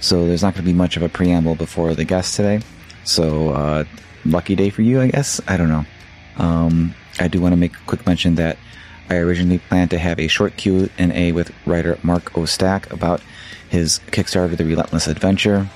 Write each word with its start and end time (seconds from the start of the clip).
so 0.00 0.26
there's 0.26 0.42
not 0.42 0.54
going 0.54 0.64
to 0.64 0.70
be 0.70 0.76
much 0.76 0.96
of 0.96 1.02
a 1.02 1.08
preamble 1.08 1.54
before 1.54 1.94
the 1.94 2.04
guest 2.04 2.36
today. 2.36 2.60
So, 3.04 3.50
uh, 3.50 3.84
lucky 4.24 4.54
day 4.54 4.70
for 4.70 4.82
you, 4.82 5.00
I 5.00 5.08
guess. 5.08 5.40
I 5.48 5.56
don't 5.56 5.68
know. 5.68 5.84
Um, 6.36 6.94
I 7.18 7.28
do 7.28 7.40
want 7.40 7.52
to 7.52 7.56
make 7.56 7.74
a 7.74 7.80
quick 7.86 8.06
mention 8.06 8.36
that 8.36 8.58
I 9.10 9.16
originally 9.16 9.58
planned 9.58 9.90
to 9.90 9.98
have 9.98 10.18
a 10.18 10.28
short 10.28 10.56
Q 10.56 10.90
and 10.98 11.12
A 11.12 11.32
with 11.32 11.52
writer 11.66 11.98
Mark 12.02 12.36
O'Stack 12.36 12.92
about 12.92 13.22
his 13.70 14.00
Kickstarter, 14.10 14.56
The 14.56 14.64
Relentless 14.64 15.06
Adventure. 15.06 15.68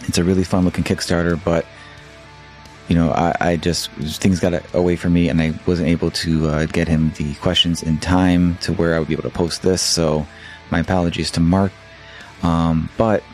It's 0.00 0.18
a 0.18 0.24
really 0.24 0.44
fun 0.44 0.64
looking 0.64 0.84
Kickstarter, 0.84 1.42
but 1.42 1.66
you 2.88 2.94
know, 2.94 3.10
I, 3.10 3.34
I 3.40 3.56
just 3.56 3.90
things 3.90 4.38
got 4.38 4.62
away 4.74 4.94
from 4.94 5.12
me, 5.12 5.28
and 5.28 5.40
I 5.40 5.58
wasn't 5.66 5.88
able 5.88 6.10
to 6.12 6.46
uh, 6.46 6.66
get 6.66 6.86
him 6.86 7.10
the 7.16 7.34
questions 7.36 7.82
in 7.82 7.98
time 7.98 8.56
to 8.58 8.72
where 8.74 8.94
I 8.94 9.00
would 9.00 9.08
be 9.08 9.14
able 9.14 9.24
to 9.24 9.30
post 9.30 9.62
this. 9.62 9.82
So, 9.82 10.26
my 10.70 10.80
apologies 10.80 11.30
to 11.32 11.40
Mark. 11.40 11.72
Um, 12.42 12.88
but 12.96 13.24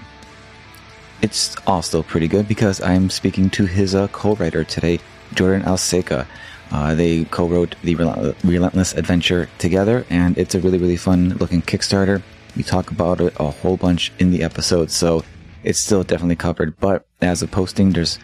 it's 1.22 1.56
all 1.66 1.82
still 1.82 2.02
pretty 2.02 2.28
good 2.28 2.48
because 2.48 2.80
I'm 2.82 3.08
speaking 3.08 3.48
to 3.50 3.64
his 3.64 3.94
uh, 3.94 4.08
co-writer 4.08 4.64
today, 4.64 4.98
Jordan 5.34 5.62
Alsaqa. 5.62 6.26
Uh, 6.72 6.94
they 6.94 7.24
co-wrote 7.26 7.76
the 7.82 7.94
Relentless 7.94 8.94
Adventure 8.94 9.48
together, 9.58 10.04
and 10.10 10.36
it's 10.36 10.54
a 10.54 10.60
really, 10.60 10.78
really 10.78 10.96
fun 10.96 11.30
looking 11.38 11.62
Kickstarter. 11.62 12.22
We 12.56 12.62
talk 12.64 12.90
about 12.90 13.20
it 13.20 13.34
a 13.38 13.50
whole 13.50 13.76
bunch 13.76 14.12
in 14.18 14.30
the 14.30 14.42
episode, 14.42 14.90
so 14.90 15.22
it's 15.62 15.78
still 15.78 16.02
definitely 16.02 16.36
covered. 16.36 16.78
But 16.80 17.06
as 17.20 17.42
of 17.42 17.50
posting, 17.50 17.90
there's 17.92 18.18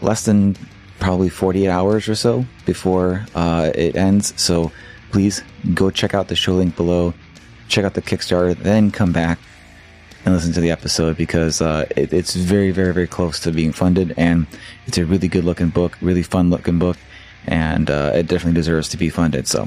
less 0.00 0.24
than 0.24 0.56
probably 1.00 1.28
48 1.28 1.68
hours 1.68 2.08
or 2.08 2.14
so 2.14 2.46
before 2.64 3.26
uh, 3.34 3.70
it 3.74 3.94
ends. 3.94 4.32
So 4.40 4.72
please 5.10 5.42
go 5.74 5.90
check 5.90 6.14
out 6.14 6.28
the 6.28 6.36
show 6.36 6.54
link 6.54 6.76
below, 6.76 7.14
check 7.68 7.84
out 7.84 7.94
the 7.94 8.02
Kickstarter, 8.02 8.56
then 8.56 8.90
come 8.90 9.12
back 9.12 9.38
and 10.28 10.36
listen 10.36 10.52
to 10.52 10.60
the 10.60 10.70
episode 10.70 11.16
because 11.16 11.62
uh, 11.62 11.86
it, 11.96 12.12
it's 12.12 12.34
very, 12.34 12.70
very, 12.70 12.92
very 12.92 13.06
close 13.06 13.40
to 13.40 13.50
being 13.50 13.72
funded, 13.72 14.12
and 14.18 14.46
it's 14.86 14.98
a 14.98 15.06
really 15.06 15.26
good 15.26 15.42
looking 15.42 15.70
book, 15.70 15.96
really 16.02 16.22
fun 16.22 16.50
looking 16.50 16.78
book, 16.78 16.98
and 17.46 17.90
uh, 17.90 18.12
it 18.14 18.26
definitely 18.26 18.52
deserves 18.52 18.90
to 18.90 18.98
be 18.98 19.08
funded. 19.08 19.48
So 19.48 19.64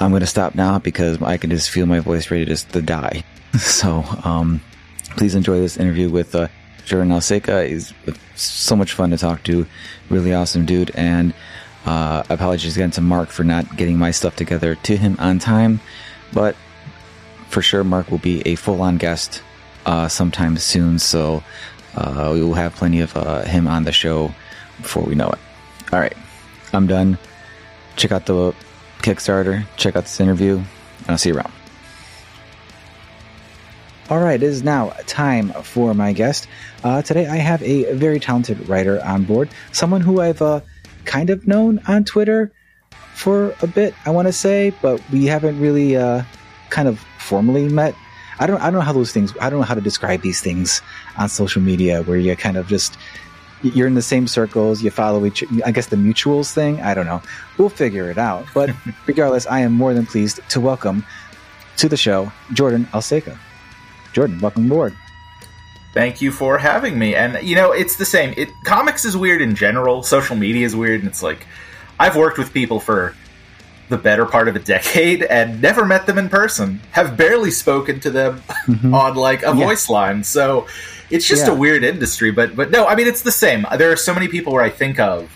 I'm 0.00 0.10
going 0.10 0.22
to 0.22 0.26
stop 0.26 0.56
now 0.56 0.80
because 0.80 1.22
I 1.22 1.36
can 1.36 1.50
just 1.50 1.70
feel 1.70 1.86
my 1.86 2.00
voice 2.00 2.32
ready 2.32 2.46
just 2.46 2.70
to 2.72 2.82
die. 2.82 3.24
So 3.58 4.02
um, 4.24 4.62
please 5.10 5.34
enjoy 5.34 5.58
this 5.58 5.76
interview 5.76 6.08
with 6.08 6.34
uh, 6.34 6.48
Jordan 6.86 7.10
Alsaqa. 7.10 7.68
He's 7.68 7.92
so 8.34 8.74
much 8.74 8.94
fun 8.94 9.10
to 9.10 9.18
talk 9.18 9.42
to, 9.42 9.66
really 10.08 10.32
awesome 10.32 10.64
dude, 10.64 10.90
and 10.94 11.34
uh, 11.84 12.22
apologies 12.30 12.76
again 12.76 12.92
to 12.92 13.02
Mark 13.02 13.28
for 13.28 13.44
not 13.44 13.76
getting 13.76 13.98
my 13.98 14.10
stuff 14.10 14.36
together 14.36 14.74
to 14.74 14.96
him 14.96 15.16
on 15.18 15.38
time, 15.38 15.80
but 16.32 16.56
for 17.52 17.60
sure 17.60 17.84
Mark 17.84 18.10
will 18.10 18.18
be 18.18 18.40
a 18.46 18.54
full-on 18.54 18.96
guest 18.96 19.42
uh, 19.84 20.08
sometime 20.08 20.56
soon. 20.56 20.98
So 20.98 21.44
uh, 21.94 22.30
we 22.32 22.42
will 22.42 22.54
have 22.54 22.74
plenty 22.74 23.00
of 23.00 23.14
uh, 23.16 23.42
him 23.42 23.68
on 23.68 23.84
the 23.84 23.92
show 23.92 24.34
before 24.78 25.02
we 25.02 25.14
know 25.14 25.28
it. 25.28 25.38
All 25.92 26.00
right, 26.00 26.16
I'm 26.72 26.86
done. 26.86 27.18
Check 27.96 28.10
out 28.10 28.24
the 28.24 28.54
Kickstarter. 29.02 29.66
Check 29.76 29.94
out 29.94 30.04
this 30.04 30.18
interview, 30.18 30.56
and 30.56 31.10
I'll 31.10 31.18
see 31.18 31.28
you 31.28 31.36
around. 31.36 31.52
All 34.08 34.18
right, 34.18 34.42
it 34.42 34.46
is 34.46 34.62
now 34.62 34.90
time 35.06 35.50
for 35.62 35.94
my 35.94 36.12
guest. 36.12 36.48
Uh, 36.82 37.02
today 37.02 37.26
I 37.26 37.36
have 37.36 37.62
a 37.62 37.92
very 37.94 38.18
talented 38.18 38.68
writer 38.68 39.02
on 39.04 39.24
board, 39.24 39.50
someone 39.72 40.00
who 40.00 40.20
I've 40.20 40.40
uh, 40.40 40.60
kind 41.04 41.30
of 41.30 41.46
known 41.46 41.80
on 41.86 42.04
Twitter 42.04 42.50
for 43.14 43.54
a 43.60 43.66
bit, 43.66 43.94
I 44.06 44.10
want 44.10 44.28
to 44.28 44.32
say, 44.32 44.72
but 44.82 45.02
we 45.10 45.26
haven't 45.26 45.60
really 45.60 45.96
uh, 45.96 46.24
kind 46.70 46.88
of 46.88 47.04
formally 47.32 47.66
met. 47.66 47.94
I 48.38 48.46
don't, 48.46 48.60
I 48.60 48.64
don't 48.64 48.74
know 48.74 48.80
how 48.82 48.92
those 48.92 49.10
things, 49.10 49.32
I 49.40 49.48
don't 49.48 49.60
know 49.60 49.64
how 49.64 49.74
to 49.74 49.80
describe 49.80 50.20
these 50.20 50.42
things 50.42 50.82
on 51.16 51.30
social 51.30 51.62
media 51.62 52.02
where 52.02 52.18
you 52.18 52.36
kind 52.36 52.58
of 52.58 52.66
just 52.68 52.98
you're 53.62 53.86
in 53.86 53.94
the 53.94 54.02
same 54.02 54.26
circles, 54.26 54.82
you 54.82 54.90
follow 54.90 55.24
each, 55.24 55.42
I 55.64 55.70
guess 55.70 55.86
the 55.86 55.96
mutuals 55.96 56.52
thing. 56.52 56.82
I 56.82 56.92
don't 56.92 57.06
know. 57.06 57.22
We'll 57.56 57.70
figure 57.70 58.10
it 58.10 58.18
out. 58.18 58.44
But 58.52 58.68
regardless, 59.06 59.46
I 59.46 59.60
am 59.60 59.72
more 59.72 59.94
than 59.94 60.04
pleased 60.04 60.40
to 60.50 60.60
welcome 60.60 61.06
to 61.78 61.88
the 61.88 61.96
show 61.96 62.30
Jordan 62.52 62.84
Alsaqa. 62.92 63.38
Jordan, 64.12 64.38
welcome 64.40 64.66
aboard. 64.66 64.94
Thank 65.94 66.20
you 66.20 66.32
for 66.32 66.58
having 66.58 66.98
me. 66.98 67.14
And 67.14 67.42
you 67.42 67.56
know, 67.56 67.72
it's 67.72 67.96
the 67.96 68.04
same. 68.04 68.34
It 68.36 68.50
comics 68.64 69.06
is 69.06 69.16
weird 69.16 69.40
in 69.40 69.54
general. 69.54 70.02
Social 70.02 70.36
media 70.36 70.66
is 70.66 70.76
weird, 70.76 71.00
and 71.00 71.08
it's 71.08 71.22
like 71.22 71.46
I've 71.98 72.16
worked 72.16 72.36
with 72.36 72.52
people 72.52 72.78
for 72.78 73.14
the 73.92 73.98
better 73.98 74.24
part 74.24 74.48
of 74.48 74.56
a 74.56 74.58
decade 74.58 75.22
and 75.22 75.60
never 75.60 75.84
met 75.84 76.06
them 76.06 76.18
in 76.18 76.28
person. 76.28 76.80
Have 76.92 77.16
barely 77.16 77.50
spoken 77.50 78.00
to 78.00 78.10
them 78.10 78.42
mm-hmm. 78.66 78.92
on 78.92 79.14
like 79.14 79.42
a 79.42 79.46
yeah. 79.46 79.52
voice 79.52 79.88
line. 79.88 80.24
So 80.24 80.66
it's 81.10 81.28
just 81.28 81.46
yeah. 81.46 81.52
a 81.52 81.54
weird 81.54 81.84
industry, 81.84 82.32
but 82.32 82.56
but 82.56 82.70
no, 82.70 82.86
I 82.86 82.96
mean 82.96 83.06
it's 83.06 83.22
the 83.22 83.30
same. 83.30 83.66
There 83.76 83.92
are 83.92 83.96
so 83.96 84.14
many 84.14 84.28
people 84.28 84.52
where 84.52 84.64
I 84.64 84.70
think 84.70 84.98
of 84.98 85.30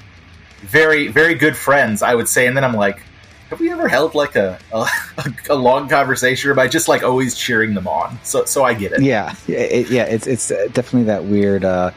very 0.60 1.08
very 1.08 1.34
good 1.34 1.56
friends, 1.56 2.02
I 2.02 2.14
would 2.14 2.28
say, 2.28 2.46
and 2.46 2.56
then 2.56 2.64
I'm 2.64 2.72
like, 2.74 3.02
have 3.50 3.60
we 3.60 3.70
ever 3.70 3.88
held 3.88 4.14
like 4.14 4.36
a 4.36 4.58
a, 4.72 4.86
a 5.50 5.54
long 5.54 5.88
conversation, 5.88 6.50
or 6.50 6.58
am 6.58 6.70
just 6.70 6.88
like 6.88 7.02
always 7.02 7.36
cheering 7.36 7.74
them 7.74 7.86
on? 7.86 8.18
So 8.24 8.46
so 8.46 8.64
I 8.64 8.72
get 8.72 8.92
it. 8.92 9.02
Yeah, 9.02 9.34
it, 9.46 9.90
yeah, 9.90 10.04
it's 10.04 10.26
it's 10.26 10.48
definitely 10.48 11.04
that 11.04 11.24
weird. 11.24 11.64
uh 11.64 11.90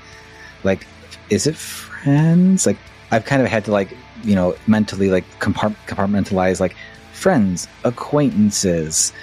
Like, 0.66 0.86
is 1.30 1.48
it 1.48 1.56
friends? 1.56 2.68
Like, 2.68 2.78
I've 3.12 3.24
kind 3.24 3.42
of 3.42 3.48
had 3.48 3.64
to 3.66 3.72
like 3.72 3.96
you 4.24 4.36
know 4.36 4.56
mentally 4.68 5.10
like 5.10 5.26
compartmentalize 5.40 6.60
like 6.60 6.76
friends, 7.14 7.68
acquaintances 7.84 9.14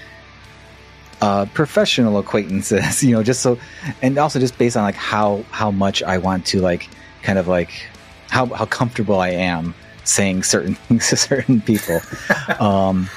uh, 1.21 1.47
professional 1.47 2.19
acquaintances, 2.19 3.03
you 3.03 3.13
know, 3.13 3.23
just 3.23 3.43
so, 3.43 3.59
and 4.03 4.19
also 4.19 4.39
just 4.39 4.59
based 4.59 4.77
on 4.77 4.83
like 4.83 4.95
how 4.95 5.45
how 5.51 5.71
much 5.71 6.03
I 6.03 6.19
want 6.19 6.47
to 6.47 6.61
like 6.61 6.89
kind 7.23 7.39
of 7.39 7.49
like 7.49 7.89
how 8.29 8.47
how 8.47 8.67
comfortable 8.67 9.21
I 9.21 9.31
am 9.31 9.75
saying 10.05 10.43
certain 10.43 10.75
things 10.89 11.09
to 11.11 11.17
certain 11.17 11.61
people. 11.61 12.01
um, 12.61 13.09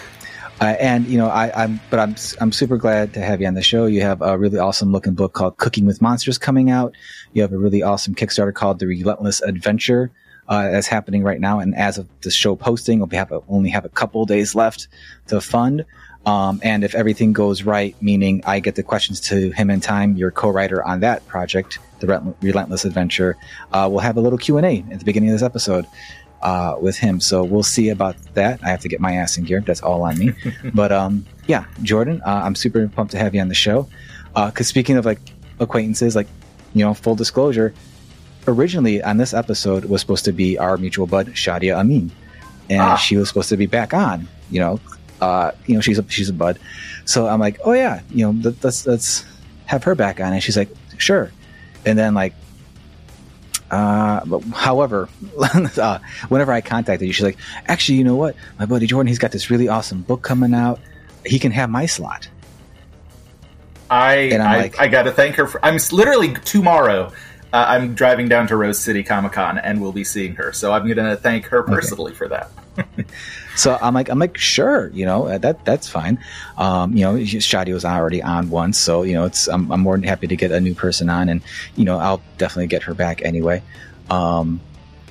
uh, 0.61 0.75
and 0.79 1.07
you 1.07 1.17
know, 1.17 1.27
I, 1.27 1.63
am 1.63 1.79
but 1.89 1.99
I'm 1.99 2.15
I'm 2.41 2.51
super 2.51 2.77
glad 2.77 3.13
to 3.13 3.21
have 3.21 3.41
you 3.41 3.47
on 3.47 3.53
the 3.53 3.61
show. 3.61 3.85
You 3.85 4.01
have 4.01 4.21
a 4.21 4.37
really 4.37 4.59
awesome 4.59 4.91
looking 4.91 5.13
book 5.13 5.33
called 5.33 5.57
Cooking 5.57 5.85
with 5.85 6.01
Monsters 6.01 6.37
coming 6.37 6.69
out. 6.69 6.93
You 7.33 7.41
have 7.41 7.53
a 7.53 7.57
really 7.57 7.81
awesome 7.81 8.15
Kickstarter 8.15 8.53
called 8.53 8.79
The 8.79 8.87
Relentless 8.87 9.41
Adventure. 9.41 10.11
Uh, 10.49 10.71
that's 10.71 10.87
happening 10.87 11.21
right 11.23 11.39
now, 11.39 11.59
and 11.59 11.75
as 11.75 11.99
of 11.99 12.09
the 12.21 12.31
show 12.31 12.55
posting, 12.55 13.07
we 13.07 13.15
have 13.15 13.31
a, 13.31 13.39
only 13.47 13.69
have 13.69 13.85
a 13.85 13.89
couple 13.89 14.25
days 14.25 14.55
left 14.55 14.87
to 15.27 15.39
fund. 15.39 15.85
Um, 16.25 16.59
and 16.63 16.83
if 16.83 16.95
everything 16.95 17.33
goes 17.33 17.63
right, 17.63 17.95
meaning 18.01 18.41
I 18.45 18.59
get 18.59 18.75
the 18.75 18.83
questions 18.83 19.21
to 19.21 19.51
him 19.51 19.69
in 19.69 19.79
time, 19.79 20.17
your 20.17 20.31
co-writer 20.31 20.83
on 20.83 20.99
that 21.01 21.25
project, 21.27 21.77
the 21.99 22.33
Relentless 22.41 22.83
Adventure, 22.83 23.37
uh, 23.71 23.87
we'll 23.89 23.99
have 23.99 24.17
a 24.17 24.21
little 24.21 24.39
Q 24.39 24.57
and 24.57 24.65
A 24.65 24.83
at 24.91 24.99
the 24.99 25.05
beginning 25.05 25.29
of 25.29 25.35
this 25.35 25.43
episode 25.43 25.85
uh, 26.41 26.75
with 26.81 26.97
him. 26.97 27.19
So 27.19 27.43
we'll 27.43 27.63
see 27.63 27.89
about 27.89 28.15
that. 28.33 28.59
I 28.63 28.69
have 28.69 28.81
to 28.81 28.89
get 28.89 28.99
my 28.99 29.13
ass 29.13 29.37
in 29.37 29.45
gear. 29.45 29.61
That's 29.61 29.81
all 29.81 30.01
on 30.03 30.17
me. 30.17 30.33
but 30.73 30.91
um, 30.91 31.25
yeah, 31.47 31.65
Jordan, 31.83 32.21
uh, 32.25 32.41
I'm 32.43 32.55
super 32.55 32.87
pumped 32.87 33.11
to 33.11 33.17
have 33.17 33.35
you 33.35 33.41
on 33.41 33.47
the 33.47 33.55
show. 33.55 33.87
Because 34.33 34.67
uh, 34.67 34.69
speaking 34.69 34.97
of 34.97 35.05
like 35.05 35.19
acquaintances, 35.59 36.15
like 36.15 36.27
you 36.73 36.85
know, 36.85 36.93
full 36.93 37.15
disclosure, 37.15 37.73
originally 38.47 39.01
on 39.01 39.17
this 39.17 39.33
episode 39.33 39.85
was 39.85 40.01
supposed 40.01 40.25
to 40.25 40.31
be 40.31 40.57
our 40.57 40.77
mutual 40.77 41.07
bud 41.07 41.27
Shadia 41.27 41.75
Amin, 41.75 42.11
and 42.69 42.81
ah. 42.81 42.95
she 42.95 43.17
was 43.17 43.27
supposed 43.27 43.49
to 43.49 43.57
be 43.57 43.65
back 43.65 43.93
on. 43.93 44.27
You 44.49 44.59
know, 44.59 44.79
uh, 45.21 45.51
you 45.65 45.75
know, 45.75 45.81
she's 45.81 45.99
a 45.99 46.09
she's 46.09 46.29
a 46.29 46.33
bud. 46.33 46.59
So 47.05 47.27
I'm 47.27 47.39
like, 47.39 47.59
oh 47.65 47.73
yeah, 47.73 48.01
you 48.09 48.31
know, 48.31 48.51
let's 48.63 48.85
let's 48.85 49.25
have 49.65 49.83
her 49.83 49.95
back 49.95 50.19
on. 50.19 50.33
And 50.33 50.41
she's 50.41 50.57
like, 50.57 50.69
sure. 50.97 51.31
And 51.85 51.97
then 51.97 52.13
like, 52.13 52.33
uh, 53.71 54.25
but 54.25 54.41
however, 54.53 55.09
uh, 55.77 55.99
whenever 56.29 56.51
I 56.51 56.61
contacted 56.61 57.07
you, 57.07 57.13
she's 57.13 57.25
like, 57.25 57.37
actually, 57.67 57.97
you 57.97 58.03
know 58.03 58.15
what, 58.15 58.35
my 58.57 58.65
buddy 58.65 58.87
Jordan, 58.87 59.07
he's 59.07 59.19
got 59.19 59.31
this 59.31 59.49
really 59.49 59.67
awesome 59.67 60.01
book 60.01 60.21
coming 60.21 60.53
out. 60.53 60.79
He 61.25 61.39
can 61.39 61.51
have 61.51 61.69
my 61.69 61.85
slot. 61.85 62.29
I 63.89 64.31
I, 64.31 64.57
like, 64.57 64.79
I 64.79 64.87
got 64.87 65.03
to 65.03 65.11
thank 65.11 65.35
her 65.35 65.47
for. 65.47 65.63
I'm 65.65 65.79
literally 65.91 66.33
tomorrow. 66.45 67.11
Uh, 67.51 67.65
I'm 67.67 67.95
driving 67.95 68.27
down 68.29 68.47
to 68.47 68.55
Rose 68.55 68.79
City 68.79 69.03
Comic 69.03 69.33
Con 69.33 69.57
and 69.57 69.81
we'll 69.81 69.91
be 69.91 70.03
seeing 70.03 70.35
her. 70.35 70.53
So 70.53 70.71
I'm 70.71 70.85
going 70.85 70.97
to 70.97 71.15
thank 71.15 71.45
her 71.45 71.63
personally 71.63 72.11
okay. 72.11 72.17
for 72.17 72.27
that. 72.27 72.51
so 73.55 73.77
I'm 73.81 73.93
like, 73.93 74.09
I'm 74.09 74.19
like, 74.19 74.37
sure, 74.37 74.89
you 74.89 75.05
know, 75.05 75.37
that 75.37 75.65
that's 75.65 75.89
fine. 75.89 76.23
Um, 76.57 76.95
you 76.95 77.03
know, 77.03 77.13
Shadi 77.15 77.73
was 77.73 77.85
already 77.85 78.21
on 78.21 78.49
once, 78.49 78.77
so 78.77 79.03
you 79.03 79.13
know, 79.13 79.25
it's 79.25 79.47
I'm, 79.47 79.71
I'm 79.71 79.81
more 79.81 79.97
than 79.97 80.03
happy 80.03 80.27
to 80.27 80.35
get 80.35 80.51
a 80.51 80.61
new 80.61 80.73
person 80.73 81.09
on, 81.09 81.27
and 81.27 81.41
you 81.75 81.83
know, 81.83 81.97
I'll 81.97 82.21
definitely 82.37 82.67
get 82.67 82.83
her 82.83 82.93
back 82.93 83.21
anyway. 83.23 83.61
Um, 84.09 84.61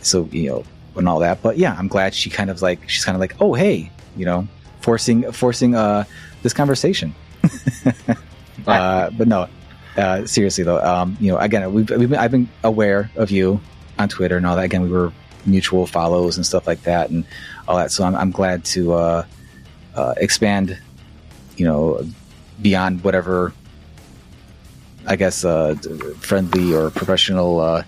so 0.01 0.29
you 0.33 0.49
know, 0.49 0.65
and 0.97 1.09
all 1.09 1.21
that. 1.21 1.43
But 1.43 1.59
yeah, 1.59 1.77
I'm 1.79 1.89
glad 1.89 2.15
she 2.15 2.31
kind 2.31 2.51
of 2.51 2.63
like 2.63 2.89
she's 2.89 3.05
kind 3.05 3.17
of 3.17 3.21
like, 3.21 3.35
oh 3.41 3.55
hey, 3.55 3.91
you 4.17 4.25
know, 4.25 4.49
forcing 4.81 5.31
forcing 5.33 5.75
uh 5.75 6.05
this 6.43 6.53
conversation. 6.53 7.15
uh, 8.67 9.11
but 9.11 9.29
no, 9.29 9.49
uh, 9.97 10.27
seriously 10.27 10.65
though, 10.65 10.83
um, 10.83 11.17
you 11.21 11.33
know, 11.33 11.39
again, 11.39 11.73
we've, 11.73 11.89
we've 11.91 12.11
been, 12.11 12.19
I've 12.19 12.31
been 12.31 12.49
aware 12.63 13.11
of 13.17 13.31
you 13.31 13.61
on 13.99 14.09
Twitter 14.09 14.37
and 14.37 14.47
all 14.47 14.57
that. 14.57 14.65
Again, 14.65 14.83
we 14.83 14.91
were 14.91 15.13
mutual 15.47 15.87
follows 15.87 16.37
and 16.37 16.45
stuff 16.45 16.67
like 16.67 16.83
that 16.83 17.11
and 17.11 17.25
all 17.67 17.77
that. 17.77 17.91
So 17.91 18.05
I'm, 18.05 18.15
I'm 18.15 18.31
glad 18.31 18.65
to 18.67 18.93
uh, 18.93 19.27
uh, 19.95 20.15
expand, 20.17 20.79
you 21.57 21.65
know, 21.65 22.07
beyond 22.61 23.03
whatever, 23.05 23.53
I 25.07 25.17
guess, 25.17 25.45
uh, 25.45 25.75
friendly 26.21 26.75
or 26.75 26.91
professional 26.91 27.61
uh, 27.61 27.83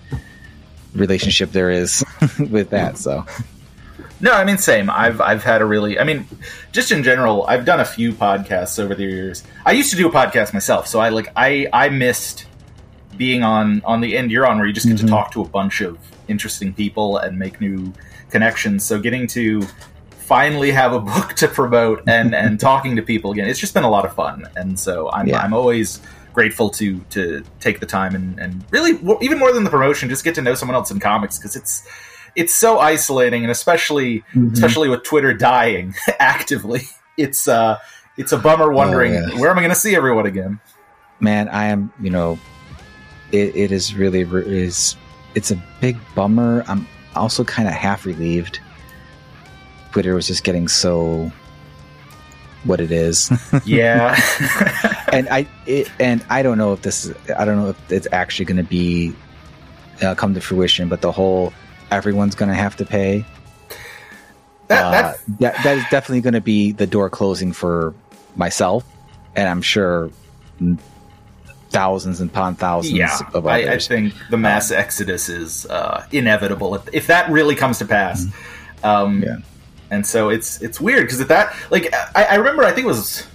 relationship 0.93 1.51
there 1.51 1.69
is 1.69 2.03
with 2.49 2.71
that. 2.71 2.97
So. 2.97 3.25
No, 4.21 4.31
I 4.33 4.45
mean 4.45 4.57
same. 4.57 4.89
I've 4.89 5.19
I've 5.19 5.43
had 5.43 5.61
a 5.61 5.65
really 5.65 5.99
I 5.99 6.03
mean, 6.03 6.27
just 6.71 6.91
in 6.91 7.03
general, 7.03 7.45
I've 7.47 7.65
done 7.65 7.79
a 7.79 7.85
few 7.85 8.13
podcasts 8.13 8.79
over 8.79 8.93
the 8.93 9.03
years. 9.03 9.43
I 9.65 9.71
used 9.71 9.89
to 9.91 9.97
do 9.97 10.07
a 10.07 10.11
podcast 10.11 10.53
myself, 10.53 10.87
so 10.87 10.99
I 10.99 11.09
like 11.09 11.31
I 11.35 11.67
I 11.73 11.89
missed 11.89 12.45
being 13.17 13.43
on 13.43 13.81
on 13.83 14.01
the 14.01 14.17
end 14.17 14.31
you're 14.31 14.47
on 14.47 14.57
where 14.57 14.67
you 14.67 14.73
just 14.73 14.87
get 14.87 14.95
mm-hmm. 14.95 15.07
to 15.07 15.11
talk 15.11 15.31
to 15.31 15.41
a 15.41 15.47
bunch 15.47 15.81
of 15.81 15.97
interesting 16.27 16.73
people 16.73 17.17
and 17.17 17.37
make 17.37 17.59
new 17.59 17.91
connections. 18.29 18.83
So 18.83 18.99
getting 18.99 19.27
to 19.27 19.61
finally 20.09 20.71
have 20.71 20.93
a 20.93 20.99
book 20.99 21.33
to 21.33 21.47
promote 21.47 22.03
and 22.07 22.33
and 22.43 22.59
talking 22.59 22.95
to 22.95 23.01
people 23.01 23.31
again, 23.31 23.47
it's 23.47 23.59
just 23.59 23.73
been 23.73 23.83
a 23.83 23.89
lot 23.89 24.05
of 24.05 24.13
fun. 24.13 24.47
And 24.55 24.79
so 24.79 25.11
I'm 25.11 25.27
yeah. 25.27 25.39
I'm 25.41 25.53
always 25.53 25.99
grateful 26.33 26.69
to 26.69 26.99
to 27.09 27.43
take 27.59 27.79
the 27.79 27.85
time 27.85 28.15
and 28.15 28.39
and 28.39 28.63
really 28.71 28.99
even 29.21 29.39
more 29.39 29.51
than 29.51 29.63
the 29.63 29.69
promotion, 29.69 30.09
just 30.09 30.23
get 30.23 30.35
to 30.35 30.41
know 30.41 30.55
someone 30.55 30.75
else 30.75 30.91
in 30.91 30.99
comics 30.99 31.37
because 31.37 31.55
it's 31.55 31.87
it's 32.35 32.53
so 32.53 32.79
isolating, 32.79 33.43
and 33.43 33.51
especially 33.51 34.19
mm-hmm. 34.33 34.53
especially 34.53 34.89
with 34.89 35.03
Twitter 35.03 35.33
dying 35.33 35.93
actively, 36.19 36.81
it's 37.17 37.47
uh 37.47 37.77
it's 38.17 38.31
a 38.31 38.37
bummer 38.37 38.71
wondering 38.71 39.15
oh, 39.15 39.27
yeah. 39.27 39.39
where 39.39 39.49
am 39.49 39.57
I 39.57 39.61
going 39.61 39.73
to 39.73 39.79
see 39.79 39.95
everyone 39.95 40.25
again. 40.25 40.59
Man, 41.19 41.49
I 41.49 41.65
am. 41.65 41.93
You 41.99 42.09
know, 42.09 42.39
it, 43.31 43.55
it 43.55 43.71
is 43.71 43.95
really 43.95 44.21
is 44.21 44.95
it's 45.35 45.51
a 45.51 45.63
big 45.79 45.97
bummer. 46.15 46.63
I'm 46.67 46.87
also 47.15 47.43
kind 47.43 47.67
of 47.67 47.73
half 47.73 48.05
relieved. 48.05 48.59
Twitter 49.91 50.15
was 50.15 50.27
just 50.27 50.43
getting 50.43 50.67
so 50.67 51.31
what 52.63 52.79
it 52.79 52.91
is. 52.91 53.31
yeah. 53.65 54.19
and 55.11 55.27
I 55.29 55.47
it, 55.65 55.91
and 55.99 56.23
I 56.29 56.41
don't 56.41 56.57
know 56.57 56.73
if 56.73 56.81
this 56.81 57.05
is 57.05 57.15
I 57.37 57.45
don't 57.45 57.57
know 57.57 57.69
if 57.69 57.91
it's 57.91 58.07
actually 58.11 58.45
going 58.45 58.57
to 58.57 58.69
be 58.69 59.13
uh, 60.01 60.15
come 60.15 60.33
to 60.33 60.41
fruition, 60.41 60.89
but 60.89 61.01
the 61.01 61.11
whole 61.11 61.53
everyone's 61.91 62.35
going 62.35 62.49
to 62.49 62.55
have 62.55 62.75
to 62.77 62.85
pay. 62.85 63.25
That, 64.67 65.05
uh, 65.05 65.13
that, 65.39 65.63
that 65.63 65.77
is 65.77 65.83
definitely 65.91 66.21
going 66.21 66.33
to 66.33 66.41
be 66.41 66.71
the 66.71 66.87
door 66.87 67.09
closing 67.09 67.51
for 67.51 67.93
myself, 68.35 68.85
and 69.35 69.49
I'm 69.49 69.61
sure 69.61 70.09
thousands 71.71 72.21
and 72.21 72.29
upon 72.29 72.55
thousands 72.55 72.93
yeah, 72.93 73.17
of 73.33 73.45
others. 73.45 73.67
I, 73.67 73.73
I 73.73 73.77
think 73.79 74.13
the 74.29 74.37
mass 74.37 74.71
um, 74.71 74.77
exodus 74.77 75.29
is 75.29 75.65
uh, 75.65 76.05
inevitable 76.11 76.75
if, 76.75 76.93
if, 76.93 77.07
that 77.07 77.29
really 77.29 77.55
comes 77.55 77.79
to 77.79 77.85
pass. 77.85 78.25
Mm-hmm. 78.25 78.85
Um, 78.85 79.23
yeah. 79.23 79.37
And 79.89 80.07
so 80.07 80.29
it's 80.29 80.61
it's 80.61 80.79
weird 80.79 81.03
because 81.03 81.19
at 81.19 81.27
that 81.27 81.53
like 81.69 81.93
I, 82.15 82.23
I 82.23 82.35
remember 82.35 82.63
I 82.63 82.71
think 82.71 82.85
it 82.85 82.87
was 82.87 83.27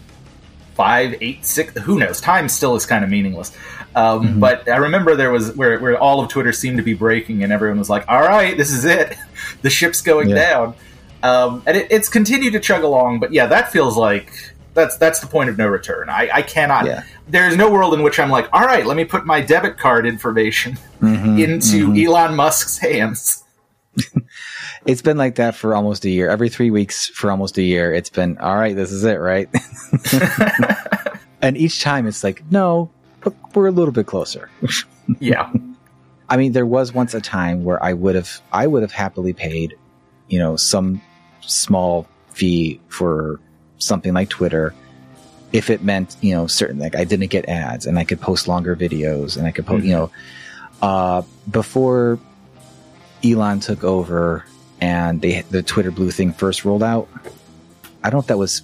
five, 0.76 1.16
eight, 1.20 1.44
six. 1.44 1.76
Who 1.80 1.98
knows? 1.98 2.20
Time 2.20 2.48
still 2.48 2.76
is 2.76 2.86
kind 2.86 3.02
of 3.02 3.10
meaningless. 3.10 3.56
Um, 3.94 4.22
mm-hmm. 4.22 4.40
But 4.40 4.68
I 4.68 4.76
remember 4.76 5.16
there 5.16 5.30
was 5.30 5.56
where, 5.56 5.78
where 5.80 5.98
all 5.98 6.20
of 6.20 6.28
Twitter 6.28 6.52
seemed 6.52 6.76
to 6.76 6.82
be 6.82 6.94
breaking, 6.94 7.42
and 7.42 7.52
everyone 7.52 7.78
was 7.78 7.90
like, 7.90 8.04
"All 8.08 8.20
right, 8.20 8.56
this 8.56 8.70
is 8.70 8.84
it. 8.84 9.16
the 9.62 9.70
ship's 9.70 10.02
going 10.02 10.28
yeah. 10.28 10.34
down." 10.34 10.74
Um, 11.22 11.62
and 11.66 11.76
it, 11.76 11.88
it's 11.90 12.08
continued 12.08 12.52
to 12.52 12.60
chug 12.60 12.84
along, 12.84 13.20
but 13.20 13.32
yeah, 13.32 13.46
that 13.46 13.72
feels 13.72 13.96
like 13.96 14.32
that's 14.74 14.96
that's 14.98 15.20
the 15.20 15.26
point 15.26 15.50
of 15.50 15.58
no 15.58 15.66
return. 15.66 16.08
I, 16.08 16.28
I 16.32 16.42
cannot. 16.42 16.84
Yeah. 16.84 17.02
There's 17.26 17.56
no 17.56 17.70
world 17.72 17.94
in 17.94 18.02
which 18.02 18.20
I'm 18.20 18.30
like, 18.30 18.48
all 18.52 18.64
right, 18.64 18.86
let 18.86 18.96
me 18.96 19.04
put 19.04 19.26
my 19.26 19.40
debit 19.40 19.78
card 19.78 20.06
information 20.06 20.78
mm-hmm, 21.00 21.38
into 21.38 21.88
mm-hmm. 21.88 22.06
Elon 22.06 22.36
Musk's 22.36 22.78
hands. 22.78 23.42
It's 24.86 25.02
been 25.02 25.16
like 25.16 25.36
that 25.36 25.54
for 25.54 25.74
almost 25.74 26.04
a 26.04 26.10
year. 26.10 26.28
Every 26.28 26.48
three 26.48 26.70
weeks 26.70 27.08
for 27.08 27.30
almost 27.30 27.58
a 27.58 27.62
year, 27.62 27.92
it's 27.92 28.10
been 28.10 28.38
all 28.38 28.56
right. 28.56 28.74
This 28.74 28.92
is 28.92 29.04
it, 29.04 29.16
right? 29.16 29.48
and 31.42 31.56
each 31.56 31.82
time 31.82 32.06
it's 32.06 32.22
like, 32.22 32.42
no, 32.50 32.90
but 33.20 33.34
we're 33.54 33.66
a 33.66 33.72
little 33.72 33.92
bit 33.92 34.06
closer. 34.06 34.48
yeah. 35.18 35.52
I 36.28 36.36
mean, 36.36 36.52
there 36.52 36.66
was 36.66 36.92
once 36.92 37.14
a 37.14 37.20
time 37.20 37.64
where 37.64 37.82
I 37.82 37.92
would 37.92 38.14
have, 38.14 38.40
I 38.52 38.66
would 38.66 38.82
have 38.82 38.92
happily 38.92 39.32
paid, 39.32 39.76
you 40.28 40.38
know, 40.38 40.56
some 40.56 41.00
small 41.40 42.06
fee 42.30 42.80
for 42.88 43.40
something 43.78 44.14
like 44.14 44.28
Twitter 44.28 44.74
if 45.52 45.70
it 45.70 45.82
meant, 45.82 46.16
you 46.20 46.34
know, 46.34 46.46
certain, 46.46 46.78
like 46.78 46.96
I 46.96 47.04
didn't 47.04 47.28
get 47.28 47.48
ads 47.48 47.86
and 47.86 47.98
I 47.98 48.04
could 48.04 48.20
post 48.20 48.48
longer 48.48 48.76
videos 48.76 49.36
and 49.36 49.46
I 49.46 49.52
could 49.52 49.66
post, 49.66 49.84
mm-hmm. 49.84 49.88
you 49.88 49.94
know, 49.94 50.10
uh, 50.82 51.22
before 51.50 52.18
Elon 53.24 53.60
took 53.60 53.84
over 53.84 54.44
and 54.80 55.20
they, 55.20 55.42
the 55.42 55.62
Twitter 55.62 55.90
blue 55.90 56.10
thing 56.10 56.32
first 56.32 56.64
rolled 56.64 56.82
out. 56.82 57.08
I 58.02 58.10
don't 58.10 58.14
know 58.14 58.20
if 58.20 58.26
that 58.26 58.38
was 58.38 58.62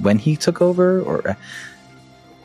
when 0.00 0.18
he 0.18 0.36
took 0.36 0.60
over 0.62 1.00
or 1.00 1.36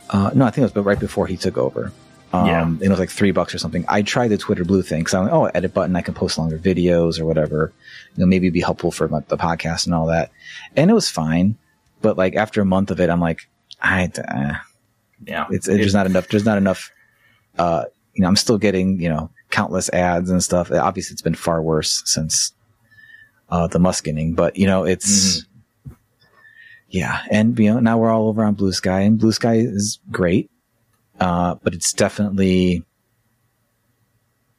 uh, 0.10 0.32
no, 0.34 0.46
I 0.46 0.50
think 0.50 0.60
it 0.60 0.66
was 0.66 0.72
but 0.72 0.84
right 0.84 1.00
before 1.00 1.28
he 1.28 1.38
took 1.38 1.58
over. 1.58 1.92
Um, 2.34 2.48
yeah. 2.82 2.86
it 2.86 2.90
was 2.90 3.00
like 3.00 3.10
three 3.10 3.32
bucks 3.32 3.56
or 3.56 3.58
something. 3.58 3.86
I 3.88 4.02
tried 4.02 4.30
the 4.30 4.38
Twitter 4.38 4.66
Blue 4.66 4.82
thing 4.82 5.00
because 5.00 5.14
I'm 5.14 5.24
like, 5.24 5.34
oh, 5.34 5.46
edit 5.46 5.74
button, 5.74 5.96
I 5.96 6.02
can 6.02 6.14
post 6.14 6.38
longer 6.38 6.58
videos 6.58 7.20
or 7.20 7.26
whatever. 7.26 7.72
You 8.16 8.22
know, 8.22 8.28
maybe 8.28 8.50
be 8.50 8.60
helpful 8.60 8.92
for 8.92 9.08
the 9.08 9.38
podcast 9.38 9.86
and 9.86 9.96
all 9.96 10.08
that. 10.08 10.32
And 10.76 10.92
it 10.92 10.94
was 10.94 11.10
fine, 11.10 11.58
but 12.02 12.18
like 12.18 12.36
after 12.36 12.62
a 12.62 12.66
month 12.66 12.92
of 12.92 13.00
it, 13.00 13.10
I'm 13.10 13.22
like, 13.22 13.48
I, 13.82 14.12
uh, 14.28 14.56
yeah, 15.26 15.46
it's, 15.50 15.68
it's 15.68 15.84
just 15.84 15.96
not 15.96 16.06
enough. 16.06 16.28
There's 16.28 16.46
not 16.46 16.58
enough. 16.58 16.92
Uh, 17.58 17.86
you 18.14 18.22
know, 18.22 18.28
I'm 18.28 18.36
still 18.36 18.58
getting 18.58 19.00
you 19.00 19.10
know 19.10 19.30
countless 19.50 19.90
ads 19.90 20.30
and 20.30 20.44
stuff. 20.44 20.72
Obviously, 20.72 21.14
it's 21.14 21.22
been 21.22 21.36
far 21.36 21.62
worse 21.62 22.02
since 22.06 22.52
uh, 23.50 23.68
the 23.68 23.80
muskening, 23.80 24.36
but 24.36 24.58
you 24.58 24.68
know, 24.68 24.84
it's. 24.84 25.40
Mm-hmm 25.40 25.48
yeah, 26.90 27.22
and 27.30 27.58
you 27.60 27.74
know 27.74 27.80
now 27.80 27.98
we're 27.98 28.12
all 28.12 28.28
over 28.28 28.44
on 28.44 28.54
Blue 28.54 28.72
Sky, 28.72 29.02
and 29.02 29.20
Blue 29.20 29.32
Sky 29.32 29.56
is 29.56 30.00
great, 30.12 30.50
uh, 31.20 31.56
but 31.56 31.74
it's 31.74 31.92
definitely 31.92 32.84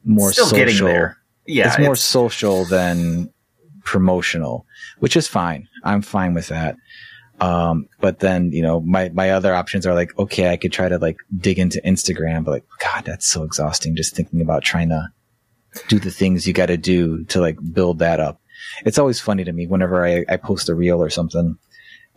more 0.03 0.31
Still 0.31 0.45
social. 0.45 0.65
Getting 0.65 0.85
there. 0.85 1.17
Yeah, 1.47 1.67
it's 1.67 1.79
more 1.79 1.93
it's... 1.93 2.01
social 2.01 2.65
than 2.65 3.33
promotional, 3.83 4.65
which 4.99 5.17
is 5.17 5.27
fine. 5.27 5.67
I'm 5.83 6.01
fine 6.01 6.35
with 6.35 6.49
that. 6.49 6.77
Um, 7.41 7.87
but 8.01 8.19
then, 8.19 8.51
you 8.51 8.61
know, 8.61 8.81
my, 8.81 9.09
my 9.09 9.31
other 9.31 9.55
options 9.55 9.87
are 9.87 9.93
like, 9.93 10.17
okay, 10.19 10.51
I 10.51 10.57
could 10.57 10.73
try 10.73 10.89
to 10.89 10.97
like 10.97 11.15
dig 11.37 11.57
into 11.57 11.81
Instagram, 11.85 12.43
but 12.43 12.51
like, 12.51 12.65
God, 12.83 13.05
that's 13.05 13.25
so 13.25 13.43
exhausting 13.43 13.95
just 13.95 14.13
thinking 14.13 14.41
about 14.41 14.61
trying 14.61 14.89
to 14.89 15.07
do 15.87 15.99
the 15.99 16.11
things 16.11 16.45
you 16.45 16.51
got 16.51 16.65
to 16.65 16.75
do 16.75 17.23
to 17.25 17.39
like 17.39 17.57
build 17.73 17.99
that 17.99 18.19
up. 18.19 18.41
It's 18.85 18.99
always 18.99 19.19
funny 19.19 19.43
to 19.43 19.51
me 19.51 19.67
whenever 19.67 20.05
I, 20.05 20.25
I 20.29 20.37
post 20.37 20.69
a 20.69 20.75
reel 20.75 21.01
or 21.01 21.09
something 21.09 21.57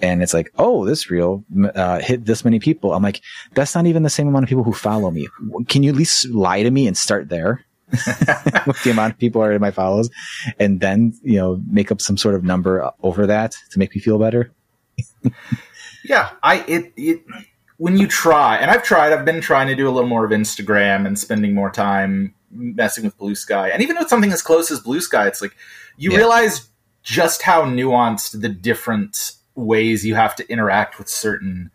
and 0.03 0.21
it's 0.21 0.35
like, 0.35 0.53
oh, 0.59 0.85
this 0.85 1.11
reel 1.11 1.45
uh, 1.75 2.01
hit 2.01 2.25
this 2.25 2.45
many 2.45 2.59
people. 2.59 2.93
I'm 2.93 3.03
like, 3.03 3.23
that's 3.53 3.75
not 3.75 3.87
even 3.87 4.03
the 4.03 4.11
same 4.11 4.27
amount 4.27 4.43
of 4.43 4.49
people 4.49 4.65
who 4.65 4.73
follow 4.73 5.11
me. 5.11 5.29
Can 5.69 5.85
you 5.85 5.91
at 5.91 5.97
least 5.97 6.29
lie 6.29 6.63
to 6.63 6.71
me 6.71 6.87
and 6.87 6.97
start 6.97 7.29
there? 7.29 7.65
with 8.67 8.83
the 8.85 8.91
amount 8.91 9.13
of 9.13 9.19
people 9.19 9.43
are 9.43 9.53
in 9.53 9.61
my 9.61 9.71
follows, 9.71 10.09
and 10.59 10.81
then 10.81 11.13
you 11.23 11.37
know 11.37 11.63
make 11.71 11.93
up 11.93 12.01
some 12.01 12.17
sort 12.17 12.35
of 12.35 12.43
number 12.43 12.91
over 13.03 13.27
that 13.27 13.55
to 13.71 13.79
make 13.79 13.95
me 13.95 14.01
feel 14.01 14.19
better. 14.19 14.51
yeah, 16.05 16.31
I 16.43 16.65
it 16.67 16.91
it 16.97 17.23
when 17.77 17.99
you 17.99 18.07
try, 18.07 18.57
and 18.57 18.71
I've 18.71 18.83
tried. 18.83 19.13
I've 19.13 19.27
been 19.27 19.43
trying 19.43 19.67
to 19.67 19.75
do 19.75 19.87
a 19.87 19.93
little 19.93 20.09
more 20.09 20.25
of 20.25 20.31
Instagram 20.31 21.07
and 21.07 21.19
spending 21.19 21.55
more 21.55 21.71
time 21.71 22.35
messing 22.51 23.05
with 23.05 23.19
Blue 23.19 23.35
Sky, 23.35 23.69
and 23.69 23.83
even 23.83 23.99
with 23.99 24.09
something 24.09 24.33
as 24.33 24.41
close 24.41 24.71
as 24.71 24.81
Blue 24.81 25.03
Sky, 25.03 25.27
it's 25.27 25.43
like 25.43 25.55
you 25.97 26.13
yeah. 26.13 26.19
realize 26.19 26.69
just 27.03 27.43
how 27.43 27.65
nuanced 27.65 28.41
the 28.41 28.49
different 28.49 29.33
ways 29.55 30.05
you 30.05 30.15
have 30.15 30.35
to 30.37 30.49
interact 30.51 30.99
with 30.99 31.09
certain 31.09 31.71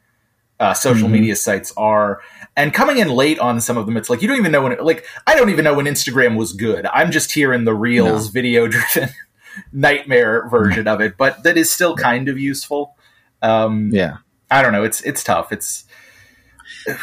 uh, 0.60 0.74
social 0.74 1.04
mm-hmm. 1.04 1.14
media 1.14 1.36
sites 1.36 1.74
are. 1.78 2.22
And 2.56 2.74
coming 2.74 2.98
in 2.98 3.10
late 3.10 3.40
on 3.40 3.62
some 3.62 3.78
of 3.78 3.86
them, 3.86 3.98
it's 3.98 4.10
like 4.10 4.22
you 4.22 4.28
don't 4.28 4.38
even 4.38 4.52
know 4.52 4.64
when. 4.64 4.72
It, 4.72 4.84
like 4.84 5.06
I 5.26 5.36
don't 5.36 5.50
even 5.50 5.64
know 5.64 5.74
when 5.74 5.86
Instagram 5.86 6.36
was 6.36 6.54
good. 6.54 6.86
I'm 6.88 7.12
just 7.12 7.32
here 7.32 7.54
in 7.54 7.66
the 7.66 7.74
Reels 7.74 8.26
no. 8.26 8.32
video 8.32 8.68
driven 8.68 9.10
nightmare 9.72 10.48
version 10.50 10.88
of 10.88 11.02
it, 11.02 11.18
but 11.18 11.44
that 11.44 11.58
is 11.58 11.70
still 11.70 11.96
kind 11.96 12.30
of 12.30 12.40
useful. 12.40 12.96
Um, 13.42 13.92
yeah, 13.94 14.18
I 14.50 14.62
don't 14.62 14.72
know. 14.72 14.84
It's 14.84 15.02
it's 15.02 15.24
tough. 15.24 15.52
It's 15.52 15.86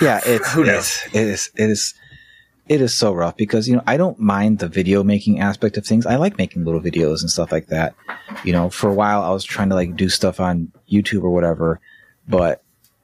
yeah. 0.01 0.21
It's 0.27 0.53
who 0.53 0.65
knows. 0.65 1.01
It 1.13 1.29
is. 1.29 1.51
It 1.57 1.71
is. 1.71 1.95
It 2.69 2.81
is 2.81 2.97
so 2.97 3.13
rough 3.13 3.37
because 3.37 3.69
you 3.69 3.77
know 3.77 3.83
I 3.87 3.97
don't 3.97 4.19
mind 4.19 4.59
the 4.59 4.69
video 4.69 5.03
making 5.05 5.41
aspect 5.41 5.77
of 5.77 5.87
things. 5.87 6.07
I 6.07 6.17
like 6.17 6.39
making 6.39 6.65
little 6.65 6.81
videos 6.81 7.21
and 7.21 7.31
stuff 7.31 7.53
like 7.53 7.67
that. 7.69 7.95
You 8.45 8.53
know, 8.53 8.71
for 8.71 8.89
a 8.89 8.95
while 8.95 9.23
I 9.23 9.31
was 9.31 9.45
trying 9.45 9.69
to 9.71 9.75
like 9.75 9.97
do 9.97 10.09
stuff 10.09 10.41
on 10.41 10.73
YouTube 10.91 11.23
or 11.23 11.31
whatever, 11.31 11.81
but 12.29 12.63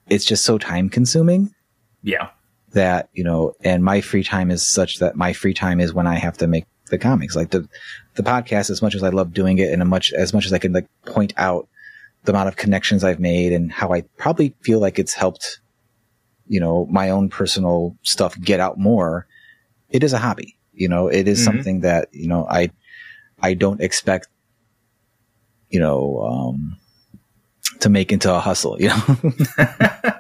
it's 0.09 0.25
just 0.25 0.45
so 0.45 0.59
time 0.59 0.89
consuming 0.89 1.55
Yeah. 2.03 2.31
that 2.73 3.09
you 3.13 3.23
know 3.25 3.55
and 3.63 3.85
my 3.85 4.01
free 4.01 4.25
time 4.25 4.51
is 4.51 4.67
such 4.67 4.99
that 4.99 5.15
my 5.17 5.33
free 5.33 5.55
time 5.55 5.79
is 5.81 5.93
when 5.95 6.07
i 6.07 6.15
have 6.17 6.37
to 6.39 6.47
make 6.49 6.67
the 6.89 6.99
comics 6.99 7.37
like 7.37 7.51
the 7.51 7.69
the 8.15 8.23
podcast 8.25 8.71
as 8.71 8.83
much 8.83 8.95
as 8.97 9.03
i 9.05 9.09
love 9.09 9.33
doing 9.33 9.59
it 9.59 9.73
and 9.73 9.83
as 9.83 9.89
much 9.89 10.13
as 10.15 10.33
much 10.35 10.47
as 10.47 10.53
i 10.53 10.59
can 10.59 10.73
like 10.73 10.89
point 11.07 11.33
out 11.37 11.69
the 12.25 12.33
amount 12.33 12.49
of 12.49 12.57
connections 12.57 13.05
i've 13.05 13.21
made 13.21 13.53
and 13.53 13.71
how 13.71 13.93
i 13.93 14.01
probably 14.17 14.53
feel 14.63 14.81
like 14.81 14.99
it's 14.99 15.15
helped 15.15 15.61
you 16.49 16.59
know 16.59 16.87
my 16.91 17.11
own 17.11 17.29
personal 17.29 17.97
stuff 18.03 18.37
get 18.41 18.59
out 18.59 18.79
more 18.79 19.27
it 19.91 20.03
is 20.03 20.13
a 20.13 20.19
hobby 20.19 20.57
you 20.73 20.89
know 20.89 21.09
it 21.09 21.27
is 21.29 21.41
Mhm. 21.41 21.45
something 21.45 21.81
that 21.81 22.09
you 22.13 22.29
know 22.29 22.47
i 22.51 22.71
i 23.43 23.55
don't 23.55 23.81
expect 23.81 24.29
you 25.69 25.81
know 25.81 26.21
um 26.23 26.77
to 27.81 27.89
make 27.89 28.13
into 28.13 28.33
a 28.33 28.41
hustle 28.41 28.81
you 28.81 28.89
know 28.89 29.03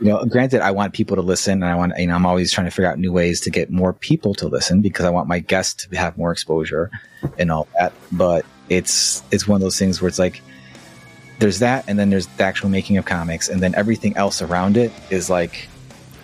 you 0.00 0.06
know, 0.10 0.24
granted, 0.26 0.60
I 0.60 0.70
want 0.70 0.94
people 0.94 1.16
to 1.16 1.22
listen, 1.22 1.54
and 1.54 1.64
I 1.64 1.74
want, 1.74 1.92
you 1.98 2.06
know, 2.06 2.14
I'm 2.14 2.24
always 2.24 2.52
trying 2.52 2.66
to 2.66 2.70
figure 2.70 2.88
out 2.88 3.00
new 3.00 3.10
ways 3.10 3.40
to 3.40 3.50
get 3.50 3.68
more 3.68 3.92
people 3.92 4.32
to 4.34 4.46
listen 4.46 4.80
because 4.80 5.04
I 5.04 5.10
want 5.10 5.26
my 5.26 5.40
guests 5.40 5.84
to 5.88 5.96
have 5.96 6.16
more 6.16 6.30
exposure 6.30 6.88
and 7.36 7.50
all 7.50 7.66
that. 7.76 7.92
But 8.12 8.46
it's 8.68 9.24
it's 9.32 9.48
one 9.48 9.56
of 9.56 9.60
those 9.62 9.76
things 9.76 10.00
where 10.00 10.08
it's 10.08 10.20
like 10.20 10.40
there's 11.40 11.58
that, 11.58 11.84
and 11.88 11.98
then 11.98 12.10
there's 12.10 12.28
the 12.28 12.44
actual 12.44 12.68
making 12.68 12.96
of 12.96 13.06
comics, 13.06 13.48
and 13.48 13.60
then 13.60 13.74
everything 13.74 14.16
else 14.16 14.40
around 14.40 14.76
it 14.76 14.92
is 15.10 15.28
like 15.28 15.66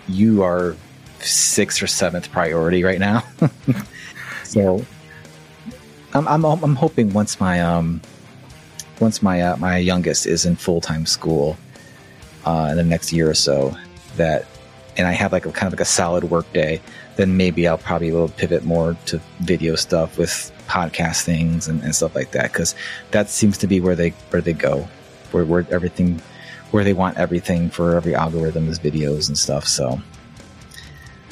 you 0.07 0.45
are 0.45 0.77
sixth 1.25 1.83
or 1.83 1.87
seventh 1.87 2.31
priority 2.31 2.85
right 2.85 2.99
now. 2.99 3.25
so 4.45 4.85
I'm, 6.13 6.29
I'm 6.29 6.45
I'm 6.45 6.77
hoping 6.77 7.13
once 7.13 7.41
my 7.41 7.61
um 7.61 8.01
once 9.01 9.23
my 9.23 9.43
uh, 9.43 9.57
my 9.57 9.79
youngest 9.79 10.27
is 10.27 10.45
in 10.45 10.57
full 10.57 10.81
time 10.81 11.07
school 11.07 11.57
uh, 12.45 12.69
in 12.71 12.77
the 12.77 12.85
next 12.85 13.13
year 13.13 13.29
or 13.29 13.35
so 13.35 13.77
that 14.17 14.47
and 14.97 15.07
I 15.07 15.13
have 15.13 15.33
like 15.33 15.47
a 15.47 15.53
kind 15.53 15.67
of 15.67 15.73
like 15.73 15.81
a 15.81 15.85
solid 15.85 16.25
work 16.25 16.51
day, 16.53 16.81
then 17.17 17.37
maybe 17.37 17.67
I'll 17.67 17.79
probably 17.79 18.13
will 18.13 18.29
pivot 18.29 18.65
more 18.65 18.97
to 19.07 19.21
video 19.41 19.75
stuff 19.75 20.19
with 20.19 20.53
podcast 20.69 21.23
things 21.23 21.69
and, 21.69 21.83
and 21.83 21.95
stuff 21.95 22.15
like 22.15 22.31
that 22.31 22.53
because 22.53 22.75
that 23.11 23.29
seems 23.29 23.59
to 23.59 23.67
be 23.67 23.81
where 23.81 23.97
they 23.97 24.11
where 24.31 24.43
they 24.43 24.53
go, 24.53 24.89
where 25.33 25.45
where 25.45 25.67
everything 25.71 26.23
where 26.71 26.85
they 26.85 26.93
want 26.93 27.19
everything 27.19 27.71
for 27.71 27.97
every 27.97 28.15
algorithm 28.15 28.69
is 28.69 28.79
videos 28.79 29.29
and 29.29 29.37
stuff. 29.37 29.67
So 29.67 30.01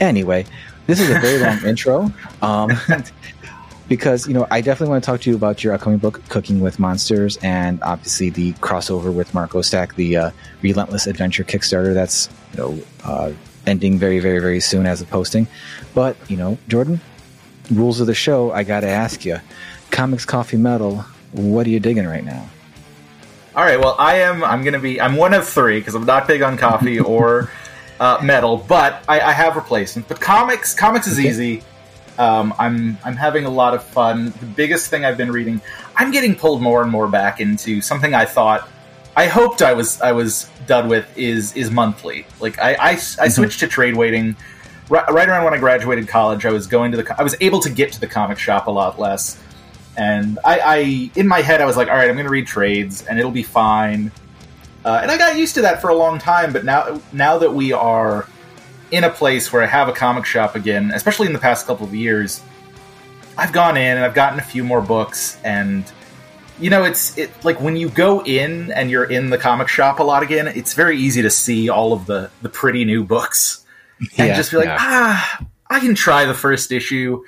anyway, 0.02 0.44
this 0.86 1.00
is 1.00 1.08
a 1.08 1.18
very 1.20 1.38
long 1.38 1.64
intro. 1.66 2.12
Um, 2.42 2.72
because 3.88 4.26
you 4.26 4.34
know 4.34 4.46
I 4.50 4.60
definitely 4.60 4.90
want 4.90 5.04
to 5.04 5.10
talk 5.10 5.20
to 5.22 5.30
you 5.30 5.36
about 5.36 5.62
your 5.62 5.74
upcoming 5.74 5.98
book, 5.98 6.26
Cooking 6.28 6.60
with 6.60 6.78
Monsters, 6.78 7.36
and 7.38 7.82
obviously 7.82 8.30
the 8.30 8.52
crossover 8.54 9.12
with 9.12 9.32
Marco 9.34 9.62
Stack, 9.62 9.96
the 9.96 10.16
uh, 10.16 10.30
Relentless 10.62 11.06
Adventure 11.06 11.44
Kickstarter. 11.44 11.94
That's 11.94 12.28
you 12.52 12.58
know 12.58 12.78
uh, 13.04 13.32
ending 13.66 13.98
very, 13.98 14.18
very, 14.18 14.38
very 14.38 14.60
soon 14.60 14.86
as 14.86 15.00
of 15.00 15.10
posting. 15.10 15.46
But 15.94 16.16
you 16.30 16.36
know, 16.36 16.58
Jordan, 16.68 17.00
rules 17.70 18.00
of 18.00 18.06
the 18.06 18.14
show. 18.14 18.50
I 18.52 18.64
got 18.64 18.80
to 18.80 18.88
ask 18.88 19.24
you, 19.24 19.38
comics, 19.90 20.24
coffee, 20.24 20.56
metal. 20.56 21.04
What 21.32 21.66
are 21.66 21.70
you 21.70 21.80
digging 21.80 22.06
right 22.06 22.24
now? 22.24 22.48
All 23.54 23.64
right. 23.64 23.78
Well, 23.78 23.96
I 23.98 24.16
am. 24.20 24.42
I'm 24.42 24.62
going 24.62 24.74
to 24.74 24.80
be. 24.80 25.00
I'm 25.00 25.16
one 25.16 25.34
of 25.34 25.46
three 25.46 25.78
because 25.78 25.94
I'm 25.94 26.06
not 26.06 26.26
big 26.26 26.42
on 26.42 26.56
coffee 26.56 26.98
or 27.14 27.50
uh, 28.02 28.18
metal, 28.22 28.56
but 28.68 29.02
I, 29.08 29.20
I 29.20 29.32
have 29.32 29.54
replacements. 29.54 30.08
But 30.08 30.20
comics, 30.20 30.74
comics 30.74 31.06
is 31.06 31.18
Okay. 31.18 31.28
easy. 31.28 31.62
Um, 32.18 32.52
I'm 32.58 32.98
I'm 33.04 33.16
having 33.16 33.44
a 33.46 33.50
lot 33.50 33.74
of 33.74 33.82
fun. 33.82 34.32
The 34.40 34.46
biggest 34.46 34.90
thing 34.90 35.04
I've 35.04 35.16
been 35.16 35.30
reading, 35.30 35.60
I'm 35.96 36.10
getting 36.10 36.34
pulled 36.34 36.60
more 36.60 36.82
and 36.82 36.90
more 36.90 37.08
back 37.08 37.40
into 37.40 37.80
something 37.80 38.12
I 38.12 38.24
thought 38.26 38.68
I 39.16 39.26
hoped 39.26 39.62
I 39.62 39.72
was 39.72 40.00
I 40.00 40.12
was 40.12 40.50
done 40.66 40.88
with 40.88 41.06
is 41.16 41.56
is 41.56 41.70
monthly. 41.70 42.26
Like 42.40 42.58
I 42.58 42.74
I, 42.74 42.90
I 42.90 43.28
switched 43.28 43.60
to 43.60 43.66
trade 43.68 43.96
waiting 43.96 44.36
right, 44.90 45.08
right 45.10 45.28
around 45.28 45.44
when 45.44 45.54
I 45.54 45.58
graduated 45.58 46.08
college. 46.08 46.44
I 46.44 46.50
was 46.50 46.66
going 46.66 46.90
to 46.92 46.98
the 46.98 47.14
I 47.18 47.22
was 47.22 47.36
able 47.40 47.60
to 47.60 47.70
get 47.70 47.92
to 47.92 48.00
the 48.00 48.08
comic 48.08 48.38
shop 48.38 48.66
a 48.66 48.70
lot 48.70 48.98
less, 48.98 49.40
and 49.96 50.38
I, 50.44 50.58
I 50.60 51.10
in 51.14 51.28
my 51.28 51.40
head 51.40 51.60
I 51.62 51.66
was 51.66 51.76
like, 51.76 51.88
all 51.88 51.94
right, 51.96 52.08
I'm 52.10 52.16
going 52.16 52.26
to 52.26 52.30
read 52.30 52.46
trades 52.46 53.06
and 53.06 53.18
it'll 53.18 53.30
be 53.30 53.42
fine. 53.44 54.10
Uh, 54.84 54.98
and 55.02 55.10
I 55.10 55.18
got 55.18 55.36
used 55.36 55.54
to 55.54 55.62
that 55.62 55.80
for 55.80 55.90
a 55.90 55.94
long 55.94 56.18
time, 56.18 56.52
but 56.52 56.64
now 56.64 57.00
now 57.12 57.38
that 57.38 57.52
we 57.52 57.72
are 57.72 58.26
in 58.90 59.04
a 59.04 59.10
place 59.10 59.52
where 59.52 59.62
I 59.62 59.66
have 59.66 59.88
a 59.88 59.92
comic 59.92 60.24
shop 60.26 60.54
again, 60.56 60.90
especially 60.94 61.26
in 61.26 61.32
the 61.32 61.38
past 61.38 61.66
couple 61.66 61.86
of 61.86 61.94
years, 61.94 62.42
I've 63.38 63.52
gone 63.52 63.76
in 63.76 63.96
and 63.96 64.04
I've 64.04 64.14
gotten 64.14 64.38
a 64.38 64.42
few 64.42 64.64
more 64.64 64.80
books 64.80 65.38
and 65.44 65.90
you 66.58 66.68
know 66.68 66.84
it's 66.84 67.16
it 67.16 67.30
like 67.44 67.60
when 67.60 67.76
you 67.76 67.88
go 67.88 68.22
in 68.24 68.70
and 68.72 68.90
you're 68.90 69.04
in 69.04 69.30
the 69.30 69.38
comic 69.38 69.68
shop 69.68 70.00
a 70.00 70.02
lot 70.02 70.22
again, 70.22 70.48
it's 70.48 70.74
very 70.74 70.98
easy 70.98 71.22
to 71.22 71.30
see 71.30 71.68
all 71.68 71.92
of 71.92 72.06
the 72.06 72.30
the 72.42 72.48
pretty 72.48 72.84
new 72.84 73.04
books 73.04 73.64
and 74.18 74.28
Yeah, 74.28 74.36
just 74.36 74.50
be 74.50 74.56
like, 74.56 74.66
yeah. 74.66 74.76
ah, 74.78 75.46
I 75.70 75.80
can 75.80 75.94
try 75.94 76.24
the 76.24 76.34
first 76.34 76.72
issue. 76.72 77.24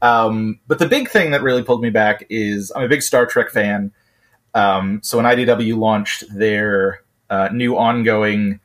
Um, 0.00 0.58
but 0.66 0.78
the 0.78 0.88
big 0.88 1.10
thing 1.10 1.30
that 1.32 1.42
really 1.42 1.62
pulled 1.62 1.82
me 1.82 1.90
back 1.90 2.24
is 2.28 2.72
I'm 2.74 2.82
a 2.82 2.88
big 2.88 3.02
Star 3.02 3.26
Trek 3.26 3.50
fan. 3.50 3.92
Um, 4.54 5.00
so 5.02 5.16
when 5.18 5.26
IDW 5.26 5.76
launched 5.76 6.24
their 6.34 7.02
uh, 7.30 7.48
new 7.52 7.76
ongoing, 7.76 8.60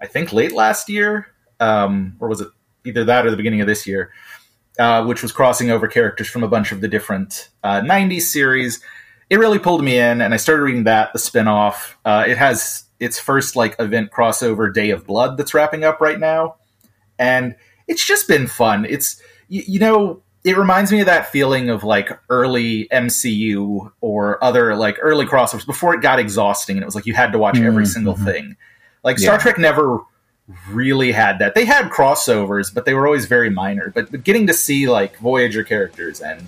I 0.00 0.06
think 0.06 0.32
late 0.32 0.52
last 0.52 0.88
year, 0.88 1.28
um, 1.60 2.16
or 2.20 2.28
was 2.28 2.40
it 2.40 2.48
either 2.84 3.04
that 3.04 3.26
or 3.26 3.30
the 3.30 3.36
beginning 3.36 3.60
of 3.60 3.66
this 3.66 3.86
year, 3.86 4.12
uh, 4.78 5.04
which 5.04 5.22
was 5.22 5.32
crossing 5.32 5.70
over 5.70 5.88
characters 5.88 6.28
from 6.28 6.42
a 6.42 6.48
bunch 6.48 6.72
of 6.72 6.80
the 6.80 6.88
different 6.88 7.50
uh, 7.62 7.80
90s 7.80 8.22
series, 8.22 8.80
it 9.30 9.38
really 9.38 9.58
pulled 9.58 9.84
me 9.84 9.98
in, 9.98 10.20
and 10.20 10.32
I 10.32 10.38
started 10.38 10.62
reading 10.62 10.84
that, 10.84 11.12
the 11.12 11.18
spinoff. 11.18 11.94
Uh, 12.04 12.24
it 12.26 12.38
has 12.38 12.84
its 12.98 13.18
first 13.20 13.56
like 13.56 13.76
event 13.78 14.10
crossover, 14.10 14.72
Day 14.72 14.90
of 14.90 15.06
Blood, 15.06 15.36
that's 15.36 15.54
wrapping 15.54 15.84
up 15.84 16.00
right 16.00 16.18
now, 16.18 16.56
and 17.18 17.54
it's 17.86 18.04
just 18.04 18.26
been 18.26 18.46
fun. 18.46 18.84
It's 18.86 19.20
you, 19.48 19.62
you 19.66 19.80
know 19.80 20.22
it 20.44 20.56
reminds 20.56 20.92
me 20.92 21.00
of 21.00 21.06
that 21.06 21.30
feeling 21.32 21.68
of 21.68 21.84
like 21.84 22.10
early 22.30 22.86
MCU 22.92 23.90
or 24.00 24.42
other 24.42 24.74
like 24.76 24.96
early 25.00 25.26
crossovers 25.26 25.66
before 25.66 25.94
it 25.94 26.00
got 26.00 26.18
exhausting 26.18 26.76
and 26.76 26.82
it 26.82 26.86
was 26.86 26.94
like 26.94 27.06
you 27.06 27.14
had 27.14 27.32
to 27.32 27.38
watch 27.38 27.58
every 27.58 27.84
Mhm, 27.84 27.88
single 27.88 28.14
mhm. 28.14 28.24
thing. 28.24 28.56
Like 29.02 29.18
Star 29.18 29.34
Yeah. 29.34 29.38
Trek 29.42 29.58
never 29.58 30.00
really 30.70 31.12
had 31.12 31.38
that. 31.40 31.54
They 31.54 31.64
had 31.64 31.90
crossovers, 31.90 32.72
but 32.72 32.84
they 32.86 32.94
were 32.94 33.06
always 33.06 33.26
very 33.26 33.50
minor. 33.50 33.90
But, 33.94 34.10
but 34.10 34.24
getting 34.24 34.46
to 34.46 34.54
see 34.54 34.88
like 34.88 35.18
Voyager 35.18 35.62
characters 35.64 36.20
and 36.20 36.46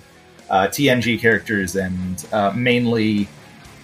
uh, 0.49 0.67
TNG 0.67 1.19
characters 1.19 1.75
and 1.75 2.25
uh, 2.31 2.51
mainly 2.55 3.27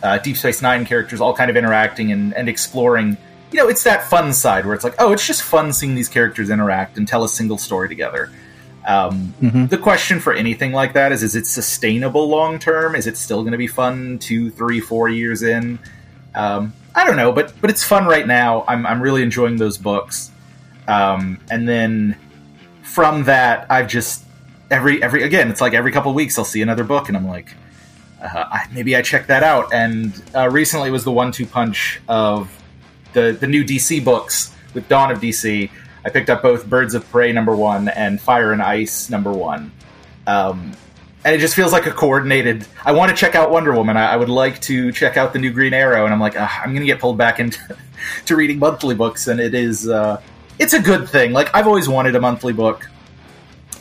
uh, 0.03 0.17
Deep 0.19 0.37
Space 0.37 0.61
Nine 0.61 0.85
characters 0.85 1.21
all 1.21 1.33
kind 1.35 1.49
of 1.49 1.55
interacting 1.57 2.11
and, 2.11 2.33
and 2.33 2.49
exploring. 2.49 3.17
You 3.51 3.59
know, 3.59 3.67
it's 3.67 3.83
that 3.83 4.03
fun 4.09 4.33
side 4.33 4.65
where 4.65 4.73
it's 4.75 4.83
like, 4.83 4.95
oh, 4.99 5.11
it's 5.13 5.25
just 5.25 5.41
fun 5.43 5.71
seeing 5.71 5.95
these 5.95 6.09
characters 6.09 6.49
interact 6.49 6.97
and 6.97 7.07
tell 7.07 7.23
a 7.23 7.29
single 7.29 7.57
story 7.57 7.87
together. 7.87 8.31
Um, 8.87 9.33
Mhm. 9.43 9.69
the 9.69 9.77
question 9.77 10.19
for 10.19 10.33
anything 10.33 10.71
like 10.71 10.93
that 10.93 11.11
is: 11.11 11.21
Is 11.21 11.35
it 11.35 11.45
sustainable 11.45 12.27
long 12.29 12.57
term? 12.57 12.95
Is 12.95 13.05
it 13.05 13.17
still 13.17 13.41
going 13.41 13.51
to 13.51 13.57
be 13.57 13.67
fun 13.67 14.17
two, 14.17 14.49
three, 14.49 14.79
four 14.79 15.09
years 15.09 15.43
in? 15.43 15.77
Um, 16.33 16.73
I 16.95 17.05
don't 17.05 17.17
know, 17.17 17.31
but 17.31 17.53
but 17.61 17.69
it's 17.69 17.83
fun 17.83 18.05
right 18.05 18.25
now. 18.25 18.63
I'm 18.67 18.85
I'm 18.85 19.01
really 19.01 19.21
enjoying 19.23 19.57
those 19.57 19.77
books. 19.77 20.31
Um, 20.87 21.37
and 21.51 21.67
then 21.67 22.15
from 22.81 23.25
that, 23.25 23.65
I've 23.69 23.87
just 23.89 24.23
every 24.71 25.03
every 25.03 25.23
again, 25.23 25.49
it's 25.49 25.59
like 25.61 25.73
every 25.73 25.91
couple 25.91 26.11
of 26.11 26.15
weeks 26.15 26.37
I'll 26.39 26.45
see 26.45 26.61
another 26.61 26.85
book, 26.85 27.09
and 27.09 27.17
I'm 27.17 27.27
like, 27.27 27.53
uh, 28.23 28.45
I, 28.51 28.67
maybe 28.71 28.95
I 28.95 29.01
check 29.01 29.27
that 29.27 29.43
out. 29.43 29.73
And 29.73 30.13
uh, 30.33 30.49
recently 30.49 30.91
was 30.91 31.03
the 31.03 31.11
one-two 31.11 31.45
punch 31.45 31.99
of 32.07 32.49
the 33.13 33.35
the 33.37 33.47
new 33.47 33.63
DC 33.65 34.03
books 34.03 34.53
with 34.73 34.87
Dawn 34.87 35.11
of 35.11 35.19
DC. 35.19 35.69
I 36.07 36.09
picked 36.09 36.29
up 36.29 36.41
both 36.41 36.65
Birds 36.69 36.93
of 36.93 37.05
Prey 37.11 37.33
number 37.33 37.53
one 37.53 37.89
and 37.89 38.21
Fire 38.21 38.53
and 38.53 38.61
Ice 38.61 39.09
number 39.09 39.29
one. 39.29 39.73
Um, 40.25 40.71
and 41.25 41.35
it 41.35 41.39
just 41.39 41.53
feels 41.53 41.73
like 41.73 41.85
a 41.85 41.91
coordinated. 41.91 42.65
I 42.85 42.93
want 42.93 43.09
to 43.09 43.15
check 43.15 43.35
out 43.35 43.51
Wonder 43.51 43.73
Woman. 43.73 43.97
I, 43.97 44.13
I 44.13 44.15
would 44.15 44.29
like 44.29 44.61
to 44.61 44.93
check 44.93 45.17
out 45.17 45.33
the 45.33 45.39
new 45.39 45.51
Green 45.51 45.73
Arrow, 45.73 46.05
and 46.05 46.13
I'm 46.13 46.21
like, 46.21 46.37
I'm 46.37 46.69
going 46.69 46.79
to 46.79 46.85
get 46.85 47.01
pulled 47.01 47.17
back 47.17 47.41
into 47.41 47.59
to 48.27 48.37
reading 48.37 48.57
monthly 48.57 48.95
books, 48.95 49.27
and 49.27 49.41
it 49.41 49.53
is 49.53 49.89
uh, 49.89 50.21
it's 50.59 50.71
a 50.71 50.81
good 50.81 51.09
thing. 51.09 51.33
Like 51.33 51.53
I've 51.53 51.67
always 51.67 51.89
wanted 51.89 52.15
a 52.15 52.21
monthly 52.21 52.53
book. 52.53 52.87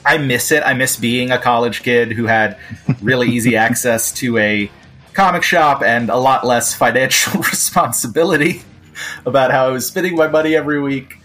I 0.05 0.19
miss 0.19 0.51
it. 0.51 0.65
I 0.65 0.75
miss 0.75 0.97
being 0.97 1.31
a 1.31 1.39
college 1.39 1.85
kid 1.85 2.11
who 2.11 2.27
had 2.27 2.59
really 3.01 3.29
easy 3.29 3.57
access 3.67 4.11
to 4.15 4.37
a 4.39 4.69
comic 5.13 5.45
shop 5.45 5.81
and 5.81 6.11
a 6.11 6.17
lot 6.17 6.45
less 6.45 6.75
financial 6.75 7.41
responsibility 7.53 8.63
about 9.25 9.53
how 9.53 9.69
I 9.69 9.71
was 9.71 9.87
spending 9.87 10.17
my 10.17 10.27
money 10.27 10.57
every 10.57 10.81
week. 10.81 11.19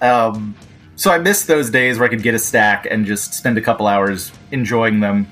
Um, 0.00 0.54
so 0.96 1.10
I 1.10 1.18
miss 1.18 1.44
those 1.44 1.70
days 1.70 1.98
where 1.98 2.06
I 2.06 2.10
could 2.10 2.22
get 2.22 2.34
a 2.34 2.38
stack 2.38 2.86
and 2.90 3.04
just 3.04 3.34
spend 3.34 3.58
a 3.58 3.60
couple 3.60 3.86
hours 3.86 4.32
enjoying 4.50 5.00
them. 5.00 5.26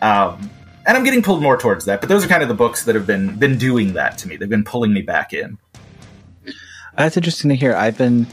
Um, 0.00 0.50
and 0.86 0.96
I'm 0.96 1.04
getting 1.04 1.22
pulled 1.22 1.42
more 1.42 1.58
towards 1.58 1.84
that. 1.84 2.00
But 2.00 2.08
those 2.08 2.24
are 2.24 2.28
kind 2.28 2.42
of 2.42 2.48
the 2.48 2.54
books 2.54 2.84
that 2.84 2.94
have 2.94 3.06
been 3.06 3.38
been 3.38 3.58
doing 3.58 3.92
that 3.92 4.16
to 4.18 4.28
me. 4.28 4.36
They've 4.36 4.48
been 4.48 4.64
pulling 4.64 4.92
me 4.92 5.02
back 5.02 5.32
in. 5.32 5.58
That's 6.96 7.16
interesting 7.16 7.50
to 7.50 7.54
hear. 7.54 7.74
I've 7.74 7.96
been 7.96 8.26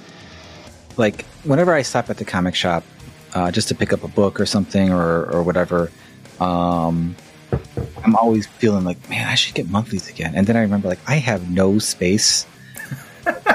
like, 0.96 1.26
whenever 1.44 1.74
I 1.74 1.82
stop 1.82 2.10
at 2.10 2.18
the 2.18 2.26
comic 2.26 2.56
shop, 2.56 2.84
uh, 3.34 3.52
just 3.52 3.68
to 3.68 3.76
pick 3.76 3.94
up 3.94 4.04
a 4.04 4.08
book 4.08 4.40
or 4.40 4.46
something 4.46 4.92
or 4.92 5.26
or 5.26 5.44
whatever, 5.44 5.92
um, 6.40 7.16
I'm 8.04 8.16
always 8.16 8.48
feeling 8.48 8.86
like, 8.86 9.10
man, 9.10 9.28
I 9.28 9.36
should 9.36 9.56
get 9.56 9.70
monthlies 9.70 10.10
again. 10.10 10.34
And 10.36 10.48
then 10.48 10.56
I 10.56 10.62
remember 10.62 10.88
like 10.88 11.00
I 11.06 11.16
have 11.16 11.52
no 11.52 11.80
space 11.80 12.48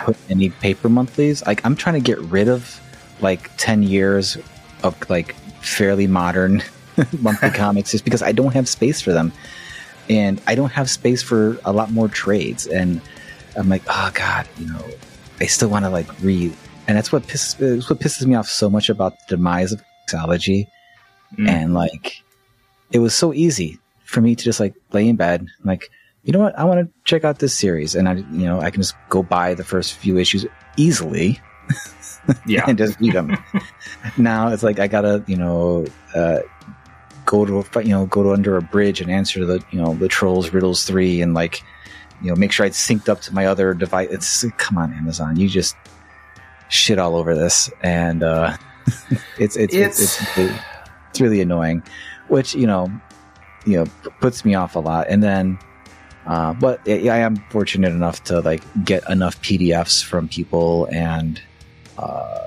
put 0.05 0.17
any 0.31 0.51
paper 0.51 0.89
monthlies. 0.89 1.45
Like 1.47 1.65
I'm 1.65 1.77
trying 1.77 1.95
to 1.95 2.01
get 2.01 2.19
rid 2.19 2.49
of 2.49 2.81
like 3.21 3.51
ten 3.57 3.83
years 3.83 4.37
of 4.83 5.11
like 5.11 5.35
fairly 5.61 6.07
modern 6.07 6.63
monthly 7.21 7.51
comics 7.55 7.93
just 7.93 8.05
because 8.05 8.23
I 8.23 8.33
don't 8.33 8.53
have 8.53 8.69
space 8.69 9.01
for 9.01 9.13
them. 9.13 9.33
And 10.09 10.41
I 10.47 10.55
don't 10.55 10.73
have 10.73 10.91
space 10.91 11.23
for 11.23 11.59
a 11.65 11.73
lot 11.73 11.91
more 11.91 12.09
trades. 12.09 12.67
And 12.67 13.01
I'm 13.57 13.69
like, 13.69 13.83
oh 13.89 14.11
God, 14.15 14.49
you 14.59 14.67
know, 14.67 14.85
I 15.41 15.47
still 15.47 15.69
want 15.69 15.85
to 15.85 15.91
like 15.91 16.09
read. 16.21 16.55
And 16.89 16.97
that's 16.97 17.13
what 17.13 17.23
pisses, 17.23 17.89
what 17.89 18.01
pisses 18.01 18.27
me 18.27 18.35
off 18.35 18.49
so 18.49 18.69
much 18.69 18.89
about 18.89 19.15
the 19.29 19.37
demise 19.37 19.73
of 19.73 19.83
Comixology. 20.09 20.67
Mm. 21.37 21.49
And 21.49 21.75
like, 21.75 22.23
it 22.91 22.99
was 22.99 23.15
so 23.15 23.33
easy 23.33 23.79
for 24.05 24.21
me 24.21 24.35
to 24.35 24.45
just 24.45 24.61
like 24.61 24.75
lay 24.93 25.09
in 25.09 25.17
bed, 25.17 25.47
like, 25.65 25.89
you 26.23 26.33
know 26.33 26.39
what? 26.39 26.59
I 26.59 26.65
want 26.65 26.81
to 26.81 26.93
check 27.05 27.25
out 27.25 27.39
this 27.39 27.55
series. 27.55 27.95
And 27.95 28.09
I, 28.09 28.15
you 28.15 28.47
know, 28.47 28.61
I 28.61 28.71
can 28.71 28.81
just 28.81 28.95
go 29.09 29.23
buy 29.23 29.55
the 29.55 29.65
first 29.65 29.95
few 29.95 30.19
issues 30.19 30.47
easily 30.77 31.41
yeah. 32.47 32.65
and 32.69 32.79
just 32.79 32.99
read 33.01 33.13
them. 33.13 33.37
now 34.17 34.49
it's 34.49 34.63
like 34.63 34.79
I 34.79 34.87
gotta, 34.87 35.25
you 35.27 35.37
know, 35.37 35.87
uh, 36.15 36.41
go 37.25 37.45
to 37.45 37.59
a, 37.59 37.83
you 37.83 37.91
know 37.91 38.07
go 38.07 38.23
to 38.23 38.33
under 38.33 38.57
a 38.57 38.63
bridge 38.63 39.01
and 39.01 39.11
answer 39.11 39.47
the 39.47 39.63
you 39.71 39.81
know 39.81 39.95
the 39.95 40.09
trolls 40.09 40.53
riddles 40.53 40.85
three 40.85 41.23
and 41.23 41.35
like 41.35 41.63
you 42.21 42.29
know 42.29 42.37
make 42.37 42.53
sure 42.53 42.67
it's 42.67 42.85
synced 42.85 43.09
up 43.09 43.21
to 43.23 43.35
my 43.35 43.47
other 43.47 43.75
device. 43.75 44.09
It's 44.11 44.45
come 44.59 44.79
on 44.79 44.93
Amazon, 44.93 45.37
you 45.37 45.49
just 45.49 45.77
shit 46.69 46.99
all 46.99 47.17
over 47.17 47.35
this, 47.35 47.71
and 47.83 48.23
uh, 48.23 48.57
it's, 49.39 49.57
it's, 49.57 49.75
it's 49.75 50.01
it's 50.01 50.39
it's 50.39 50.63
it's 51.11 51.21
really 51.21 51.41
annoying, 51.41 51.83
which 52.29 52.55
you 52.55 52.67
know 52.67 52.91
you 53.67 53.79
know 53.79 53.85
p- 53.85 54.11
puts 54.21 54.45
me 54.45 54.55
off 54.55 54.77
a 54.77 54.81
lot, 54.81 55.07
and 55.09 55.23
then. 55.23 55.59
Uh, 56.27 56.53
but 56.55 56.81
I 56.89 57.19
am 57.19 57.37
fortunate 57.51 57.93
enough 57.93 58.23
to 58.25 58.41
like 58.41 58.63
get 58.85 59.09
enough 59.11 59.41
PDFs 59.43 60.05
from 60.05 60.29
people 60.29 60.87
and 60.93 61.41
uh, 61.99 62.43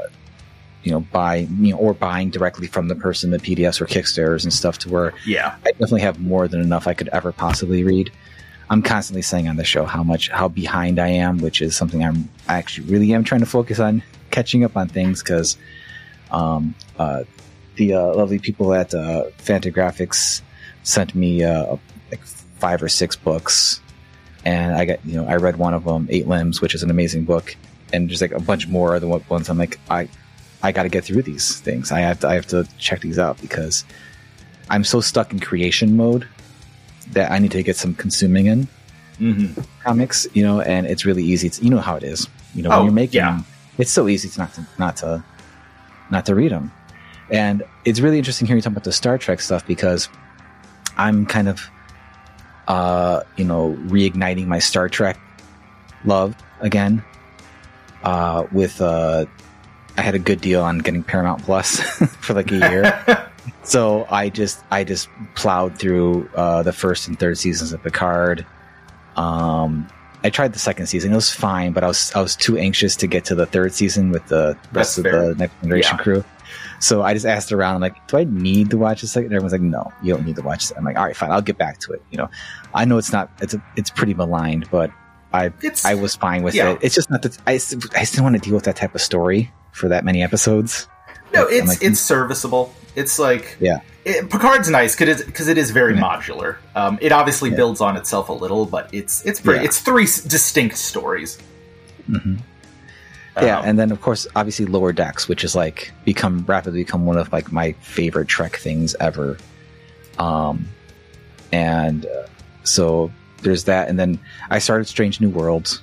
you 0.84 0.92
know, 0.92 1.00
buy, 1.00 1.48
you 1.60 1.72
know, 1.72 1.78
or 1.78 1.94
buying 1.94 2.30
directly 2.30 2.68
from 2.68 2.88
the 2.88 2.96
person 2.96 3.32
the 3.32 3.40
PDFs 3.40 3.82
or 3.82 3.88
Kickstarters 3.88 4.44
and 4.44 4.54
stuff 4.54 4.78
to 4.80 4.90
where 4.90 5.14
Yeah. 5.26 5.56
I 5.66 5.72
definitely 5.72 6.02
have 6.02 6.20
more 6.20 6.48
than 6.48 6.62
enough 6.62 6.88
I 6.88 6.94
could 6.94 7.10
ever 7.10 7.32
possibly 7.32 7.84
read. 7.84 8.12
I'm 8.70 8.82
constantly 8.82 9.24
saying 9.24 9.48
on 9.48 9.58
the 9.58 9.64
show 9.64 9.86
how 9.86 10.04
much, 10.04 10.30
how 10.30 10.48
behind 10.48 11.00
I 11.00 11.08
am, 11.08 11.40
which 11.40 11.62
is 11.62 11.76
something 11.76 12.04
I'm 12.04 12.30
I 12.48 12.58
actually 12.58 12.88
really 12.88 13.14
am 13.14 13.24
trying 13.24 13.42
to 13.42 13.48
focus 13.48 13.80
on 13.80 14.04
catching 14.30 14.64
up 14.64 14.78
on 14.78 14.88
things 14.88 15.24
because, 15.24 15.58
um, 16.32 16.76
uh, 16.98 17.24
the 17.76 17.94
uh, 17.94 18.14
lovely 18.14 18.40
people 18.40 18.74
at 18.74 18.94
uh, 18.94 19.26
Fantagraphics 19.40 20.42
sent 20.84 21.14
me 21.14 21.44
uh, 21.44 21.64
like 21.66 21.80
five 22.66 22.82
or 22.82 22.90
six 22.90 23.16
books, 23.16 23.80
and 24.44 24.76
I 24.76 24.86
got 24.90 25.00
you 25.06 25.16
know 25.18 25.26
I 25.34 25.36
read 25.36 25.56
one 25.58 25.74
of 25.80 25.84
them, 25.84 26.08
Eight 26.10 26.28
Limbs, 26.28 26.62
which 26.62 26.74
is 26.76 26.82
an 26.84 26.90
amazing 26.90 27.24
book, 27.26 27.56
and 27.94 28.10
there's 28.10 28.22
like 28.26 28.32
a 28.32 28.40
bunch 28.52 28.68
more 28.68 28.96
other 28.96 29.08
ones. 29.08 29.50
I'm 29.50 29.60
like 29.66 29.80
I 29.90 30.02
I 30.64 30.72
got 30.72 30.84
to 30.84 30.90
get 30.90 31.04
through 31.08 31.22
these 31.32 31.60
things. 31.68 31.92
I 31.92 32.00
have 32.00 32.20
to 32.22 32.28
I 32.28 32.34
have 32.40 32.48
to 32.48 32.60
check 32.80 33.00
these 33.02 33.20
out 33.20 33.40
because 33.40 33.86
I'm 34.74 34.84
so 34.84 35.00
stuck 35.02 35.32
in 35.34 35.40
creation 35.40 35.96
mode 35.96 36.28
that 37.12 37.32
I 37.32 37.38
need 37.40 37.52
to 37.52 37.62
get 37.70 37.76
some 37.78 37.94
consuming 37.94 38.48
in 38.48 38.68
hmm 39.20 39.48
comics, 39.84 40.26
you 40.34 40.42
know, 40.44 40.60
and 40.62 40.88
it's 40.88 41.06
really 41.06 41.24
easy. 41.24 41.48
To, 41.50 41.64
you 41.64 41.70
know 41.70 41.80
how 41.90 41.96
it 41.96 42.04
is. 42.04 42.28
You 42.56 42.64
know, 42.64 42.72
Oh, 42.72 42.78
when 42.78 42.86
you're 42.86 42.94
making 43.06 43.20
yeah. 43.22 43.32
them, 43.38 43.46
it's 43.78 43.92
so 43.92 44.08
easy 44.14 44.28
to 44.30 44.40
not 44.40 44.52
to 44.56 44.62
not 44.80 44.94
to 45.02 45.24
not 46.10 46.26
to 46.26 46.34
read 46.36 46.52
them. 46.52 46.72
And 47.30 47.62
it's 47.86 48.00
really 48.02 48.18
interesting 48.18 48.48
hearing 48.48 48.58
you 48.60 48.64
talk 48.64 48.72
about 48.74 48.84
the 48.84 48.92
Star 48.92 49.18
Trek 49.20 49.40
stuff 49.42 49.64
because 49.68 50.10
I'm 50.98 51.26
kind 51.26 51.48
of, 51.48 51.60
uh, 52.68 53.22
you 53.38 53.46
know, 53.46 53.76
reigniting 53.86 54.48
my 54.48 54.60
Star 54.60 54.90
Trek 54.90 55.20
love 56.04 56.36
again. 56.62 57.04
Uh, 58.04 58.46
with 58.52 58.82
uh, 58.82 59.26
I 59.98 60.02
had 60.02 60.14
a 60.16 60.20
good 60.20 60.42
deal 60.42 60.62
on 60.62 60.80
getting 60.80 61.04
Paramount 61.04 61.44
Plus 61.44 61.80
for 62.22 62.34
like 62.34 62.52
a 62.52 62.58
year. 62.58 63.22
So 63.62 64.08
I 64.10 64.30
just 64.30 64.60
I 64.72 64.84
just 64.84 65.08
plowed 65.36 65.78
through 65.78 66.30
uh, 66.36 66.62
the 66.64 66.74
first 66.74 67.08
and 67.08 67.20
third 67.20 67.38
seasons 67.38 67.74
of 67.74 67.82
Picard. 67.84 68.46
Um, 69.16 69.88
I 70.24 70.30
tried 70.32 70.54
the 70.54 70.60
second 70.60 70.86
season; 70.88 71.12
it 71.12 71.16
was 71.16 71.32
fine, 71.32 71.72
but 71.72 71.84
I 71.84 71.88
was 71.88 72.12
I 72.16 72.22
was 72.22 72.36
too 72.36 72.58
anxious 72.58 72.96
to 72.98 73.08
get 73.08 73.26
to 73.26 73.36
the 73.36 73.46
third 73.46 73.74
season 73.74 74.10
with 74.12 74.26
the 74.28 74.58
rest 74.72 74.96
That's 74.96 74.98
of 75.00 75.04
fair. 75.06 75.30
the 75.30 75.36
Next 75.36 75.54
Generation 75.62 75.98
Yeah. 75.98 76.04
crew. 76.04 76.24
So 76.80 77.02
I 77.04 77.14
just 77.14 77.26
asked 77.26 77.52
around, 77.52 77.82
like, 77.82 78.08
do 78.08 78.18
I 78.18 78.24
need 78.26 78.70
to 78.72 78.78
watch 78.78 79.02
this? 79.02 79.12
second? 79.12 79.32
Everyone's 79.32 79.54
like, 79.54 79.62
no, 79.62 79.92
you 80.04 80.14
don't 80.14 80.26
need 80.26 80.36
to 80.36 80.42
watch 80.42 80.70
it. 80.70 80.78
I'm 80.78 80.84
like, 80.84 80.98
all 80.98 81.06
right, 81.06 81.16
fine, 81.16 81.32
I'll 81.32 81.42
get 81.42 81.58
back 81.58 81.80
to 81.80 81.94
it. 81.94 82.02
You 82.12 82.18
know, 82.18 82.30
I 82.74 82.86
know 82.86 82.98
it's 82.98 83.12
not 83.12 83.32
it's 83.42 83.54
a, 83.54 83.64
it's 83.76 83.90
pretty 83.90 84.14
maligned, 84.14 84.70
but 84.72 84.92
I 85.34 85.52
It's 85.62 85.86
I 85.86 85.96
was 85.96 86.16
fine 86.16 86.44
with 86.44 86.54
Yeah. 86.56 86.72
it. 86.72 86.80
It's 86.82 86.96
just 86.96 87.10
not 87.10 87.22
that 87.24 87.38
I 87.48 87.54
I 87.54 87.58
still 88.04 88.24
want 88.24 88.36
to 88.36 88.42
deal 88.42 88.56
with 88.56 88.66
that 88.66 88.76
type 88.76 88.94
of 88.96 89.02
story 89.02 89.52
for 89.72 89.88
that 89.90 90.04
many 90.06 90.22
episodes. 90.24 90.88
no, 91.34 91.48
I'm 91.48 91.54
it's 91.54 91.68
like, 91.68 91.84
it's 91.84 92.00
serviceable. 92.00 92.74
It's 92.96 93.20
like 93.20 93.58
Yeah. 93.60 93.80
it, 94.06 94.30
Picard's 94.30 94.70
nice 94.70 94.96
because 94.96 95.20
it's, 95.22 95.32
'cause 95.32 95.48
it 95.50 95.58
is 95.58 95.72
very 95.72 95.96
Yeah. 95.96 96.02
modular. 96.02 96.56
Um, 96.76 96.98
it 97.02 97.12
obviously 97.12 97.50
Yeah. 97.50 97.58
builds 97.58 97.82
on 97.82 97.98
itself 97.98 98.30
a 98.30 98.34
little, 98.34 98.66
but 98.66 98.88
it's 98.94 99.22
it's 99.26 99.42
pretty. 99.42 99.66
It's 99.66 99.80
three 99.80 100.06
distinct 100.06 100.78
stories. 100.78 101.38
hmm 102.08 102.36
yeah, 103.42 103.60
Um, 103.60 103.66
and 103.66 103.80
then 103.80 103.92
of 103.92 104.02
course, 104.02 104.28
obviously, 104.36 104.66
Lower 104.66 104.94
Decks, 104.94 105.28
which 105.28 105.44
is 105.44 105.56
like 105.56 105.92
become 106.06 106.46
rapidly 106.48 106.82
become 106.82 107.06
one 107.06 107.18
of 107.18 107.32
like 107.34 107.52
my 107.52 107.74
favorite 107.74 108.28
Trek 108.28 108.56
things 108.56 108.96
ever. 109.00 109.38
Um, 110.18 110.68
and 111.52 112.06
uh, 112.06 112.28
so 112.64 113.12
there's 113.42 113.66
that, 113.66 113.90
and 113.90 114.00
then 114.00 114.20
I 114.50 114.60
started 114.60 114.86
Strange 114.86 115.20
New 115.20 115.30
Worlds. 115.30 115.82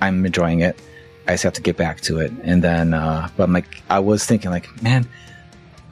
I'm 0.00 0.26
enjoying 0.26 0.60
it. 0.60 0.78
I 1.26 1.32
just 1.32 1.44
have 1.44 1.54
to 1.54 1.62
get 1.62 1.76
back 1.76 2.00
to 2.02 2.18
it, 2.18 2.32
and 2.42 2.62
then, 2.62 2.92
uh, 2.92 3.28
but 3.36 3.44
I'm 3.44 3.52
like, 3.52 3.82
I 3.88 4.00
was 4.00 4.26
thinking, 4.26 4.50
like, 4.50 4.82
man, 4.82 5.08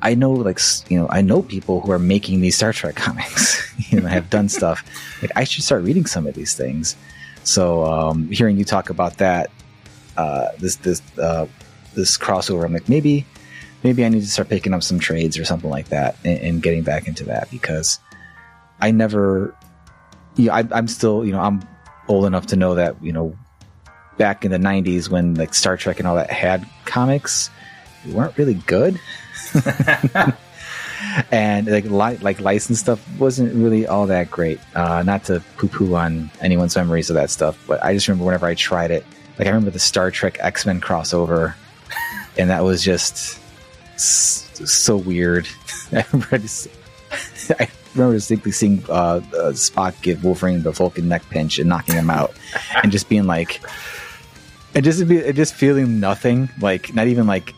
I 0.02 0.14
know, 0.14 0.32
like, 0.32 0.60
you 0.88 0.98
know, 0.98 1.06
I 1.08 1.22
know 1.22 1.42
people 1.42 1.80
who 1.80 1.92
are 1.92 1.98
making 1.98 2.40
these 2.40 2.56
Star 2.56 2.72
Trek 2.72 2.96
comics, 2.96 3.72
you 3.90 4.00
know, 4.00 4.08
have 4.08 4.28
done 4.28 4.48
stuff. 4.48 4.84
Like, 5.22 5.30
I 5.36 5.44
should 5.44 5.64
start 5.64 5.84
reading 5.84 6.06
some 6.06 6.26
of 6.26 6.34
these 6.34 6.54
things. 6.54 6.96
So, 7.44 7.84
um, 7.86 8.28
hearing 8.28 8.58
you 8.58 8.64
talk 8.64 8.90
about 8.90 9.18
that, 9.18 9.50
uh, 10.16 10.48
this 10.58 10.76
this 10.76 11.02
uh, 11.18 11.46
this 11.94 12.16
crossover. 12.18 12.64
I'm 12.64 12.72
like 12.72 12.88
maybe 12.88 13.26
maybe 13.82 14.04
I 14.04 14.08
need 14.08 14.20
to 14.20 14.28
start 14.28 14.48
picking 14.48 14.74
up 14.74 14.82
some 14.82 14.98
trades 14.98 15.38
or 15.38 15.44
something 15.44 15.70
like 15.70 15.88
that 15.88 16.16
and, 16.24 16.38
and 16.38 16.62
getting 16.62 16.82
back 16.82 17.08
into 17.08 17.24
that 17.24 17.50
because 17.50 17.98
I 18.80 18.90
never. 18.90 19.54
Yeah, 20.36 20.54
I, 20.54 20.68
I'm 20.72 20.88
still 20.88 21.24
you 21.24 21.32
know 21.32 21.40
I'm 21.40 21.62
old 22.08 22.24
enough 22.24 22.46
to 22.48 22.56
know 22.56 22.74
that 22.74 23.02
you 23.02 23.12
know 23.12 23.36
back 24.16 24.44
in 24.44 24.50
the 24.50 24.58
'90s 24.58 25.08
when 25.08 25.34
like 25.34 25.54
Star 25.54 25.76
Trek 25.76 25.98
and 25.98 26.08
all 26.08 26.16
that 26.16 26.30
had 26.30 26.66
comics, 26.84 27.50
they 28.04 28.12
weren't 28.12 28.36
really 28.38 28.54
good. 28.54 28.98
and 31.30 31.66
like 31.66 31.84
li- 31.84 32.18
like 32.18 32.40
licensed 32.40 32.82
stuff 32.82 33.06
wasn't 33.18 33.54
really 33.54 33.86
all 33.86 34.06
that 34.06 34.30
great. 34.30 34.58
Uh, 34.74 35.02
not 35.02 35.24
to 35.24 35.42
poo 35.56 35.68
poo 35.68 35.94
on 35.94 36.30
anyone's 36.40 36.76
memories 36.76 37.10
of 37.10 37.14
that 37.14 37.30
stuff, 37.30 37.62
but 37.66 37.82
I 37.84 37.94
just 37.94 38.08
remember 38.08 38.24
whenever 38.24 38.46
I 38.46 38.54
tried 38.54 38.90
it, 38.90 39.04
like 39.42 39.48
I 39.48 39.54
remember 39.56 39.72
the 39.72 39.80
Star 39.80 40.12
Trek 40.12 40.38
X 40.38 40.64
Men 40.66 40.80
crossover, 40.80 41.54
and 42.38 42.50
that 42.50 42.62
was 42.62 42.80
just 42.80 43.40
so 43.96 44.96
weird. 44.96 45.48
I 45.92 46.04
remember, 46.12 46.38
just, 46.38 46.68
I 47.58 47.68
remember 47.92 48.14
distinctly 48.14 48.52
seeing 48.52 48.84
uh, 48.88 48.92
uh, 48.92 49.20
Spock 49.50 50.00
give 50.00 50.22
Wolverine 50.22 50.62
the 50.62 50.70
Vulcan 50.70 51.08
neck 51.08 51.28
pinch 51.28 51.58
and 51.58 51.68
knocking 51.68 51.96
him 51.96 52.08
out, 52.08 52.32
and 52.84 52.92
just 52.92 53.08
being 53.08 53.26
like, 53.26 53.60
and 54.76 54.84
just 54.84 55.00
and 55.00 55.34
just 55.34 55.54
feeling 55.54 55.98
nothing, 55.98 56.48
like 56.60 56.94
not 56.94 57.08
even 57.08 57.26
like 57.26 57.52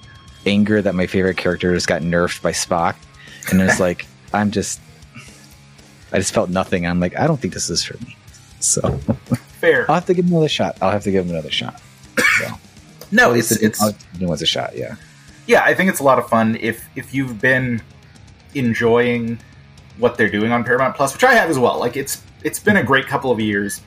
anger 0.47 0.81
that 0.81 0.95
my 0.95 1.07
favorite 1.07 1.37
character 1.37 1.75
just 1.75 1.87
got 1.87 2.01
nerfed 2.01 2.41
by 2.41 2.53
Spock, 2.53 2.97
and 3.51 3.61
it's 3.61 3.79
like 3.79 4.07
I'm 4.33 4.53
just, 4.53 4.81
I 6.13 6.17
just 6.17 6.33
felt 6.33 6.49
nothing. 6.49 6.87
I'm 6.87 6.99
like, 6.99 7.19
I 7.19 7.27
don't 7.27 7.39
think 7.39 7.53
this 7.53 7.69
is 7.69 7.85
for 7.85 8.03
me. 8.03 8.17
So 8.61 8.99
fair. 9.65 9.91
I'll 9.91 9.95
have 9.97 10.07
to 10.07 10.15
give 10.15 10.25
him 10.27 10.33
another 10.33 10.49
shot. 10.49 10.77
I'll 10.81 10.91
have 10.91 11.03
to 11.05 11.11
give 11.11 11.25
him 11.25 11.31
another 11.33 11.51
shot. 11.51 11.81
So, 12.39 12.49
no, 13.11 13.33
it's 13.33 13.49
the- 13.51 13.65
it's 13.65 13.83
I'll 13.83 13.91
give 13.93 14.13
the 14.13 14.19
new 14.21 14.29
one's 14.29 14.43
a 14.43 14.47
shot. 14.47 14.77
Yeah. 14.77 14.97
yeah. 15.47 15.63
I 15.65 15.75
think 15.75 15.91
it's 15.91 16.01
a 16.01 16.05
lot 16.05 16.19
of 16.19 16.29
fun 16.29 16.57
if 16.61 16.85
if 16.97 17.15
you've 17.15 17.41
been 17.41 17.83
enjoying 18.55 19.39
what 19.99 20.17
they're 20.17 20.31
doing 20.31 20.53
on 20.53 20.65
Paramount 20.65 20.97
Plus, 20.97 21.13
which 21.13 21.25
I 21.25 21.35
have 21.35 21.51
as 21.51 21.59
well. 21.59 21.79
Like 21.79 21.97
it's 21.97 22.23
it's 22.43 22.59
been 22.59 22.77
a 22.77 22.83
great 22.85 23.07
couple 23.07 23.31
of 23.31 23.41
years 23.41 23.81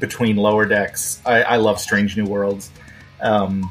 between 0.00 0.36
Lower 0.36 0.64
Decks. 0.64 1.20
I, 1.26 1.42
I 1.42 1.56
love 1.56 1.80
Strange 1.80 2.16
New 2.16 2.24
Worlds, 2.24 2.70
um, 3.20 3.70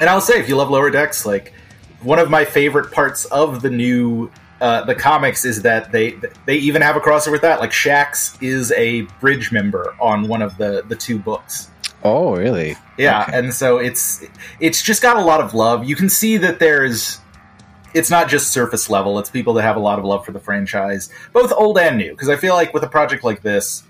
and 0.00 0.08
I'll 0.08 0.20
say 0.20 0.38
if 0.40 0.48
you 0.48 0.56
love 0.56 0.70
Lower 0.70 0.90
Decks, 0.90 1.26
like 1.26 1.52
one 2.02 2.18
of 2.18 2.30
my 2.30 2.44
favorite 2.44 2.92
parts 2.92 3.24
of 3.26 3.60
the 3.62 3.70
new 3.70 4.30
uh, 4.60 4.84
the 4.84 4.94
comics 4.94 5.44
is 5.44 5.62
that 5.62 5.90
they 5.92 6.18
they 6.46 6.56
even 6.56 6.82
have 6.82 6.96
a 6.96 7.00
crossover 7.00 7.32
with 7.32 7.42
that. 7.42 7.60
Like 7.60 7.70
Shax 7.70 8.36
is 8.42 8.72
a 8.72 9.02
bridge 9.20 9.50
member 9.52 9.94
on 10.00 10.28
one 10.28 10.42
of 10.42 10.56
the 10.58 10.84
the 10.86 10.96
two 10.96 11.18
books. 11.18 11.68
Oh, 12.02 12.34
really? 12.34 12.76
Yeah, 12.96 13.22
Okay. 13.22 13.38
and 13.38 13.52
so 13.54 13.78
it's 13.78 14.22
it's 14.58 14.82
just 14.82 15.02
got 15.02 15.16
a 15.16 15.20
lot 15.22 15.40
of 15.40 15.54
love. 15.54 15.84
You 15.88 15.96
can 15.96 16.08
see 16.08 16.36
that 16.38 16.58
there's 16.58 17.20
it's 17.92 18.10
not 18.10 18.28
just 18.28 18.52
surface 18.52 18.88
level. 18.88 19.18
It's 19.18 19.28
people 19.30 19.54
that 19.54 19.62
have 19.62 19.76
a 19.76 19.80
lot 19.80 19.98
of 19.98 20.04
love 20.04 20.24
for 20.24 20.32
the 20.32 20.40
franchise, 20.40 21.10
both 21.32 21.52
old 21.52 21.76
and 21.78 21.98
new. 21.98 22.12
Because 22.12 22.28
I 22.28 22.36
feel 22.36 22.54
like 22.54 22.72
with 22.72 22.84
a 22.84 22.88
project 22.88 23.24
like 23.24 23.42
this, 23.42 23.82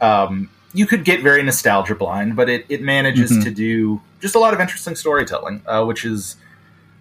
um, 0.00 0.50
you 0.74 0.86
could 0.86 1.04
get 1.04 1.22
very 1.22 1.42
nostalgia 1.42 1.94
blind, 1.94 2.36
but 2.36 2.48
it, 2.48 2.66
it 2.68 2.82
manages 2.82 3.30
Mhm. 3.32 3.44
to 3.44 3.50
do 3.50 4.00
just 4.20 4.34
a 4.34 4.38
lot 4.38 4.52
of 4.54 4.60
interesting 4.60 4.94
storytelling, 4.96 5.62
uh, 5.66 5.84
which 5.84 6.04
is 6.04 6.36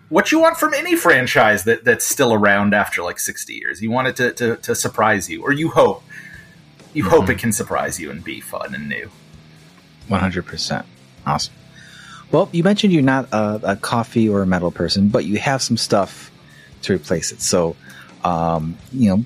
what 0.10 0.32
you 0.32 0.40
want 0.40 0.58
from 0.58 0.74
any 0.74 0.96
franchise 0.96 1.64
that, 1.66 1.84
that's 1.84 2.06
still 2.06 2.34
around 2.34 2.74
after 2.74 3.04
like 3.04 3.20
60 3.20 3.54
years. 3.54 3.82
You 3.82 3.92
want 3.92 4.08
it 4.08 4.16
to, 4.18 4.32
to, 4.34 4.56
to 4.58 4.76
surprise 4.76 5.30
you, 5.30 5.44
or 5.44 5.52
you 5.52 5.70
hope. 5.70 6.04
You 6.94 7.04
hope 7.04 7.30
it 7.30 7.38
can 7.38 7.52
surprise 7.52 8.00
you 8.00 8.10
and 8.10 8.24
be 8.24 8.42
fun 8.42 8.74
and 8.74 8.90
new. 8.90 9.12
One 10.08 10.20
hundred 10.20 10.46
percent. 10.46 10.86
Awesome. 11.26 11.54
Well, 12.32 12.50
you 12.52 12.64
mentioned 12.64 12.92
you're 12.92 13.04
not 13.04 13.28
a, 13.32 13.60
a 13.64 13.76
coffee 13.76 14.28
or 14.28 14.42
a 14.42 14.48
metal 14.48 14.72
person, 14.72 15.10
but 15.10 15.26
you 15.26 15.38
have 15.38 15.62
some 15.62 15.78
stuff 15.78 16.32
to 16.84 16.94
replace 16.94 17.32
it. 17.32 17.42
So, 17.42 17.76
um, 18.24 18.78
you 18.92 19.10
know, 19.10 19.26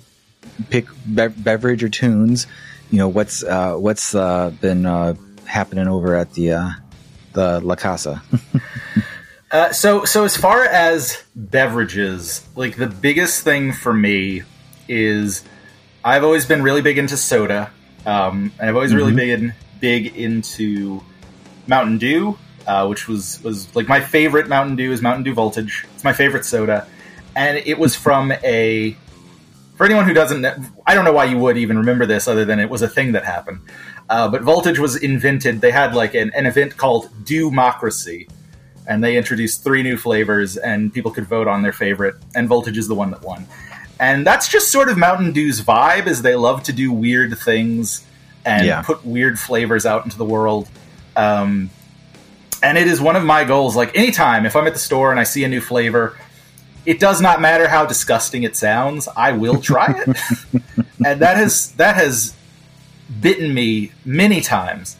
pick 0.69 0.87
be- 1.13 1.27
beverage 1.27 1.83
or 1.83 1.89
tunes. 1.89 2.47
You 2.89 2.97
know 2.97 3.07
what's 3.07 3.43
uh, 3.43 3.75
what's 3.75 4.13
uh, 4.13 4.51
been 4.59 4.85
uh, 4.85 5.13
happening 5.45 5.87
over 5.87 6.15
at 6.15 6.33
the 6.33 6.51
uh, 6.51 6.69
the 7.33 7.61
La 7.61 7.75
Casa. 7.75 8.21
Uh, 9.51 9.73
so, 9.73 10.05
so 10.05 10.23
as 10.23 10.37
far 10.37 10.63
as 10.63 11.21
beverages, 11.35 12.47
like 12.55 12.77
the 12.77 12.87
biggest 12.87 13.43
thing 13.43 13.73
for 13.73 13.93
me 13.93 14.43
is 14.87 15.43
I've 16.03 16.23
always 16.23 16.45
been 16.45 16.63
really 16.63 16.81
big 16.81 16.97
into 16.97 17.17
soda, 17.17 17.69
um, 18.05 18.53
and 18.59 18.69
I've 18.69 18.75
always 18.75 18.95
really 18.95 19.13
been 19.13 19.53
big 19.81 20.15
into 20.15 21.01
Mountain 21.67 21.97
Dew, 21.97 22.37
uh, 22.65 22.87
which 22.87 23.09
was 23.09 23.43
was 23.43 23.73
like 23.75 23.89
my 23.89 23.99
favorite 23.99 24.47
Mountain 24.47 24.77
Dew 24.77 24.91
is 24.93 25.01
Mountain 25.01 25.23
Dew 25.23 25.33
Voltage. 25.33 25.85
It's 25.95 26.03
my 26.03 26.13
favorite 26.13 26.45
soda, 26.45 26.87
and 27.35 27.57
it 27.57 27.77
was 27.77 27.95
from 27.95 28.31
a. 28.31 28.95
For 29.75 29.85
anyone 29.85 30.05
who 30.05 30.13
doesn't, 30.13 30.45
I 30.85 30.93
don't 30.93 31.05
know 31.05 31.13
why 31.13 31.25
you 31.25 31.39
would 31.39 31.57
even 31.57 31.77
remember 31.77 32.05
this, 32.05 32.27
other 32.27 32.45
than 32.45 32.59
it 32.59 32.69
was 32.69 32.83
a 32.83 32.87
thing 32.87 33.13
that 33.13 33.25
happened. 33.25 33.61
Uh, 34.09 34.29
but 34.29 34.43
Voltage 34.43 34.77
was 34.77 34.95
invented. 34.95 35.59
They 35.59 35.71
had 35.71 35.95
like 35.95 36.13
an, 36.13 36.31
an 36.35 36.45
event 36.45 36.77
called 36.77 37.09
Dewmocracy, 37.23 38.29
and 38.91 39.01
they 39.01 39.15
introduced 39.15 39.63
three 39.63 39.83
new 39.83 39.95
flavors, 39.95 40.57
and 40.57 40.93
people 40.93 41.11
could 41.11 41.25
vote 41.25 41.47
on 41.47 41.61
their 41.61 41.71
favorite. 41.71 42.15
And 42.35 42.49
Voltage 42.49 42.77
is 42.77 42.89
the 42.89 42.95
one 42.95 43.09
that 43.11 43.21
won. 43.23 43.47
And 44.01 44.27
that's 44.27 44.49
just 44.49 44.69
sort 44.69 44.89
of 44.89 44.97
Mountain 44.97 45.31
Dew's 45.31 45.61
vibe, 45.61 46.07
is 46.07 46.21
they 46.23 46.35
love 46.35 46.63
to 46.63 46.73
do 46.73 46.91
weird 46.91 47.37
things 47.37 48.03
and 48.45 48.65
Yeah. 48.67 48.81
put 48.81 49.05
weird 49.05 49.39
flavors 49.39 49.85
out 49.85 50.03
into 50.03 50.17
the 50.17 50.25
world. 50.25 50.67
Um, 51.15 51.69
and 52.61 52.77
it 52.77 52.87
is 52.87 52.99
one 52.99 53.15
of 53.15 53.23
my 53.23 53.45
goals. 53.45 53.77
Like 53.77 53.95
anytime, 53.95 54.45
if 54.45 54.55
I'm 54.57 54.67
at 54.67 54.73
the 54.73 54.79
store 54.79 55.09
and 55.11 55.19
I 55.19 55.23
see 55.23 55.43
a 55.45 55.47
new 55.47 55.61
flavor, 55.61 56.17
it 56.85 56.99
does 56.99 57.21
not 57.21 57.39
matter 57.39 57.67
how 57.69 57.85
disgusting 57.85 58.43
it 58.43 58.57
sounds. 58.57 59.07
I 59.15 59.31
will 59.31 59.61
try 59.61 59.93
it, 60.05 60.17
and 61.05 61.21
that 61.21 61.37
has 61.37 61.71
that 61.73 61.95
has 61.95 62.33
bitten 63.21 63.53
me 63.53 63.91
many 64.03 64.41
times. 64.41 64.97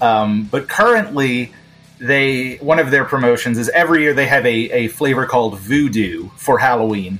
Um, 0.00 0.48
but 0.50 0.68
currently, 0.68 1.52
they 1.98 2.56
one 2.56 2.78
of 2.78 2.90
their 2.90 3.04
promotions 3.04 3.58
is 3.58 3.68
every 3.70 4.02
year 4.02 4.14
they 4.14 4.26
have 4.26 4.44
a, 4.44 4.70
a 4.70 4.88
flavor 4.88 5.26
called 5.26 5.58
Voodoo 5.58 6.28
for 6.36 6.58
Halloween, 6.58 7.18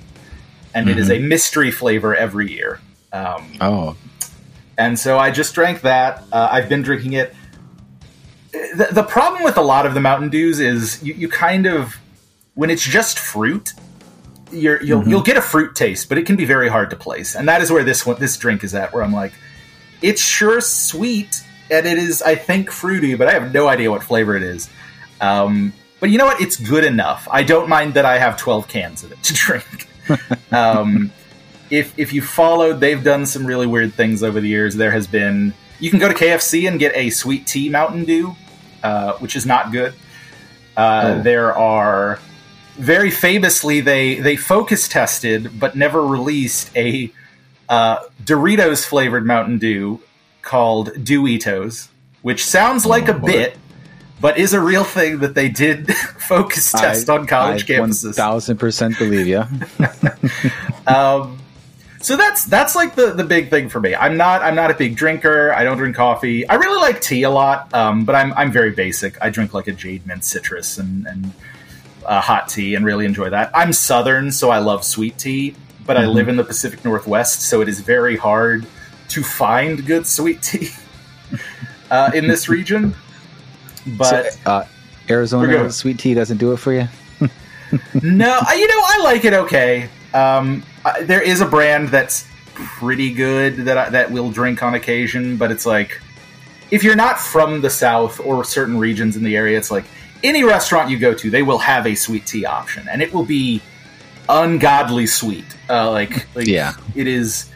and 0.74 0.88
it 0.88 0.98
is 0.98 1.10
a 1.10 1.18
mystery 1.18 1.70
flavor 1.70 2.14
every 2.14 2.52
year. 2.52 2.80
Um, 3.12 3.52
Oh, 3.60 3.96
and 4.76 4.98
so 4.98 5.18
I 5.18 5.30
just 5.30 5.54
drank 5.54 5.82
that. 5.82 6.22
Uh, 6.32 6.48
I've 6.50 6.68
been 6.68 6.82
drinking 6.82 7.14
it. 7.14 7.34
The, 8.52 8.88
the 8.92 9.02
problem 9.02 9.42
with 9.42 9.56
a 9.56 9.62
lot 9.62 9.86
of 9.86 9.94
the 9.94 10.00
Mountain 10.00 10.30
Dews 10.30 10.60
is 10.60 11.02
you, 11.02 11.14
you 11.14 11.28
kind 11.28 11.66
of 11.66 11.96
when 12.54 12.70
it's 12.70 12.82
just 12.82 13.18
fruit, 13.18 13.72
you're, 14.50 14.82
you'll 14.82 15.06
you'll 15.08 15.22
get 15.22 15.36
a 15.36 15.42
fruit 15.42 15.74
taste, 15.74 16.08
but 16.08 16.18
it 16.18 16.26
can 16.26 16.36
be 16.36 16.44
very 16.44 16.68
hard 16.68 16.90
to 16.90 16.96
place. 16.96 17.34
And 17.34 17.48
that 17.48 17.62
is 17.62 17.70
where 17.70 17.84
this 17.84 18.04
one 18.04 18.18
this 18.18 18.36
drink 18.36 18.64
is 18.64 18.74
at, 18.74 18.92
where 18.92 19.02
I'm 19.02 19.12
like, 19.12 19.32
it's 20.02 20.22
sure 20.22 20.60
sweet 20.60 21.42
and 21.70 21.86
it 21.86 21.98
is 21.98 22.22
I 22.22 22.34
think 22.34 22.70
fruity, 22.70 23.14
but 23.14 23.28
I 23.28 23.32
have 23.32 23.52
no 23.52 23.68
idea 23.68 23.90
what 23.90 24.02
flavor 24.02 24.36
it 24.36 24.42
is. 24.42 24.68
Um, 25.20 25.72
but 26.00 26.10
you 26.10 26.18
know 26.18 26.26
what? 26.26 26.40
It's 26.40 26.56
good 26.56 26.84
enough. 26.84 27.26
I 27.30 27.42
don't 27.42 27.68
mind 27.68 27.94
that 27.94 28.04
I 28.04 28.18
have 28.18 28.36
12 28.36 28.68
cans 28.68 29.02
of 29.02 29.12
it 29.12 29.22
to 29.22 29.34
drink. 29.44 29.88
um, 30.52 31.10
if 31.70 31.98
if 31.98 32.12
you 32.12 32.22
followed, 32.22 32.80
they've 32.80 33.02
done 33.02 33.26
some 33.26 33.46
really 33.46 33.66
weird 33.66 33.94
things 33.94 34.22
over 34.22 34.40
the 34.40 34.48
years. 34.48 34.76
There 34.76 34.90
has 34.92 35.06
been 35.06 35.52
you 35.80 35.90
can 35.90 35.98
go 35.98 36.08
to 36.08 36.14
KFC 36.14 36.68
and 36.68 36.78
get 36.78 36.94
a 36.96 37.10
sweet 37.10 37.46
tea 37.46 37.68
Mountain 37.68 38.04
Dew, 38.04 38.36
uh, 38.82 39.14
which 39.14 39.36
is 39.36 39.46
not 39.46 39.72
good. 39.72 39.94
Uh, 40.76 41.16
Oh. 41.16 41.22
There 41.22 41.56
are 41.56 42.18
very 42.76 43.10
famously 43.10 43.80
they 43.80 44.16
they 44.20 44.36
focus 44.36 44.86
tested 44.88 45.58
but 45.58 45.74
never 45.74 46.06
released 46.06 46.70
a 46.76 47.10
uh, 47.68 48.00
Doritos 48.22 48.84
flavored 48.86 49.24
Mountain 49.26 49.58
Dew 49.58 50.00
called 50.46 50.92
Dewitos, 50.92 51.88
which 52.22 52.42
sounds 52.42 52.86
like 52.86 53.08
a 53.08 53.14
boy. 53.14 53.26
bit, 53.26 53.58
but 54.20 54.38
is 54.38 54.54
a 54.54 54.60
real 54.60 54.84
thing 54.84 55.18
that 55.18 55.34
they 55.34 55.50
did 55.50 55.94
focus 55.94 56.72
test 56.72 57.10
on 57.10 57.26
college 57.26 57.66
campuses. 57.66 58.14
thousand 58.14 58.56
percent 58.56 58.98
believe 58.98 59.26
you. 59.26 59.44
Um, 60.86 61.40
so 62.00 62.16
that's 62.16 62.44
that's 62.44 62.76
like 62.76 62.94
the 62.94 63.10
the 63.10 63.24
big 63.24 63.50
thing 63.50 63.68
for 63.68 63.80
me. 63.80 63.92
I'm 63.96 64.16
not 64.16 64.40
I'm 64.40 64.54
not 64.54 64.70
a 64.70 64.74
big 64.74 64.94
drinker. 64.94 65.52
I 65.52 65.64
don't 65.64 65.76
drink 65.76 65.96
coffee. 65.96 66.48
I 66.48 66.54
really 66.54 66.80
like 66.80 67.00
tea 67.00 67.24
a 67.24 67.30
lot, 67.30 67.74
um, 67.74 68.04
but 68.04 68.14
I'm 68.14 68.32
I'm 68.34 68.52
very 68.52 68.70
basic. 68.70 69.20
I 69.20 69.30
drink 69.30 69.52
like 69.52 69.66
a 69.66 69.72
jade 69.72 70.06
mint 70.06 70.24
citrus 70.24 70.78
and 70.78 71.04
and 71.08 71.32
uh, 72.04 72.20
hot 72.20 72.48
tea, 72.48 72.76
and 72.76 72.84
really 72.84 73.04
enjoy 73.04 73.30
that. 73.30 73.50
I'm 73.52 73.72
southern, 73.72 74.30
so 74.30 74.50
I 74.50 74.58
love 74.58 74.84
sweet 74.84 75.18
tea, 75.18 75.56
but 75.84 75.96
I 75.96 76.06
live 76.06 76.28
in 76.28 76.36
the 76.36 76.44
Pacific 76.44 76.84
Northwest, 76.84 77.42
so 77.42 77.60
it 77.62 77.68
is 77.68 77.80
very 77.80 78.16
hard 78.16 78.64
to 79.08 79.22
find 79.22 79.84
good 79.86 80.06
sweet 80.06 80.42
tea 80.42 80.68
uh, 81.90 82.10
in 82.14 82.26
this 82.26 82.48
region. 82.56 82.94
But 83.86 84.32
so, 84.32 84.40
uh, 84.50 84.66
Arizona 85.08 85.70
sweet 85.70 85.98
tea 85.98 86.14
doesn't 86.14 86.38
do 86.38 86.52
it 86.52 86.56
for 86.58 86.72
you. 86.72 86.88
no, 88.02 88.38
I- 88.42 88.54
you 88.54 88.68
know, 88.68 88.80
I 88.84 89.00
like 89.04 89.24
it 89.24 89.32
okay. 89.32 89.88
Um, 90.14 90.62
I, 90.84 91.02
there 91.02 91.22
is 91.22 91.40
a 91.40 91.46
brand 91.46 91.88
that's 91.90 92.26
pretty 92.54 93.12
good 93.12 93.56
that 93.66 93.76
I, 93.78 93.90
that 93.90 94.10
we'll 94.10 94.30
drink 94.30 94.62
on 94.62 94.74
occasion, 94.74 95.36
but 95.36 95.50
it's 95.50 95.66
like 95.66 96.00
if 96.70 96.82
you're 96.82 96.96
not 96.96 97.18
from 97.20 97.60
the 97.60 97.70
South 97.70 98.18
or 98.20 98.42
certain 98.44 98.78
regions 98.78 99.16
in 99.16 99.22
the 99.22 99.36
area, 99.36 99.56
it's 99.58 99.70
like 99.70 99.84
any 100.24 100.42
restaurant 100.42 100.90
you 100.90 100.98
go 100.98 101.12
to, 101.14 101.30
they 101.30 101.42
will 101.42 101.58
have 101.58 101.86
a 101.86 101.94
sweet 101.94 102.26
tea 102.26 102.44
option, 102.46 102.88
and 102.90 103.02
it 103.02 103.12
will 103.12 103.24
be 103.24 103.60
ungodly 104.28 105.06
sweet. 105.06 105.44
Uh, 105.68 105.90
like, 105.90 106.26
like 106.34 106.46
Yeah. 106.46 106.72
it 106.94 107.06
is. 107.06 107.50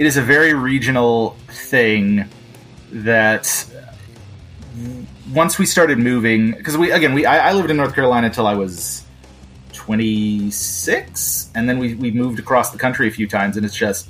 It 0.00 0.06
is 0.06 0.16
a 0.16 0.22
very 0.22 0.54
regional 0.54 1.36
thing 1.48 2.24
that 2.90 3.66
once 5.30 5.58
we 5.58 5.66
started 5.66 5.98
moving 5.98 6.52
because 6.52 6.78
we 6.78 6.90
again 6.90 7.12
we 7.12 7.26
I, 7.26 7.50
I 7.50 7.52
lived 7.52 7.70
in 7.70 7.76
North 7.76 7.94
Carolina 7.94 8.28
until 8.28 8.46
I 8.46 8.54
was 8.54 9.04
26 9.74 11.50
and 11.54 11.68
then 11.68 11.78
we, 11.78 11.96
we 11.96 12.12
moved 12.12 12.38
across 12.38 12.70
the 12.70 12.78
country 12.78 13.08
a 13.08 13.10
few 13.10 13.28
times 13.28 13.58
and 13.58 13.66
it's 13.66 13.76
just 13.76 14.08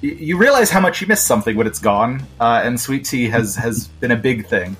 you, 0.00 0.36
realize 0.36 0.70
how 0.70 0.78
much 0.78 1.00
you 1.00 1.08
miss 1.08 1.24
something 1.24 1.56
when 1.56 1.66
it's 1.66 1.80
gone 1.80 2.22
uh, 2.38 2.62
and 2.62 2.78
sweet 2.78 3.04
tea 3.04 3.28
has 3.30 3.56
has 3.56 3.88
been 3.88 4.12
a 4.12 4.16
big 4.16 4.46
thing. 4.46 4.76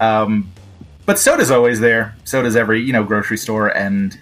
Um, 0.00 0.50
but 1.06 1.20
soda's 1.20 1.52
always 1.52 1.78
there. 1.78 2.16
Soda's 2.24 2.56
every 2.56 2.82
you 2.82 2.92
know 2.92 3.04
grocery 3.04 3.38
store 3.38 3.68
and 3.68 4.18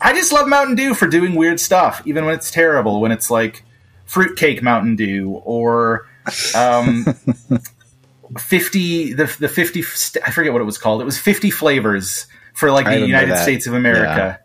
I 0.00 0.12
just 0.12 0.32
love 0.32 0.46
Mountain 0.46 0.76
Dew 0.76 0.94
for 0.94 1.08
doing 1.08 1.34
weird 1.34 1.58
stuff 1.58 2.02
even 2.06 2.24
when 2.24 2.36
it's 2.36 2.52
terrible 2.52 3.00
when 3.00 3.10
it's 3.10 3.32
like 3.32 3.64
fruitcake 4.12 4.62
Mountain 4.62 4.96
Dew 4.96 5.40
or 5.44 6.06
um, 6.54 7.04
50 8.38 9.12
the, 9.14 9.36
the 9.40 9.48
50 9.48 9.82
st- 9.82 10.26
I 10.26 10.30
forget 10.30 10.52
what 10.52 10.62
it 10.62 10.64
was 10.66 10.78
called 10.78 11.00
it 11.00 11.04
was 11.04 11.18
50 11.18 11.50
flavors 11.50 12.26
for 12.54 12.70
like 12.70 12.86
I 12.86 12.98
the 12.98 13.06
United. 13.06 13.36
States 13.38 13.66
of 13.66 13.74
America 13.74 14.38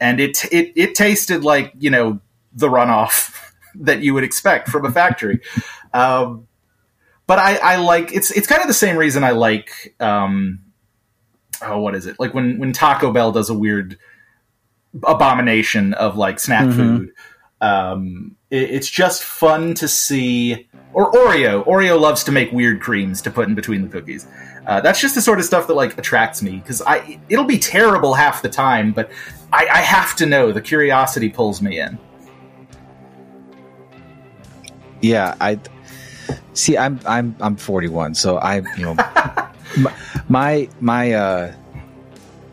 and 0.00 0.20
it 0.20 0.44
it 0.52 0.72
it 0.76 0.94
tasted 0.94 1.44
like 1.44 1.72
you 1.78 1.90
know 1.90 2.20
the 2.52 2.68
runoff 2.68 3.36
that 3.76 4.02
you 4.02 4.14
would 4.14 4.24
expect 4.24 4.68
from 4.68 4.84
a 4.84 4.90
factory. 4.90 5.40
um, 5.94 6.46
but 7.26 7.38
I, 7.38 7.56
I 7.56 7.76
like 7.76 8.12
it's 8.12 8.30
it's 8.32 8.46
kind 8.48 8.60
of 8.62 8.66
the 8.68 8.74
same 8.74 8.96
reason 8.96 9.22
I 9.22 9.30
like 9.32 9.94
um, 10.00 10.60
oh 11.62 11.78
what 11.80 11.94
is 11.94 12.06
it 12.06 12.18
like 12.18 12.34
when 12.34 12.58
when 12.58 12.72
Taco 12.72 13.12
Bell 13.12 13.30
does 13.32 13.50
a 13.50 13.54
weird 13.54 13.96
abomination 15.04 15.94
of 15.94 16.16
like 16.16 16.40
snack 16.40 16.66
Mhm. 16.66 16.74
food. 16.76 17.12
Um, 17.60 18.36
it's 18.50 18.88
just 18.88 19.22
fun 19.22 19.74
to 19.74 19.88
see. 19.88 20.68
Or 20.92 21.12
Oreo. 21.12 21.64
Oreo 21.66 22.00
loves 22.00 22.24
to 22.24 22.32
make 22.32 22.50
weird 22.50 22.80
creams 22.80 23.22
to 23.22 23.30
put 23.30 23.48
in 23.48 23.54
between 23.54 23.82
the 23.82 23.88
cookies. 23.88 24.26
Uh, 24.66 24.80
that's 24.80 25.00
just 25.00 25.14
the 25.14 25.22
sort 25.22 25.38
of 25.38 25.44
stuff 25.44 25.66
that 25.68 25.74
like 25.74 25.96
attracts 25.96 26.42
me 26.42 26.56
because 26.56 26.82
I 26.82 27.18
it'll 27.28 27.44
be 27.44 27.58
terrible 27.58 28.14
half 28.14 28.42
the 28.42 28.48
time, 28.48 28.92
but 28.92 29.10
I, 29.52 29.66
I 29.66 29.78
have 29.78 30.16
to 30.16 30.26
know. 30.26 30.52
The 30.52 30.60
curiosity 30.60 31.28
pulls 31.28 31.62
me 31.62 31.80
in. 31.80 31.98
Yeah, 35.00 35.34
I 35.40 35.58
see. 36.52 36.76
I'm 36.76 37.00
I'm 37.06 37.34
I'm 37.40 37.56
41, 37.56 38.14
so 38.14 38.36
I 38.36 38.56
you 38.76 38.82
know 38.82 38.96
my 40.28 40.68
my, 40.80 41.12
uh 41.12 41.54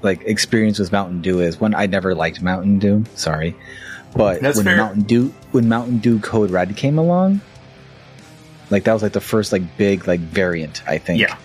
like 0.03 0.21
experience 0.23 0.79
with 0.79 0.91
Mountain 0.91 1.21
Dew 1.21 1.39
is 1.39 1.59
one 1.59 1.73
I 1.75 1.87
never 1.87 2.15
liked 2.15 2.41
Mountain 2.41 2.79
Dew. 2.79 3.03
Sorry, 3.15 3.55
but 4.17 4.41
That's 4.41 4.57
when 4.57 4.65
fair. 4.65 4.77
Mountain 4.77 5.03
Dew 5.03 5.33
when 5.51 5.69
Mountain 5.69 5.99
Dew 5.99 6.19
Code 6.19 6.49
Red 6.51 6.75
came 6.75 6.97
along, 6.97 7.41
like 8.69 8.83
that 8.85 8.93
was 8.93 9.03
like 9.03 9.13
the 9.13 9.21
first 9.21 9.51
like 9.51 9.77
big 9.77 10.07
like 10.07 10.19
variant 10.19 10.81
I 10.87 10.97
think 10.97 11.21
Yeah. 11.21 11.37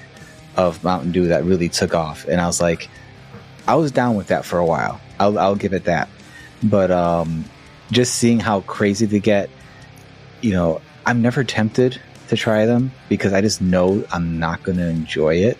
of 0.57 0.83
Mountain 0.83 1.13
Dew 1.13 1.29
that 1.29 1.45
really 1.45 1.69
took 1.69 1.95
off, 1.95 2.27
and 2.27 2.41
I 2.41 2.47
was 2.47 2.61
like, 2.61 2.89
I 3.69 3.75
was 3.77 3.93
down 3.93 4.17
with 4.17 4.29
that 4.29 4.45
for 4.45 4.59
a 4.59 4.67
while. 4.67 5.01
I'll 5.21 5.39
I'll 5.39 5.57
give 5.57 5.73
it 5.73 5.85
that, 5.85 6.09
but 6.63 6.91
um, 6.91 7.45
just 7.91 8.15
seeing 8.17 8.41
how 8.41 8.61
crazy 8.63 9.07
they 9.07 9.21
get, 9.21 9.51
you 10.41 10.53
know, 10.53 10.81
I'm 11.07 11.23
never 11.23 11.45
tempted 11.45 12.01
to 12.29 12.37
try 12.37 12.65
them 12.67 12.91
because 13.09 13.33
I 13.33 13.41
just 13.41 13.61
know 13.61 14.05
I'm 14.11 14.39
not 14.39 14.63
going 14.63 14.79
to 14.79 14.89
enjoy 14.89 15.37
it. 15.37 15.59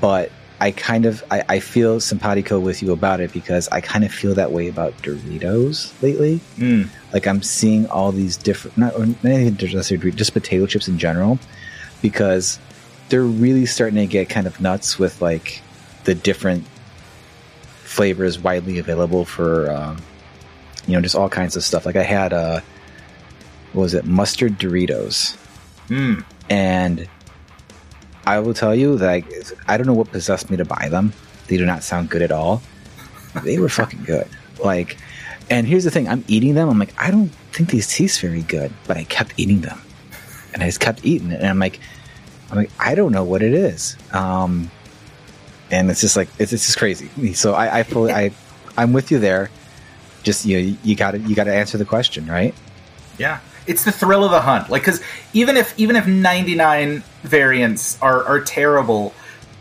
But 0.00 0.30
I 0.60 0.72
kind 0.72 1.06
of 1.06 1.24
I, 1.30 1.42
I 1.48 1.60
feel 1.60 2.00
simpatico 2.00 2.60
with 2.60 2.82
you 2.82 2.92
about 2.92 3.20
it 3.20 3.32
because 3.32 3.66
I 3.68 3.80
kind 3.80 4.04
of 4.04 4.12
feel 4.12 4.34
that 4.34 4.52
way 4.52 4.68
about 4.68 4.92
Doritos 4.98 5.90
lately. 6.02 6.40
Mm. 6.58 6.88
Like 7.12 7.26
I'm 7.26 7.42
seeing 7.42 7.86
all 7.88 8.12
these 8.12 8.36
different 8.36 8.76
not 8.76 8.92
just 8.94 9.74
necessarily 9.74 10.10
Doritos, 10.10 10.16
just 10.16 10.32
potato 10.34 10.66
chips 10.66 10.86
in 10.88 10.98
general 10.98 11.38
because 12.02 12.58
they're 13.08 13.22
really 13.24 13.66
starting 13.66 13.96
to 13.96 14.06
get 14.06 14.28
kind 14.28 14.46
of 14.46 14.60
nuts 14.60 14.98
with 14.98 15.20
like 15.22 15.62
the 16.04 16.14
different 16.14 16.64
flavors 17.84 18.38
widely 18.38 18.78
available 18.78 19.24
for 19.24 19.70
um, 19.70 19.96
you 20.86 20.94
know 20.94 21.00
just 21.00 21.16
all 21.16 21.28
kinds 21.28 21.56
of 21.56 21.62
stuff. 21.64 21.86
Like 21.86 21.96
I 21.96 22.02
had 22.02 22.32
a 22.32 22.62
what 23.72 23.82
was 23.82 23.94
it 23.94 24.04
mustard 24.04 24.58
Doritos 24.58 25.36
Mm. 25.88 26.24
and 26.48 27.08
I 28.30 28.38
will 28.38 28.54
tell 28.54 28.76
you 28.76 28.96
that 28.98 29.10
I, 29.10 29.24
I 29.66 29.76
don't 29.76 29.88
know 29.88 29.92
what 29.92 30.12
possessed 30.12 30.50
me 30.50 30.56
to 30.56 30.64
buy 30.64 30.88
them. 30.88 31.12
They 31.48 31.56
do 31.56 31.66
not 31.66 31.82
sound 31.82 32.10
good 32.10 32.22
at 32.22 32.30
all. 32.30 32.62
They 33.42 33.58
were 33.58 33.68
fucking 33.68 34.04
good. 34.04 34.28
Like, 34.62 34.96
and 35.50 35.66
here's 35.66 35.82
the 35.82 35.90
thing: 35.90 36.08
I'm 36.08 36.24
eating 36.28 36.54
them. 36.54 36.68
I'm 36.68 36.78
like, 36.78 36.94
I 36.96 37.10
don't 37.10 37.30
think 37.52 37.70
these 37.70 37.88
taste 37.88 38.20
very 38.20 38.42
good, 38.42 38.72
but 38.86 38.96
I 38.96 39.02
kept 39.04 39.34
eating 39.36 39.62
them, 39.62 39.80
and 40.52 40.62
I 40.62 40.66
just 40.66 40.78
kept 40.78 41.04
eating 41.04 41.32
it. 41.32 41.40
And 41.40 41.48
I'm 41.48 41.58
like, 41.58 41.80
I'm 42.50 42.56
like, 42.56 42.70
I 42.78 42.94
don't 42.94 43.10
know 43.10 43.24
what 43.24 43.42
it 43.42 43.52
is. 43.52 43.96
Um, 44.12 44.70
and 45.72 45.90
it's 45.90 46.00
just 46.00 46.16
like 46.16 46.28
it's, 46.38 46.52
it's 46.52 46.66
just 46.66 46.78
crazy. 46.78 47.34
So 47.34 47.54
I, 47.54 47.80
I 47.80 47.82
fully, 47.82 48.12
I, 48.12 48.30
I'm 48.76 48.92
with 48.92 49.10
you 49.10 49.18
there. 49.18 49.50
Just 50.22 50.44
you, 50.44 50.56
know, 50.56 50.76
you 50.84 50.94
got 50.94 51.12
to 51.12 51.18
you 51.18 51.34
got 51.34 51.44
to 51.44 51.54
answer 51.54 51.78
the 51.78 51.84
question, 51.84 52.26
right? 52.26 52.54
Yeah, 53.18 53.40
it's 53.70 53.84
the 53.84 53.92
thrill 53.92 54.24
of 54.24 54.32
the 54.32 54.40
hunt. 54.40 54.68
Like, 54.68 54.82
because 54.82 55.00
even 55.32 55.56
if 55.56 55.78
even 55.78 55.94
if 55.96 56.06
ninety 56.06 56.56
nine 56.56 57.04
variants 57.22 58.00
are 58.02 58.24
are 58.24 58.40
terrible, 58.40 59.14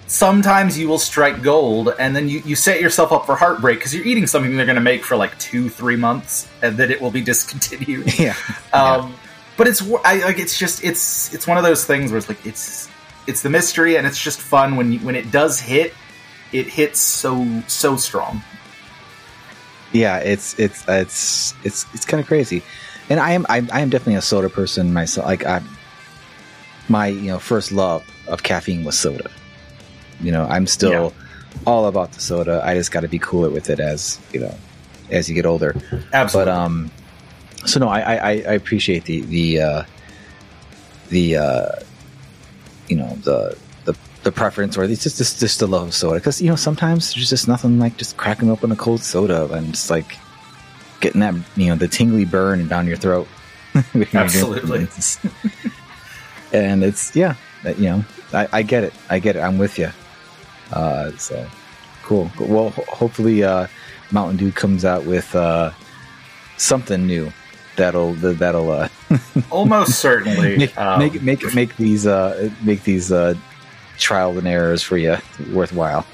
sometimes 0.08 0.78
you 0.80 0.90
will 0.90 1.00
strike 1.00 1.44
gold, 1.44 1.94
and 2.00 2.16
then 2.16 2.28
you 2.28 2.42
you 2.44 2.56
set 2.56 2.82
yourself 2.82 3.12
up 3.12 3.26
for 3.28 3.36
heartbreak 3.36 3.78
because 3.78 3.94
you're 3.94 4.06
eating 4.06 4.26
something 4.28 4.58
they're 4.58 4.66
going 4.66 4.76
to 4.76 4.82
make 4.82 5.06
for 5.06 5.16
like 5.16 5.38
two 5.38 5.70
three 5.70 5.96
months, 5.96 6.50
and 6.62 6.76
then 6.76 6.92
it 6.92 7.00
will 7.00 7.12
be 7.12 7.22
discontinued. 7.32 8.12
Yeah. 8.20 8.36
Um, 8.74 9.14
but 9.56 9.68
it's 9.68 9.82
I, 10.04 10.26
like 10.26 10.40
it's 10.40 10.58
just 10.58 10.84
it's 10.84 11.34
it's 11.34 11.46
one 11.46 11.58
of 11.58 11.64
those 11.64 11.86
things 11.86 12.12
where 12.12 12.18
it's 12.18 12.30
like 12.30 12.46
it's 12.46 12.90
it's 13.28 13.42
the 13.42 13.50
mystery, 13.50 13.96
and 13.96 14.08
it's 14.08 14.22
just 14.22 14.42
fun 14.42 14.76
when 14.76 14.94
you, 14.94 15.00
when 15.00 15.16
it 15.16 15.32
does 15.32 15.60
hit. 15.60 15.94
It 16.52 16.66
hits 16.66 17.00
so 17.00 17.62
so 17.68 17.96
strong. 17.96 18.42
yeah 19.94 20.18
it's 20.18 20.58
it's 20.58 20.84
it's 20.88 21.54
it's 21.64 21.86
it's 21.94 22.06
kind 22.06 22.20
of 22.22 22.28
crazy 22.28 22.64
and 23.10 23.20
i 23.20 23.32
am 23.32 23.46
I, 23.50 23.68
I 23.72 23.82
am 23.82 23.90
definitely 23.90 24.16
a 24.16 24.22
soda 24.22 24.50
person 24.50 24.94
myself. 24.94 25.26
Like 25.28 25.46
i 25.46 25.62
my 26.88 27.08
you 27.08 27.28
know 27.32 27.40
first 27.40 27.72
love 27.72 28.04
of 28.28 28.44
caffeine 28.44 28.84
was 28.84 28.98
soda. 28.98 29.30
You 30.22 30.32
know 30.32 30.46
i'm 30.46 30.68
still 30.68 31.14
all 31.66 31.88
about 31.88 32.14
the 32.14 32.20
soda. 32.20 32.62
I 32.64 32.76
just 32.76 32.92
got 32.92 33.02
to 33.02 33.08
be 33.08 33.20
cooler 33.20 33.50
with 33.50 33.70
it 33.70 33.80
as 33.80 34.20
you 34.34 34.40
know 34.40 34.56
as 35.12 35.28
you 35.30 35.36
get 35.36 35.46
older. 35.46 35.76
Absolutely. 36.14 36.30
but 36.32 36.48
um 36.48 36.92
so 37.66 37.80
no 37.80 37.88
i 37.90 38.00
i, 38.00 38.16
I 38.16 38.32
I 38.32 38.54
appreciate 38.54 39.06
the 39.06 39.22
the 39.22 39.60
uh 39.62 39.84
the 41.10 41.36
uh 41.38 41.70
you 42.88 42.96
know 42.96 43.16
the 43.24 43.58
the 43.86 43.96
the 44.24 44.32
preference 44.32 44.78
or 44.78 44.84
it's 44.84 45.04
just 45.04 45.18
just, 45.18 45.40
just 45.40 45.60
the 45.60 45.68
love 45.68 45.88
of 45.88 45.94
soda. 45.94 46.20
Because 46.20 46.42
you 46.42 46.50
know 46.50 46.56
sometimes 46.56 47.14
there's 47.14 47.30
just 47.30 47.48
nothing 47.48 47.80
like 47.80 47.98
just 47.98 48.18
cracking 48.18 48.50
open 48.50 48.72
a 48.72 48.76
cold 48.76 49.02
soda 49.02 49.52
and 49.54 49.70
it's 49.70 49.90
like 49.90 50.18
getting 51.00 51.22
that 51.22 51.36
you 51.56 51.68
know 51.68 51.76
the 51.76 51.88
tingly 51.88 52.26
burn 52.26 52.68
down 52.68 52.88
your 52.88 52.98
throat. 52.98 53.28
Absolutely. 54.14 54.88
and 56.54 56.84
it's 56.84 57.16
yeah 57.16 57.36
you 57.78 57.86
know 57.86 58.06
I, 58.34 58.48
I 58.52 58.62
get 58.64 58.84
it. 58.84 58.94
I 59.10 59.20
get 59.20 59.36
it. 59.36 59.40
I'm 59.40 59.58
with 59.58 59.78
you 59.78 59.92
uh 60.72 61.12
so 61.18 61.48
cool. 62.04 62.32
Well 62.40 62.70
hopefully 62.70 63.44
uh 63.44 63.68
mountain 64.12 64.38
dew 64.38 64.52
comes 64.52 64.86
out 64.86 65.06
with 65.06 65.36
uh 65.36 65.72
something 66.58 67.06
new 67.06 67.32
that'll 67.76 68.14
that'll 68.14 68.72
uh 68.72 68.90
Almost 69.52 70.00
certainly. 70.00 70.58
make, 70.58 70.78
um, 70.78 71.00
make 71.00 71.22
make 71.22 71.56
make 71.56 71.78
these 71.78 72.06
uh 72.06 72.50
make 72.64 72.84
these 72.84 73.12
uh 73.12 73.36
trial 73.98 74.38
and 74.38 74.48
errors 74.48 74.82
for 74.82 74.98
you 74.98 75.18
worthwhile 75.52 76.06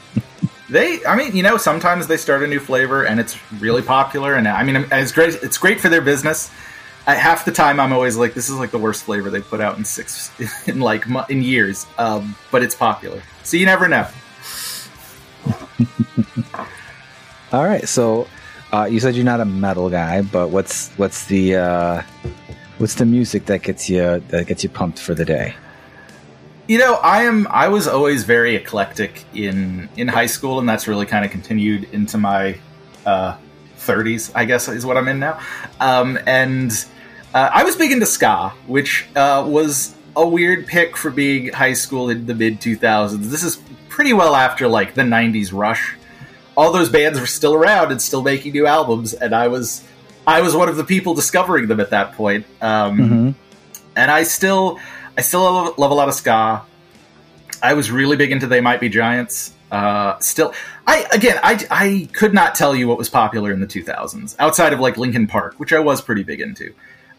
They, 0.69 1.05
I 1.05 1.15
mean, 1.15 1.35
you 1.35 1.43
know, 1.43 1.57
sometimes 1.57 2.07
they 2.07 2.17
start 2.17 2.41
a 2.43 2.47
new 2.47 2.59
flavor 2.59 3.03
and 3.03 3.19
it's 3.19 3.37
really 3.59 3.83
popular, 3.83 4.33
and 4.33 4.47
I 4.47 4.63
mean, 4.63 4.85
it's 4.91 5.11
great. 5.11 5.35
It's 5.43 5.57
great 5.57 5.79
for 5.79 5.89
their 5.89 6.01
business. 6.01 6.51
At 7.07 7.17
half 7.17 7.45
the 7.45 7.51
time, 7.51 7.79
I'm 7.79 7.93
always 7.93 8.17
like, 8.17 8.33
this 8.33 8.49
is 8.49 8.55
like 8.57 8.71
the 8.71 8.79
worst 8.79 9.03
flavor 9.03 9.29
they 9.29 9.41
put 9.41 9.61
out 9.61 9.77
in 9.77 9.85
six, 9.85 10.31
in 10.67 10.79
like 10.79 11.05
in 11.29 11.43
years. 11.43 11.85
Um, 11.99 12.35
but 12.51 12.63
it's 12.63 12.73
popular, 12.73 13.21
so 13.43 13.57
you 13.57 13.65
never 13.67 13.87
know. 13.87 14.07
all 17.51 17.63
right 17.63 17.87
so 17.87 18.27
uh 18.73 18.85
you 18.85 18.99
said 18.99 19.15
you're 19.15 19.23
not 19.23 19.39
a 19.39 19.45
metal 19.45 19.89
guy 19.89 20.21
but 20.21 20.49
what's 20.49 20.89
what's 20.93 21.25
the 21.27 21.55
uh 21.55 22.01
what's 22.79 22.95
the 22.95 23.05
music 23.05 23.45
that 23.45 23.61
gets 23.61 23.89
you 23.89 24.19
that 24.29 24.47
gets 24.47 24.63
you 24.63 24.69
pumped 24.69 24.99
for 24.99 25.13
the 25.13 25.25
day 25.25 25.55
You 26.67 26.79
know, 26.79 26.95
I 26.95 27.23
am. 27.23 27.47
I 27.49 27.67
was 27.67 27.87
always 27.87 28.23
very 28.23 28.55
eclectic 28.55 29.23
in 29.33 29.87
in 29.97 30.07
high 30.07 30.25
school, 30.25 30.59
and 30.59 30.67
that's 30.67 30.87
really 30.87 31.05
kind 31.05 31.23
of 31.23 31.29
continued 31.29 31.87
into 31.91 32.17
my 32.17 32.57
uh, 33.05 33.37
30s. 33.77 34.31
I 34.33 34.45
guess 34.45 34.67
is 34.67 34.85
what 34.85 34.97
I'm 34.97 35.07
in 35.07 35.19
now. 35.19 35.39
Um, 35.79 36.17
and 36.25 36.71
uh, 37.35 37.49
I 37.53 37.63
was 37.63 37.75
big 37.75 37.91
into 37.91 38.07
ska, 38.07 38.49
which 38.65 39.05
uh, 39.15 39.45
was 39.47 39.93
a 40.15 40.27
weird 40.27 40.65
pick 40.65 40.97
for 40.97 41.11
being 41.11 41.49
high 41.49 41.73
school 41.73 42.09
in 42.09 42.25
the 42.25 42.33
mid 42.33 42.59
2000s. 42.61 43.25
This 43.25 43.43
is 43.43 43.61
pretty 43.89 44.13
well 44.13 44.35
after 44.35 44.67
like 44.67 44.95
the 44.95 45.03
90s 45.03 45.53
rush. 45.53 45.95
All 46.57 46.71
those 46.71 46.89
bands 46.89 47.19
were 47.19 47.27
still 47.27 47.53
around 47.53 47.91
and 47.91 48.01
still 48.01 48.23
making 48.23 48.53
new 48.53 48.65
albums, 48.65 49.13
and 49.13 49.35
I 49.35 49.49
was 49.49 49.83
I 50.25 50.41
was 50.41 50.55
one 50.55 50.69
of 50.69 50.77
the 50.77 50.83
people 50.83 51.13
discovering 51.13 51.67
them 51.67 51.79
at 51.79 51.91
that 51.91 52.13
point. 52.13 52.45
Um, 52.59 52.97
mm-hmm. 52.97 53.29
and 53.95 54.09
I 54.09 54.23
still 54.23 54.79
I 55.17 55.21
still 55.21 55.41
love, 55.41 55.77
love 55.77 55.91
a 55.91 55.93
lot 55.93 56.07
of 56.07 56.13
ska. 56.13 56.63
I 57.63 57.73
was 57.73 57.89
really 57.89 58.17
big 58.17 58.31
into 58.31 58.47
They 58.47 58.61
Might 58.61 58.79
Be 58.79 58.89
Giants. 58.89 59.53
Uh, 59.71 60.19
still, 60.19 60.53
I 60.85 61.07
again, 61.11 61.39
I 61.41 61.65
I 61.71 62.09
could 62.13 62.33
not 62.33 62.55
tell 62.55 62.75
you 62.75 62.87
what 62.87 62.97
was 62.97 63.09
popular 63.09 63.51
in 63.51 63.59
the 63.59 63.67
2000s 63.67 64.35
outside 64.39 64.73
of 64.73 64.79
like 64.79 64.97
Linkin 64.97 65.27
Park, 65.27 65.55
which 65.57 65.73
I 65.73 65.79
was 65.79 66.01
pretty 66.01 66.23
big 66.23 66.41
into. 66.41 66.73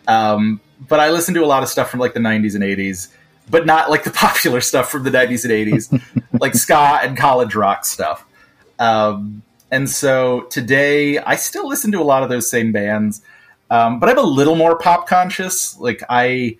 Um, 0.06 0.60
but 0.88 1.00
I 1.00 1.10
listened 1.10 1.34
to 1.34 1.44
a 1.44 1.46
lot 1.46 1.62
of 1.62 1.68
stuff 1.68 1.90
from 1.90 2.00
like 2.00 2.14
the 2.14 2.20
90s 2.20 2.54
and 2.54 2.62
80s, 2.62 3.08
but 3.50 3.66
not 3.66 3.90
like 3.90 4.04
the 4.04 4.10
popular 4.26 4.60
stuff 4.60 4.90
from 4.90 5.02
the 5.04 5.10
90s 5.10 5.44
and 5.44 5.52
80s, 5.52 6.02
like 6.40 6.54
ska 6.54 7.00
and 7.02 7.16
college 7.16 7.54
rock 7.54 7.84
stuff. 7.84 8.24
Um, 8.78 9.42
and 9.70 9.90
so 9.90 10.42
today, 10.42 11.18
I 11.18 11.36
still 11.36 11.68
listen 11.68 11.90
to 11.92 12.00
a 12.00 12.04
lot 12.04 12.22
of 12.22 12.28
those 12.28 12.48
same 12.48 12.72
bands, 12.72 13.22
um, 13.70 13.98
but 13.98 14.08
I'm 14.08 14.18
a 14.18 14.22
little 14.22 14.54
more 14.54 14.78
pop 14.78 15.08
conscious. 15.08 15.76
Like 15.78 16.02
I, 16.08 16.58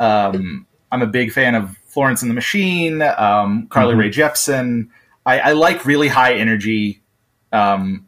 um, 0.00 0.66
I'm 0.90 1.02
a 1.02 1.06
big 1.06 1.30
fan 1.32 1.54
of 1.54 1.76
Florence 1.86 2.22
and 2.22 2.30
the 2.30 2.34
Machine, 2.34 3.02
um, 3.02 3.66
Carly 3.68 3.94
Mhm. 3.94 3.98
Rae 3.98 4.10
Jepsen. 4.10 4.88
I, 5.26 5.38
I 5.40 5.52
like 5.52 5.84
really 5.84 6.08
high 6.08 6.34
energy, 6.34 7.02
um, 7.52 8.06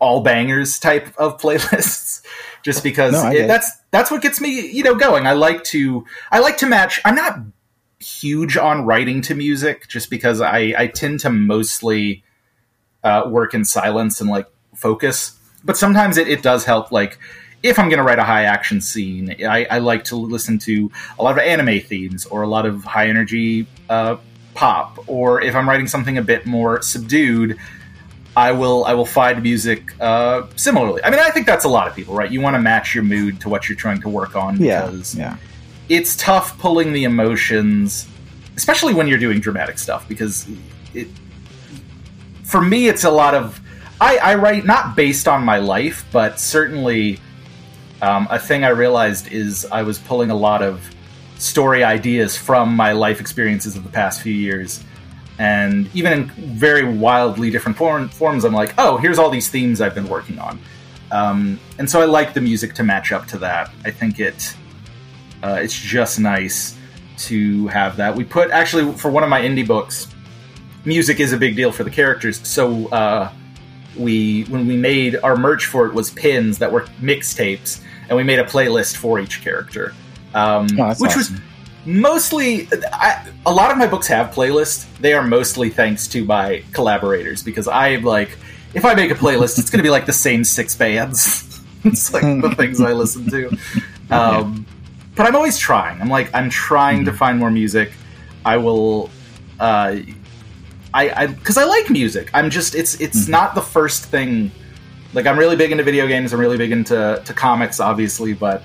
all 0.00 0.22
bangers 0.22 0.78
type 0.78 1.16
of 1.18 1.38
playlists, 1.40 2.22
just 2.62 2.82
because 2.82 3.12
No, 3.12 3.20
I 3.20 3.30
it- 3.30 3.34
get 3.34 3.44
it. 3.44 3.48
that's 3.48 3.70
that's 3.90 4.10
what 4.10 4.22
gets 4.22 4.40
me, 4.40 4.68
you 4.70 4.82
know, 4.82 4.94
going. 4.96 5.26
I 5.26 5.32
like 5.32 5.62
to 5.64 6.04
I 6.32 6.40
like 6.40 6.56
to 6.58 6.66
match. 6.66 7.00
I'm 7.04 7.14
not 7.14 7.38
huge 8.00 8.56
on 8.56 8.84
writing 8.84 9.20
to 9.22 9.34
music, 9.34 9.86
just 9.88 10.10
because 10.10 10.40
I 10.40 10.74
I 10.76 10.86
tend 10.88 11.20
to 11.20 11.30
mostly 11.30 12.24
uh, 13.04 13.24
work 13.28 13.54
in 13.54 13.64
silence 13.64 14.20
and 14.20 14.30
like 14.30 14.46
focus. 14.74 15.38
But 15.62 15.76
sometimes 15.76 16.16
it, 16.18 16.28
it 16.28 16.42
does 16.42 16.64
help. 16.64 16.90
Like 16.92 17.18
if 17.64 17.78
I'm 17.78 17.88
going 17.88 17.96
to 17.96 18.04
write 18.04 18.18
a 18.18 18.24
high 18.24 18.44
action 18.44 18.82
scene, 18.82 19.34
I, 19.42 19.64
I 19.64 19.78
like 19.78 20.04
to 20.04 20.16
listen 20.16 20.58
to 20.60 20.90
a 21.18 21.22
lot 21.22 21.32
of 21.32 21.38
anime 21.38 21.80
themes 21.80 22.26
or 22.26 22.42
a 22.42 22.46
lot 22.46 22.66
of 22.66 22.84
high 22.84 23.08
energy 23.08 23.66
uh, 23.88 24.16
pop. 24.52 25.02
Or 25.08 25.40
if 25.40 25.56
I'm 25.56 25.66
writing 25.66 25.88
something 25.88 26.18
a 26.18 26.22
bit 26.22 26.44
more 26.44 26.82
subdued, 26.82 27.58
I 28.36 28.52
will 28.52 28.84
I 28.84 28.92
will 28.92 29.06
find 29.06 29.42
music 29.42 29.94
uh, 29.98 30.46
similarly. 30.56 31.02
I 31.02 31.10
mean, 31.10 31.20
I 31.20 31.30
think 31.30 31.46
that's 31.46 31.64
a 31.64 31.68
lot 31.68 31.88
of 31.88 31.96
people, 31.96 32.14
right? 32.14 32.30
You 32.30 32.42
want 32.42 32.54
to 32.54 32.60
match 32.60 32.94
your 32.94 33.02
mood 33.02 33.40
to 33.40 33.48
what 33.48 33.66
you're 33.66 33.78
trying 33.78 34.00
to 34.02 34.08
work 34.10 34.36
on 34.36 34.62
yeah 34.62 34.84
because 34.86 35.14
yeah 35.14 35.36
it's 35.88 36.16
tough 36.16 36.58
pulling 36.58 36.92
the 36.92 37.04
emotions, 37.04 38.08
especially 38.56 38.92
when 38.92 39.06
you're 39.06 39.18
doing 39.18 39.40
dramatic 39.40 39.78
stuff, 39.78 40.06
because 40.08 40.46
it 40.92 41.08
for 42.42 42.60
me, 42.60 42.88
it's 42.88 43.04
a 43.04 43.10
lot 43.10 43.34
of 43.34 43.58
I, 44.00 44.18
I 44.18 44.34
write 44.34 44.66
not 44.66 44.96
based 44.96 45.28
on 45.28 45.44
my 45.44 45.58
life, 45.58 46.04
but 46.12 46.38
certainly 46.38 47.20
um, 48.04 48.28
a 48.30 48.38
thing 48.38 48.64
I 48.64 48.68
realized 48.68 49.32
is 49.32 49.66
I 49.72 49.82
was 49.82 49.98
pulling 49.98 50.30
a 50.30 50.36
lot 50.36 50.62
of 50.62 50.88
story 51.38 51.82
ideas 51.82 52.36
from 52.36 52.76
my 52.76 52.92
life 52.92 53.20
experiences 53.20 53.76
of 53.76 53.82
the 53.82 53.90
past 53.90 54.20
few 54.20 54.34
years. 54.34 54.84
And 55.38 55.88
even 55.94 56.12
in 56.12 56.24
very 56.30 56.84
wildly 56.84 57.50
different 57.50 57.78
form, 57.78 58.08
forms, 58.08 58.44
I'm 58.44 58.52
like, 58.52 58.74
oh, 58.78 58.98
here's 58.98 59.18
all 59.18 59.30
these 59.30 59.48
themes 59.48 59.80
I've 59.80 59.94
been 59.94 60.08
working 60.08 60.38
on. 60.38 60.60
Um, 61.10 61.58
and 61.78 61.90
so 61.90 62.00
I 62.00 62.04
like 62.04 62.34
the 62.34 62.40
music 62.40 62.74
to 62.74 62.82
match 62.82 63.10
up 63.10 63.26
to 63.28 63.38
that. 63.38 63.70
I 63.84 63.90
think 63.90 64.20
it 64.20 64.54
uh, 65.42 65.60
it's 65.62 65.78
just 65.78 66.18
nice 66.18 66.76
to 67.18 67.66
have 67.68 67.96
that. 67.96 68.14
We 68.14 68.24
put 68.24 68.50
actually 68.50 68.92
for 68.94 69.10
one 69.10 69.22
of 69.22 69.28
my 69.28 69.40
indie 69.40 69.66
books, 69.66 70.08
music 70.84 71.20
is 71.20 71.32
a 71.32 71.36
big 71.36 71.56
deal 71.56 71.72
for 71.72 71.84
the 71.84 71.90
characters. 71.90 72.46
So 72.46 72.88
uh, 72.88 73.32
we 73.96 74.44
when 74.44 74.66
we 74.66 74.76
made 74.76 75.16
our 75.16 75.36
merch 75.36 75.66
for 75.66 75.86
it 75.86 75.94
was 75.94 76.10
pins 76.10 76.58
that 76.58 76.72
were 76.72 76.82
mixtapes, 77.00 77.80
and 78.08 78.16
we 78.16 78.22
made 78.22 78.38
a 78.38 78.44
playlist 78.44 78.96
for 78.96 79.18
each 79.20 79.42
character, 79.42 79.94
um, 80.34 80.66
Oh, 80.78 80.88
which 80.94 81.12
awesome. 81.12 81.16
was 81.16 81.32
mostly 81.86 82.68
I, 82.92 83.26
a 83.46 83.52
lot 83.52 83.70
of 83.70 83.76
my 83.78 83.86
books 83.86 84.06
have 84.08 84.34
playlists. 84.34 84.86
They 84.98 85.12
are 85.12 85.22
mostly 85.22 85.70
thanks 85.70 86.06
to 86.08 86.24
my 86.24 86.62
collaborators 86.72 87.42
because 87.42 87.68
I 87.68 87.88
am 87.88 88.02
like 88.04 88.36
if 88.74 88.84
I 88.84 88.94
make 88.94 89.10
a 89.10 89.14
playlist, 89.14 89.58
it's 89.58 89.70
going 89.70 89.78
to 89.78 89.84
be 89.84 89.90
like 89.90 90.06
the 90.06 90.12
same 90.12 90.42
six 90.44 90.74
bands. 90.74 91.60
it's 91.84 92.12
like 92.12 92.22
the 92.22 92.54
things 92.56 92.80
I 92.80 92.92
listen 92.92 93.28
to. 93.30 93.56
Um, 94.10 94.66
but 95.14 95.26
I'm 95.26 95.36
always 95.36 95.58
trying. 95.58 96.00
I'm 96.00 96.08
like 96.08 96.34
I'm 96.34 96.50
trying 96.50 97.04
to 97.04 97.12
find 97.12 97.38
more 97.38 97.50
music. 97.50 97.92
I 98.44 98.56
will. 98.56 99.10
Uh, 99.60 99.96
I 100.92 101.26
because 101.26 101.56
I, 101.56 101.64
like 101.64 101.90
music. 101.90 102.30
I'm 102.34 102.50
just 102.50 102.74
it's 102.74 103.00
it's 103.00 103.26
not 103.28 103.54
the 103.54 103.62
first 103.62 104.04
thing. 104.06 104.50
Like 105.14 105.26
I'm 105.26 105.38
really 105.38 105.56
big 105.56 105.70
into 105.70 105.84
video 105.84 106.06
games. 106.08 106.32
I'm 106.32 106.40
really 106.40 106.58
big 106.58 106.72
into 106.72 107.22
to 107.24 107.32
comics, 107.32 107.78
obviously, 107.80 108.34
but 108.34 108.62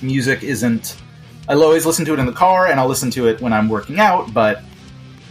music 0.00 0.44
isn't. 0.44 0.96
I'll 1.48 1.62
always 1.62 1.84
listen 1.84 2.04
to 2.06 2.14
it 2.14 2.18
in 2.18 2.26
the 2.26 2.32
car, 2.32 2.68
and 2.68 2.78
I'll 2.78 2.88
listen 2.88 3.10
to 3.12 3.28
it 3.28 3.40
when 3.40 3.52
I'm 3.52 3.68
working 3.68 3.98
out. 3.98 4.32
But 4.32 4.62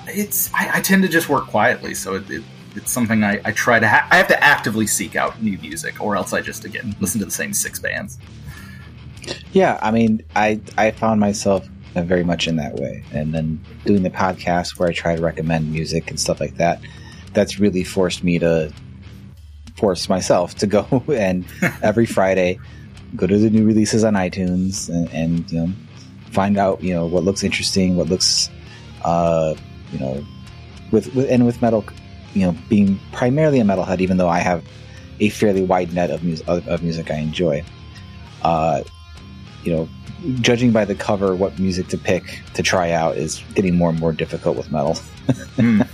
it's 0.07 0.53
I, 0.53 0.77
I 0.77 0.81
tend 0.81 1.03
to 1.03 1.09
just 1.09 1.29
work 1.29 1.47
quietly, 1.47 1.93
so 1.93 2.15
it, 2.15 2.29
it, 2.29 2.43
it's 2.75 2.91
something 2.91 3.23
I, 3.23 3.39
I 3.45 3.51
try 3.51 3.79
to. 3.79 3.87
Ha- 3.87 4.07
I 4.11 4.17
have 4.17 4.27
to 4.27 4.43
actively 4.43 4.87
seek 4.87 5.15
out 5.15 5.41
new 5.41 5.57
music, 5.59 6.01
or 6.01 6.17
else 6.17 6.33
I 6.33 6.41
just 6.41 6.65
again 6.65 6.95
listen 6.99 7.19
to 7.19 7.25
the 7.25 7.31
same 7.31 7.53
six 7.53 7.79
bands. 7.79 8.17
Yeah, 9.53 9.79
I 9.81 9.91
mean, 9.91 10.21
I 10.35 10.59
I 10.77 10.91
found 10.91 11.21
myself 11.21 11.67
very 11.93 12.25
much 12.25 12.47
in 12.47 12.57
that 12.57 12.75
way, 12.75 13.05
and 13.13 13.33
then 13.33 13.63
doing 13.85 14.03
the 14.03 14.09
podcast 14.09 14.77
where 14.77 14.89
I 14.89 14.91
try 14.91 15.15
to 15.15 15.21
recommend 15.21 15.71
music 15.71 16.09
and 16.09 16.19
stuff 16.19 16.41
like 16.41 16.57
that. 16.57 16.81
That's 17.33 17.59
really 17.59 17.83
forced 17.83 18.23
me 18.23 18.37
to 18.39 18.73
force 19.85 20.09
myself 20.09 20.55
to 20.55 20.65
go 20.65 21.03
and 21.13 21.45
every 21.83 22.07
Friday 22.07 22.59
go 23.15 23.27
to 23.27 23.37
the 23.37 23.51
new 23.51 23.63
releases 23.63 24.03
on 24.03 24.15
iTunes 24.15 24.89
and, 24.89 25.07
and 25.13 25.51
you 25.51 25.59
know 25.59 25.73
find 26.31 26.57
out 26.57 26.81
you 26.81 26.91
know 26.91 27.05
what 27.05 27.23
looks 27.23 27.43
interesting, 27.43 27.95
what 27.95 28.07
looks 28.07 28.49
uh, 29.03 29.53
you 29.91 29.99
know 29.99 30.25
with, 30.91 31.13
with 31.13 31.29
and 31.29 31.45
with 31.45 31.61
metal, 31.61 31.85
you 32.33 32.47
know, 32.47 32.57
being 32.67 32.99
primarily 33.11 33.59
a 33.59 33.63
metalhead, 33.63 34.01
even 34.01 34.17
though 34.17 34.27
I 34.27 34.39
have 34.39 34.63
a 35.19 35.29
fairly 35.29 35.63
wide 35.63 35.93
net 35.93 36.09
of 36.09 36.23
music 36.23 36.47
of, 36.47 36.67
of 36.67 36.81
music 36.81 37.11
I 37.11 37.17
enjoy. 37.17 37.63
Uh, 38.41 38.83
you 39.63 39.71
know, 39.71 39.89
judging 40.41 40.71
by 40.71 40.85
the 40.85 40.95
cover, 40.95 41.35
what 41.35 41.59
music 41.59 41.87
to 41.89 41.97
pick 41.97 42.41
to 42.55 42.63
try 42.63 42.91
out 42.91 43.17
is 43.17 43.43
getting 43.53 43.75
more 43.75 43.89
and 43.89 43.99
more 43.99 44.13
difficult 44.13 44.57
with 44.57 44.71
metal. 44.71 44.95
Hmm. 45.57 45.81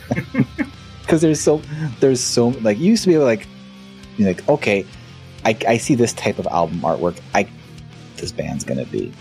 Because 1.01 1.21
there's 1.23 1.41
so 1.41 1.61
there's 1.99 2.21
so 2.21 2.49
like 2.61 2.77
you 2.77 2.85
used 2.85 3.03
to 3.03 3.09
be 3.09 3.15
able 3.15 3.23
to 3.23 3.25
like 3.25 3.45
be 4.23 4.33
like 4.33 4.49
okay, 4.49 4.85
I, 5.45 5.57
I 5.67 5.77
see 5.77 5.95
this 5.95 6.13
type 6.13 6.39
of 6.39 6.47
album 6.47 6.81
artwork. 6.81 7.19
I 7.33 7.47
this 8.17 8.31
band's 8.31 8.63
gonna 8.63 8.85
be. 8.85 9.11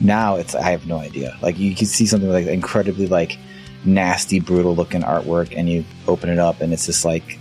Now 0.00 0.36
it's 0.36 0.54
I 0.54 0.70
have 0.70 0.86
no 0.86 0.98
idea. 0.98 1.36
Like 1.42 1.58
you 1.58 1.74
can 1.74 1.86
see 1.86 2.06
something 2.06 2.30
like 2.30 2.46
incredibly 2.46 3.06
like 3.06 3.38
nasty, 3.84 4.40
brutal 4.40 4.74
looking 4.74 5.02
artwork, 5.02 5.54
and 5.56 5.68
you 5.68 5.84
open 6.08 6.30
it 6.30 6.38
up, 6.38 6.60
and 6.60 6.72
it's 6.72 6.86
just 6.86 7.04
like 7.04 7.38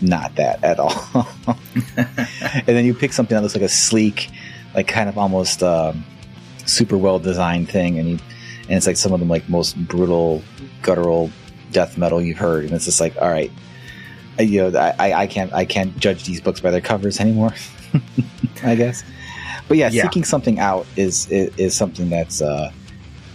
not 0.00 0.34
that 0.36 0.62
at 0.62 0.78
all. 0.78 1.28
and 1.96 2.66
then 2.66 2.84
you 2.84 2.94
pick 2.94 3.12
something 3.12 3.34
that 3.34 3.42
looks 3.42 3.54
like 3.54 3.64
a 3.64 3.68
sleek, 3.68 4.30
like 4.74 4.88
kind 4.88 5.08
of 5.08 5.16
almost 5.16 5.62
um, 5.62 6.04
super 6.66 6.98
well 6.98 7.18
designed 7.18 7.68
thing, 7.68 7.98
and 7.98 8.08
you 8.08 8.18
and 8.68 8.76
it's 8.76 8.86
like 8.86 8.96
some 8.96 9.12
of 9.12 9.20
them 9.20 9.28
like 9.28 9.48
most 9.48 9.76
brutal, 9.86 10.42
guttural 10.82 11.30
death 11.70 11.96
metal 11.96 12.20
you've 12.20 12.38
heard, 12.38 12.64
and 12.64 12.72
it's 12.72 12.84
just 12.84 13.00
like 13.00 13.16
all 13.16 13.30
right, 13.30 13.52
you 14.38 14.70
know, 14.70 14.78
I, 14.78 15.12
I 15.22 15.26
can't 15.26 15.52
I 15.52 15.64
can't 15.64 15.96
judge 15.98 16.24
these 16.24 16.40
books 16.40 16.60
by 16.60 16.70
their 16.70 16.80
covers 16.80 17.20
anymore. 17.20 17.54
I 18.62 18.74
guess, 18.74 19.04
but 19.68 19.76
yeah, 19.76 19.90
Yeah. 19.90 20.02
seeking 20.02 20.24
something 20.24 20.58
out 20.58 20.86
is 20.96 21.30
is, 21.30 21.56
is 21.56 21.74
something 21.76 22.10
that's 22.10 22.42
uh, 22.42 22.72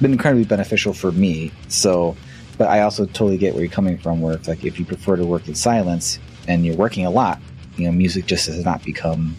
been 0.01 0.11
incredibly 0.11 0.45
beneficial 0.45 0.93
for 0.93 1.11
me. 1.11 1.51
So, 1.67 2.15
but 2.57 2.67
I 2.67 2.81
also 2.81 3.05
totally 3.05 3.37
get 3.37 3.53
where 3.53 3.63
you're 3.63 3.71
coming 3.71 3.97
from. 3.97 4.21
Where 4.21 4.33
it's 4.35 4.47
like 4.47 4.63
if 4.65 4.79
you 4.79 4.85
prefer 4.85 5.15
to 5.15 5.25
work 5.25 5.47
in 5.47 5.55
silence 5.55 6.19
and 6.47 6.65
you're 6.65 6.75
working 6.75 7.05
a 7.05 7.09
lot, 7.11 7.39
you 7.77 7.85
know, 7.85 7.91
music 7.91 8.25
just 8.25 8.47
has 8.47 8.63
not 8.65 8.83
become 8.83 9.35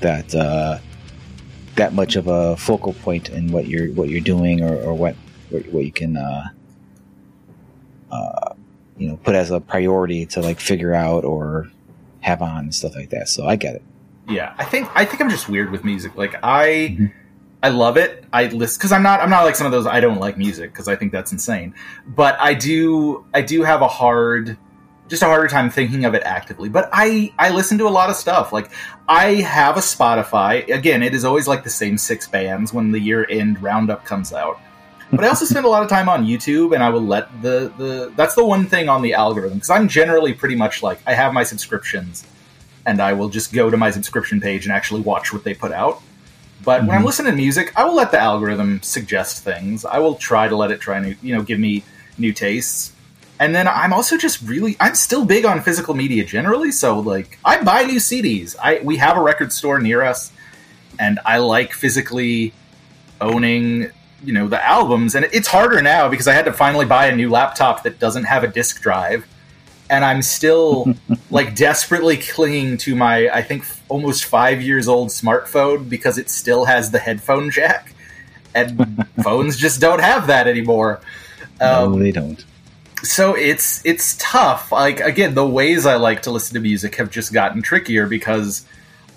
that 0.00 0.34
uh, 0.34 0.78
that 1.76 1.92
much 1.94 2.16
of 2.16 2.26
a 2.28 2.56
focal 2.56 2.92
point 2.92 3.28
in 3.30 3.50
what 3.52 3.66
you're 3.66 3.88
what 3.92 4.08
you're 4.08 4.20
doing 4.20 4.62
or, 4.62 4.76
or 4.82 4.94
what 4.94 5.16
what 5.50 5.66
what 5.72 5.84
you 5.84 5.92
can 5.92 6.16
uh, 6.16 6.48
uh, 8.10 8.45
you 8.96 9.08
know 9.08 9.16
put 9.18 9.34
as 9.34 9.50
a 9.50 9.60
priority 9.60 10.26
to 10.26 10.40
like 10.40 10.60
figure 10.60 10.94
out 10.94 11.24
or 11.24 11.70
have 12.20 12.42
on 12.42 12.58
and 12.64 12.74
stuff 12.74 12.94
like 12.96 13.10
that. 13.10 13.28
So 13.28 13.46
I 13.46 13.56
get 13.56 13.74
it. 13.76 13.82
Yeah, 14.28 14.54
I 14.58 14.64
think 14.64 14.88
I 14.94 15.04
think 15.04 15.20
I'm 15.22 15.30
just 15.30 15.48
weird 15.48 15.70
with 15.70 15.84
music. 15.84 16.16
Like 16.16 16.34
I 16.42 16.96
Mhm. 16.98 17.12
I 17.62 17.68
love 17.70 17.96
it. 17.96 18.24
I 18.32 18.46
listen 18.46 18.78
because 18.78 18.92
I'm 18.92 19.02
not 19.02 19.20
I'm 19.20 19.30
not 19.30 19.44
like 19.44 19.56
some 19.56 19.66
of 19.66 19.72
those 19.72 19.86
I 19.86 20.00
don't 20.00 20.18
like 20.18 20.36
music 20.36 20.72
because 20.72 20.88
I 20.88 20.96
think 20.96 21.12
that's 21.12 21.32
insane. 21.32 21.74
But 22.06 22.36
I 22.40 22.54
do 22.54 23.24
I 23.34 23.42
do 23.42 23.62
have 23.62 23.82
a 23.82 23.88
hard 23.88 24.56
just 25.08 25.22
a 25.22 25.26
harder 25.26 25.46
time 25.46 25.70
thinking 25.70 26.04
of 26.04 26.14
it 26.14 26.22
actively. 26.24 26.68
But 26.68 26.88
I 26.92 27.32
I 27.38 27.50
listen 27.50 27.78
to 27.78 27.86
a 27.86 27.90
lot 27.90 28.10
of 28.10 28.16
stuff. 28.16 28.52
Like 28.52 28.70
I 29.08 29.34
have 29.34 29.76
a 29.76 29.80
Spotify. 29.80 30.68
Again, 30.74 31.02
it 31.02 31.14
is 31.14 31.24
always 31.24 31.46
like 31.46 31.62
the 31.64 31.70
same 31.70 31.96
six 31.96 32.26
bands 32.26 32.72
when 32.72 32.90
the 32.90 32.98
year 33.00 33.26
end 33.30 33.62
roundup 33.62 34.04
comes 34.04 34.32
out. 34.32 34.60
But 35.12 35.24
I 35.24 35.28
also 35.28 35.44
spend 35.44 35.64
a 35.64 35.68
lot 35.68 35.82
of 35.82 35.88
time 35.88 36.08
on 36.08 36.26
YouTube, 36.26 36.74
and 36.74 36.82
I 36.82 36.90
will 36.90 37.04
let 37.04 37.40
the 37.42 37.72
the 37.78 38.12
that's 38.16 38.34
the 38.34 38.44
one 38.44 38.66
thing 38.66 38.88
on 38.88 39.02
the 39.02 39.14
algorithm 39.14 39.58
because 39.58 39.70
I'm 39.70 39.88
generally 39.88 40.32
pretty 40.32 40.56
much 40.56 40.82
like 40.82 40.98
I 41.06 41.14
have 41.14 41.32
my 41.32 41.44
subscriptions 41.44 42.24
and 42.84 43.00
I 43.00 43.12
will 43.12 43.28
just 43.28 43.52
go 43.52 43.68
to 43.70 43.76
my 43.76 43.90
subscription 43.90 44.40
page 44.40 44.64
and 44.64 44.72
actually 44.72 45.00
watch 45.00 45.32
what 45.32 45.42
they 45.44 45.54
put 45.54 45.72
out. 45.72 46.00
But 46.64 46.86
when 46.86 46.96
I'm 46.96 47.02
Mhm. 47.02 47.06
listening 47.06 47.32
to 47.32 47.36
music, 47.36 47.72
I 47.76 47.84
will 47.84 47.94
let 47.94 48.10
the 48.12 48.20
algorithm 48.20 48.80
suggest 48.82 49.42
things. 49.44 49.84
I 49.84 49.98
will 49.98 50.14
try 50.14 50.48
to 50.48 50.56
let 50.56 50.70
it 50.70 50.80
try 50.80 50.98
new, 51.00 51.16
you 51.22 51.34
know, 51.34 51.42
give 51.42 51.58
me 51.58 51.82
new 52.16 52.32
tastes. 52.32 52.92
And 53.40 53.54
then 53.54 53.66
I'm 53.68 53.92
also 53.92 54.16
just 54.16 54.40
really, 54.42 54.76
I'm 54.80 54.94
still 54.94 55.24
big 55.24 55.44
on 55.44 55.60
physical 55.62 55.94
media 55.94 56.24
generally. 56.24 56.70
So 56.72 56.98
like, 57.00 57.38
I 57.44 57.60
buy 57.62 57.82
new 57.84 57.98
CDs. 57.98 58.56
I 58.62 58.80
we 58.82 58.96
have 58.98 59.16
a 59.16 59.20
record 59.20 59.52
store 59.52 59.78
near 59.80 60.02
us, 60.02 60.30
and 60.98 61.18
I 61.26 61.38
like 61.38 61.72
physically 61.72 62.52
owning, 63.20 63.90
you 64.26 64.32
know, 64.32 64.48
the 64.48 64.64
albums. 64.66 65.14
And 65.14 65.26
it's 65.32 65.48
harder 65.48 65.80
now 65.80 66.08
because 66.08 66.28
I 66.28 66.34
had 66.34 66.44
to 66.44 66.52
finally 66.52 66.84
buy 66.84 67.06
a 67.06 67.16
new 67.16 67.30
laptop 67.30 67.84
that 67.84 67.98
doesn't 67.98 68.24
have 68.24 68.44
a 68.44 68.48
disk 68.48 68.82
drive 68.82 69.26
and 69.88 70.04
I'm 70.04 70.22
still 70.22 70.94
like 71.30 71.54
desperately 71.54 72.16
clinging 72.16 72.78
to 72.78 72.94
my 72.94 73.28
I 73.30 73.42
think 73.42 73.62
f- 73.62 73.82
almost 73.88 74.24
five 74.24 74.62
years 74.62 74.88
old 74.88 75.08
smartphone 75.08 75.88
because 75.88 76.18
it 76.18 76.30
still 76.30 76.64
has 76.64 76.90
the 76.90 76.98
headphone 76.98 77.50
jack, 77.50 77.94
and 78.54 79.06
phones 79.22 79.56
just 79.56 79.80
don't 79.80 80.00
have 80.00 80.26
that 80.26 80.48
anymore. 80.48 81.00
Um, 81.60 81.92
no, 81.92 81.98
they 81.98 82.12
don't. 82.12 82.44
so 83.02 83.34
it's 83.34 83.84
it's 83.84 84.16
tough. 84.18 84.72
Like 84.72 85.00
again, 85.00 85.34
the 85.34 85.46
ways 85.46 85.86
I 85.86 85.96
like 85.96 86.22
to 86.22 86.30
listen 86.30 86.54
to 86.54 86.60
music 86.60 86.96
have 86.96 87.10
just 87.10 87.32
gotten 87.32 87.62
trickier 87.62 88.06
because 88.06 88.64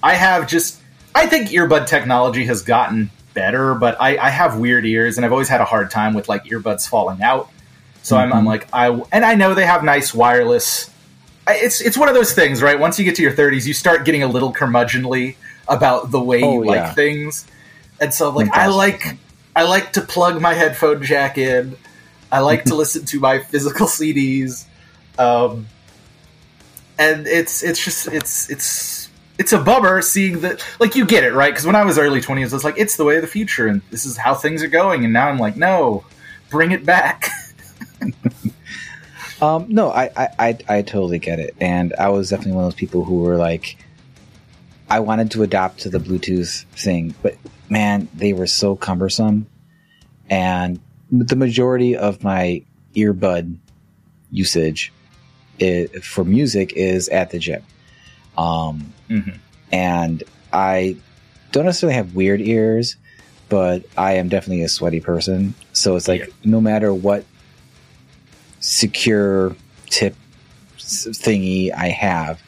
I 0.04 0.16
have 0.16 0.48
just 0.48 0.80
I 1.16 1.26
think 1.28 1.50
earbud 1.50 1.88
technology 1.88 2.46
has 2.46 2.62
gotten 2.62 3.12
better, 3.34 3.74
but 3.76 4.00
I, 4.00 4.18
I 4.18 4.30
have 4.30 4.58
weird 4.58 4.86
ears 4.86 5.18
and 5.18 5.26
I've 5.26 5.32
always 5.32 5.50
had 5.50 5.62
a 5.62 5.66
hard 5.66 5.92
time 5.92 6.14
with 6.14 6.28
like 6.30 6.46
earbuds 6.46 6.88
falling 6.88 7.22
out. 7.22 7.50
So 8.02 8.18
I'm, 8.18 8.32
I'm 8.34 8.44
Mhm. 8.44 8.48
like 8.48 8.68
I 8.74 8.88
and 9.12 9.26
I 9.26 9.36
know 9.36 9.54
they 9.54 9.66
have 9.66 9.84
nice 9.84 10.14
wireless. 10.14 10.90
It's 11.48 11.82
it's 11.82 11.98
one 11.98 12.08
of 12.10 12.16
those 12.16 12.34
things, 12.34 12.62
right? 12.62 12.80
Once 12.80 12.98
you 13.00 13.06
get 13.06 13.16
to 13.16 13.22
your 13.22 13.34
30s, 13.34 13.66
you 13.68 13.74
start 13.74 14.06
getting 14.06 14.24
a 14.24 14.28
little 14.28 14.54
curmudgeonly 14.54 15.36
about 15.68 16.12
the 16.12 16.20
way 16.20 16.42
Oh, 16.44 16.62
you 16.62 16.66
like 16.66 16.96
things, 16.96 17.46
and 18.00 18.14
so 18.14 18.30
like 18.30 18.50
I 18.54 18.68
like 18.68 19.18
I 19.56 19.64
like 19.64 19.94
to 19.94 20.02
plug 20.02 20.40
my 20.42 20.54
headphone 20.54 21.04
jack 21.04 21.38
in. 21.38 21.76
I 22.32 22.40
like 22.40 22.64
to 22.66 22.76
listen 22.82 23.06
to 23.06 23.20
my 23.20 23.40
physical 23.40 23.88
CDs, 23.88 24.66
um, 25.18 25.68
and 26.98 27.28
it's 27.28 27.64
it's 27.64 27.84
just 27.84 28.08
it's 28.08 28.50
it's 28.50 29.09
it's 29.40 29.54
a 29.54 29.60
bummer 29.60 30.04
seeing 30.04 30.42
that 30.42 30.64
like 30.80 30.96
you 30.96 31.06
get 31.06 31.24
it 31.24 31.34
right 31.34 31.52
because 31.52 31.66
when 31.66 31.76
I 31.76 31.84
was 31.84 31.98
early 31.98 32.22
twenties, 32.22 32.54
I 32.54 32.56
was 32.56 32.64
like 32.64 32.78
it's 32.78 32.98
the 32.98 33.06
way 33.06 33.16
of 33.16 33.24
the 33.24 33.28
future 33.28 33.66
and 33.66 33.82
this 33.90 34.06
is 34.06 34.18
how 34.18 34.36
things 34.36 34.62
are 34.62 34.68
going, 34.68 35.04
and 35.04 35.12
now 35.12 35.30
I'm 35.30 35.40
like 35.40 35.58
no, 35.58 36.06
bring 36.52 36.72
it 36.72 36.86
back. 36.86 37.30
Um, 39.42 39.68
no, 39.70 39.90
I, 39.90 40.10
I, 40.16 40.28
I, 40.40 40.58
I 40.68 40.82
totally 40.82 41.20
get 41.20 41.40
it, 41.40 41.56
and 41.62 41.94
I 41.98 42.10
was 42.10 42.30
definitely 42.30 42.54
one 42.54 42.66
of 42.66 42.72
those 42.72 42.80
people 42.80 43.06
who 43.06 43.20
were 43.20 43.38
like, 43.38 43.78
I 44.90 45.00
wanted 45.00 45.32
to 45.32 45.44
adopt 45.44 45.80
to 45.82 45.90
the 45.90 46.00
Bluetooth 46.00 46.66
thing, 46.74 47.16
but 47.22 47.38
man, 47.70 48.10
they 48.14 48.34
were 48.34 48.48
so 48.48 48.76
cumbersome, 48.76 49.48
and 50.30 50.80
the 51.12 51.38
majority 51.38 51.96
of 51.96 52.24
my 52.24 52.64
earbud 52.96 53.58
usage 54.32 54.92
for 56.04 56.26
music 56.26 56.74
is 56.74 57.08
at 57.10 57.32
the 57.32 57.40
gym, 57.40 57.64
um, 58.38 58.94
Mhm. 59.10 59.38
and 59.72 60.24
I 60.54 60.96
don't 61.52 61.66
necessarily 61.66 61.96
have 61.96 62.16
weird 62.16 62.42
ears, 62.42 62.96
but 63.50 63.84
I 63.98 64.14
am 64.14 64.30
definitely 64.30 64.64
a 64.64 64.70
sweaty 64.70 65.00
person, 65.00 65.54
so 65.74 65.96
it's 65.96 66.08
like 66.08 66.22
Yeah. 66.22 66.26
no 66.44 66.62
matter 66.62 66.94
what 66.94 67.26
secure 68.60 69.56
tip 69.90 70.16
thingy 70.78 71.72
I 71.74 71.88
have, 71.90 72.42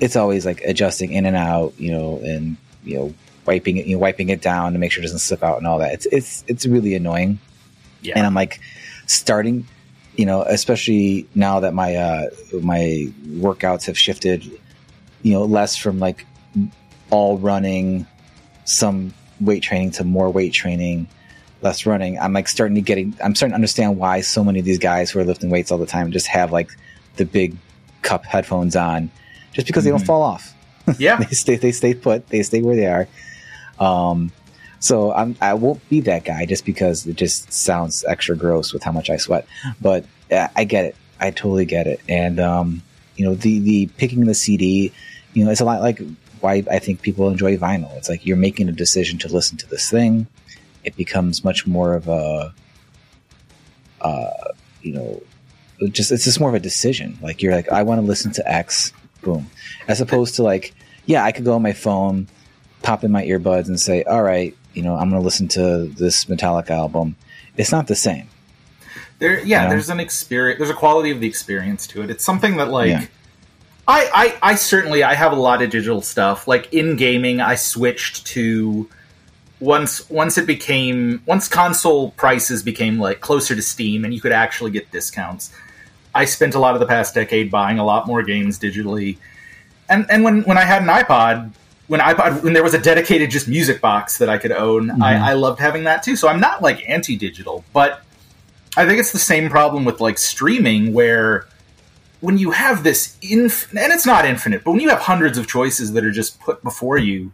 it's 0.00 0.16
always 0.16 0.44
like 0.46 0.60
adjusting 0.64 1.12
in 1.12 1.26
and 1.26 1.36
out, 1.36 1.74
you 1.78 1.90
know, 1.92 2.20
and 2.24 2.56
you 2.84 2.96
know, 2.96 3.14
wiping 3.46 3.76
it, 3.76 3.86
you 3.86 3.94
know, 3.96 4.00
wiping 4.00 4.28
it 4.28 4.40
down 4.42 4.72
to 4.72 4.78
make 4.78 4.90
sure 4.92 5.00
it 5.02 5.06
doesn't 5.06 5.20
slip 5.20 5.42
out 5.44 5.58
and 5.58 5.66
all 5.66 5.78
that. 5.78 5.92
It's 5.92 6.06
it's 6.06 6.44
it's 6.48 6.66
really 6.66 6.94
annoying, 6.94 7.38
Yeah. 8.02 8.14
and 8.16 8.26
I'm 8.26 8.34
like 8.34 8.60
starting, 9.06 9.66
you 10.16 10.26
know, 10.26 10.42
especially 10.42 11.26
now 11.34 11.60
that 11.60 11.74
my 11.74 11.96
uh 11.96 12.30
my 12.60 13.08
workouts 13.28 13.86
have 13.86 13.98
shifted, 13.98 14.50
you 15.22 15.32
know, 15.32 15.44
less 15.44 15.76
from 15.76 15.98
like 15.98 16.26
all 17.10 17.38
running, 17.38 18.06
some 18.64 19.12
weight 19.40 19.62
training 19.62 19.90
to 19.92 20.04
more 20.04 20.30
weight 20.30 20.52
training 20.52 21.08
less 21.62 21.86
running, 21.86 22.18
I'm 22.18 22.32
like 22.32 22.48
starting 22.48 22.74
to 22.74 22.80
getting, 22.80 23.14
I'm 23.22 23.34
starting 23.36 23.52
to 23.52 23.54
understand 23.54 23.96
why 23.96 24.20
so 24.20 24.42
many 24.42 24.58
of 24.58 24.64
these 24.64 24.78
guys 24.80 25.10
who 25.12 25.20
are 25.20 25.24
lifting 25.24 25.48
weights 25.48 25.70
all 25.70 25.78
the 25.78 25.86
time 25.86 26.10
just 26.10 26.26
have 26.26 26.50
like 26.50 26.70
the 27.16 27.24
big 27.24 27.56
cup 28.02 28.24
headphones 28.24 28.74
on, 28.74 29.10
just 29.52 29.68
because 29.68 29.84
they 29.84 29.90
don't 29.90 30.02
Mhm. 30.02 30.06
fall 30.06 30.22
off. 30.22 30.54
yeah. 30.98 31.16
They 31.18 31.26
stay, 31.26 31.54
they 31.56 31.70
stay 31.70 31.94
put, 31.94 32.26
they 32.30 32.42
stay 32.42 32.62
where 32.62 32.74
they 32.74 32.86
are. 32.86 33.06
Um, 33.78 34.32
so 34.80 35.12
I'm, 35.12 35.36
I 35.40 35.54
won't 35.54 35.88
be 35.88 36.00
that 36.00 36.24
guy 36.24 36.46
just 36.46 36.64
because 36.64 37.06
it 37.06 37.14
just 37.14 37.52
sounds 37.52 38.04
extra 38.08 38.36
gross 38.36 38.72
with 38.72 38.82
how 38.82 38.90
much 38.90 39.08
I 39.08 39.16
sweat. 39.16 39.46
But 39.80 40.04
uh, 40.32 40.48
I 40.56 40.64
get 40.64 40.84
it. 40.86 40.96
I 41.20 41.30
totally 41.30 41.64
get 41.64 41.86
it. 41.86 42.00
And 42.08 42.40
um, 42.40 42.82
you 43.14 43.24
know, 43.24 43.36
the 43.36 43.60
the 43.60 43.86
picking 43.98 44.24
the 44.24 44.34
CD, 44.34 44.92
you 45.32 45.44
know, 45.44 45.50
it's 45.50 45.60
a 45.60 45.64
lot 45.64 45.80
like 45.80 46.00
why 46.40 46.62
I 46.70 46.78
think 46.78 47.02
people 47.02 47.28
enjoy 47.28 47.56
vinyl. 47.56 47.96
It's 47.96 48.08
like 48.08 48.26
you're 48.26 48.36
making 48.36 48.68
a 48.68 48.72
decision 48.72 49.18
to 49.20 49.28
listen 49.28 49.56
to 49.58 49.68
this 49.68 49.88
thing. 49.90 50.26
It 50.84 50.96
becomes 50.96 51.44
much 51.44 51.66
more 51.66 51.94
of 51.94 52.08
a, 52.08 52.52
uh, 54.00 54.30
you 54.82 54.92
know, 54.92 55.22
just 55.90 56.12
it's 56.12 56.24
just 56.24 56.40
more 56.40 56.48
of 56.48 56.54
a 56.54 56.60
decision. 56.60 57.18
Like 57.22 57.42
you're 57.42 57.54
like, 57.54 57.70
I 57.70 57.82
want 57.82 58.00
to 58.00 58.06
listen 58.06 58.32
to 58.32 58.50
X, 58.52 58.92
boom, 59.22 59.48
as 59.88 60.00
opposed 60.00 60.34
to 60.36 60.42
like, 60.42 60.74
yeah, 61.06 61.24
I 61.24 61.32
could 61.32 61.44
go 61.44 61.54
on 61.54 61.62
my 61.62 61.72
phone, 61.72 62.28
pop 62.82 63.04
in 63.04 63.10
my 63.12 63.24
earbuds, 63.24 63.68
and 63.68 63.78
say, 63.80 64.02
all 64.04 64.22
right, 64.22 64.56
you 64.74 64.82
know, 64.82 64.94
I'm 64.94 65.10
going 65.10 65.20
to 65.20 65.24
listen 65.24 65.48
to 65.48 65.86
this 65.86 66.24
Metallica 66.26 66.70
album. 66.70 67.16
It's 67.56 67.72
not 67.72 67.86
the 67.86 67.94
same. 67.96 68.28
There, 69.18 69.38
yeah, 69.40 69.64
Yeah. 69.64 69.68
there's 69.68 69.90
an 69.90 70.00
experience. 70.00 70.58
There's 70.58 70.70
a 70.70 70.74
quality 70.74 71.10
of 71.10 71.20
the 71.20 71.26
experience 71.28 71.86
to 71.88 72.02
it. 72.02 72.10
It's 72.10 72.24
something 72.24 72.56
that 72.56 72.70
like. 72.70 72.88
Yeah. 72.90 73.06
I, 73.88 74.38
I, 74.42 74.52
I 74.52 74.54
certainly 74.54 75.02
I 75.02 75.14
have 75.14 75.32
a 75.32 75.36
lot 75.36 75.60
of 75.62 75.70
digital 75.70 76.00
stuff. 76.02 76.46
Like 76.46 76.72
in 76.72 76.96
gaming, 76.96 77.40
I 77.40 77.56
switched 77.56 78.26
to 78.28 78.88
once 79.60 80.08
once 80.10 80.38
it 80.38 80.46
became 80.46 81.22
once 81.26 81.46
console 81.48 82.10
prices 82.12 82.62
became 82.62 82.98
like 82.98 83.20
closer 83.20 83.54
to 83.54 83.62
Steam 83.62 84.04
and 84.04 84.12
you 84.12 84.20
could 84.20 84.32
actually 84.32 84.70
get 84.70 84.90
discounts. 84.90 85.52
I 86.14 86.24
spent 86.26 86.54
a 86.54 86.58
lot 86.58 86.74
of 86.74 86.80
the 86.80 86.86
past 86.86 87.14
decade 87.14 87.50
buying 87.50 87.78
a 87.78 87.84
lot 87.84 88.06
more 88.06 88.22
games 88.22 88.58
digitally. 88.58 89.18
And 89.88 90.06
and 90.10 90.24
when, 90.24 90.42
when 90.42 90.58
I 90.58 90.64
had 90.64 90.82
an 90.82 90.88
iPod, 90.88 91.52
when 91.88 92.00
iPod 92.00 92.42
when 92.42 92.52
there 92.52 92.62
was 92.62 92.74
a 92.74 92.78
dedicated 92.78 93.30
just 93.30 93.48
music 93.48 93.80
box 93.80 94.18
that 94.18 94.28
I 94.28 94.38
could 94.38 94.52
own, 94.52 94.88
Mhm. 94.88 95.02
I, 95.02 95.30
I 95.30 95.32
loved 95.34 95.58
having 95.58 95.84
that 95.84 96.02
too. 96.02 96.16
So 96.16 96.28
I'm 96.28 96.40
not 96.40 96.62
like 96.62 96.88
anti 96.88 97.16
digital, 97.16 97.64
but 97.72 98.02
I 98.76 98.86
think 98.86 99.00
it's 99.00 99.12
the 99.12 99.18
same 99.18 99.50
problem 99.50 99.84
with 99.84 100.00
like 100.00 100.18
streaming 100.18 100.92
where 100.92 101.46
when 102.22 102.38
you 102.38 102.52
have 102.52 102.82
this 102.84 103.16
inf- 103.20 103.68
and 103.74 103.92
it's 103.92 104.06
not 104.06 104.24
infinite, 104.24 104.62
but 104.64 104.70
when 104.70 104.80
you 104.80 104.88
have 104.88 105.00
hundreds 105.00 105.36
of 105.36 105.46
choices 105.46 105.92
that 105.92 106.04
are 106.04 106.10
just 106.12 106.40
put 106.40 106.62
before 106.62 106.96
you, 106.96 107.32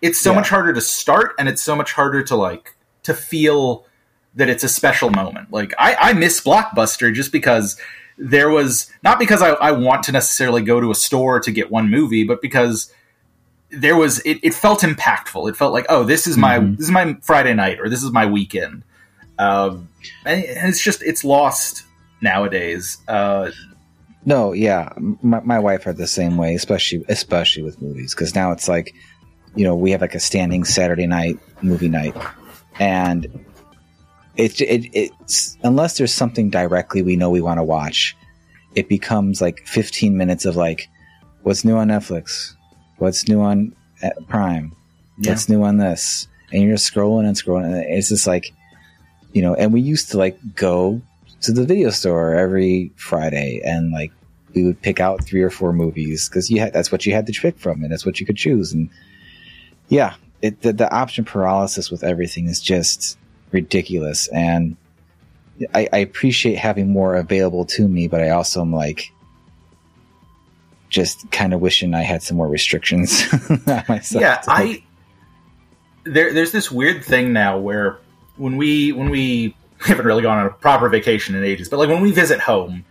it's 0.00 0.18
so 0.20 0.30
Yeah. 0.30 0.36
much 0.36 0.48
harder 0.48 0.72
to 0.72 0.80
start 0.80 1.34
and 1.38 1.48
it's 1.48 1.60
so 1.62 1.74
much 1.76 1.92
harder 1.92 2.22
to 2.22 2.36
like 2.36 2.74
to 3.02 3.12
feel 3.12 3.84
that 4.36 4.48
it's 4.48 4.62
a 4.64 4.68
special 4.68 5.10
moment. 5.10 5.52
Like 5.52 5.74
I, 5.78 5.96
I 5.98 6.12
miss 6.12 6.40
Blockbuster 6.40 7.12
just 7.12 7.32
because 7.32 7.76
there 8.16 8.50
was 8.50 8.88
not 9.02 9.18
because 9.18 9.42
I, 9.42 9.50
I 9.50 9.72
want 9.72 10.04
to 10.04 10.12
necessarily 10.12 10.62
go 10.62 10.80
to 10.80 10.90
a 10.90 10.94
store 10.94 11.40
to 11.40 11.50
get 11.50 11.70
one 11.70 11.90
movie, 11.90 12.22
but 12.24 12.40
because 12.40 12.92
there 13.70 13.96
was 13.96 14.20
it, 14.20 14.38
it 14.44 14.54
felt 14.54 14.80
impactful. 14.82 15.48
It 15.50 15.56
felt 15.56 15.72
like, 15.72 15.86
oh, 15.88 16.04
this 16.04 16.26
is 16.28 16.36
my 16.36 16.58
Mhm. 16.60 16.76
this 16.76 16.86
is 16.86 16.92
my 16.92 17.16
Friday 17.22 17.54
night 17.54 17.80
or 17.80 17.88
this 17.88 18.02
is 18.04 18.12
my 18.12 18.26
weekend. 18.26 18.84
Um, 19.40 19.88
and, 20.24 20.44
and 20.44 20.68
it's 20.68 20.80
just 20.82 21.02
it's 21.02 21.24
lost 21.24 21.82
nowadays. 22.20 22.98
Uh, 23.08 23.50
No, 24.24 24.52
yeah, 24.52 24.90
my, 25.22 25.40
my 25.40 25.58
wife 25.58 25.86
are 25.86 25.92
the 25.94 26.06
same 26.06 26.36
way, 26.36 26.54
especially 26.54 27.04
especially 27.08 27.62
with 27.62 27.80
movies, 27.80 28.14
because 28.14 28.34
now 28.34 28.52
it's 28.52 28.68
like, 28.68 28.94
you 29.54 29.64
know, 29.64 29.74
we 29.74 29.92
have 29.92 30.00
like 30.02 30.14
a 30.14 30.20
standing 30.20 30.64
Saturday 30.64 31.06
night 31.06 31.38
movie 31.62 31.88
night, 31.88 32.14
and 32.78 33.26
it, 34.36 34.60
it 34.60 34.90
it's 34.92 35.56
unless 35.62 35.96
there's 35.96 36.12
something 36.12 36.50
directly 36.50 37.02
we 37.02 37.16
know 37.16 37.30
we 37.30 37.40
want 37.40 37.58
to 37.58 37.64
watch, 37.64 38.14
it 38.74 38.88
becomes 38.88 39.40
like 39.40 39.66
15 39.66 40.16
minutes 40.16 40.44
of 40.44 40.54
like, 40.54 40.88
what's 41.42 41.64
new 41.64 41.76
on 41.76 41.88
Netflix, 41.88 42.52
what's 42.98 43.26
new 43.26 43.40
on 43.40 43.74
uh, 44.02 44.10
Prime, 44.28 44.76
Yeah. 45.18 45.30
what's 45.32 45.48
new 45.48 45.62
on 45.62 45.78
this, 45.78 46.28
and 46.52 46.62
you're 46.62 46.74
just 46.76 46.92
scrolling 46.92 47.26
and 47.26 47.36
scrolling, 47.36 47.64
and 47.64 47.76
it's 47.76 48.10
just 48.10 48.26
like, 48.26 48.52
you 49.32 49.40
know, 49.40 49.54
and 49.54 49.72
we 49.72 49.80
used 49.80 50.10
to 50.10 50.18
like 50.18 50.38
go 50.56 51.00
to 51.42 51.52
the 51.52 51.64
video 51.64 51.90
store 51.90 52.34
every 52.34 52.92
Friday 52.96 53.60
and 53.64 53.92
like 53.92 54.12
we 54.54 54.64
would 54.64 54.80
pick 54.82 55.00
out 55.00 55.24
three 55.24 55.42
or 55.42 55.50
four 55.50 55.72
movies 55.72 56.28
because 56.28 56.50
you 56.50 56.60
had 56.60 56.72
that's 56.72 56.92
what 56.92 57.06
you 57.06 57.14
had 57.14 57.26
to 57.26 57.32
pick 57.32 57.58
from 57.58 57.82
and 57.82 57.92
that's 57.92 58.04
what 58.04 58.20
you 58.20 58.26
could 58.26 58.36
choose. 58.36 58.72
And 58.72 58.90
yeah 59.88 60.14
it, 60.42 60.62
the, 60.62 60.72
the 60.72 60.92
option 60.92 61.24
paralysis 61.24 61.90
with 61.90 62.02
everything 62.02 62.46
is 62.46 62.60
just 62.60 63.18
ridiculous. 63.52 64.28
And 64.28 64.76
I, 65.74 65.88
I 65.92 65.98
appreciate 65.98 66.56
having 66.56 66.90
more 66.90 67.16
available 67.16 67.64
to 67.66 67.88
me 67.88 68.08
but 68.08 68.20
I 68.20 68.30
also 68.30 68.60
am 68.60 68.72
like 68.72 69.12
just 70.88 71.30
kind 71.30 71.54
of 71.54 71.60
wishing 71.60 71.94
I 71.94 72.02
had 72.02 72.22
some 72.22 72.36
more 72.36 72.48
restrictions 72.48 73.24
myself 73.88 74.22
yeah, 74.22 74.42
I 74.48 74.82
there 76.04 76.32
there's 76.32 76.52
this 76.52 76.70
weird 76.70 77.04
thing 77.04 77.32
now 77.32 77.58
where 77.58 77.98
when 78.40 78.56
we 78.56 78.90
when 78.92 79.10
we, 79.10 79.54
we 79.82 79.86
haven't 79.88 80.06
really 80.06 80.22
gone 80.22 80.38
on 80.38 80.46
a 80.46 80.50
proper 80.50 80.88
vacation 80.88 81.34
in 81.34 81.44
ages, 81.44 81.68
but 81.68 81.78
like 81.78 81.88
when 81.88 82.00
we 82.00 82.12
visit 82.12 82.40
home 82.40 82.84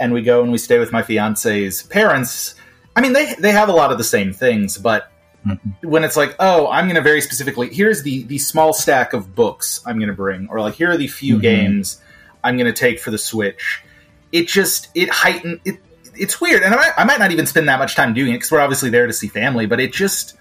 and 0.00 0.12
we 0.12 0.22
go 0.22 0.42
and 0.42 0.50
we 0.52 0.58
stay 0.58 0.78
with 0.78 0.92
my 0.92 1.02
fiance's 1.02 1.82
parents, 1.84 2.54
I 2.96 3.00
mean 3.00 3.12
they 3.12 3.34
they 3.38 3.52
have 3.52 3.68
a 3.68 3.72
lot 3.72 3.92
of 3.92 3.98
the 3.98 4.04
same 4.04 4.32
things, 4.32 4.78
but 4.78 5.08
Mhm. 5.46 5.58
when 5.82 6.04
it's 6.04 6.16
like, 6.16 6.36
oh, 6.38 6.68
I'm 6.70 6.84
going 6.84 6.94
to 6.94 7.00
very 7.02 7.20
specifically 7.20 7.68
here's 7.74 8.04
the 8.04 8.22
the 8.24 8.38
small 8.38 8.72
stack 8.72 9.12
of 9.12 9.34
books 9.34 9.80
I'm 9.84 9.96
going 9.98 10.08
to 10.08 10.14
bring, 10.14 10.46
or 10.48 10.60
like 10.60 10.74
here 10.74 10.90
are 10.90 10.96
the 10.96 11.08
few 11.08 11.38
Mhm. 11.38 11.42
games 11.42 12.00
I'm 12.44 12.56
going 12.56 12.72
to 12.72 12.78
take 12.78 13.00
for 13.00 13.10
the 13.10 13.18
Switch. 13.18 13.82
It 14.30 14.46
just 14.48 14.88
it 14.94 15.08
heighten 15.10 15.60
it. 15.64 15.78
It's 16.16 16.40
weird, 16.40 16.62
and 16.62 16.74
I 16.74 16.76
might, 16.76 16.92
I 16.96 17.04
might 17.04 17.18
not 17.18 17.32
even 17.32 17.46
spend 17.46 17.68
that 17.68 17.78
much 17.78 17.94
time 17.96 18.12
doing 18.14 18.32
it 18.32 18.34
because 18.36 18.52
we're 18.52 18.60
obviously 18.60 18.90
there 18.90 19.06
to 19.06 19.12
see 19.12 19.26
family. 19.28 19.66
But 19.66 19.80
it 19.80 19.92
just 19.92 20.36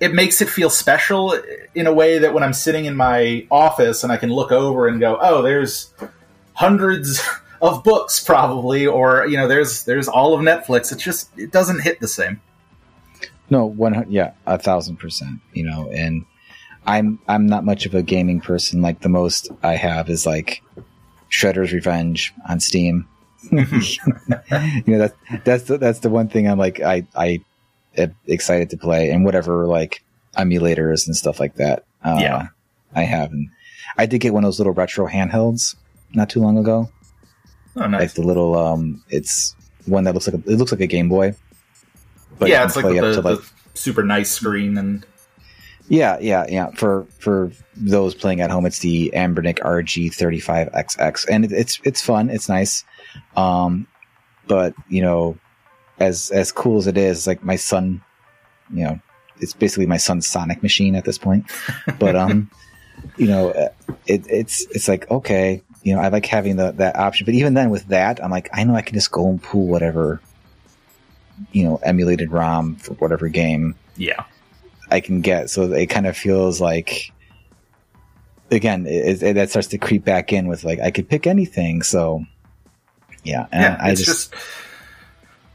it 0.00 0.14
makes 0.14 0.40
it 0.40 0.48
feel 0.48 0.70
special 0.70 1.38
in 1.74 1.86
a 1.86 1.92
way 1.92 2.18
that 2.18 2.32
when 2.32 2.42
I'm 2.42 2.54
sitting 2.54 2.86
in 2.86 2.96
my 2.96 3.46
office 3.50 4.02
and 4.02 4.10
I 4.10 4.16
can 4.16 4.30
look 4.30 4.50
over 4.50 4.88
and 4.88 4.98
go, 4.98 5.18
oh, 5.20 5.42
there's 5.42 5.92
hundreds 6.54 7.22
of 7.62 7.84
books 7.84 8.22
probably, 8.22 8.86
or 8.86 9.26
you 9.26 9.36
know, 9.36 9.46
there's 9.46 9.84
there's 9.84 10.08
all 10.08 10.34
of 10.34 10.40
Netflix. 10.40 10.90
It 10.90 10.98
just 10.98 11.30
it 11.38 11.52
doesn't 11.52 11.80
hit 11.80 12.00
the 12.00 12.08
same. 12.08 12.40
No, 13.50 13.66
one. 13.66 14.06
Yeah, 14.08 14.32
a 14.46 14.58
thousand 14.58 14.96
percent. 14.96 15.40
You 15.52 15.64
know, 15.64 15.90
and 15.92 16.24
I'm 16.86 17.18
I'm 17.28 17.46
not 17.46 17.64
much 17.64 17.84
of 17.84 17.94
a 17.94 18.02
gaming 18.02 18.40
person. 18.40 18.80
Like 18.80 19.00
the 19.00 19.10
most 19.10 19.50
I 19.62 19.76
have 19.76 20.08
is 20.08 20.24
like 20.24 20.62
Shredder's 21.30 21.72
Revenge 21.72 22.32
on 22.48 22.60
Steam. 22.60 23.06
you 23.52 23.58
know, 24.86 24.98
that's 24.98 25.14
that's 25.44 25.62
the, 25.64 25.78
that's 25.78 25.98
the 25.98 26.10
one 26.10 26.28
thing 26.28 26.48
I'm 26.48 26.58
like 26.58 26.80
I 26.80 27.06
I 27.14 27.44
excited 28.26 28.70
to 28.70 28.76
play 28.76 29.10
and 29.10 29.24
whatever 29.24 29.66
like 29.66 30.02
emulators 30.36 31.06
and 31.06 31.16
stuff 31.16 31.40
like 31.40 31.56
that. 31.56 31.84
Uh, 32.04 32.18
Yeah. 32.20 32.46
I 32.94 33.02
have, 33.02 33.30
and 33.32 33.48
I 33.96 34.06
did 34.06 34.18
get 34.20 34.32
one 34.34 34.42
of 34.44 34.48
those 34.48 34.58
little 34.58 34.72
retro 34.72 35.06
handhelds 35.06 35.76
not 36.12 36.28
too 36.30 36.40
long 36.40 36.58
ago 36.58 36.90
Oh, 37.76 37.80
like 37.82 37.90
nice. 37.90 38.14
the 38.14 38.22
little 38.22 38.56
um 38.58 39.02
it's 39.10 39.54
one 39.86 40.02
that 40.04 40.14
looks 40.14 40.26
like 40.26 40.34
a, 40.34 40.50
it 40.50 40.56
looks 40.56 40.72
like 40.72 40.80
a 40.80 40.86
game 40.88 41.08
boy 41.08 41.34
But 42.38 42.48
yeah, 42.48 42.64
it's 42.64 42.74
like 42.74 42.86
the, 42.86 43.00
to, 43.00 43.22
the 43.22 43.50
super 43.74 44.02
nice 44.02 44.30
screen 44.30 44.76
and 44.76 45.06
Yeah, 45.88 46.18
yeah, 46.20 46.46
yeah. 46.48 46.70
For 46.72 47.06
for 47.18 47.52
those 47.76 48.14
playing 48.14 48.40
at 48.40 48.50
home, 48.50 48.66
it's 48.66 48.80
the 48.80 49.12
Anbernic 49.14 49.58
RG35XX, 49.60 51.26
and 51.30 51.44
it, 51.44 51.52
it's 51.52 51.80
it's 51.84 52.02
fun. 52.02 52.30
It's 52.30 52.48
nice. 52.48 52.84
Um, 53.36 53.86
but 54.46 54.74
you 54.88 55.02
know, 55.02 55.36
as 56.00 56.30
as 56.30 56.50
cool 56.50 56.78
as 56.78 56.86
it 56.86 56.96
is, 56.96 57.26
like 57.26 57.44
my 57.44 57.56
son, 57.56 58.02
you 58.72 58.84
know, 58.84 59.00
it's 59.38 59.52
basically 59.52 59.86
my 59.86 59.98
son's 59.98 60.28
Sonic 60.28 60.62
machine 60.62 60.94
at 60.96 61.04
this 61.04 61.18
point. 61.18 61.44
But 61.98 62.16
um, 62.16 62.50
you 63.16 63.26
know, 63.26 63.50
it, 64.06 64.26
it's 64.28 64.66
it's 64.70 64.88
like 64.88 65.10
okay, 65.10 65.62
you 65.82 65.94
know, 65.94 66.00
I 66.00 66.08
like 66.08 66.26
having 66.26 66.56
the, 66.56 66.72
that 66.72 66.96
option. 66.96 67.24
But 67.24 67.34
even 67.34 67.54
then, 67.54 67.70
with 67.70 67.88
that, 67.88 68.22
I'm 68.22 68.30
like, 68.30 68.48
I 68.52 68.64
know 68.64 68.74
I 68.74 68.82
can 68.82 68.94
just 68.94 69.10
go 69.10 69.28
and 69.28 69.42
pull 69.42 69.66
whatever, 69.66 70.20
you 71.52 71.64
know, 71.64 71.76
emulated 71.82 72.30
ROM 72.30 72.76
for 72.76 72.94
whatever 72.94 73.28
game 73.28 73.74
Yeah. 73.96 74.24
I 74.90 75.00
can 75.00 75.20
get. 75.20 75.50
So 75.50 75.72
it 75.72 75.86
kind 75.86 76.06
of 76.06 76.16
feels 76.16 76.60
like, 76.60 77.12
again, 78.50 78.86
it, 78.86 79.22
it, 79.22 79.34
that 79.34 79.50
starts 79.50 79.68
to 79.68 79.78
creep 79.78 80.04
back 80.04 80.32
in 80.32 80.48
with 80.48 80.64
like 80.64 80.80
I 80.80 80.90
could 80.90 81.08
pick 81.08 81.26
anything. 81.26 81.82
So 81.82 82.24
yeah, 83.22 83.46
and 83.52 83.62
yeah, 83.62 83.78
I 83.80 83.94
just, 83.94 84.32
just, 84.32 84.34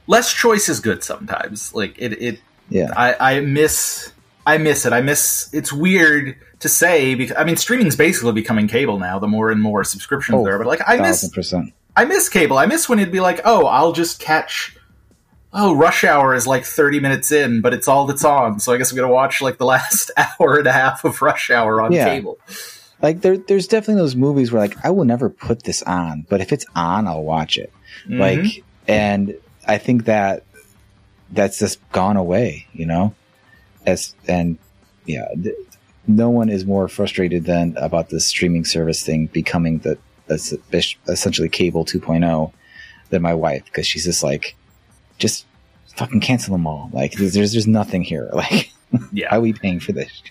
less 0.08 0.34
choice 0.34 0.70
is 0.70 0.80
good 0.80 1.04
sometimes. 1.04 1.74
Like 1.74 1.96
it, 1.98 2.14
it 2.22 2.40
yeah, 2.70 2.92
I, 2.96 3.38
I 3.38 3.40
miss 3.42 4.12
I 4.46 4.58
miss 4.58 4.86
it. 4.86 4.94
I 4.94 5.02
miss 5.02 5.50
it's 5.54 5.72
weird 5.74 6.36
to 6.60 6.70
say 6.70 7.16
because 7.16 7.36
I 7.38 7.44
mean 7.44 7.58
streaming's 7.58 7.96
basically 7.96 8.32
becoming 8.34 8.68
cable 8.68 8.98
now, 9.00 9.20
the 9.20 9.28
more 9.28 9.52
and 9.52 9.62
more 9.62 9.84
subscriptions 9.84 10.38
Oh, 10.40 10.44
there. 10.44 10.58
But 10.58 10.68
like 10.68 10.82
I 10.86 10.98
miss 10.98 11.28
percent. 11.30 11.74
I 11.96 12.06
miss 12.06 12.28
cable. 12.30 12.58
I 12.58 12.66
miss 12.66 12.90
when 12.90 13.00
it'd 13.00 13.12
be 13.12 13.20
like, 13.22 13.42
oh, 13.46 13.66
I'll 13.68 13.94
just 13.94 14.20
catch 14.20 14.78
Oh, 15.58 15.74
Rush 15.74 16.04
Hour 16.04 16.36
is 16.36 16.46
like 16.46 16.66
30 16.66 17.00
minutes 17.00 17.32
in, 17.32 17.62
but 17.62 17.74
it's 17.74 17.88
all 17.88 18.06
that's 18.06 18.26
on. 18.26 18.60
So 18.60 18.74
I 18.74 18.78
guess 18.78 18.92
I'm 18.92 18.98
going 18.98 19.08
to 19.08 19.14
watch 19.14 19.42
like 19.42 19.58
the 19.58 19.64
last 19.76 20.12
hour 20.18 20.58
and 20.58 20.68
a 20.68 20.72
half 20.74 21.06
of 21.06 21.22
Rush 21.22 21.50
Hour 21.50 21.82
on 21.82 21.94
Yeah. 21.94 22.04
cable. 22.10 22.38
Like 23.02 23.22
there, 23.22 23.38
there's 23.38 23.66
definitely 23.66 24.02
those 24.02 24.18
movies 24.18 24.52
where 24.52 24.62
like 24.62 24.76
I 24.84 24.90
will 24.90 25.06
never 25.06 25.30
put 25.30 25.64
this 25.64 25.82
on, 25.84 26.26
but 26.30 26.42
if 26.42 26.52
it's 26.52 26.66
on, 26.76 27.08
I'll 27.08 27.24
watch 27.24 27.58
it. 27.58 27.72
Mhm. 28.06 28.20
Like, 28.20 28.64
and 28.86 29.36
I 29.68 29.78
think 29.78 30.06
that 30.06 30.44
that's 31.32 31.60
just 31.60 31.80
gone 31.92 32.18
away, 32.18 32.68
you 32.74 32.86
know. 32.86 33.14
As 33.86 34.16
and 34.28 34.58
yeah, 35.06 35.28
th- 35.42 35.56
no 36.08 36.30
one 36.30 36.50
is 36.50 36.66
more 36.66 36.88
frustrated 36.88 37.46
than 37.46 37.76
about 37.78 38.10
the 38.10 38.20
streaming 38.20 38.66
service 38.66 39.04
thing 39.04 39.28
becoming 39.28 39.80
the 39.80 39.98
es- 40.30 40.54
essentially 41.08 41.50
cable 41.50 41.86
2.0 41.86 42.52
than 43.10 43.22
my 43.22 43.34
wife 43.34 43.64
because 43.66 43.86
she's 43.88 44.06
just 44.06 44.24
like, 44.24 44.56
just 45.18 45.46
fucking 45.96 46.20
cancel 46.22 46.54
them 46.54 46.68
all. 46.68 46.90
Like, 46.94 47.14
there's 47.14 47.34
there's, 47.34 47.52
there's 47.54 47.68
nothing 47.68 48.04
here. 48.04 48.30
Like, 48.34 48.72
yeah. 49.12 49.30
how 49.30 49.38
are 49.38 49.42
we 49.42 49.52
paying 49.54 49.80
for 49.80 49.92
this? 49.94 50.22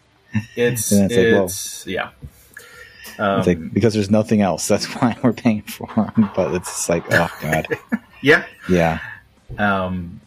It's, 0.56 0.90
And 0.92 1.10
it's 1.10 1.16
like, 1.16 1.86
well- 1.86 1.92
yeah. 1.92 2.10
Um, 3.18 3.38
It's 3.38 3.46
like 3.46 3.72
because 3.72 3.94
there's 3.94 4.10
nothing 4.10 4.40
else. 4.40 4.66
That's 4.66 4.86
why 4.94 5.16
we're 5.22 5.32
paying 5.32 5.62
for 5.62 5.86
them. 6.16 6.30
But 6.34 6.54
it's 6.54 6.88
like, 6.88 7.04
oh 7.12 7.28
god, 7.40 7.66
yeah. 8.22 8.44
yeah, 8.68 8.98
Um, 9.58 10.20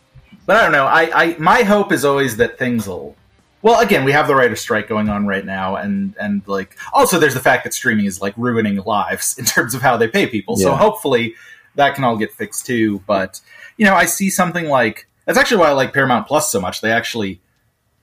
but 0.45 0.55
I 0.57 0.63
don't 0.63 0.71
know. 0.71 0.86
I, 0.86 1.09
I 1.25 1.38
my 1.38 1.63
hope 1.63 1.91
is 1.91 2.05
always 2.05 2.38
that 2.38 2.57
things 2.57 2.88
will. 2.88 3.15
Well, 3.61 3.80
again, 3.82 4.05
we 4.05 4.11
have 4.11 4.28
the 4.28 4.36
writer 4.36 4.55
strike 4.55 4.88
going 4.88 5.09
on 5.09 5.25
right 5.28 5.43
now, 5.45 5.75
and 5.75 6.15
and 6.19 6.41
like 6.47 6.78
also 6.93 7.19
there's 7.19 7.34
the 7.34 7.39
fact 7.39 7.63
that 7.63 7.73
streaming 7.73 8.05
is 8.05 8.21
like 8.21 8.34
ruining 8.38 8.78
lives 8.78 9.36
in 9.39 9.45
terms 9.45 9.73
of 9.73 9.82
how 9.82 9.97
they 9.97 10.07
pay 10.07 10.28
people. 10.28 10.55
So 10.55 10.69
hopefully 10.75 11.36
that 11.75 11.95
can 11.95 12.03
all 12.03 12.17
get 12.17 12.32
fixed 12.32 12.65
too. 12.65 12.99
But 13.07 13.41
you 13.78 13.86
know, 13.86 13.93
I 13.95 14.05
see 14.05 14.30
something 14.30 14.67
like 14.67 15.07
that's 15.25 15.38
actually 15.38 15.57
why 15.57 15.69
I 15.69 15.73
like 15.73 15.93
Paramount 15.93 16.28
Plus 16.28 16.51
so 16.51 16.61
much. 16.61 16.82
They 16.82 16.91
actually 16.91 17.41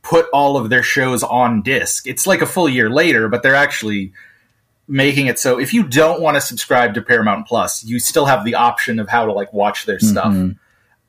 put 0.03 0.27
all 0.35 0.59
of 0.59 0.69
their 0.69 0.83
shows 0.83 1.23
on 1.23 1.63
disc. 1.63 2.07
It's 2.07 2.27
like 2.27 2.43
a 2.43 2.47
full 2.47 2.69
year 2.69 2.91
later, 2.91 3.29
but 3.29 3.43
they're 3.43 3.55
actually 3.55 4.13
making 4.87 5.29
it 5.29 5.39
so 5.39 5.59
if 5.59 5.73
you 5.73 5.83
don't 5.83 6.21
want 6.21 6.35
to 6.35 6.43
subscribe 6.43 6.93
to 6.93 7.01
Paramount 7.01 7.47
Plus, 7.47 7.83
you 7.85 7.99
still 7.99 8.27
have 8.27 8.45
the 8.45 8.55
option 8.55 8.99
of 8.99 9.09
how 9.09 9.25
to 9.25 9.33
like 9.33 9.51
watch 9.55 9.87
their 9.87 9.99
stuff 9.99 10.27
Mhm. 10.35 10.59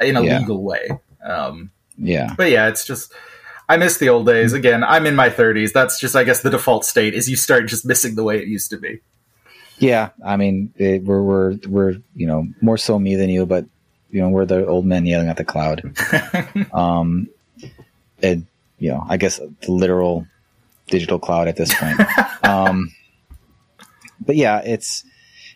In 0.01 0.15
a 0.17 0.21
Yeah. 0.23 0.39
legal 0.39 0.63
way. 0.63 0.89
Um, 1.23 1.71
yeah, 1.97 2.33
but 2.37 2.51
yeah, 2.51 2.67
it's 2.67 2.85
just 2.85 3.11
I 3.67 3.77
miss 3.77 3.97
the 3.97 4.09
old 4.09 4.25
days. 4.27 4.53
Again, 4.53 4.83
I'm 4.83 5.05
in 5.05 5.15
my 5.15 5.29
30s. 5.29 5.71
That's 5.73 5.99
just 5.99 6.15
I 6.15 6.23
guess 6.23 6.41
the 6.41 6.49
default 6.51 6.85
state 6.85 7.13
is 7.13 7.29
you 7.29 7.35
start 7.35 7.65
just 7.67 7.85
missing 7.85 8.15
the 8.15 8.23
way 8.23 8.37
it 8.37 8.47
used 8.47 8.69
to 8.71 8.77
be. 8.77 8.99
yeah. 9.79 10.09
I 10.23 10.35
mean, 10.37 10.73
it, 10.77 11.03
we're 11.03 11.21
we're 11.21 11.53
we're 11.67 11.91
you 12.15 12.27
know 12.27 12.47
more 12.61 12.77
so 12.77 12.99
me 12.99 13.15
than 13.15 13.29
you, 13.29 13.45
but 13.45 13.65
you 14.11 14.21
know 14.21 14.29
we're 14.29 14.45
the 14.45 14.65
old 14.67 14.85
men 14.85 15.05
yelling 15.05 15.29
at 15.29 15.37
the 15.37 15.45
cloud. 15.45 15.81
um, 16.73 17.27
and 18.21 18.45
you 18.77 18.91
know, 18.91 19.05
I 19.09 19.17
guess 19.17 19.37
the 19.37 19.71
literal 19.71 20.27
digital 20.87 21.17
cloud 21.17 21.47
at 21.47 21.55
this 21.55 21.73
point. 21.73 21.99
um, 22.43 22.93
but 24.23 24.35
yeah, 24.35 24.59
it's 24.59 25.03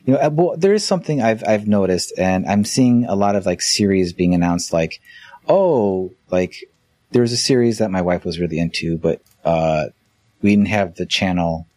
you 0.05 0.13
know, 0.13 0.19
uh, 0.19 0.29
well, 0.31 0.57
there 0.57 0.73
is 0.73 0.85
something 0.85 1.21
I've 1.21 1.43
I've 1.47 1.67
noticed, 1.67 2.13
and 2.17 2.45
I'm 2.45 2.65
seeing 2.65 3.05
a 3.05 3.15
lot 3.15 3.35
of 3.35 3.45
like 3.45 3.61
series 3.61 4.13
being 4.13 4.33
announced, 4.33 4.71
like, 4.73 5.01
oh, 5.47 6.11
like 6.29 6.55
there 7.11 7.21
was 7.21 7.31
a 7.31 7.37
series 7.37 7.79
that 7.79 7.91
my 7.91 8.01
wife 8.01 8.23
was 8.23 8.39
really 8.39 8.59
into, 8.59 8.97
but 8.97 9.21
uh, 9.43 9.87
we 10.41 10.51
didn't 10.51 10.67
have 10.67 10.95
the 10.95 11.05
channel, 11.05 11.67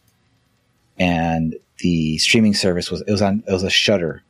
and 0.97 1.55
the 1.79 2.17
streaming 2.17 2.53
service 2.53 2.89
was 2.89 3.01
it 3.01 3.11
was 3.11 3.21
on 3.21 3.43
it 3.47 3.51
was 3.51 3.63
a 3.63 3.69
Shudder 3.69 4.23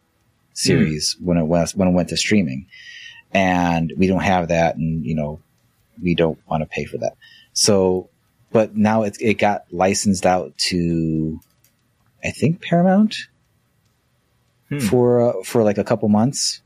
series 0.53 1.15
when 1.19 1.37
it 1.37 1.45
was 1.45 1.75
when 1.75 1.87
it 1.87 1.91
went 1.91 2.09
to 2.09 2.17
streaming, 2.17 2.67
and 3.31 3.93
we 3.97 4.07
don't 4.07 4.23
have 4.23 4.47
that, 4.47 4.75
and 4.75 5.05
you 5.05 5.15
know, 5.15 5.39
we 6.01 6.15
don't 6.15 6.39
want 6.47 6.61
to 6.61 6.67
pay 6.67 6.85
for 6.85 6.97
that. 6.97 7.13
So, 7.53 8.09
but 8.51 8.75
now 8.75 9.03
it 9.03 9.17
it 9.19 9.35
got 9.35 9.65
licensed 9.71 10.25
out 10.25 10.57
to, 10.69 11.39
I 12.23 12.31
think 12.31 12.61
Paramount 12.61 13.15
Hmm. 14.79 14.87
for 14.87 15.21
uh, 15.21 15.43
for 15.43 15.63
like 15.63 15.77
a 15.77 15.83
couple 15.83 16.09
months, 16.09 16.61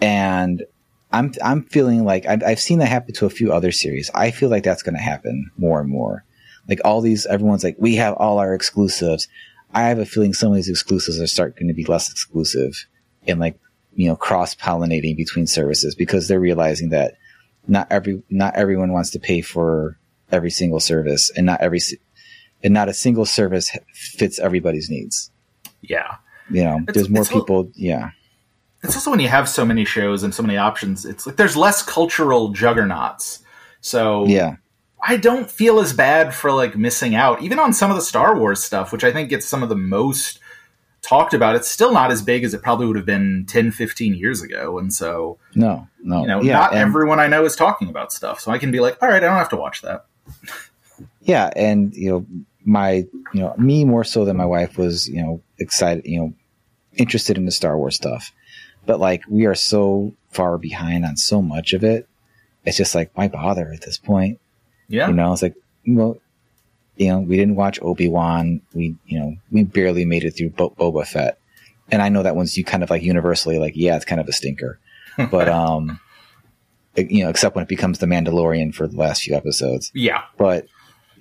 and 0.00 0.64
I'm 1.12 1.32
I'm 1.42 1.64
feeling 1.64 2.04
like 2.04 2.26
I've, 2.26 2.42
I've 2.42 2.60
seen 2.60 2.78
that 2.78 2.86
happen 2.86 3.14
to 3.14 3.26
a 3.26 3.30
few 3.30 3.52
other 3.52 3.72
series. 3.72 4.10
I 4.14 4.30
feel 4.30 4.48
like 4.48 4.64
that's 4.64 4.82
going 4.82 4.94
to 4.94 5.00
happen 5.00 5.50
more 5.56 5.80
and 5.80 5.88
more. 5.88 6.24
Like 6.68 6.80
all 6.84 7.00
these, 7.00 7.26
everyone's 7.26 7.64
like, 7.64 7.76
we 7.78 7.96
have 7.96 8.14
all 8.14 8.38
our 8.38 8.54
exclusives. 8.54 9.28
I 9.74 9.82
have 9.88 9.98
a 9.98 10.06
feeling 10.06 10.32
some 10.32 10.50
of 10.50 10.56
these 10.56 10.68
exclusives 10.68 11.20
are 11.20 11.26
start 11.26 11.56
going 11.56 11.68
to 11.68 11.74
be 11.74 11.84
less 11.84 12.10
exclusive 12.10 12.86
and 13.26 13.40
like 13.40 13.58
you 13.94 14.08
know 14.08 14.16
cross 14.16 14.54
pollinating 14.54 15.16
between 15.16 15.46
services 15.46 15.94
because 15.94 16.28
they're 16.28 16.40
realizing 16.40 16.90
that 16.90 17.14
not 17.66 17.86
every 17.90 18.22
not 18.30 18.54
everyone 18.56 18.92
wants 18.92 19.10
to 19.10 19.18
pay 19.18 19.40
for 19.40 19.98
every 20.30 20.50
single 20.50 20.80
service 20.80 21.30
and 21.36 21.46
not 21.46 21.60
every 21.60 21.80
and 22.62 22.74
not 22.74 22.88
a 22.88 22.94
single 22.94 23.26
service 23.26 23.70
fits 23.92 24.38
everybody's 24.38 24.88
needs. 24.88 25.30
Yeah. 25.80 26.16
You 26.50 26.64
know, 26.64 26.76
It's- 26.88 26.94
there's 26.94 27.08
more 27.10 27.22
it's 27.22 27.32
al- 27.32 27.40
people. 27.40 27.70
Yeah, 27.74 28.10
It's 28.82 28.94
also 28.96 29.10
when 29.10 29.20
you 29.20 29.28
have 29.28 29.48
so 29.48 29.64
many 29.64 29.84
shows 29.84 30.22
and 30.22 30.34
so 30.34 30.42
many 30.42 30.56
options, 30.56 31.04
it's 31.04 31.26
like 31.26 31.36
there's 31.36 31.56
less 31.56 31.82
cultural 31.82 32.48
juggernauts. 32.50 33.40
So 33.80 34.26
yeah, 34.26 34.56
I 35.02 35.16
don't 35.16 35.50
feel 35.50 35.80
as 35.80 35.92
bad 35.92 36.34
for 36.34 36.52
like 36.52 36.76
missing 36.76 37.14
out, 37.14 37.42
even 37.42 37.58
on 37.58 37.72
some 37.72 37.90
of 37.90 37.96
the 37.96 38.02
Star 38.02 38.36
Wars 38.36 38.62
stuff, 38.62 38.92
which 38.92 39.04
I 39.04 39.12
think 39.12 39.28
gets 39.30 39.46
some 39.46 39.62
of 39.62 39.68
the 39.68 39.76
most 39.76 40.38
talked 41.02 41.34
about. 41.34 41.56
It's 41.56 41.68
still 41.68 41.92
not 41.92 42.12
as 42.12 42.22
big 42.22 42.44
as 42.44 42.54
it 42.54 42.62
probably 42.62 42.86
would 42.86 42.94
have 42.96 43.06
been 43.06 43.44
10, 43.48 43.72
15 43.72 44.14
years 44.14 44.40
ago. 44.40 44.78
And 44.78 44.92
so, 44.92 45.36
no, 45.56 45.88
no, 46.02 46.20
you 46.22 46.26
know, 46.28 46.42
yeah, 46.42 46.52
not 46.52 46.74
everyone 46.74 47.18
I 47.18 47.26
know 47.26 47.44
is 47.44 47.56
talking 47.56 47.88
about 47.88 48.12
stuff. 48.12 48.38
So 48.40 48.52
I 48.52 48.58
can 48.58 48.70
be 48.70 48.78
like, 48.78 49.02
all 49.02 49.08
right, 49.08 49.16
I 49.22 49.26
don't 49.26 49.36
have 49.36 49.48
to 49.50 49.56
watch 49.56 49.82
that. 49.82 50.04
yeah 51.20 51.50
and 51.56 51.94
you 51.94 52.10
know 52.10 52.26
my 52.64 53.04
you 53.34 53.40
know 53.40 53.54
me 53.58 53.84
more 53.84 54.04
so 54.04 54.24
than 54.24 54.36
my 54.36 54.46
wife 54.46 54.78
was 54.78 55.08
you 55.08 55.22
know 55.22 55.42
excited 55.58 56.04
you 56.06 56.18
know 56.20 56.34
interested 56.96 57.36
in 57.36 57.44
the 57.46 57.52
star 57.52 57.76
wars 57.76 57.96
stuff. 57.96 58.32
But 58.86 59.00
like 59.00 59.22
we 59.28 59.46
are 59.46 59.54
so 59.54 60.14
far 60.30 60.58
behind 60.58 61.04
on 61.04 61.16
so 61.16 61.40
much 61.42 61.72
of 61.72 61.84
it. 61.84 62.08
It's 62.64 62.76
just 62.76 62.94
like 62.94 63.10
why 63.14 63.28
bother 63.28 63.72
at 63.72 63.82
this 63.82 63.98
point? 63.98 64.38
Yeah. 64.88 65.08
you 65.08 65.14
know 65.14 65.32
it's 65.32 65.42
like 65.42 65.54
well 65.86 66.18
you 66.96 67.08
know 67.08 67.20
we 67.20 67.36
didn't 67.36 67.56
watch 67.56 67.80
obi-wan. 67.82 68.60
We 68.74 68.96
you 69.06 69.18
know 69.18 69.36
we 69.50 69.64
barely 69.64 70.04
made 70.04 70.24
it 70.24 70.32
through 70.32 70.50
Bo- 70.50 70.70
boba 70.70 71.06
fett. 71.06 71.38
And 71.90 72.00
i 72.00 72.08
know 72.08 72.22
that 72.22 72.36
one's 72.36 72.56
you 72.56 72.64
kind 72.64 72.82
of 72.82 72.90
like 72.90 73.02
universally 73.02 73.58
like 73.58 73.74
yeah 73.76 73.96
it's 73.96 74.04
kind 74.04 74.20
of 74.20 74.28
a 74.28 74.32
stinker. 74.32 74.78
But 75.30 75.48
um 75.48 76.00
you 76.96 77.24
know 77.24 77.30
except 77.30 77.54
when 77.56 77.62
it 77.62 77.68
becomes 77.68 77.98
the 77.98 78.06
mandalorian 78.06 78.74
for 78.74 78.86
the 78.86 78.96
last 78.96 79.22
few 79.22 79.34
episodes. 79.34 79.90
Yeah. 79.94 80.22
but 80.36 80.66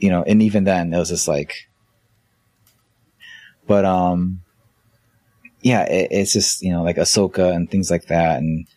you 0.01 0.09
know, 0.09 0.23
and 0.23 0.41
even 0.41 0.63
then 0.63 0.91
it 0.93 0.97
was 0.97 1.09
just 1.09 1.27
like, 1.27 1.69
but 3.67 3.85
um, 3.85 4.41
yeah, 5.61 5.83
it, 5.83 6.07
it's 6.11 6.33
just 6.33 6.63
you 6.63 6.71
know 6.71 6.83
like 6.83 6.97
Ahsoka 6.97 7.55
and 7.55 7.69
things 7.69 7.91
like 7.91 8.07
that, 8.07 8.39
and 8.39 8.67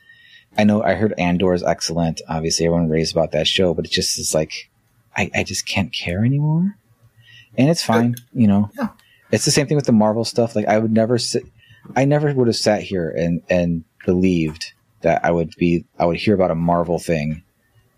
I 0.57 0.65
know 0.65 0.83
I 0.83 0.95
heard 0.95 1.15
Andor 1.19 1.55
is 1.55 1.63
excellent. 1.63 2.21
Obviously, 2.29 2.67
everyone 2.67 2.91
raves 2.91 3.11
about 3.11 3.33
that 3.33 3.49
show, 3.49 3.73
but 3.73 3.87
it 3.87 3.91
just 3.91 4.19
is 4.19 4.35
like, 4.35 4.53
I, 5.17 5.31
I 5.35 5.43
just 5.45 5.67
can't 5.67 5.93
care 5.93 6.25
anymore, 6.25 6.77
and 7.57 7.71
it's 7.71 7.83
fine, 7.83 8.17
you 8.35 8.47
know. 8.47 8.71
Yeah. 8.77 8.89
It's 9.33 9.47
the 9.47 9.51
same 9.51 9.67
thing 9.67 9.77
with 9.77 9.87
the 9.87 9.93
Marvel 9.93 10.27
stuff. 10.27 10.55
Like 10.55 10.69
I 10.69 10.79
would 10.79 10.93
never 10.93 11.17
sit, 11.17 11.45
I 11.97 12.05
never 12.05 12.33
would 12.33 12.49
have 12.49 12.57
sat 12.57 12.83
here 12.83 13.09
and 13.09 13.43
and 13.49 13.85
believed 14.05 14.75
that 15.01 15.25
I 15.25 15.31
would 15.31 15.55
be, 15.57 15.87
I 15.99 16.05
would 16.05 16.19
hear 16.19 16.35
about 16.35 16.51
a 16.51 16.55
Marvel 16.55 16.99
thing, 16.99 17.43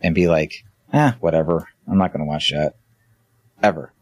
and 0.01 0.15
be 0.15 0.29
like, 0.29 0.65
ah, 0.95 1.17
whatever. 1.19 1.69
I'm 1.89 1.99
not 1.99 2.13
going 2.13 2.21
to 2.21 2.27
watch 2.27 2.53
that 2.53 2.75
ever. 3.63 3.93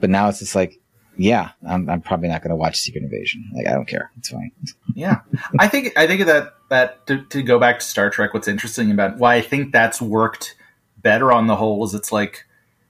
But 0.00 0.10
now 0.10 0.28
it's 0.28 0.38
just 0.40 0.54
like, 0.54 0.78
yeah, 1.16 1.50
I'm, 1.68 1.88
I'm 1.90 2.00
probably 2.00 2.28
not 2.28 2.42
going 2.42 2.50
to 2.50 2.56
watch 2.56 2.78
Secret 2.78 3.04
Invasion. 3.04 3.50
Like, 3.54 3.66
I 3.66 3.72
don't 3.72 3.86
care. 3.86 4.10
It's 4.18 4.30
fine. 4.30 4.50
yeah, 4.94 5.20
I 5.58 5.68
think 5.68 5.96
I 5.96 6.06
think 6.06 6.24
that 6.26 6.54
that 6.70 7.06
to, 7.06 7.22
to 7.24 7.42
go 7.42 7.58
back 7.58 7.80
to 7.80 7.84
Star 7.84 8.08
Trek, 8.10 8.32
what's 8.34 8.48
interesting 8.48 8.90
about 8.90 9.18
why 9.18 9.34
I 9.34 9.40
think 9.42 9.72
that's 9.72 10.00
worked 10.00 10.56
better 10.98 11.30
on 11.32 11.46
the 11.48 11.56
whole 11.56 11.84
is 11.84 11.94
it's 11.94 12.12
like 12.12 12.44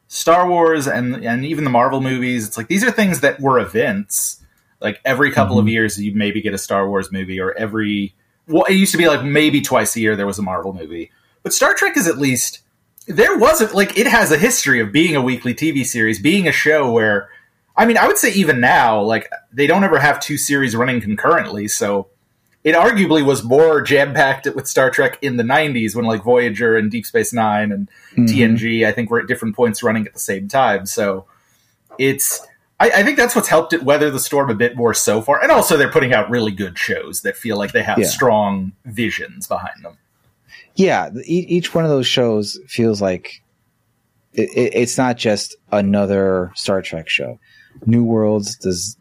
Star 0.09 0.49
Wars 0.49 0.87
and 0.87 1.25
and 1.25 1.45
even 1.45 1.65
the 1.65 1.71
Marvel 1.71 2.01
movies. 2.01 2.47
It's 2.47 2.57
like 2.57 2.69
these 2.69 2.85
are 2.85 2.91
things 2.93 3.21
that 3.21 3.41
were 3.41 3.59
events. 3.59 4.39
Like 4.81 5.01
every 5.05 5.31
couple 5.33 5.57
Mm-hmm. 5.57 5.67
of 5.67 5.73
years, 5.73 6.01
you'd 6.03 6.17
maybe 6.17 6.41
get 6.41 6.55
a 6.55 6.59
Star 6.59 6.89
Wars 6.89 7.11
movie, 7.13 7.41
or 7.41 7.53
every 7.55 8.15
well, 8.49 8.65
it 8.65 8.75
used 8.75 8.93
to 8.93 8.99
be 8.99 9.09
like 9.09 9.25
maybe 9.25 9.61
twice 9.61 9.95
a 9.97 10.01
year 10.01 10.15
there 10.17 10.27
was 10.27 10.39
a 10.39 10.43
Marvel 10.43 10.73
movie. 10.73 11.11
But 11.43 11.53
Star 11.53 11.75
Trek 11.75 11.97
is 11.97 12.07
at 12.07 12.19
least 12.19 12.61
there 13.07 13.37
wasn't 13.37 13.75
like 13.75 13.99
it 13.99 14.07
has 14.07 14.31
a 14.31 14.39
history 14.39 14.81
of 14.81 14.93
being 14.93 15.17
a 15.17 15.23
weekly 15.23 15.55
TV 15.55 15.85
series, 15.85 16.21
being 16.21 16.47
a 16.49 16.53
show 16.53 16.91
where 16.91 17.29
I 17.77 17.87
mean, 17.87 17.97
I 17.97 18.07
would 18.07 18.19
say 18.19 18.31
even 18.33 18.61
now, 18.61 19.01
like 19.03 19.31
they 19.53 19.67
don't 19.67 19.83
ever 19.85 19.99
have 19.99 20.21
two 20.21 20.37
series 20.37 20.77
running 20.77 21.01
concurrently, 21.01 21.69
so 21.69 22.09
it 22.65 22.75
arguably 22.77 23.25
was 23.25 23.43
more 23.43 23.81
jam 23.81 24.15
packed 24.15 24.47
with 24.55 24.69
Star 24.69 24.91
Trek 24.91 25.19
in 25.23 25.37
the 25.37 25.43
'90s 25.43 25.97
when 25.97 26.05
like 26.05 26.23
Voyager 26.23 26.77
and 26.77 26.91
Deep 26.91 27.07
Space 27.07 27.33
Nine 27.33 27.73
and 27.73 27.89
Mhm. 28.17 28.29
TNG, 28.29 28.87
I 28.87 28.93
think, 28.93 29.11
were 29.11 29.21
at 29.21 29.27
different 29.27 29.57
points 29.57 29.83
running 29.83 30.07
at 30.07 30.13
the 30.13 30.21
same 30.21 30.47
time. 30.49 30.85
So 30.87 31.25
it's, 31.99 32.47
I, 32.79 32.91
I 32.91 33.03
think 33.03 33.17
that's 33.17 33.35
what's 33.35 33.49
helped 33.49 33.73
it 33.73 33.83
weather 33.83 34.11
the 34.11 34.21
storm 34.21 34.51
a 34.51 34.55
bit 34.55 34.77
more 34.77 34.93
so 34.95 35.23
far. 35.23 35.43
And 35.43 35.51
also, 35.51 35.77
they're 35.77 35.91
putting 35.91 36.13
out 36.13 36.29
really 36.31 36.53
good 36.53 36.79
shows 36.79 37.23
that 37.23 37.37
feel 37.37 37.57
like 37.57 37.73
they 37.73 37.83
have 37.83 37.99
Yeah. 37.99 38.07
strong 38.07 38.73
visions 38.85 39.47
behind 39.47 39.83
them. 39.83 39.97
Yeah, 40.75 41.11
each 41.25 41.75
one 41.75 41.85
of 41.85 41.91
those 41.91 42.07
shows 42.07 42.59
feels 42.69 43.01
like 43.03 43.43
it, 44.33 44.49
it, 44.57 44.75
it's 44.75 44.97
not 44.99 45.17
just 45.17 45.57
another 45.71 46.53
Star 46.55 46.83
Trek 46.83 47.09
show. 47.09 47.39
New 47.87 48.05
Worlds 48.05 48.57
does 48.57 48.97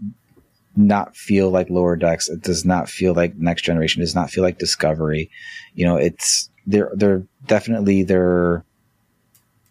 not 0.76 1.16
feel 1.16 1.50
like 1.50 1.70
Lower 1.70 1.96
Decks. 1.96 2.30
It 2.30 2.42
does 2.42 2.66
not 2.66 2.90
feel 2.90 3.14
like 3.14 3.36
Next 3.36 3.62
Generation. 3.64 4.02
It 4.02 4.06
does 4.06 4.16
not 4.16 4.30
feel 4.32 4.44
like 4.44 4.58
Discovery. 4.58 5.30
You 5.76 5.86
know, 5.86 5.98
it's 5.98 6.50
they're 6.68 6.92
they're 6.96 7.24
definitely 7.48 8.04
they're 8.04 8.64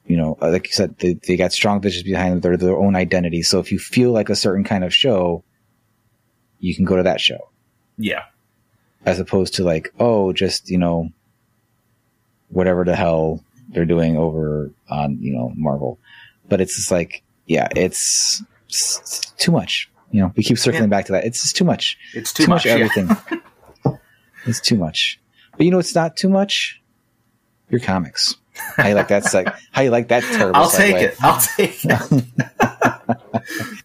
you 0.07 0.17
know 0.17 0.37
uh, 0.43 0.51
like 0.51 0.67
you 0.67 0.73
said 0.73 0.99
they, 0.99 1.15
they 1.15 1.37
got 1.37 1.53
strong 1.53 1.81
visions 1.81 2.05
behind 2.05 2.33
them. 2.33 2.41
They're 2.41 2.57
their 2.57 2.77
own 2.77 2.97
identity. 2.97 3.43
So 3.43 3.59
if 3.61 3.71
you 3.73 3.79
feel 3.79 4.13
like 4.13 4.29
a 4.29 4.37
certain 4.37 4.65
kind 4.65 4.85
of 4.85 4.95
show, 4.95 5.45
you 6.59 6.75
can 6.75 6.85
go 6.85 6.97
to 6.97 7.03
that 7.05 7.21
show 7.21 7.49
Yeah. 7.97 8.25
as 9.07 9.19
opposed 9.19 9.55
to 9.55 9.65
like, 9.65 9.93
oh, 9.99 10.33
just, 10.33 10.69
you 10.69 10.77
know, 10.79 11.11
whatever 12.51 12.85
the 12.85 12.97
hell 12.97 13.43
they're 13.69 13.85
doing 13.85 14.17
over 14.17 14.71
on, 14.89 15.19
you 15.21 15.33
know, 15.33 15.53
Marvel. 15.57 15.99
But 16.49 16.61
it's 16.61 16.77
just 16.77 16.91
like, 16.91 17.23
yeah, 17.47 17.69
it's, 17.77 18.43
it's 18.69 19.21
too 19.39 19.53
much. 19.53 19.91
You 20.11 20.23
know, 20.23 20.33
we 20.37 20.43
keep 20.43 20.59
circling 20.59 20.85
Yeah. 20.85 20.89
back 20.89 21.07
to 21.07 21.13
that. 21.13 21.25
It's 21.25 21.43
just 21.43 21.57
too 21.57 21.65
much. 21.65 21.97
It's 22.15 22.33
too, 22.33 22.47
much. 22.47 22.67
of 22.67 22.79
yeah. 22.79 22.85
everything. 22.85 23.99
it's 24.47 24.61
too 24.61 24.77
much. 24.77 25.21
But 25.57 25.65
you 25.65 25.71
know, 25.71 25.79
it's 25.79 25.95
not 25.95 26.17
too 26.17 26.29
much. 26.29 26.81
Your 27.69 27.81
comics. 27.81 28.37
How 28.77 28.89
you 28.89 28.95
like 28.95 29.09
that? 29.09 29.23
Seg- 29.23 29.55
how 29.71 29.83
you 29.83 29.91
like 29.91 30.09
that 30.09 30.25
terrible? 30.25 30.57
I'll 30.61 30.71
take 30.71 30.97
it. 30.97 31.15
I'll 31.23 31.41
take 31.41 31.79
it. 31.85 32.25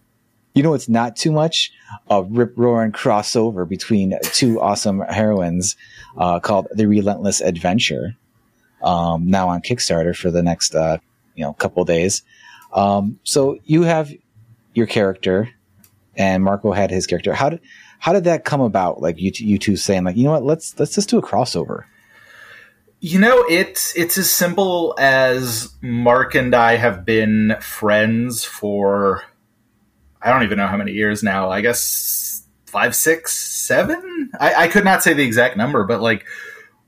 You 0.56 0.62
know, 0.62 0.72
it's 0.72 0.88
not 0.88 1.16
too 1.16 1.32
much 1.32 1.70
a 2.08 2.22
rip 2.22 2.54
roaring 2.56 2.90
crossover 2.90 3.68
between 3.68 4.18
two 4.22 4.58
awesome 4.58 5.00
heroines 5.00 5.76
uh, 6.16 6.40
called 6.40 6.66
The 6.72 6.86
Relentless 6.86 7.42
Adventure. 7.42 8.16
Um, 8.86 9.28
now 9.28 9.48
on 9.48 9.62
Kickstarter 9.62 10.16
for 10.16 10.30
the 10.30 10.42
next 10.42 10.74
uh, 10.74 10.98
you 11.34 11.44
know 11.44 11.52
couple 11.54 11.84
days. 11.84 12.22
Um, 12.72 13.18
so 13.24 13.58
you 13.64 13.82
have 13.82 14.12
your 14.74 14.86
character, 14.86 15.50
and 16.16 16.44
Marco 16.44 16.72
had 16.72 16.90
his 16.90 17.06
character. 17.06 17.34
How 17.34 17.50
did 17.50 17.60
how 17.98 18.12
did 18.12 18.24
that 18.24 18.44
come 18.44 18.60
about? 18.60 19.00
Like 19.00 19.18
you 19.18 19.30
t- 19.30 19.44
you 19.44 19.58
two 19.58 19.76
saying 19.76 20.04
like 20.04 20.16
you 20.16 20.24
know 20.24 20.32
what 20.32 20.44
let's 20.44 20.78
let's 20.78 20.94
just 20.94 21.08
do 21.08 21.18
a 21.18 21.22
crossover. 21.22 21.84
You 23.00 23.18
know, 23.18 23.44
it's 23.50 23.96
it's 23.96 24.16
as 24.16 24.30
simple 24.30 24.94
as 24.98 25.74
Mark 25.82 26.34
and 26.34 26.54
I 26.54 26.76
have 26.76 27.04
been 27.04 27.56
friends 27.60 28.44
for 28.44 29.22
I 30.22 30.32
don't 30.32 30.44
even 30.44 30.58
know 30.58 30.66
how 30.66 30.76
many 30.76 30.92
years 30.92 31.22
now. 31.22 31.50
I 31.50 31.60
guess 31.60 32.46
five, 32.66 32.94
six, 32.94 33.36
seven. 33.36 34.30
I, 34.38 34.64
I 34.64 34.68
could 34.68 34.84
not 34.84 35.02
say 35.02 35.12
the 35.12 35.22
exact 35.22 35.56
number, 35.56 35.84
but 35.84 36.00
like 36.00 36.24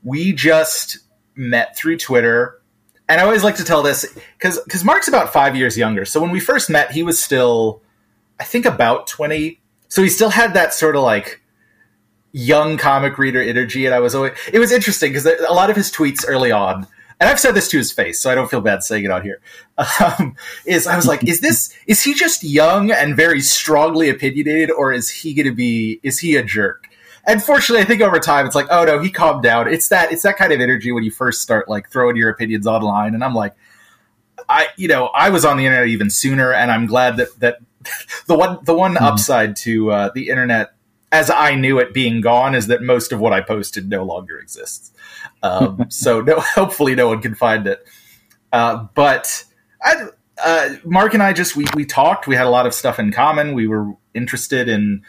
we 0.03 0.33
just 0.33 0.99
met 1.39 1.75
through 1.75 1.97
Twitter. 1.97 2.61
And 3.07 3.19
I 3.19 3.23
always 3.23 3.43
like 3.43 3.55
to 3.55 3.63
tell 3.63 3.81
this 3.81 4.05
because 4.37 4.59
because 4.59 4.83
Mark's 4.83 5.07
about 5.07 5.33
five 5.33 5.55
years 5.55 5.77
younger. 5.77 6.05
So 6.05 6.21
when 6.21 6.29
we 6.29 6.39
first 6.39 6.69
met, 6.69 6.91
he 6.91 7.01
was 7.01 7.21
still, 7.21 7.81
I 8.39 8.43
think, 8.43 8.65
about 8.65 9.07
twenty. 9.07 9.59
So 9.87 10.03
he 10.03 10.09
still 10.09 10.29
had 10.29 10.53
that 10.53 10.75
sort 10.75 10.95
of 10.95 11.01
like 11.01 11.41
young 12.31 12.77
comic 12.77 13.17
reader 13.17 13.41
energy, 13.41 13.87
and 13.87 13.95
I 13.95 13.99
was 13.99 14.13
always 14.13 14.33
it 14.53 14.59
was 14.59 14.71
interesting 14.71 15.11
because 15.11 15.25
a 15.25 15.53
lot 15.53 15.71
of 15.71 15.75
his 15.75 15.91
tweets 15.91 16.23
early 16.27 16.51
on, 16.51 16.85
and 17.19 17.29
I've 17.29 17.39
said 17.39 17.55
this 17.55 17.69
to 17.69 17.77
his 17.77 17.91
face, 17.91 18.19
so 18.19 18.29
I 18.29 18.35
don't 18.35 18.49
feel 18.49 18.61
bad 18.61 18.83
saying 18.83 19.05
it 19.05 19.11
out 19.11 19.23
here. 19.23 19.41
Um, 20.01 20.35
is 20.65 20.87
I 20.87 20.97
was 20.97 21.07
like, 21.07 21.25
is 21.25 21.39
this 21.39 21.73
is 21.87 22.03
he 22.03 22.13
just 22.13 22.43
young 22.43 22.91
and 22.91 23.15
very 23.15 23.39
strongly 23.39 24.09
opinionated, 24.09 24.71
or 24.71 24.91
is 24.91 25.09
he 25.09 25.33
going 25.33 25.45
to 25.45 25.55
be 25.55 26.01
is 26.03 26.19
he 26.19 26.35
a 26.35 26.43
jerk? 26.43 26.88
And 27.29 27.43
fortunately, 27.43 27.83
I 27.83 27.85
think 27.85 28.01
over 28.01 28.19
time 28.19 28.45
it's 28.47 28.55
like, 28.55 28.67
oh 28.71 28.85
no, 28.85 28.99
he 28.99 29.11
calmed 29.11 29.43
down. 29.43 29.67
It's 29.67 29.89
that 29.89 30.11
it's 30.11 30.23
that 30.23 30.35
kind 30.37 30.51
of 30.51 30.59
energy 30.59 30.91
when 30.91 31.03
you 31.03 31.11
first 31.11 31.41
start 31.41 31.69
like 31.69 31.89
throwing 31.91 32.15
your 32.15 32.29
opinions 32.29 32.67
online, 32.67 33.13
and 33.13 33.23
I'm 33.23 33.33
like. 33.33 33.55
I 34.47 34.67
you 34.77 34.87
know 34.87 35.07
I 35.07 35.31
was 35.31 35.43
on 35.43 35.57
the 35.57 35.65
internet 35.65 35.89
even 35.89 36.09
sooner, 36.09 36.53
and 36.53 36.71
I'm 36.71 36.85
glad 36.85 37.17
that 37.17 37.27
that 37.41 37.57
the 38.27 38.37
one 38.37 38.57
the 38.63 38.73
one 38.73 38.97
upside 38.97 39.57
to 39.57 39.91
uh, 39.91 40.11
the 40.15 40.29
internet 40.29 40.71
as 41.11 41.29
I 41.29 41.55
knew 41.55 41.79
it 41.79 41.93
being 41.93 42.21
gone 42.21 42.55
is 42.55 42.67
that 42.67 42.81
most 42.81 43.11
of 43.11 43.19
what 43.19 43.33
I 43.33 43.41
posted 43.41 43.89
no 43.89 44.03
longer 44.03 44.37
exists. 44.37 44.91
Um, 45.41 45.85
so 45.89 46.21
no, 46.21 46.39
hopefully 46.39 46.95
no 46.95 47.07
one 47.07 47.21
can 47.21 47.35
find 47.35 47.67
it. 47.67 47.85
Uh, 48.51 48.87
but 48.95 49.43
I, 49.83 50.07
uh, 50.43 50.75
Mark 50.83 51.13
and 51.13 51.23
I 51.23 51.33
just 51.33 51.55
we 51.55 51.65
we 51.75 51.85
talked. 51.85 52.27
We 52.27 52.35
had 52.35 52.45
a 52.45 52.49
lot 52.49 52.65
of 52.65 52.73
stuff 52.73 52.99
in 52.99 53.11
common. 53.11 53.53
We 53.53 53.67
were 53.67 53.93
interested 54.13 54.69
in 54.69 55.03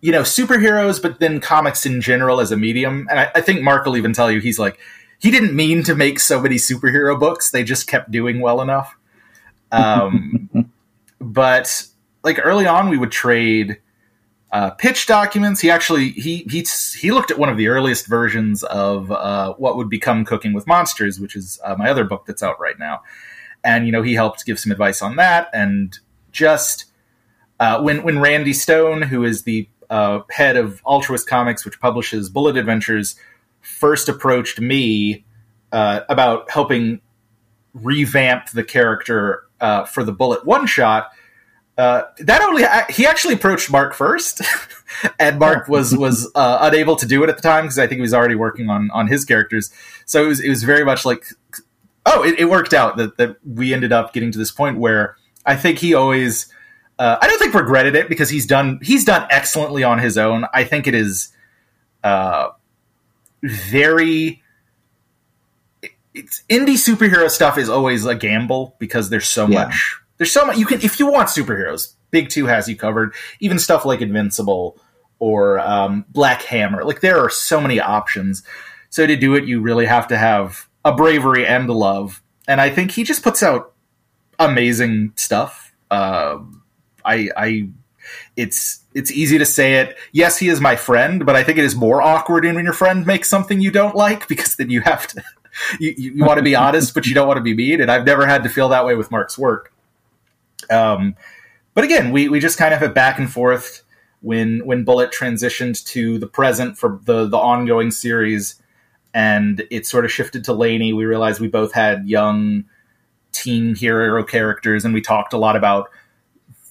you 0.00 0.12
know 0.12 0.22
superheroes, 0.22 1.00
but 1.00 1.20
then 1.20 1.40
comics 1.40 1.84
in 1.84 2.00
general 2.00 2.40
as 2.40 2.52
a 2.52 2.56
medium. 2.56 3.06
And 3.10 3.20
I, 3.20 3.30
I 3.34 3.40
think 3.40 3.62
Mark 3.62 3.84
will 3.84 3.96
even 3.96 4.12
tell 4.12 4.30
you 4.30 4.40
he's 4.40 4.58
like 4.58 4.78
he 5.18 5.30
didn't 5.30 5.54
mean 5.54 5.82
to 5.84 5.94
make 5.94 6.18
so 6.18 6.40
many 6.40 6.56
superhero 6.56 7.18
books. 7.18 7.50
They 7.50 7.62
just 7.62 7.86
kept 7.86 8.10
doing 8.10 8.40
well 8.40 8.60
enough. 8.60 8.96
Um, 9.70 10.70
but 11.20 11.86
like 12.24 12.38
early 12.42 12.66
on, 12.66 12.88
we 12.88 12.98
would 12.98 13.12
trade 13.12 13.78
uh, 14.52 14.70
pitch 14.70 15.06
documents. 15.06 15.60
He 15.60 15.70
actually 15.70 16.10
he 16.10 16.38
he 16.50 16.66
he 16.98 17.10
looked 17.12 17.30
at 17.30 17.38
one 17.38 17.48
of 17.48 17.56
the 17.56 17.68
earliest 17.68 18.06
versions 18.06 18.64
of 18.64 19.12
uh, 19.12 19.54
what 19.54 19.76
would 19.76 19.88
become 19.88 20.24
Cooking 20.24 20.52
with 20.52 20.66
Monsters, 20.66 21.20
which 21.20 21.36
is 21.36 21.60
uh, 21.64 21.76
my 21.78 21.88
other 21.90 22.04
book 22.04 22.24
that's 22.26 22.42
out 22.42 22.58
right 22.58 22.78
now. 22.78 23.02
And 23.62 23.86
you 23.86 23.92
know 23.92 24.02
he 24.02 24.14
helped 24.14 24.46
give 24.46 24.58
some 24.58 24.72
advice 24.72 25.02
on 25.02 25.16
that, 25.16 25.50
and 25.52 25.98
just 26.32 26.86
uh, 27.60 27.80
when 27.82 28.02
when 28.02 28.18
Randy 28.18 28.54
Stone, 28.54 29.02
who 29.02 29.22
is 29.22 29.42
the 29.42 29.68
uh, 29.90 30.20
head 30.30 30.56
of 30.56 30.80
Altruist 30.84 31.28
Comics, 31.28 31.64
which 31.64 31.80
publishes 31.80 32.30
Bullet 32.30 32.56
Adventures, 32.56 33.16
first 33.60 34.08
approached 34.08 34.60
me 34.60 35.24
uh, 35.72 36.00
about 36.08 36.50
helping 36.50 37.00
revamp 37.74 38.50
the 38.50 38.64
character 38.64 39.44
uh, 39.60 39.84
for 39.84 40.04
the 40.04 40.12
Bullet 40.12 40.46
one 40.46 40.66
shot. 40.66 41.10
Uh, 41.76 42.02
that 42.18 42.42
only 42.42 42.64
he 42.90 43.06
actually 43.06 43.34
approached 43.34 43.70
Mark 43.70 43.94
first, 43.94 44.42
and 45.18 45.38
Mark 45.38 45.66
was 45.68 45.96
was 45.96 46.30
uh, 46.34 46.58
unable 46.60 46.96
to 46.96 47.06
do 47.06 47.22
it 47.24 47.30
at 47.30 47.36
the 47.36 47.42
time 47.42 47.64
because 47.64 47.78
I 47.78 47.86
think 47.86 47.96
he 47.98 48.02
was 48.02 48.14
already 48.14 48.34
working 48.34 48.68
on 48.68 48.90
on 48.90 49.06
his 49.06 49.24
characters. 49.24 49.72
So 50.04 50.24
it 50.24 50.28
was 50.28 50.40
it 50.40 50.48
was 50.48 50.62
very 50.62 50.84
much 50.84 51.04
like, 51.04 51.24
oh, 52.06 52.22
it, 52.22 52.38
it 52.38 52.50
worked 52.50 52.74
out 52.74 52.96
that 52.98 53.16
that 53.16 53.36
we 53.46 53.72
ended 53.72 53.92
up 53.92 54.12
getting 54.12 54.30
to 54.32 54.38
this 54.38 54.50
point 54.50 54.78
where 54.78 55.16
I 55.46 55.56
think 55.56 55.78
he 55.78 55.94
always. 55.94 56.52
Uh, 57.00 57.16
I 57.20 57.26
don't 57.28 57.38
think 57.38 57.54
regretted 57.54 57.96
it 57.96 58.08
because 58.10 58.28
he's 58.28 58.44
done 58.46 58.78
he's 58.82 59.04
done 59.06 59.26
excellently 59.30 59.82
on 59.82 59.98
his 59.98 60.18
own. 60.18 60.44
I 60.52 60.64
think 60.64 60.86
it 60.86 60.94
is 60.94 61.30
uh, 62.04 62.50
very 63.42 64.42
it's 66.14 66.42
indie 66.50 66.74
superhero 66.76 67.30
stuff 67.30 67.56
is 67.56 67.68
always 67.68 68.04
a 68.04 68.14
gamble 68.14 68.76
because 68.78 69.10
there's 69.10 69.28
so 69.28 69.46
Yeah. 69.48 69.64
much 69.64 69.96
there's 70.18 70.32
so 70.32 70.44
much 70.44 70.58
you 70.58 70.66
can 70.66 70.80
if 70.82 70.98
you 70.98 71.10
want 71.10 71.28
superheroes 71.28 71.94
big 72.10 72.28
two 72.28 72.46
has 72.46 72.68
you 72.68 72.76
covered 72.76 73.14
even 73.38 73.58
stuff 73.58 73.84
like 73.84 74.00
invincible 74.00 74.76
or 75.20 75.58
um, 75.60 76.04
black 76.10 76.42
hammer 76.42 76.84
like 76.84 77.00
there 77.00 77.18
are 77.18 77.30
so 77.30 77.60
many 77.60 77.80
options 77.80 78.42
so 78.90 79.06
to 79.06 79.16
do 79.16 79.34
it 79.36 79.44
you 79.44 79.60
really 79.60 79.86
have 79.86 80.08
to 80.08 80.18
have 80.18 80.68
a 80.84 80.92
bravery 80.92 81.46
and 81.46 81.68
a 81.68 81.72
love 81.72 82.20
and 82.48 82.60
i 82.60 82.68
think 82.68 82.90
he 82.90 83.04
just 83.04 83.22
puts 83.22 83.42
out 83.42 83.72
amazing 84.38 85.12
stuff 85.14 85.72
uh, 85.92 86.38
i 87.04 87.28
i 87.36 87.68
it's 88.36 88.80
it's 88.94 89.10
easy 89.12 89.38
to 89.38 89.46
say 89.46 89.74
it. 89.74 89.96
Yes, 90.12 90.38
he 90.38 90.48
is 90.48 90.60
my 90.60 90.74
friend, 90.74 91.24
but 91.24 91.36
I 91.36 91.44
think 91.44 91.58
it 91.58 91.64
is 91.64 91.76
more 91.76 92.02
awkward 92.02 92.44
when 92.44 92.64
your 92.64 92.72
friend 92.72 93.06
makes 93.06 93.28
something 93.28 93.60
you 93.60 93.70
don't 93.70 93.94
like 93.94 94.26
because 94.28 94.56
then 94.56 94.70
you 94.70 94.80
have 94.80 95.06
to 95.08 95.22
you, 95.78 95.94
you, 95.96 96.24
want 96.24 96.38
to 96.38 96.42
be 96.42 96.54
honest, 96.54 96.94
but 96.94 97.06
you 97.06 97.14
don't 97.14 97.26
want 97.26 97.38
to 97.38 97.42
be 97.42 97.54
mean. 97.54 97.80
And 97.80 97.90
I've 97.90 98.04
never 98.04 98.26
had 98.26 98.42
to 98.44 98.48
feel 98.48 98.68
that 98.70 98.84
way 98.84 98.94
with 98.94 99.10
Mark's 99.10 99.36
work. 99.36 99.72
Um, 100.70 101.16
but 101.74 101.84
again, 101.84 102.12
we, 102.12 102.28
we 102.28 102.40
just 102.40 102.58
kind 102.58 102.72
of 102.72 102.80
have 102.80 102.94
back 102.94 103.18
and 103.18 103.30
forth 103.30 103.82
when 104.22 104.64
when 104.66 104.84
Bullet 104.84 105.12
transitioned 105.12 105.84
to 105.86 106.18
the 106.18 106.26
present 106.26 106.76
for 106.76 107.00
the 107.04 107.26
the 107.26 107.38
ongoing 107.38 107.90
series, 107.90 108.60
and 109.14 109.64
it 109.70 109.86
sort 109.86 110.04
of 110.04 110.12
shifted 110.12 110.44
to 110.44 110.52
Laney. 110.52 110.92
We 110.92 111.04
realized 111.04 111.40
we 111.40 111.48
both 111.48 111.72
had 111.72 112.08
young 112.08 112.64
teen 113.32 113.74
hero 113.74 114.22
characters, 114.24 114.84
and 114.84 114.92
we 114.92 115.00
talked 115.00 115.32
a 115.32 115.38
lot 115.38 115.56
about 115.56 115.90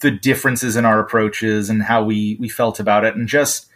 the 0.01 0.11
differences 0.11 0.75
in 0.75 0.85
our 0.85 0.99
approaches 0.99 1.69
and 1.69 1.83
how 1.83 2.03
we 2.03 2.37
we 2.39 2.49
felt 2.49 2.79
about 2.79 3.03
it, 3.03 3.15
and 3.15 3.27
just 3.27 3.67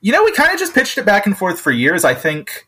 you 0.00 0.12
know, 0.12 0.24
we 0.24 0.32
kind 0.32 0.52
of 0.52 0.58
just 0.58 0.74
pitched 0.74 0.98
it 0.98 1.06
back 1.06 1.26
and 1.26 1.38
forth 1.38 1.60
for 1.60 1.70
years. 1.70 2.04
I 2.04 2.14
think 2.14 2.66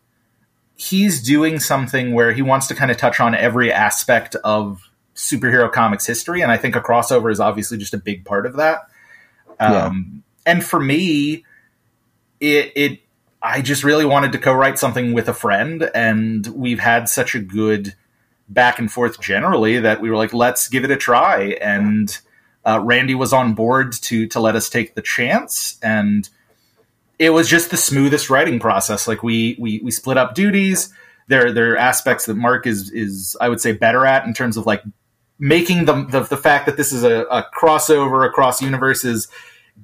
he's 0.77 1.23
doing 1.23 1.59
something 1.59 2.13
where 2.13 2.33
he 2.33 2.43
wants 2.43 2.69
to 2.69 2.75
kind 2.75 2.91
of 2.91 2.97
touch 2.97 3.21
on 3.21 3.35
every 3.35 3.73
aspect 3.73 4.37
of 4.37 4.89
superhero 5.15 5.71
comics 5.71 6.07
history, 6.07 6.41
and 6.41 6.51
I 6.51 6.57
think 6.57 6.77
a 6.77 6.81
crossover 6.81 7.31
is 7.31 7.41
obviously 7.41 7.77
just 7.77 7.95
a 7.95 7.99
big 7.99 8.25
part 8.25 8.47
of 8.47 8.57
that. 8.57 8.89
Yeah. 9.61 9.87
Um, 9.87 10.23
and 10.47 10.65
for 10.65 10.81
me, 10.81 11.45
it, 12.41 12.73
it 12.75 13.01
I 13.43 13.63
just 13.63 13.85
really 13.85 14.05
wanted 14.05 14.33
to 14.33 14.39
co-write 14.39 14.79
something 14.79 15.13
with 15.13 15.29
a 15.29 15.35
friend, 15.35 15.91
and 15.95 16.47
we've 16.47 16.81
had 16.81 17.09
such 17.09 17.35
a 17.35 17.41
good 17.41 17.95
back 18.49 18.79
and 18.79 18.91
forth 18.91 19.21
generally 19.21 19.81
that 19.81 20.01
we 20.01 20.11
were 20.11 20.17
like, 20.17 20.33
let's 20.33 20.69
give 20.69 20.85
it 20.85 20.91
a 20.91 20.97
try. 20.97 21.57
And 21.61 22.17
uh, 22.67 22.81
Randy 22.81 23.15
was 23.15 23.33
on 23.33 23.55
board 23.55 23.93
to 23.93 24.27
to 24.29 24.41
let 24.41 24.57
us 24.57 24.69
take 24.69 24.95
the 24.95 25.03
chance, 25.03 25.79
and 25.83 26.29
it 27.19 27.31
was 27.31 27.49
just 27.49 27.71
the 27.71 27.77
smoothest 27.77 28.31
writing 28.31 28.59
process. 28.59 29.07
Like 29.07 29.23
we 29.23 29.57
we 29.59 29.81
we 29.83 29.91
split 29.91 30.17
up 30.17 30.35
duties. 30.35 30.93
There 31.29 31.53
there 31.53 31.73
are 31.73 31.77
aspects 31.77 32.27
that 32.27 32.35
Mark 32.35 32.67
is 32.67 32.91
is 32.91 33.37
I 33.41 33.49
would 33.49 33.61
say 33.61 33.73
better 33.73 34.07
at 34.07 34.27
in 34.27 34.35
terms 34.35 34.57
of 34.57 34.67
like 34.67 34.83
making 35.39 35.85
the 35.85 36.05
the, 36.05 36.21
the 36.21 36.37
fact 36.37 36.67
that 36.67 36.77
this 36.77 36.93
is 36.93 37.05
a, 37.05 37.23
a 37.23 37.47
crossover 37.55 38.27
across 38.27 38.63
universes 38.63 39.29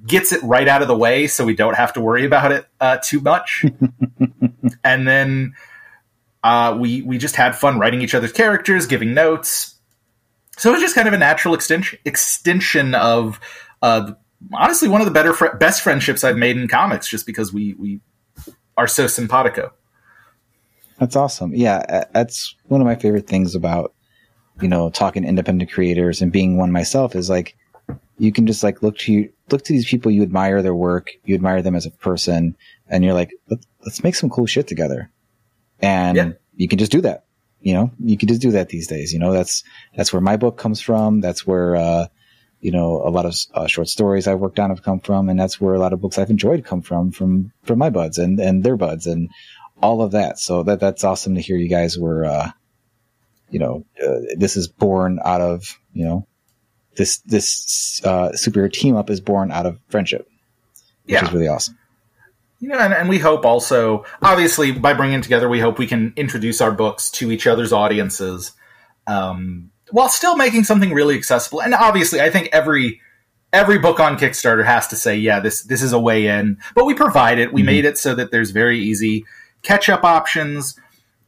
gets 0.07 0.31
it 0.31 0.41
right 0.41 0.67
out 0.67 0.81
of 0.81 0.87
the 0.87 0.97
way 0.97 1.27
so 1.27 1.45
we 1.45 1.55
don't 1.55 1.75
have 1.75 1.93
to 1.93 2.01
worry 2.01 2.25
about 2.25 2.51
it 2.51 2.65
uh, 2.79 2.97
too 3.03 3.19
much. 3.19 3.65
and 4.83 5.07
then 5.07 5.53
uh, 6.43 6.75
we 6.79 7.01
we 7.01 7.17
just 7.17 7.35
had 7.35 7.55
fun 7.55 7.79
writing 7.79 8.01
each 8.01 8.15
other's 8.15 8.31
characters, 8.31 8.87
giving 8.87 9.13
notes. 9.13 9.70
So 10.57 10.69
it 10.69 10.73
was 10.73 10.81
just 10.81 10.95
kind 10.95 11.07
of 11.07 11.13
a 11.13 11.17
natural 11.17 11.53
extension 11.53 11.97
extension 12.05 12.93
of 12.95 13.39
uh, 13.81 14.11
honestly 14.53 14.87
one 14.87 15.01
of 15.01 15.05
the 15.05 15.11
better 15.13 15.33
fr- 15.33 15.55
best 15.57 15.81
friendships 15.81 16.23
I've 16.23 16.37
made 16.37 16.57
in 16.57 16.67
comics, 16.67 17.07
just 17.07 17.25
because 17.25 17.53
we 17.53 17.73
we 17.75 17.99
are 18.77 18.87
so 18.87 19.07
simpatico. 19.07 19.71
That's 20.99 21.15
awesome. 21.15 21.55
Yeah, 21.55 22.05
that's 22.13 22.55
one 22.67 22.79
of 22.81 22.85
my 22.85 22.95
favorite 22.95 23.27
things 23.27 23.55
about 23.55 23.93
you 24.61 24.67
know 24.67 24.89
talking 24.89 25.23
to 25.23 25.29
independent 25.29 25.71
creators 25.71 26.21
and 26.21 26.31
being 26.31 26.57
one 26.57 26.71
myself 26.71 27.15
is 27.15 27.29
like 27.29 27.55
you 28.19 28.31
can 28.31 28.45
just 28.45 28.61
like 28.61 28.83
look 28.83 28.97
to 28.99 29.11
you 29.13 29.33
look 29.49 29.63
to 29.63 29.73
these 29.73 29.87
people 29.89 30.11
you 30.11 30.21
admire 30.21 30.61
their 30.61 30.75
work, 30.75 31.09
you 31.23 31.33
admire 31.33 31.61
them 31.61 31.75
as 31.75 31.85
a 31.85 31.91
person, 31.91 32.55
and 32.87 33.03
you're 33.03 33.13
like, 33.15 33.31
let's, 33.49 33.65
let's 33.83 34.03
make 34.03 34.15
some 34.15 34.29
cool 34.29 34.45
shit 34.45 34.67
together, 34.67 35.09
and 35.81 36.17
Yeah. 36.17 36.31
you 36.55 36.67
can 36.67 36.77
just 36.77 36.91
do 36.91 37.01
that. 37.01 37.25
You 37.61 37.73
know, 37.75 37.91
you 37.99 38.17
can 38.17 38.27
just 38.27 38.41
do 38.41 38.51
that 38.51 38.69
these 38.69 38.87
days. 38.87 39.13
You 39.13 39.19
know, 39.19 39.31
that's 39.31 39.63
that's 39.95 40.11
where 40.11 40.21
my 40.21 40.35
book 40.37 40.57
comes 40.57 40.81
from. 40.81 41.21
That's 41.21 41.45
where 41.45 41.75
uh, 41.75 42.07
you 42.59 42.71
know 42.71 43.01
a 43.05 43.09
lot 43.11 43.25
of 43.25 43.35
uh, 43.53 43.67
short 43.67 43.87
stories 43.87 44.27
I've 44.27 44.39
worked 44.39 44.59
on 44.59 44.69
have 44.71 44.81
come 44.83 44.99
from, 44.99 45.29
and 45.29 45.39
that's 45.39 45.61
where 45.61 45.75
a 45.75 45.79
lot 45.79 45.93
of 45.93 46.01
books 46.01 46.17
I've 46.17 46.31
enjoyed 46.31 46.65
come 46.65 46.81
from 46.81 47.11
from 47.11 47.51
from 47.63 47.77
my 47.77 47.89
buds 47.91 48.17
and 48.17 48.39
and 48.39 48.63
their 48.63 48.77
buds 48.77 49.05
and 49.05 49.29
all 49.81 50.01
of 50.01 50.11
that. 50.11 50.39
So 50.39 50.63
that 50.63 50.79
that's 50.79 51.03
awesome 51.03 51.35
to 51.35 51.41
hear. 51.41 51.55
You 51.55 51.69
guys 51.69 51.97
were, 51.99 52.25
uh, 52.25 52.51
you 53.51 53.59
know, 53.59 53.85
uh, 54.03 54.21
this 54.37 54.57
is 54.57 54.67
born 54.67 55.19
out 55.23 55.41
of 55.41 55.79
you 55.93 56.05
know 56.05 56.25
this 56.95 57.19
this 57.19 58.01
uh, 58.03 58.29
superhero 58.29 58.71
team 58.73 58.95
up 58.95 59.09
is 59.11 59.21
born 59.21 59.51
out 59.51 59.67
of 59.67 59.79
friendship, 59.89 60.27
which 61.05 61.13
Yeah. 61.13 61.25
is 61.25 61.31
really 61.31 61.47
awesome. 61.47 61.77
You 62.61 62.69
know, 62.69 62.77
and, 62.77 62.93
and 62.93 63.09
we 63.09 63.17
hope 63.17 63.43
also, 63.43 64.05
obviously, 64.21 64.71
by 64.71 64.93
bringing 64.93 65.21
together, 65.21 65.49
we 65.49 65.59
hope 65.59 65.79
we 65.79 65.87
can 65.87 66.13
introduce 66.15 66.61
our 66.61 66.71
books 66.71 67.09
to 67.11 67.31
each 67.31 67.47
other's 67.47 67.73
audiences, 67.73 68.51
um, 69.07 69.71
while 69.89 70.07
still 70.09 70.37
making 70.37 70.63
something 70.63 70.93
really 70.93 71.17
accessible. 71.17 71.61
And 71.61 71.73
obviously, 71.73 72.21
I 72.21 72.29
think 72.29 72.49
every 72.53 73.01
every 73.51 73.79
book 73.79 73.99
on 73.99 74.17
Kickstarter 74.17 74.63
has 74.63 74.87
to 74.89 74.95
say, 74.95 75.17
yeah, 75.17 75.39
this 75.39 75.63
this 75.63 75.81
is 75.81 75.91
a 75.91 75.99
way 75.99 76.27
in. 76.27 76.59
But 76.75 76.85
we 76.85 76.93
provide 76.93 77.39
it. 77.39 77.51
We 77.51 77.63
Mhm. 77.63 77.65
made 77.65 77.85
it 77.85 77.97
so 77.97 78.13
that 78.15 78.29
there's 78.31 78.51
very 78.51 78.79
easy 78.79 79.25
catch 79.63 79.89
up 79.89 80.03
options, 80.03 80.79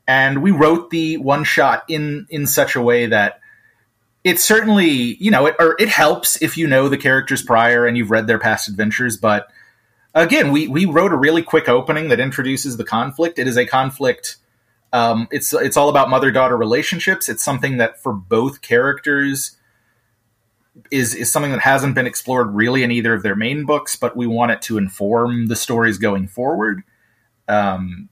and 0.08 0.44
we 0.44 0.52
wrote 0.52 0.92
the 0.92 1.18
one 1.18 1.44
shot 1.44 1.84
in 1.88 2.28
in 2.30 2.46
such 2.46 2.76
a 2.76 2.82
way 2.82 3.08
that 3.08 3.40
it 4.24 4.40
certainly, 4.40 5.18
you 5.20 5.32
know, 5.32 5.48
it 5.48 5.56
or 5.60 5.76
it 5.80 5.90
helps 5.90 6.40
if 6.44 6.58
you 6.58 6.68
know 6.68 6.90
the 6.90 6.98
characters 6.98 7.42
prior 7.42 7.88
and 7.88 7.98
you've 7.98 8.12
read 8.12 8.28
their 8.28 8.40
past 8.40 8.70
adventures, 8.70 9.18
but 9.18 9.48
again, 10.14 10.52
we 10.52 10.68
we 10.68 10.86
wrote 10.86 11.12
a 11.12 11.18
really 11.18 11.42
quick 11.42 11.68
opening 11.68 12.10
that 12.10 12.20
introduces 12.20 12.78
the 12.78 12.84
conflict. 12.84 13.40
It 13.40 13.48
is 13.48 13.58
a 13.58 13.66
conflict. 13.66 14.38
Um, 14.92 15.28
it's 15.32 15.54
it's 15.54 15.78
all 15.78 15.90
about 15.90 16.10
mother 16.10 16.32
daughter 16.32 16.56
relationships. 16.56 17.30
It's 17.30 17.44
something 17.44 17.78
that 17.78 18.02
for 18.02 18.14
both 18.14 18.62
characters 18.62 19.58
is 20.92 21.16
is 21.16 21.32
something 21.32 21.52
that 21.52 21.62
hasn't 21.62 21.96
been 21.96 22.08
explored 22.08 22.54
really 22.54 22.84
in 22.84 22.92
either 22.92 23.14
of 23.14 23.24
their 23.24 23.36
main 23.36 23.66
books, 23.66 23.96
but 23.96 24.16
we 24.16 24.28
want 24.28 24.52
it 24.52 24.62
to 24.64 24.78
inform 24.78 25.48
the 25.48 25.56
stories 25.56 25.98
going 25.98 26.28
forward. 26.28 26.84
Um, 27.48 28.10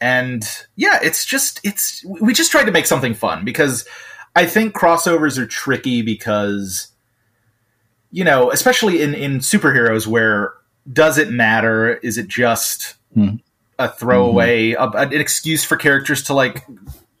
and 0.00 0.46
yeah, 0.76 0.98
it's 1.02 1.24
just 1.24 1.60
it's 1.64 2.04
we 2.04 2.34
just 2.34 2.50
tried 2.50 2.64
to 2.64 2.72
make 2.72 2.86
something 2.86 3.14
fun 3.14 3.44
because 3.44 3.86
I 4.36 4.46
think 4.46 4.74
crossovers 4.74 5.38
are 5.38 5.46
tricky 5.46 6.02
because 6.02 6.88
you 8.10 8.24
know, 8.24 8.50
especially 8.50 9.00
in 9.02 9.14
in 9.14 9.38
superheroes 9.38 10.06
where 10.06 10.54
does 10.92 11.18
it 11.18 11.30
matter? 11.30 11.94
Is 11.96 12.18
it 12.18 12.28
just 12.28 12.94
Hmm. 13.14 13.36
a 13.78 13.88
throwaway, 13.88 14.72
a, 14.72 14.82
an 14.88 15.12
excuse 15.12 15.64
for 15.64 15.76
characters 15.76 16.22
to 16.24 16.34
like 16.34 16.64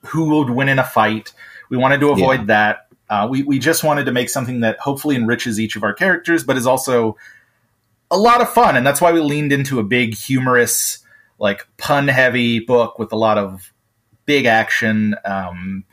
who 0.06 0.36
would 0.38 0.50
win 0.50 0.68
in 0.68 0.78
a 0.78 0.84
fight? 0.84 1.32
We 1.70 1.76
wanted 1.76 2.00
to 2.00 2.10
avoid 2.10 2.40
Yeah. 2.40 2.46
that. 2.46 2.86
Uh, 3.08 3.26
we 3.30 3.42
we 3.42 3.58
just 3.58 3.84
wanted 3.84 4.06
to 4.06 4.12
make 4.12 4.28
something 4.30 4.60
that 4.60 4.78
hopefully 4.80 5.14
enriches 5.16 5.60
each 5.60 5.76
of 5.76 5.82
our 5.84 5.92
characters, 5.94 6.42
but 6.44 6.56
is 6.56 6.66
also 6.66 7.16
a 8.10 8.16
lot 8.18 8.40
of 8.40 8.52
fun, 8.52 8.76
and 8.76 8.86
that's 8.86 9.00
why 9.00 9.12
we 9.12 9.20
leaned 9.20 9.52
into 9.52 9.78
a 9.78 9.82
big 9.82 10.14
humorous, 10.14 10.98
like 11.38 11.66
pun 11.76 12.08
heavy 12.08 12.60
book 12.60 12.98
with 12.98 13.12
a 13.12 13.16
lot 13.16 13.38
of 13.38 13.72
big 14.26 14.46
action. 14.46 15.14
Um, 15.24 15.84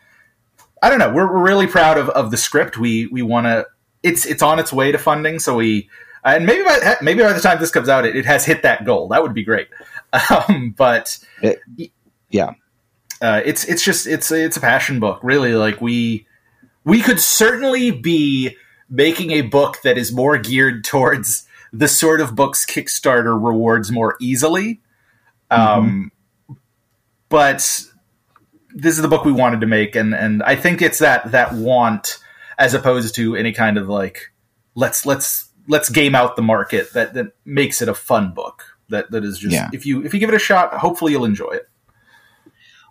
I 0.82 0.90
don't 0.90 1.00
know. 1.00 1.12
We're, 1.12 1.32
we're 1.32 1.44
really 1.44 1.68
proud 1.68 1.98
of, 1.98 2.10
of 2.10 2.32
the 2.32 2.38
script. 2.38 2.78
We 2.78 3.08
we 3.08 3.22
want 3.22 3.46
to. 3.46 3.66
It's 4.04 4.26
it's 4.26 4.42
on 4.42 4.58
its 4.60 4.72
way 4.74 4.92
to 4.92 4.98
funding, 4.98 5.40
so 5.40 5.56
we 5.56 5.90
and 6.24 6.46
maybe 6.46 6.64
by 6.64 6.96
maybe 7.02 7.22
by 7.24 7.34
the 7.34 7.40
time 7.40 7.60
this 7.60 7.72
comes 7.72 7.90
out, 7.90 8.06
it, 8.06 8.16
it 8.16 8.26
has 8.26 8.46
hit 8.46 8.64
that 8.64 8.86
goal. 8.86 9.08
That 9.10 9.24
would 9.24 9.34
be 9.34 9.44
great. 9.44 9.68
Um, 10.30 10.74
but 10.78 11.20
It- 11.42 11.62
yeah. 12.30 12.52
uh, 13.22 13.42
it's 13.46 13.64
it's 13.64 13.82
just 13.84 14.08
it's 14.08 14.30
it's 14.30 14.58
a 14.58 14.60
passion 14.60 15.00
book. 15.00 15.22
Really, 15.24 15.54
like 15.56 15.80
we 15.80 16.28
we 16.84 17.02
could 17.02 17.20
certainly 17.20 17.92
be 17.92 18.58
making 18.90 19.32
a 19.32 19.40
book 19.42 19.82
that 19.84 19.98
is 19.98 20.12
more 20.12 20.38
geared 20.38 20.84
towards 20.84 21.48
the 21.72 21.88
sort 21.88 22.20
of 22.20 22.36
books 22.36 22.66
Kickstarter 22.66 23.42
rewards 23.42 23.90
more 23.90 24.18
easily. 24.20 24.82
Um, 25.50 26.12
but 27.30 27.60
this 28.74 28.96
is 28.96 29.02
the 29.02 29.08
book 29.08 29.24
we 29.24 29.32
wanted 29.32 29.62
to 29.62 29.68
make, 29.68 29.96
and 29.96 30.14
and 30.14 30.44
I 30.44 30.56
think 30.58 30.82
it's 30.82 31.00
that 31.00 31.32
that 31.32 31.54
want 31.54 32.18
as 32.58 32.74
opposed 32.74 33.16
to 33.16 33.36
any 33.38 33.54
kind 33.54 33.78
of 33.78 33.88
like 33.88 34.32
let's 34.76 35.06
let's 35.06 35.50
let's 35.72 35.90
game 35.90 36.14
out 36.16 36.36
the 36.36 36.42
market 36.42 36.92
that 36.94 37.14
that 37.14 37.28
makes 37.46 37.82
it 37.82 37.88
a 37.90 37.94
fun 37.96 38.34
book. 38.34 38.78
That 38.90 39.10
that 39.12 39.24
is 39.24 39.40
just 39.40 39.54
Yeah. 39.54 39.70
if 39.74 39.86
you 39.86 40.04
if 40.04 40.14
you 40.14 40.20
give 40.20 40.30
it 40.30 40.36
a 40.36 40.40
shot, 40.40 40.74
hopefully 40.74 41.14
you'll 41.14 41.26
enjoy 41.26 41.52
it. 41.52 41.68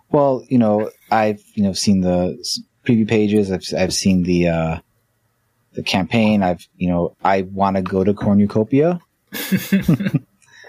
Well, 0.09 0.43
you 0.49 0.57
know, 0.57 0.89
I've 1.11 1.41
you 1.53 1.63
know 1.63 1.73
seen 1.73 2.01
the 2.01 2.37
preview 2.85 3.07
pages. 3.07 3.51
I've 3.51 3.63
I've 3.77 3.93
seen 3.93 4.23
the 4.23 4.47
uh, 4.47 4.77
the 5.73 5.83
campaign. 5.83 6.43
I've 6.43 6.67
you 6.75 6.89
know 6.89 7.15
I 7.23 7.43
want 7.43 7.77
to 7.77 7.81
go 7.83 8.03
to 8.03 8.13
Cornucopia. 8.13 8.99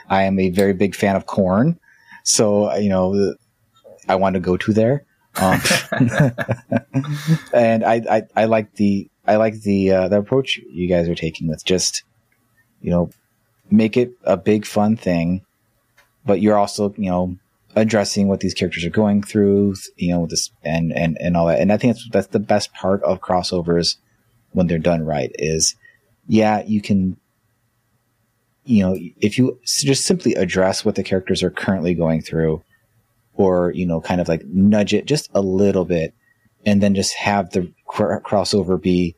I 0.09 0.25
am 0.25 0.39
a 0.39 0.51
very 0.51 0.75
big 0.75 0.95
fan 0.95 1.17
of 1.17 1.27
corn, 1.27 1.81
so 2.25 2.75
you 2.77 2.91
know 2.91 3.35
I 4.09 4.17
want 4.17 4.35
to 4.35 4.41
go 4.41 4.57
to 4.59 4.73
there. 4.73 5.05
Um, 5.41 5.61
and 7.55 7.85
I, 7.85 8.03
I 8.11 8.23
I 8.37 8.45
like 8.45 8.75
the 8.75 9.11
I 9.27 9.37
like 9.37 9.61
the 9.63 9.91
uh, 9.91 10.09
the 10.09 10.19
approach 10.19 10.59
you 10.71 10.89
guys 10.89 11.09
are 11.09 11.15
taking 11.15 11.49
with 11.49 11.65
just 11.65 12.03
you 12.81 12.91
know 12.91 13.11
make 13.71 13.97
it 13.97 14.13
a 14.25 14.37
big 14.37 14.67
fun 14.67 14.97
thing, 14.97 15.43
but 16.25 16.41
you're 16.41 16.59
also 16.59 16.95
you 16.97 17.11
know 17.11 17.37
addressing 17.75 18.29
what 18.29 18.41
these 18.41 18.55
characters 18.55 18.85
are 18.85 18.91
going 18.91 19.23
through, 19.23 19.75
you 19.97 20.11
know, 20.11 20.27
this 20.27 20.51
and 20.65 20.93
and 20.93 21.17
and 21.21 21.37
all 21.37 21.47
that. 21.47 21.61
And 21.61 21.73
I 21.73 21.77
think 21.77 21.95
that's 21.95 22.09
that's 22.11 22.27
the 22.29 22.41
best 22.41 22.73
part 22.75 23.03
of 23.03 23.21
crossovers 23.21 23.97
when 24.53 24.67
they're 24.67 24.79
done 24.79 25.05
right 25.05 25.31
is, 25.39 25.77
yeah, 26.27 26.63
you 26.67 26.83
can, 26.83 27.17
you 28.65 28.85
know, 28.85 28.97
if 29.21 29.39
you 29.39 29.59
just 29.65 30.05
simply 30.05 30.35
address 30.35 30.85
what 30.85 30.95
the 30.95 31.03
characters 31.03 31.43
are 31.43 31.51
currently 31.51 31.95
going 31.95 32.23
through, 32.23 32.63
or 33.35 33.71
you 33.73 33.87
know, 33.87 34.01
kind 34.01 34.21
of 34.21 34.29
like 34.29 34.45
nudge 34.47 34.93
it 34.95 35.07
just 35.07 35.31
a 35.35 35.41
little 35.41 35.85
bit, 35.85 36.15
and 36.67 36.83
then 36.83 36.95
just 36.95 37.15
have 37.15 37.51
the 37.51 37.73
cr- 37.93 38.19
crossover 38.19 38.81
be, 38.81 39.15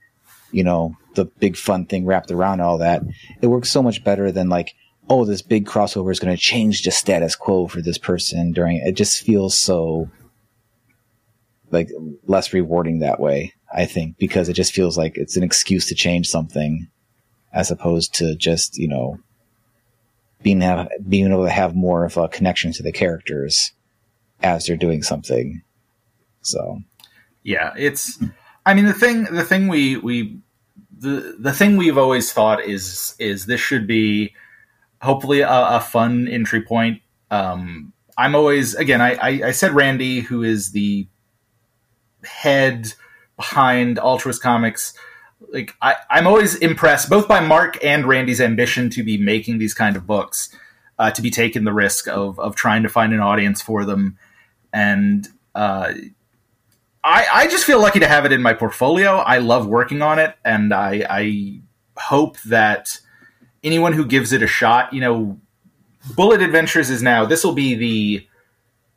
you 0.52 0.64
know, 0.64 0.96
the 1.14 1.24
big 1.24 1.56
fun 1.56 1.86
thing 1.86 2.04
wrapped 2.04 2.30
around 2.30 2.60
all 2.60 2.78
that. 2.78 3.02
It 3.40 3.46
works 3.46 3.70
so 3.70 3.82
much 3.82 4.04
better 4.04 4.32
than 4.32 4.48
like, 4.48 4.74
oh, 5.08 5.24
this 5.24 5.42
big 5.42 5.66
crossover 5.66 6.10
is 6.10 6.18
going 6.18 6.34
to 6.34 6.42
change 6.42 6.82
the 6.82 6.90
status 6.90 7.36
quo 7.36 7.68
for 7.68 7.80
this 7.80 7.98
person 7.98 8.52
during 8.52 8.78
it. 8.78 8.92
Just 8.92 9.22
feels 9.22 9.58
so 9.58 10.10
like 11.70 11.90
less 12.26 12.52
rewarding 12.52 13.00
that 13.00 13.20
way. 13.20 13.54
I 13.72 13.86
think 13.86 14.18
because 14.18 14.48
it 14.48 14.54
just 14.54 14.72
feels 14.72 14.96
like 14.96 15.16
it's 15.16 15.36
an 15.36 15.42
excuse 15.42 15.88
to 15.88 15.94
change 15.94 16.28
something, 16.28 16.88
as 17.52 17.70
opposed 17.70 18.14
to 18.14 18.36
just 18.36 18.78
you 18.78 18.88
know 18.88 19.18
being 20.42 20.60
have, 20.60 20.88
being 21.08 21.30
able 21.30 21.44
to 21.44 21.50
have 21.50 21.74
more 21.74 22.04
of 22.04 22.16
a 22.16 22.28
connection 22.28 22.72
to 22.72 22.82
the 22.82 22.92
characters 22.92 23.72
as 24.42 24.66
they're 24.66 24.76
doing 24.76 25.02
something. 25.02 25.62
So 26.42 26.80
yeah, 27.42 27.72
it's. 27.76 28.18
I 28.66 28.74
mean, 28.74 28.86
the 28.86 28.94
thing 28.94 29.24
the 29.24 29.44
thing 29.44 29.68
we 29.68 29.96
we 29.96 30.38
the 30.98 31.36
the 31.38 31.52
thing 31.52 31.76
we've 31.76 31.98
always 31.98 32.32
thought 32.32 32.62
is 32.64 33.14
is 33.18 33.46
this 33.46 33.60
should 33.60 33.86
be 33.86 34.34
hopefully 35.02 35.40
a, 35.40 35.48
a 35.48 35.80
fun 35.80 36.28
entry 36.28 36.62
point. 36.62 37.00
Um, 37.30 37.92
I'm 38.16 38.34
always 38.34 38.74
again 38.74 39.00
I, 39.00 39.14
I, 39.14 39.28
I 39.48 39.50
said 39.50 39.72
Randy 39.72 40.20
who 40.20 40.42
is 40.42 40.72
the 40.72 41.06
head 42.24 42.94
behind 43.36 43.98
Altruist 43.98 44.42
Comics. 44.42 44.94
Like 45.52 45.74
I, 45.82 45.96
I'm 46.10 46.26
always 46.26 46.54
impressed 46.56 47.10
both 47.10 47.28
by 47.28 47.40
Mark 47.40 47.82
and 47.84 48.06
Randy's 48.06 48.40
ambition 48.40 48.88
to 48.90 49.02
be 49.02 49.18
making 49.18 49.58
these 49.58 49.74
kind 49.74 49.96
of 49.96 50.06
books, 50.06 50.48
uh, 50.98 51.10
to 51.10 51.20
be 51.20 51.30
taking 51.30 51.64
the 51.64 51.72
risk 51.72 52.08
of 52.08 52.38
of 52.38 52.56
trying 52.56 52.82
to 52.82 52.88
find 52.88 53.12
an 53.12 53.20
audience 53.20 53.60
for 53.60 53.84
them, 53.84 54.16
and 54.72 55.28
uh, 55.54 55.92
I, 57.04 57.26
I 57.32 57.46
just 57.48 57.66
feel 57.66 57.80
lucky 57.80 58.00
to 58.00 58.08
have 58.08 58.24
it 58.24 58.32
in 58.32 58.40
my 58.40 58.54
portfolio. 58.54 59.18
I 59.18 59.38
love 59.38 59.66
working 59.66 60.00
on 60.00 60.18
it, 60.18 60.34
and 60.42 60.72
I, 60.72 61.06
I 61.08 61.60
hope 61.98 62.40
that 62.42 62.98
anyone 63.62 63.92
who 63.92 64.06
gives 64.06 64.32
it 64.32 64.42
a 64.42 64.46
shot, 64.46 64.94
you 64.94 65.02
know, 65.02 65.38
Bullet 66.16 66.40
Adventures 66.40 66.88
is 66.88 67.02
now 67.02 67.26
this 67.26 67.44
will 67.44 67.52
be 67.52 67.74
the 67.74 68.26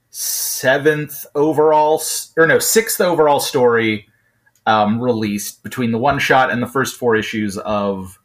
seventh 0.09 1.25
overall 1.35 2.01
or 2.37 2.47
no 2.47 2.59
sixth 2.59 2.99
overall 2.99 3.39
story 3.39 4.07
um, 4.65 4.99
released 5.01 5.63
between 5.63 5.91
the 5.91 5.97
one 5.97 6.19
shot 6.19 6.49
and 6.49 6.61
the 6.61 6.67
first 6.67 6.97
four 6.97 7.15
issues 7.15 7.57
of 7.57 8.19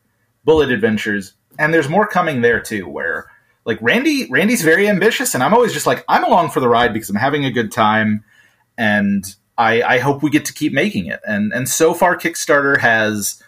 Bullet 0.45 0.71
Adventures, 0.71 1.35
and 1.59 1.75
there's 1.75 1.89
more 1.89 2.07
coming 2.07 2.41
there 2.41 2.61
too. 2.61 2.89
Where 2.89 3.31
like 3.65 3.79
Randy, 3.81 4.29
Randy's 4.31 4.63
very 4.63 4.89
ambitious, 4.89 5.35
and 5.35 5.43
I'm 5.43 5.55
always 5.55 5.73
just 5.73 5.87
like 5.87 6.05
I'm 6.09 6.25
along 6.25 6.51
for 6.51 6.61
the 6.61 6.69
ride 6.69 6.93
because 6.93 7.11
I'm 7.11 7.17
having 7.17 7.45
a 7.45 7.51
good 7.51 7.73
time, 7.73 8.25
and 8.79 9.25
I, 9.59 9.83
I 9.83 9.99
hope 9.99 10.23
we 10.23 10.31
get 10.31 10.45
to 10.47 10.53
keep 10.53 10.73
making 10.73 11.07
it. 11.07 11.21
And 11.27 11.53
and 11.53 11.69
so 11.69 11.95
far, 11.95 12.17
Kickstarter 12.17 12.79
has 12.81 13.43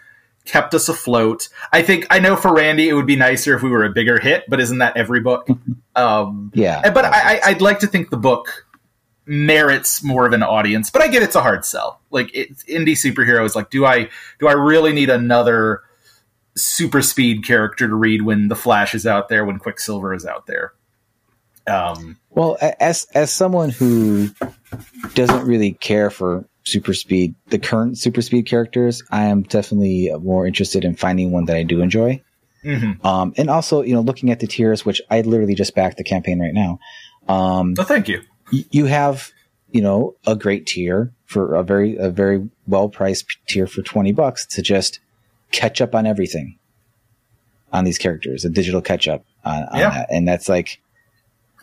kept 0.45 0.73
us 0.73 0.87
afloat. 0.87 1.49
I 1.73 1.81
think 1.81 2.05
I 2.09 2.19
know 2.19 2.35
for 2.35 2.53
Randy, 2.53 2.87
it 2.87 2.93
would 2.93 3.07
be 3.07 3.15
nicer 3.15 3.55
if 3.55 3.63
we 3.63 3.69
were 3.69 3.83
a 3.83 3.89
bigger 3.89 4.19
hit, 4.19 4.45
but 4.47 4.59
isn't 4.59 4.77
that 4.77 4.97
every 4.97 5.19
book? 5.19 5.47
Um, 5.97 6.51
yeah. 6.53 6.91
But 6.91 7.05
I, 7.05 7.39
I'd 7.41 7.61
like 7.61 7.79
to 7.79 7.87
think 7.87 8.09
the 8.09 8.17
book 8.17 8.65
merits 9.25 10.03
more 10.03 10.25
of 10.25 10.33
an 10.33 10.43
audience. 10.43 10.89
But 10.89 11.01
I 11.01 11.07
get 11.07 11.23
it's 11.23 11.35
a 11.35 11.41
hard 11.41 11.63
sell. 11.63 12.01
Like 12.11 12.35
it, 12.35 12.53
indie 12.67 12.97
superheroes, 12.97 13.55
like 13.55 13.69
do 13.69 13.85
I 13.85 14.09
do 14.39 14.49
I 14.49 14.51
really 14.51 14.91
need 14.91 15.09
another 15.09 15.83
super 16.57 17.01
speed 17.01 17.45
character 17.45 17.87
to 17.87 17.95
read 17.95 18.23
when 18.23 18.49
the 18.49 18.57
Flash 18.57 18.93
is 18.93 19.07
out 19.07 19.29
there, 19.29 19.45
when 19.45 19.57
Quicksilver 19.57 20.13
is 20.13 20.25
out 20.25 20.47
there? 20.47 20.73
Um, 21.67 22.17
well, 22.29 22.57
as 22.61 23.07
as 23.15 23.33
someone 23.33 23.69
who 23.69 24.29
doesn't 25.13 25.45
really 25.45 25.73
care 25.73 26.09
for 26.09 26.45
super 26.63 26.93
speed, 26.93 27.35
the 27.47 27.59
current 27.59 27.97
super 27.97 28.21
speed 28.21 28.43
characters, 28.43 29.03
I 29.11 29.25
am 29.25 29.43
definitely 29.43 30.11
more 30.21 30.45
interested 30.45 30.83
in 30.83 30.95
finding 30.95 31.31
one 31.31 31.45
that 31.45 31.55
I 31.55 31.63
do 31.63 31.81
enjoy. 31.81 32.21
Mm-hmm. 32.63 33.05
Um, 33.05 33.33
and 33.37 33.49
also, 33.49 33.83
you 33.83 33.93
know, 33.93 34.01
looking 34.01 34.31
at 34.31 34.39
the 34.39 34.47
tiers, 34.47 34.83
which 34.83 35.01
I 35.09 35.21
literally 35.21 35.55
just 35.55 35.75
backed 35.75 35.97
the 35.97 36.03
campaign 36.03 36.39
right 36.39 36.53
now. 36.53 36.79
Um, 37.27 37.75
oh, 37.77 37.83
thank 37.83 38.07
you. 38.07 38.21
Y- 38.51 38.65
you 38.71 38.85
have, 38.85 39.31
you 39.71 39.81
know, 39.81 40.15
a 40.25 40.35
great 40.35 40.65
tier 40.65 41.13
for 41.25 41.55
a 41.55 41.63
very, 41.63 41.95
a 41.97 42.09
very 42.09 42.49
well 42.67 42.89
priced 42.89 43.37
tier 43.47 43.67
for 43.67 43.83
20 43.83 44.11
bucks 44.13 44.45
to 44.47 44.63
just 44.63 44.99
catch 45.51 45.79
up 45.79 45.93
on 45.93 46.07
everything 46.07 46.57
on 47.71 47.83
these 47.83 47.99
characters, 47.99 48.45
a 48.45 48.49
digital 48.49 48.81
catch 48.81 49.07
up 49.07 49.23
on, 49.43 49.63
on 49.65 49.79
yeah. 49.79 49.89
that. 49.91 50.07
And 50.09 50.27
that's 50.27 50.49
like, 50.49 50.81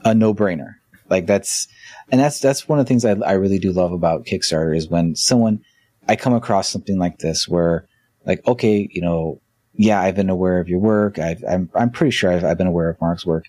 a 0.04 0.14
no 0.14 0.34
brainer. 0.34 0.74
Like 1.08 1.26
that's, 1.26 1.68
and 2.10 2.20
that's, 2.20 2.38
that's 2.38 2.68
one 2.68 2.78
of 2.78 2.86
the 2.86 2.88
things 2.88 3.04
I, 3.04 3.12
I 3.12 3.32
really 3.32 3.58
do 3.58 3.72
love 3.72 3.92
about 3.92 4.24
Kickstarter 4.24 4.76
is 4.76 4.88
when 4.88 5.14
someone, 5.14 5.64
I 6.08 6.16
come 6.16 6.34
across 6.34 6.68
something 6.68 6.98
like 6.98 7.18
this 7.18 7.48
where 7.48 7.86
like, 8.26 8.46
okay, 8.46 8.88
you 8.90 9.00
know, 9.00 9.40
yeah, 9.74 10.00
I've 10.00 10.16
been 10.16 10.30
aware 10.30 10.58
of 10.58 10.68
your 10.68 10.80
work. 10.80 11.18
I've, 11.18 11.44
I'm, 11.48 11.70
I'm 11.74 11.90
pretty 11.90 12.10
sure 12.10 12.32
I've, 12.32 12.44
I've 12.44 12.58
been 12.58 12.66
aware 12.66 12.88
of 12.88 13.00
Mark's 13.00 13.24
work, 13.24 13.46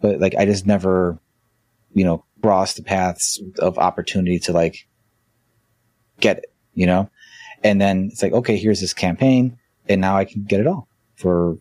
but 0.00 0.20
like, 0.20 0.34
I 0.36 0.44
just 0.46 0.66
never, 0.66 1.18
you 1.92 2.04
know, 2.04 2.24
crossed 2.42 2.76
the 2.76 2.82
paths 2.82 3.40
of 3.58 3.78
opportunity 3.78 4.38
to 4.40 4.52
like 4.52 4.86
get 6.20 6.38
it, 6.38 6.52
you 6.74 6.86
know? 6.86 7.10
And 7.62 7.80
then 7.80 8.08
it's 8.10 8.22
like, 8.22 8.32
okay, 8.32 8.56
here's 8.56 8.80
this 8.80 8.94
campaign 8.94 9.58
and 9.88 10.00
now 10.00 10.16
I 10.16 10.24
can 10.24 10.44
get 10.44 10.60
it 10.60 10.66
all 10.66 10.88
for 11.16 11.58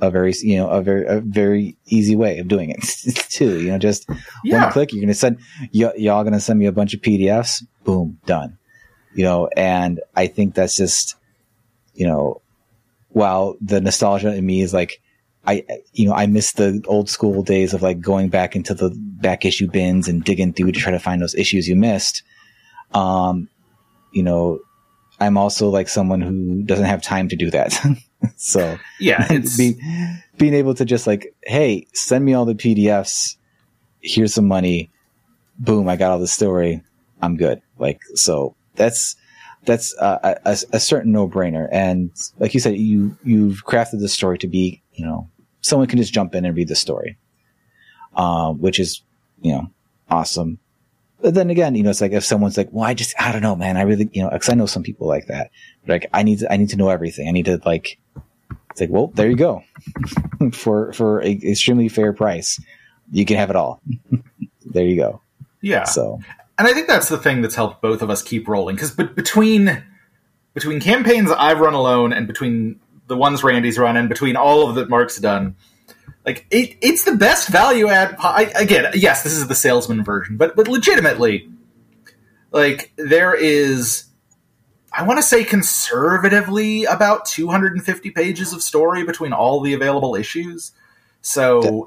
a 0.00 0.10
very 0.10 0.32
you 0.42 0.56
know 0.56 0.68
a 0.68 0.82
very 0.82 1.06
a 1.06 1.20
very 1.20 1.76
easy 1.86 2.16
way 2.16 2.38
of 2.38 2.48
doing 2.48 2.70
it 2.70 2.82
too. 3.30 3.60
You 3.60 3.72
know, 3.72 3.78
just 3.78 4.08
yeah. 4.44 4.64
one 4.64 4.72
click. 4.72 4.92
You're 4.92 5.02
gonna 5.02 5.14
send 5.14 5.38
y- 5.74 5.92
y'all 5.96 6.24
gonna 6.24 6.40
send 6.40 6.58
me 6.58 6.66
a 6.66 6.72
bunch 6.72 6.94
of 6.94 7.00
PDFs. 7.00 7.64
Boom, 7.84 8.18
done. 8.26 8.58
You 9.14 9.24
know, 9.24 9.48
and 9.56 10.00
I 10.14 10.26
think 10.26 10.54
that's 10.54 10.76
just 10.76 11.16
you 11.94 12.06
know, 12.06 12.40
while 13.08 13.56
the 13.60 13.80
nostalgia 13.80 14.34
in 14.34 14.44
me 14.44 14.62
is 14.62 14.72
like. 14.72 15.00
I, 15.46 15.64
you 15.94 16.06
know, 16.06 16.14
I 16.14 16.26
miss 16.26 16.52
the 16.52 16.84
old 16.86 17.08
school 17.08 17.42
days 17.42 17.72
of 17.72 17.80
like 17.80 18.00
going 18.00 18.28
back 18.28 18.54
into 18.54 18.74
the 18.74 18.94
back 18.94 19.46
issue 19.46 19.66
bins 19.66 20.06
and 20.06 20.22
digging 20.22 20.52
through 20.52 20.72
to 20.72 20.80
try 20.80 20.92
to 20.92 20.98
find 20.98 21.22
those 21.22 21.34
issues 21.34 21.66
you 21.66 21.74
missed. 21.74 22.22
Um, 22.92 23.48
you 24.12 24.22
know, 24.22 24.58
I'm 25.18 25.38
also 25.38 25.70
like 25.70 25.88
someone 25.88 26.20
who 26.20 26.62
doesn't 26.64 26.84
have 26.84 27.02
time 27.02 27.30
to 27.30 27.36
do 27.36 27.50
that. 27.50 27.80
so 28.36 28.78
yeah, 29.00 29.26
be, 29.56 29.78
being 30.36 30.54
able 30.54 30.74
to 30.74 30.84
just 30.84 31.06
like, 31.06 31.34
hey, 31.44 31.86
send 31.92 32.24
me 32.24 32.34
all 32.34 32.44
the 32.44 32.54
PDFs. 32.54 33.36
Here's 34.00 34.34
some 34.34 34.46
money. 34.46 34.90
Boom, 35.58 35.88
I 35.88 35.96
got 35.96 36.12
all 36.12 36.18
the 36.18 36.28
story. 36.28 36.82
I'm 37.20 37.36
good. 37.36 37.60
Like 37.78 38.00
so, 38.14 38.54
that's 38.76 39.16
that's 39.64 39.94
a, 39.98 40.38
a, 40.44 40.58
a 40.72 40.80
certain 40.80 41.12
no 41.12 41.28
brainer. 41.28 41.68
And 41.70 42.10
like 42.38 42.54
you 42.54 42.60
said, 42.60 42.76
you 42.76 43.16
you've 43.24 43.64
crafted 43.64 44.00
the 44.00 44.08
story 44.08 44.38
to 44.38 44.48
be, 44.48 44.82
you 44.94 45.04
know, 45.04 45.28
someone 45.60 45.88
can 45.88 45.98
just 45.98 46.12
jump 46.12 46.34
in 46.34 46.44
and 46.44 46.56
read 46.56 46.68
the 46.68 46.76
story, 46.76 47.18
um, 48.14 48.60
which 48.60 48.78
is 48.78 49.02
you 49.40 49.52
know 49.52 49.70
awesome. 50.10 50.58
But 51.20 51.34
then 51.34 51.50
again, 51.50 51.74
you 51.74 51.82
know, 51.82 51.90
it's 51.90 52.00
like 52.00 52.12
if 52.12 52.24
someone's 52.24 52.56
like, 52.56 52.68
well, 52.70 52.84
I 52.84 52.94
just, 52.94 53.14
I 53.20 53.32
don't 53.32 53.42
know, 53.42 53.56
man. 53.56 53.76
I 53.76 53.82
really, 53.82 54.08
you 54.12 54.22
know, 54.22 54.30
cause 54.30 54.48
I 54.48 54.54
know 54.54 54.66
some 54.66 54.82
people 54.82 55.08
like 55.08 55.26
that. 55.26 55.50
Like, 55.86 56.08
I 56.12 56.22
need 56.22 56.40
to, 56.40 56.52
I 56.52 56.56
need 56.56 56.70
to 56.70 56.76
know 56.76 56.90
everything. 56.90 57.28
I 57.28 57.32
need 57.32 57.46
to 57.46 57.60
like, 57.64 57.98
it's 58.70 58.80
like, 58.80 58.90
well, 58.90 59.08
there 59.08 59.28
you 59.28 59.36
go. 59.36 59.64
for, 60.52 60.92
for 60.92 61.20
a 61.20 61.30
extremely 61.30 61.88
fair 61.88 62.12
price, 62.12 62.60
you 63.10 63.24
can 63.24 63.36
have 63.36 63.50
it 63.50 63.56
all. 63.56 63.80
there 64.66 64.84
you 64.84 64.96
go. 64.96 65.20
Yeah. 65.60 65.84
So, 65.84 66.20
and 66.56 66.68
I 66.68 66.72
think 66.72 66.86
that's 66.86 67.08
the 67.08 67.18
thing 67.18 67.42
that's 67.42 67.56
helped 67.56 67.82
both 67.82 68.02
of 68.02 68.10
us 68.10 68.22
keep 68.22 68.46
rolling. 68.46 68.76
Cause 68.76 68.92
be- 68.92 69.04
between, 69.04 69.82
between 70.54 70.78
campaigns 70.78 71.30
I've 71.32 71.58
run 71.58 71.74
alone 71.74 72.12
and 72.12 72.28
between 72.28 72.78
the 73.08 73.16
ones 73.16 73.42
Randy's 73.42 73.78
run 73.78 73.96
and 73.96 74.08
between 74.08 74.36
all 74.36 74.68
of 74.68 74.76
that 74.76 74.88
Mark's 74.88 75.18
done, 75.18 75.56
like 76.28 76.46
it, 76.50 76.76
it's 76.82 77.04
the 77.04 77.16
best 77.16 77.48
value 77.48 77.88
add. 77.88 78.14
I, 78.18 78.52
again, 78.54 78.92
yes, 78.92 79.22
this 79.22 79.32
is 79.32 79.48
the 79.48 79.54
salesman 79.54 80.04
version, 80.04 80.36
but 80.36 80.54
but 80.56 80.68
legitimately, 80.68 81.48
like 82.52 82.92
there 82.98 83.34
is, 83.34 84.04
I 84.92 85.04
want 85.04 85.16
to 85.16 85.22
say 85.22 85.42
conservatively 85.42 86.84
about 86.84 87.24
250 87.24 88.10
pages 88.10 88.52
of 88.52 88.62
story 88.62 89.04
between 89.04 89.32
all 89.32 89.60
the 89.62 89.72
available 89.72 90.14
issues. 90.16 90.72
So, 91.22 91.86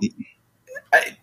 I, 0.91 1.17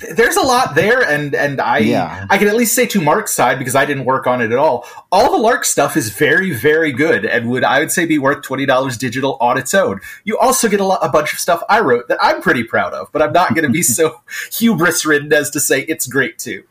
there's 0.00 0.36
a 0.36 0.42
lot 0.42 0.74
there, 0.74 1.02
and 1.02 1.34
and 1.34 1.60
I 1.60 1.78
yeah. 1.78 2.26
I 2.30 2.38
can 2.38 2.48
at 2.48 2.56
least 2.56 2.74
say 2.74 2.86
to 2.86 3.00
Mark's 3.00 3.32
side 3.32 3.58
because 3.58 3.74
I 3.74 3.84
didn't 3.84 4.06
work 4.06 4.26
on 4.26 4.40
it 4.40 4.50
at 4.50 4.58
all. 4.58 4.86
All 5.12 5.30
the 5.30 5.38
Lark 5.38 5.64
stuff 5.64 5.96
is 5.96 6.10
very 6.10 6.52
very 6.52 6.92
good, 6.92 7.26
and 7.26 7.50
would 7.50 7.64
I 7.64 7.80
would 7.80 7.90
say 7.90 8.06
be 8.06 8.18
worth 8.18 8.42
twenty 8.42 8.64
dollars 8.64 8.96
digital 8.96 9.36
on 9.40 9.58
its 9.58 9.74
own. 9.74 10.00
You 10.24 10.38
also 10.38 10.68
get 10.68 10.80
a, 10.80 10.84
lot, 10.84 11.00
a 11.02 11.10
bunch 11.10 11.32
of 11.32 11.38
stuff 11.38 11.62
I 11.68 11.80
wrote 11.80 12.08
that 12.08 12.18
I'm 12.20 12.40
pretty 12.40 12.64
proud 12.64 12.94
of, 12.94 13.12
but 13.12 13.20
I'm 13.20 13.32
not 13.32 13.54
going 13.54 13.66
to 13.66 13.70
be 13.70 13.82
so 13.82 14.22
hubris 14.52 15.04
ridden 15.04 15.32
as 15.32 15.50
to 15.50 15.60
say 15.60 15.82
it's 15.82 16.06
great 16.06 16.38
too. 16.38 16.64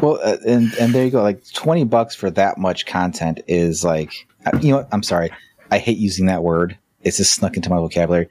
Well, 0.00 0.18
uh, 0.22 0.36
and 0.46 0.74
and 0.74 0.94
there 0.94 1.04
you 1.04 1.10
go. 1.10 1.22
Like 1.22 1.42
twenty 1.52 1.84
bucks 1.84 2.14
for 2.14 2.30
that 2.32 2.58
much 2.58 2.84
content 2.84 3.40
is 3.46 3.82
like, 3.82 4.12
uh, 4.44 4.58
you 4.60 4.72
know, 4.72 4.78
what? 4.78 4.88
I'm 4.92 5.02
sorry, 5.02 5.30
I 5.70 5.78
hate 5.78 5.98
using 5.98 6.26
that 6.26 6.42
word. 6.42 6.76
It's 7.00 7.16
just 7.16 7.34
snuck 7.34 7.56
into 7.56 7.70
my 7.70 7.76
vocabulary. 7.76 8.28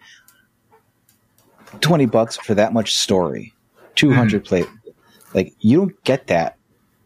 20 1.80 2.06
bucks 2.08 2.38
for 2.38 2.54
that 2.56 2.74
much 2.74 2.96
story, 2.96 3.54
200 3.96 4.44
mm. 4.44 4.48
plate. 4.48 4.68
Like 5.34 5.54
you 5.60 5.78
don't 5.78 6.04
get 6.04 6.28
that 6.28 6.58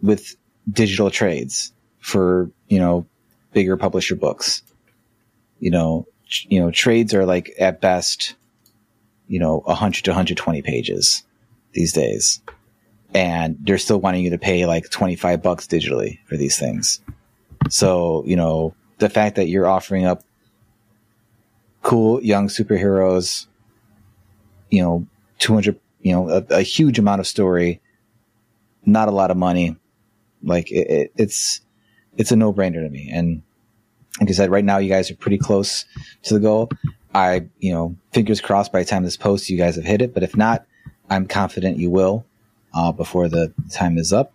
with 0.02 0.36
digital 0.70 1.12
trades 1.12 1.72
for, 2.00 2.50
you 2.68 2.80
know, 2.80 3.06
bigger 3.54 3.78
publisher 3.78 4.16
books. 4.16 4.64
You 5.60 5.72
know, 5.72 6.08
ch- 6.28 6.48
you 6.50 6.60
know, 6.60 6.72
trades 6.72 7.14
are 7.14 7.26
like 7.26 7.54
at 7.60 7.82
best, 7.82 8.36
you 9.28 9.40
know, 9.40 9.60
100 9.66 10.04
to 10.06 10.12
120 10.12 10.62
pages 10.62 11.24
these 11.74 11.94
days. 11.94 12.42
And 13.14 13.58
they're 13.62 13.78
still 13.78 14.00
wanting 14.00 14.24
you 14.24 14.32
to 14.32 14.38
pay 14.38 14.66
like 14.66 14.90
25 14.90 15.42
bucks 15.42 15.68
digitally 15.68 16.20
for 16.26 16.36
these 16.36 16.58
things. 16.60 17.00
So, 17.70 18.24
you 18.26 18.36
know, 18.36 18.76
the 18.98 19.10
fact 19.10 19.36
that 19.36 19.48
you're 19.48 19.68
offering 19.68 20.06
up 20.06 20.24
cool 21.82 22.22
young 22.24 22.48
superheroes, 22.48 23.48
you 24.76 24.82
know, 24.82 25.08
200, 25.40 25.80
you 26.02 26.12
know, 26.12 26.30
a, 26.30 26.46
a 26.50 26.62
huge 26.62 27.00
amount 27.00 27.22
of 27.22 27.28
story, 27.28 27.80
not 28.86 29.08
a 29.08 29.12
lot 29.12 29.32
of 29.32 29.38
money. 29.38 29.78
Like 30.44 30.70
it, 30.70 30.90
it, 30.90 31.12
it's, 31.16 31.62
it's 32.18 32.32
a 32.32 32.36
no 32.36 32.54
brainer 32.54 32.84
to 32.84 32.90
me. 32.90 33.10
And 33.12 33.42
like 34.20 34.30
I 34.30 34.34
said, 34.34 34.52
right 34.52 34.66
now 34.66 34.78
you 34.78 34.90
guys 34.90 35.10
are 35.10 35.16
pretty 35.16 35.38
close 35.38 35.86
to 36.24 36.34
the 36.34 36.40
goal. 36.42 36.70
I, 37.14 37.48
you 37.60 37.74
know, 37.74 37.96
fingers 38.12 38.42
crossed 38.42 38.74
by 38.74 38.80
the 38.80 38.86
time 38.86 39.04
this 39.04 39.16
post, 39.16 39.50
you 39.50 39.58
guys 39.58 39.78
have 39.78 39.86
hit 39.86 40.02
it. 40.02 40.14
But 40.14 40.24
if 40.24 40.36
not, 40.36 40.66
I'm 41.10 41.26
confident 41.26 41.78
you 41.78 41.90
will, 41.90 42.26
uh, 42.74 42.92
before 42.92 43.30
the 43.30 43.54
time 43.72 43.98
is 43.98 44.12
up. 44.12 44.34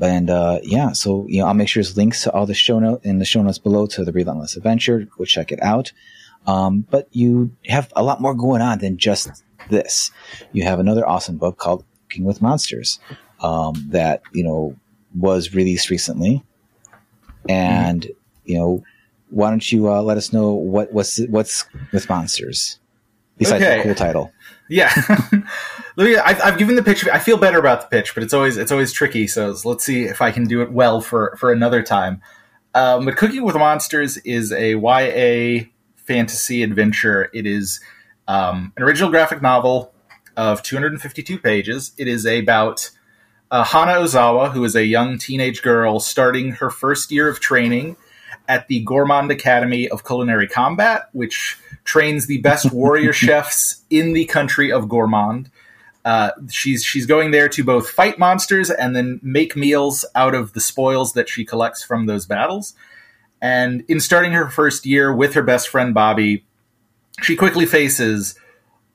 And, 0.00 0.28
uh, 0.28 0.60
yeah, 0.62 0.92
so, 0.92 1.26
you 1.28 1.40
know, 1.40 1.46
I'll 1.46 1.54
make 1.54 1.68
sure 1.68 1.82
there's 1.82 1.96
links 1.96 2.22
to 2.24 2.32
all 2.32 2.44
the 2.44 2.54
show 2.54 2.78
note 2.78 3.04
in 3.04 3.18
the 3.18 3.24
show 3.24 3.42
notes 3.42 3.58
below 3.58 3.86
to 3.86 4.04
the 4.04 4.12
Relentless 4.12 4.56
Adventure. 4.56 5.06
Go 5.16 5.24
check 5.24 5.50
it 5.50 5.62
out. 5.62 5.92
Um, 6.46 6.86
but 6.90 7.08
you 7.12 7.54
have 7.66 7.92
a 7.94 8.02
lot 8.02 8.20
more 8.20 8.34
going 8.34 8.62
on 8.62 8.78
than 8.78 8.96
just 8.96 9.44
this. 9.68 10.10
You 10.52 10.64
have 10.64 10.80
another 10.80 11.06
awesome 11.06 11.36
book 11.36 11.58
called 11.58 11.84
Cooking 12.08 12.24
with 12.24 12.42
Monsters, 12.42 12.98
um, 13.40 13.74
that, 13.88 14.22
you 14.32 14.44
know, 14.44 14.76
was 15.14 15.54
released 15.54 15.90
recently. 15.90 16.42
And, 17.48 18.02
mm-hmm. 18.02 18.12
you 18.44 18.58
know, 18.58 18.84
why 19.32 19.48
don't 19.48 19.72
you 19.72 19.90
uh, 19.90 20.02
let 20.02 20.18
us 20.18 20.32
know 20.32 20.52
what 20.52 20.92
what's 20.92 21.18
what's 21.28 21.64
with 21.90 22.08
monsters 22.08 22.78
besides 23.38 23.64
okay. 23.64 23.78
the 23.78 23.82
cool 23.82 23.94
title? 23.94 24.30
Yeah, 24.68 24.92
I've, 25.98 26.40
I've 26.42 26.58
given 26.58 26.76
the 26.76 26.82
pitch. 26.82 27.08
I 27.08 27.18
feel 27.18 27.38
better 27.38 27.58
about 27.58 27.80
the 27.80 27.86
pitch, 27.88 28.14
but 28.14 28.22
it's 28.22 28.34
always 28.34 28.56
it's 28.58 28.70
always 28.70 28.92
tricky. 28.92 29.26
So 29.26 29.54
let's 29.64 29.84
see 29.84 30.04
if 30.04 30.20
I 30.20 30.30
can 30.30 30.44
do 30.44 30.60
it 30.60 30.70
well 30.70 31.00
for 31.00 31.34
for 31.38 31.50
another 31.50 31.82
time. 31.82 32.20
Um, 32.74 33.06
but 33.06 33.16
Cooking 33.16 33.42
with 33.42 33.56
Monsters 33.56 34.18
is 34.18 34.52
a 34.52 34.74
YA 34.74 35.64
fantasy 35.96 36.62
adventure. 36.62 37.30
It 37.32 37.46
is 37.46 37.80
um, 38.32 38.72
an 38.78 38.82
original 38.82 39.10
graphic 39.10 39.42
novel 39.42 39.92
of 40.38 40.62
252 40.62 41.38
pages. 41.38 41.92
It 41.98 42.08
is 42.08 42.24
about 42.24 42.90
uh, 43.50 43.62
Hana 43.62 43.92
Ozawa, 43.92 44.50
who 44.52 44.64
is 44.64 44.74
a 44.74 44.86
young 44.86 45.18
teenage 45.18 45.60
girl 45.60 46.00
starting 46.00 46.52
her 46.52 46.70
first 46.70 47.12
year 47.12 47.28
of 47.28 47.40
training 47.40 47.96
at 48.48 48.68
the 48.68 48.82
Gourmand 48.84 49.30
Academy 49.30 49.86
of 49.86 50.06
Culinary 50.06 50.48
Combat, 50.48 51.10
which 51.12 51.58
trains 51.84 52.26
the 52.26 52.38
best 52.38 52.72
warrior 52.72 53.12
chefs 53.12 53.84
in 53.90 54.14
the 54.14 54.24
country 54.24 54.72
of 54.72 54.88
Gourmand. 54.88 55.50
Uh, 56.02 56.30
she's 56.50 56.82
she's 56.82 57.04
going 57.04 57.32
there 57.32 57.50
to 57.50 57.62
both 57.62 57.90
fight 57.90 58.18
monsters 58.18 58.70
and 58.70 58.96
then 58.96 59.20
make 59.22 59.56
meals 59.56 60.06
out 60.14 60.34
of 60.34 60.54
the 60.54 60.60
spoils 60.60 61.12
that 61.12 61.28
she 61.28 61.44
collects 61.44 61.84
from 61.84 62.06
those 62.06 62.24
battles. 62.24 62.72
And 63.42 63.84
in 63.88 64.00
starting 64.00 64.32
her 64.32 64.48
first 64.48 64.86
year 64.86 65.14
with 65.14 65.34
her 65.34 65.42
best 65.42 65.68
friend 65.68 65.92
Bobby, 65.92 66.46
she 67.20 67.36
quickly 67.36 67.66
faces 67.66 68.38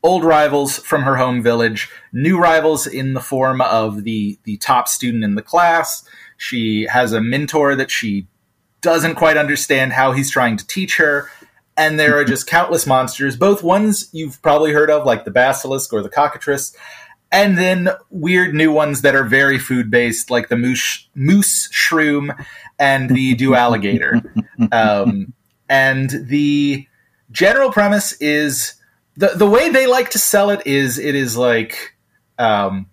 old 0.04 0.24
rivals 0.24 0.78
from 0.80 1.04
her 1.04 1.18
home 1.18 1.42
village, 1.42 1.90
new 2.14 2.40
rivals 2.40 2.88
in 2.88 3.14
the 3.14 3.20
form 3.20 3.62
of 3.62 4.04
the 4.04 4.40
the 4.44 4.58
top 4.58 4.88
student 4.88 5.24
in 5.24 5.36
the 5.36 5.42
class. 5.42 6.08
She 6.38 6.84
has 6.86 7.14
a 7.14 7.22
mentor 7.22 7.76
that 7.76 7.92
she 7.92 8.28
doesn't 8.82 9.16
quite 9.16 9.38
understand 9.38 9.94
how 9.94 10.12
he's 10.12 10.32
trying 10.32 10.58
to 10.58 10.68
teach 10.68 10.98
her. 10.98 11.30
And 11.76 12.00
there 12.00 12.18
are 12.18 12.24
just 12.24 12.48
countless 12.48 12.88
monsters, 12.88 13.36
both 13.36 13.62
ones 13.62 14.10
you've 14.12 14.42
probably 14.42 14.72
heard 14.72 14.90
of, 14.90 15.06
like 15.06 15.26
the 15.26 15.32
basilisk 15.32 15.94
or 15.94 16.02
the 16.02 16.10
cockatrice, 16.10 16.76
and 17.32 17.58
then 17.58 17.90
weird 18.10 18.56
new 18.56 18.72
ones 18.72 19.02
that 19.02 19.14
are 19.14 19.24
very 19.24 19.60
food 19.60 19.92
based, 19.92 20.32
like 20.32 20.50
the 20.50 20.58
moose, 20.58 21.08
moose 21.14 21.70
shroom 21.70 22.36
and 22.80 23.10
the 23.10 23.36
dew 23.42 23.54
alligator. 23.54 24.22
Um, 24.72 25.34
and 25.70 26.10
the 26.10 26.87
general 27.38 27.72
premise 27.72 28.14
is 28.14 28.74
the 29.16 29.28
the 29.28 29.46
way 29.46 29.70
they 29.70 29.86
like 29.86 30.10
to 30.10 30.18
sell 30.18 30.50
it 30.50 30.66
is 30.66 30.98
it 30.98 31.14
is 31.14 31.38
like 31.38 31.96
um, 32.40 32.88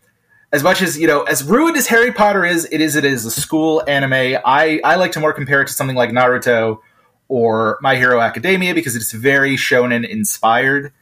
as 0.52 0.62
much 0.62 0.82
as 0.82 0.98
you 0.98 1.06
know, 1.06 1.22
as 1.22 1.42
ruined 1.42 1.78
as 1.78 1.86
Harry 1.86 2.12
Potter 2.12 2.44
is, 2.44 2.68
it 2.70 2.82
is 2.82 2.94
it 2.94 3.06
is 3.06 3.24
a 3.24 3.30
school 3.30 3.82
anime. 3.88 4.38
I 4.44 4.80
I 4.84 4.96
like 4.96 5.12
to 5.12 5.20
more 5.20 5.32
compare 5.32 5.62
it 5.62 5.68
to 5.68 5.72
something 5.72 5.96
like 5.96 6.10
Naruto 6.10 6.80
or 7.28 7.78
My 7.80 7.96
Hero 7.96 8.20
Academia 8.20 8.74
because 8.74 8.94
it's 8.94 9.12
very 9.12 9.56
shonen 9.56 10.06
inspired. 10.06 10.92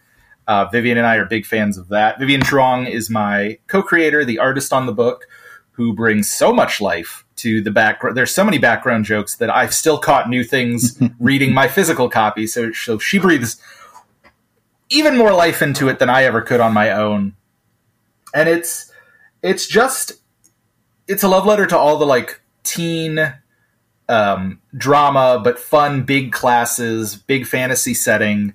Uh, 0.47 0.67
Vivian 0.67 0.97
and 0.97 1.07
I 1.07 1.17
are 1.17 1.27
big 1.27 1.45
fans 1.45 1.77
of 1.79 1.89
that. 1.89 2.21
Vivian 2.21 2.43
Truong 2.43 2.89
is 2.89 3.11
my 3.11 3.59
co-creator, 3.67 4.25
the 4.25 4.39
artist 4.39 4.73
on 4.73 4.87
the 4.87 4.93
book, 4.93 5.27
who 5.73 5.95
brings 5.95 6.31
so 6.31 6.53
much 6.53 6.81
life 6.81 7.22
to 7.43 7.61
the 7.61 7.71
background. 7.71 8.17
There's 8.17 8.31
so 8.31 8.45
many 8.45 8.59
background 8.59 9.05
jokes 9.05 9.37
that 9.37 9.51
I've 9.51 9.75
still 9.75 9.99
caught 9.99 10.29
new 10.29 10.45
things 10.45 11.01
reading 11.21 11.53
my 11.53 11.69
physical 11.69 12.09
copy. 12.09 12.47
So, 12.47 12.73
so 12.73 12.99
she 12.99 13.19
breathes 13.19 13.61
even 14.89 15.17
more 15.17 15.33
life 15.33 15.63
into 15.63 15.89
it 15.89 15.99
than 15.99 16.09
I 16.09 16.25
ever 16.25 16.41
could 16.41 16.61
on 16.61 16.73
my 16.73 16.91
own. 16.91 17.35
And 18.35 18.49
it's 18.49 18.91
it's 19.43 19.67
just 19.67 20.13
it's 21.09 21.23
a 21.23 21.29
love 21.29 21.47
letter 21.47 21.67
to 21.67 21.77
all 21.77 21.99
the 21.99 22.07
like 22.07 22.41
teen 22.63 23.35
um, 24.09 24.61
drama, 24.77 25.41
but 25.43 25.59
fun, 25.59 26.05
big 26.05 26.33
classes, 26.33 27.17
big 27.17 27.47
fantasy 27.47 27.95
setting. 27.95 28.55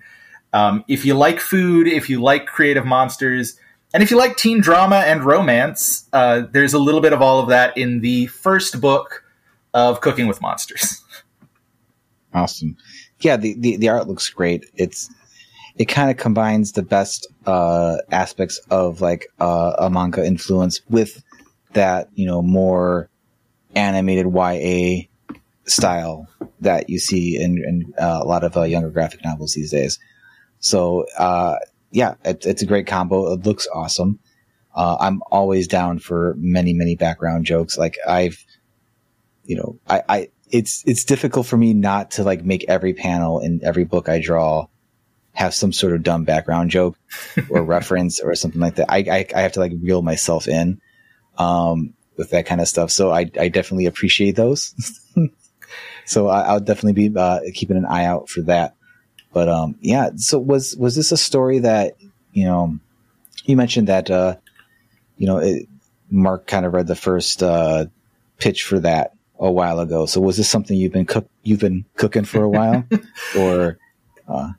Um, 0.54 0.84
if 0.88 1.06
you 1.06 1.14
like 1.14 1.40
food, 1.40 1.88
if 1.88 2.10
you 2.10 2.22
like 2.22 2.46
creative 2.46 2.86
monsters, 2.86 3.60
and 3.98 4.04
if 4.04 4.12
you 4.12 4.18
like 4.18 4.38
teen 4.38 4.62
drama 4.62 4.98
and 4.98 5.24
romance, 5.24 6.08
uh, 6.14 6.44
there's 6.52 6.76
a 6.76 6.78
little 6.78 7.02
bit 7.02 7.14
of 7.14 7.22
all 7.24 7.40
of 7.40 7.50
that 7.50 7.76
in 7.76 8.02
the 8.02 8.28
first 8.28 8.80
book 8.80 9.24
of 9.74 10.02
Cooking 10.02 10.28
with 10.28 10.40
Monsters. 10.40 11.04
Awesome. 12.32 12.78
Yeah, 13.22 13.38
the, 13.38 13.56
the, 13.58 13.78
the 13.78 13.90
art 13.90 14.08
looks 14.08 14.30
great. 14.30 14.66
It's 14.76 15.10
it 15.78 15.86
kind 15.86 16.12
of 16.12 16.18
combines 16.18 16.74
the 16.74 16.84
best 16.84 17.26
uh, 17.48 17.98
aspects 18.12 18.60
of 18.70 19.02
like 19.02 19.26
uh, 19.40 19.74
a 19.80 19.90
manga 19.90 20.24
influence 20.24 20.82
with 20.88 21.24
that 21.74 22.10
you 22.14 22.28
know 22.28 22.44
more 22.44 23.10
animated 23.74 24.28
YA 24.32 25.08
style 25.66 26.28
that 26.60 26.92
you 26.92 27.00
see 27.00 27.42
in, 27.42 27.58
in 27.58 27.94
uh, 28.00 28.20
a 28.22 28.26
lot 28.26 28.44
of 28.44 28.56
uh, 28.56 28.64
younger 28.64 28.92
graphic 28.92 29.24
novels 29.24 29.54
these 29.54 29.72
days. 29.72 29.98
So 30.60 31.08
uh, 31.18 31.56
yeah, 31.92 32.16
it, 32.24 32.46
it's 32.46 32.62
a 32.62 32.66
great 32.66 32.88
combo. 32.88 33.34
It 33.34 33.46
looks 33.46 33.68
awesome. 33.74 34.20
Uh, 34.76 34.98
I'm 35.00 35.22
always 35.32 35.68
down 35.68 36.00
for 36.00 36.36
many 36.38 36.74
many 36.74 36.96
background 36.96 37.46
jokes. 37.46 37.78
Like 37.78 37.98
I've, 38.08 38.44
you 39.44 39.58
know, 39.58 39.80
I, 39.88 40.04
I 40.08 40.30
it's 40.52 40.84
it's 40.86 41.04
difficult 41.04 41.48
for 41.48 41.58
me 41.58 41.74
not 41.74 42.12
to 42.12 42.24
like 42.24 42.44
make 42.44 42.66
every 42.68 42.94
panel 42.94 43.40
in 43.40 43.62
every 43.64 43.86
book 43.86 44.10
I 44.10 44.20
draw 44.20 44.68
have 45.38 45.54
some 45.54 45.72
sort 45.72 45.94
of 45.94 46.02
dumb 46.02 46.24
background 46.24 46.72
joke 46.72 46.98
or 47.50 47.64
reference 47.64 48.20
or 48.20 48.34
something 48.34 48.60
like 48.60 48.76
that. 48.76 48.92
I, 48.92 48.98
I, 48.98 49.28
I 49.36 49.42
have 49.42 49.52
to 49.52 49.60
like 49.60 49.72
reel 49.80 50.02
myself 50.02 50.48
in, 50.48 50.82
um, 51.38 51.94
with 52.18 52.32
that 52.32 52.48
kind 52.48 52.60
of 52.60 52.68
stuff. 52.68 52.90
So 52.90 53.12
I, 53.12 53.30
I 53.40 53.50
definitely 53.50 53.86
appreciate 53.86 54.36
those. 54.36 54.74
so 56.06 56.28
I, 56.28 56.54
will 56.54 56.60
definitely 56.60 57.10
be, 57.10 57.16
uh, 57.16 57.42
keeping 57.54 57.78
an 57.78 57.86
eye 57.86 58.06
out 58.06 58.30
for 58.30 58.42
that. 58.44 58.77
But, 59.34 59.50
um, 59.50 59.76
yeah. 59.82 60.12
So 60.18 60.40
was, 60.40 60.76
was 60.78 60.96
this 60.96 61.12
a 61.12 61.18
story 61.18 61.60
that, 61.60 61.96
you 62.32 62.46
know, 62.46 62.80
you 63.46 63.56
mentioned 63.56 63.88
that, 63.88 64.10
uh, 64.10 64.38
you 65.18 65.28
know, 65.28 65.38
it, 65.38 65.68
Mark 66.10 66.48
kind 66.48 66.66
of 66.66 66.74
read 66.74 66.88
the 66.88 66.96
first, 66.96 67.44
uh, 67.44 67.86
pitch 68.40 68.64
for 68.64 68.80
that 68.80 69.14
a 69.40 69.52
while 69.52 69.80
ago. 69.80 70.06
So 70.06 70.22
was 70.22 70.38
this 70.38 70.50
something 70.50 70.78
you've 70.78 70.94
been 70.94 71.06
cook, 71.06 71.28
you've 71.44 71.60
been 71.60 71.86
cooking 71.96 72.26
for 72.26 72.44
a 72.44 72.50
while 72.50 72.86
or, 73.38 73.78
uh, 74.28 74.54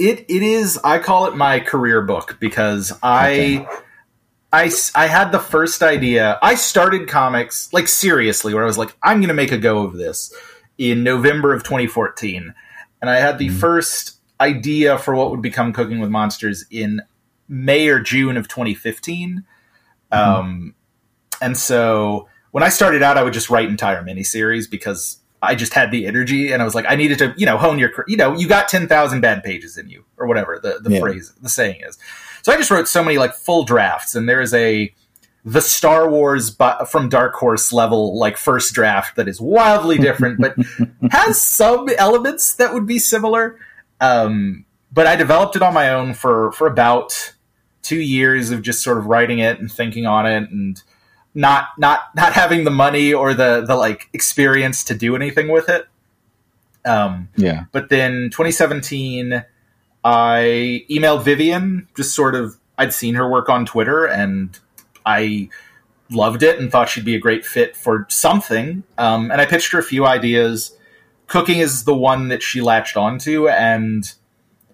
it 0.00 0.24
it 0.28 0.42
is. 0.42 0.78
I 0.82 0.98
call 0.98 1.26
it 1.26 1.36
my 1.36 1.60
career 1.60 2.02
book 2.02 2.38
because 2.40 2.92
I. 3.02 3.30
Okay. 3.62 3.66
I, 4.52 4.68
I 4.96 5.06
had 5.06 5.30
the 5.30 5.38
first 5.38 5.80
idea. 5.80 6.36
I 6.42 6.56
started 6.56 7.06
comics, 7.06 7.72
like 7.72 7.86
seriously, 7.86 8.52
where 8.52 8.64
I 8.64 8.66
was 8.66 8.76
like, 8.76 8.96
I'm 9.00 9.18
going 9.18 9.28
to 9.28 9.34
make 9.34 9.52
a 9.52 9.58
go 9.58 9.84
of 9.84 9.92
this 9.92 10.34
in 10.76 11.04
November 11.04 11.54
of 11.54 11.62
2014. 11.62 12.52
And 13.00 13.10
I 13.10 13.16
had 13.16 13.38
the 13.38 13.48
mm-hmm. 13.48 13.58
first 13.58 14.18
idea 14.40 14.98
for 14.98 15.14
what 15.14 15.30
would 15.30 15.42
become 15.42 15.72
Cooking 15.72 16.00
with 16.00 16.10
Monsters 16.10 16.64
in 16.70 17.02
May 17.48 17.88
or 17.88 18.00
June 18.00 18.36
of 18.36 18.48
2015. 18.48 19.44
Mm-hmm. 20.12 20.18
Um, 20.18 20.74
and 21.40 21.56
so 21.56 22.28
when 22.50 22.62
I 22.62 22.68
started 22.68 23.02
out, 23.02 23.16
I 23.16 23.22
would 23.22 23.32
just 23.32 23.50
write 23.50 23.68
entire 23.68 24.02
miniseries 24.02 24.70
because 24.70 25.18
I 25.42 25.54
just 25.54 25.72
had 25.72 25.90
the 25.90 26.06
energy 26.06 26.52
and 26.52 26.60
I 26.60 26.64
was 26.64 26.74
like, 26.74 26.84
I 26.88 26.96
needed 26.96 27.18
to, 27.18 27.34
you 27.36 27.46
know, 27.46 27.56
hone 27.56 27.78
your, 27.78 27.90
you 28.06 28.16
know, 28.16 28.36
you 28.36 28.46
got 28.46 28.68
10,000 28.68 29.20
bad 29.20 29.42
pages 29.42 29.78
in 29.78 29.88
you 29.88 30.04
or 30.18 30.26
whatever 30.26 30.58
the, 30.62 30.80
the 30.82 30.94
yeah. 30.94 31.00
phrase, 31.00 31.32
the 31.40 31.48
saying 31.48 31.80
is. 31.86 31.98
So 32.42 32.52
I 32.52 32.56
just 32.56 32.70
wrote 32.70 32.88
so 32.88 33.02
many 33.02 33.18
like 33.18 33.34
full 33.34 33.64
drafts 33.64 34.14
and 34.14 34.28
there 34.28 34.40
is 34.40 34.52
a, 34.52 34.92
the 35.44 35.60
Star 35.60 36.08
Wars 36.10 36.50
bu- 36.50 36.84
from 36.90 37.08
Dark 37.08 37.34
Horse 37.34 37.72
level, 37.72 38.18
like 38.18 38.36
first 38.36 38.74
draft, 38.74 39.16
that 39.16 39.26
is 39.28 39.40
wildly 39.40 39.96
different, 39.98 40.40
but 40.40 40.54
has 41.10 41.40
some 41.40 41.88
elements 41.96 42.54
that 42.54 42.74
would 42.74 42.86
be 42.86 42.98
similar. 42.98 43.58
Um, 44.00 44.64
but 44.92 45.06
I 45.06 45.16
developed 45.16 45.56
it 45.56 45.62
on 45.62 45.72
my 45.74 45.90
own 45.90 46.14
for 46.14 46.52
for 46.52 46.66
about 46.66 47.34
two 47.82 48.00
years 48.00 48.50
of 48.50 48.60
just 48.62 48.82
sort 48.82 48.98
of 48.98 49.06
writing 49.06 49.38
it 49.38 49.58
and 49.58 49.70
thinking 49.72 50.04
on 50.06 50.26
it 50.26 50.50
and 50.50 50.82
not 51.34 51.68
not 51.78 52.00
not 52.16 52.32
having 52.34 52.64
the 52.64 52.70
money 52.70 53.12
or 53.14 53.32
the 53.34 53.64
the 53.66 53.76
like 53.76 54.08
experience 54.12 54.84
to 54.84 54.94
do 54.94 55.14
anything 55.16 55.48
with 55.48 55.68
it. 55.68 55.86
Um, 56.84 57.28
Yeah. 57.36 57.64
but 57.72 57.88
then 57.90 58.30
2017, 58.30 59.44
I 60.04 60.84
emailed 60.90 61.24
Vivian, 61.24 61.88
just 61.94 62.14
sort 62.14 62.34
of, 62.34 62.56
I'd 62.78 62.92
seen 62.94 63.14
her 63.16 63.28
work 63.28 63.48
on 63.50 63.66
Twitter 63.66 64.06
and 64.06 64.58
I 65.10 65.48
loved 66.10 66.42
it 66.42 66.58
and 66.58 66.70
thought 66.70 66.88
she'd 66.88 67.04
be 67.04 67.14
a 67.14 67.20
great 67.20 67.44
fit 67.44 67.76
for 67.76 68.06
something. 68.08 68.82
Um, 68.98 69.30
and 69.30 69.40
I 69.40 69.46
pitched 69.46 69.72
her 69.72 69.78
a 69.78 69.82
few 69.82 70.06
ideas. 70.06 70.76
Cooking 71.26 71.58
is 71.58 71.84
the 71.84 71.94
one 71.94 72.28
that 72.28 72.42
she 72.42 72.60
latched 72.60 72.96
onto. 72.96 73.48
And 73.48 74.12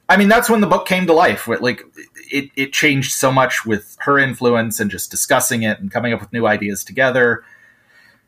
I 0.09 0.17
mean, 0.17 0.29
that's 0.29 0.49
when 0.49 0.61
the 0.61 0.67
book 0.67 0.87
came 0.87 1.07
to 1.07 1.13
life. 1.13 1.49
Like, 1.49 1.83
it, 2.31 2.51
it 2.57 2.73
changed 2.73 3.13
so 3.13 3.31
much 3.31 3.67
with 3.67 3.97
her 4.01 4.19
influence 4.19 4.81
and 4.81 4.91
just 4.91 5.11
discussing 5.11 5.63
it 5.63 5.79
and 5.81 5.91
coming 5.91 6.13
up 6.13 6.21
with 6.21 6.33
new 6.33 6.47
ideas 6.47 6.85
together 6.85 7.45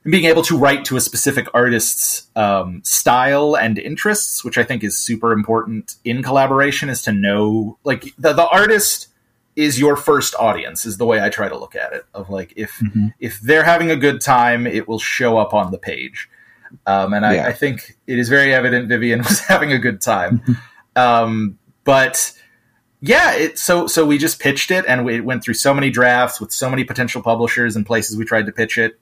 and 0.04 0.12
being 0.12 0.24
able 0.24 0.42
to 0.42 0.56
write 0.56 0.84
to 0.86 0.96
a 0.96 1.00
specific 1.00 1.48
artist's 1.52 2.28
um, 2.36 2.80
style 2.84 3.56
and 3.56 3.78
interests, 3.78 4.44
which 4.44 4.56
I 4.56 4.64
think 4.64 4.84
is 4.84 4.96
super 4.96 5.32
important 5.32 5.96
in 6.04 6.22
collaboration, 6.22 6.88
is 6.88 7.02
to 7.02 7.12
know 7.12 7.78
like 7.84 8.14
the, 8.16 8.32
the 8.32 8.46
artist 8.48 9.08
is 9.58 9.78
your 9.78 9.96
first 9.96 10.34
audience 10.38 10.86
is 10.86 10.96
the 10.98 11.04
way 11.04 11.20
I 11.20 11.28
try 11.28 11.48
to 11.48 11.58
look 11.58 11.74
at 11.74 11.92
it. 11.92 12.04
Of 12.14 12.30
like 12.30 12.52
if 12.56 12.70
Mhm. 12.82 13.12
if 13.18 13.40
they're 13.40 13.64
having 13.64 13.90
a 13.90 13.96
good 13.96 14.20
time, 14.20 14.66
it 14.66 14.86
will 14.86 14.98
show 15.00 15.36
up 15.36 15.52
on 15.52 15.70
the 15.72 15.78
page. 15.78 16.28
Um, 16.86 17.12
and 17.12 17.26
I, 17.26 17.34
Yeah. 17.34 17.46
I 17.48 17.52
think 17.52 17.96
it 18.06 18.18
is 18.18 18.28
very 18.28 18.54
evident 18.54 18.88
Vivian 18.88 19.18
was 19.28 19.40
having 19.40 19.72
a 19.72 19.78
good 19.78 20.00
time. 20.00 20.42
um, 20.96 21.58
but 21.84 22.32
yeah, 23.00 23.32
it, 23.34 23.58
so 23.58 23.86
so 23.86 24.06
we 24.06 24.16
just 24.18 24.40
pitched 24.40 24.70
it, 24.70 24.84
and 24.86 25.04
we 25.04 25.20
went 25.20 25.42
through 25.42 25.54
so 25.54 25.74
many 25.74 25.90
drafts 25.90 26.40
with 26.40 26.52
so 26.52 26.70
many 26.70 26.84
potential 26.84 27.20
publishers 27.22 27.74
and 27.76 27.84
places 27.84 28.16
we 28.16 28.24
tried 28.24 28.46
to 28.46 28.52
pitch 28.52 28.78
it 28.78 28.98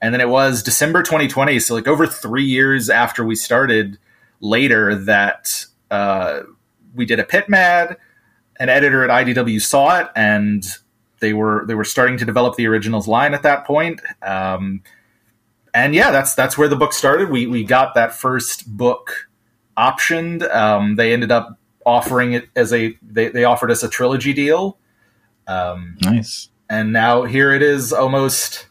and 0.00 0.12
then 0.12 0.20
it 0.20 0.28
was 0.28 0.64
December 0.64 1.00
2020, 1.00 1.60
so 1.60 1.74
like 1.74 1.86
over 1.86 2.08
three 2.08 2.42
years 2.44 2.90
after 2.90 3.24
we 3.24 3.36
started, 3.36 3.98
later 4.40 4.96
that 4.96 5.64
uh, 5.92 6.40
we 6.92 7.04
did 7.06 7.20
a 7.20 7.22
PitMad. 7.22 7.94
An 8.62 8.68
editor 8.68 9.02
at 9.08 9.26
IDW 9.26 9.60
saw 9.60 9.98
it, 9.98 10.08
and 10.14 10.64
they 11.18 11.32
were 11.32 11.64
they 11.66 11.74
were 11.74 11.84
starting 11.84 12.16
to 12.18 12.24
develop 12.24 12.54
the 12.54 12.66
originals 12.68 13.08
line 13.08 13.34
at 13.34 13.42
that 13.42 13.66
point. 13.66 14.00
Um, 14.22 14.82
and 15.74 15.94
yeah, 15.94 16.12
that's 16.12 16.34
that's 16.34 16.56
where 16.56 16.68
the 16.68 16.76
book 16.76 16.92
started. 16.92 17.28
We 17.28 17.48
we 17.48 17.64
got 17.64 17.94
that 17.94 18.14
first 18.14 18.66
book 18.76 19.28
optioned. 19.76 20.48
Um, 20.54 20.94
they 20.94 21.12
ended 21.12 21.32
up 21.32 21.58
offering 21.84 22.34
it 22.34 22.48
as 22.54 22.72
a 22.72 22.96
they, 23.02 23.28
they 23.30 23.42
offered 23.42 23.70
us 23.72 23.82
a 23.82 23.88
trilogy 23.88 24.32
deal. 24.32 24.78
Um, 25.48 25.96
Nice. 26.02 26.48
and 26.70 26.92
now 26.92 27.24
here 27.24 27.52
it 27.52 27.62
is 27.62 27.92
almost 27.92 28.68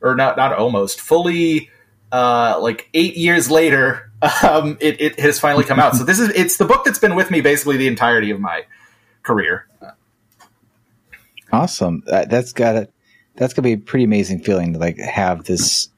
or 0.00 0.14
not 0.14 0.38
not 0.38 0.52
almost 0.54 1.00
fully 1.02 1.68
uh 2.12 2.58
like 2.60 2.88
eight 2.94 3.16
years 3.16 3.50
later 3.50 4.10
um 4.42 4.78
it, 4.80 4.98
it 5.00 5.20
has 5.20 5.38
finally 5.38 5.64
come 5.64 5.78
out 5.78 5.94
so 5.94 6.04
this 6.04 6.18
is 6.18 6.30
it's 6.30 6.56
the 6.56 6.64
book 6.64 6.84
that's 6.84 6.98
been 6.98 7.14
with 7.14 7.30
me 7.30 7.40
basically 7.40 7.76
the 7.76 7.86
entirety 7.88 8.30
of 8.30 8.40
my 8.40 8.64
career 9.26 9.66
Awesome. 11.52 12.02
That, 12.06 12.28
that's 12.28 12.52
got 12.52 12.72
to 12.72 12.88
that's 13.36 13.54
gonna 13.54 13.64
be 13.64 13.72
a 13.74 13.78
pretty 13.78 14.04
amazing 14.04 14.40
feeling 14.40 14.72
to 14.72 14.78
like 14.78 14.98
have 14.98 15.44
this 15.44 15.88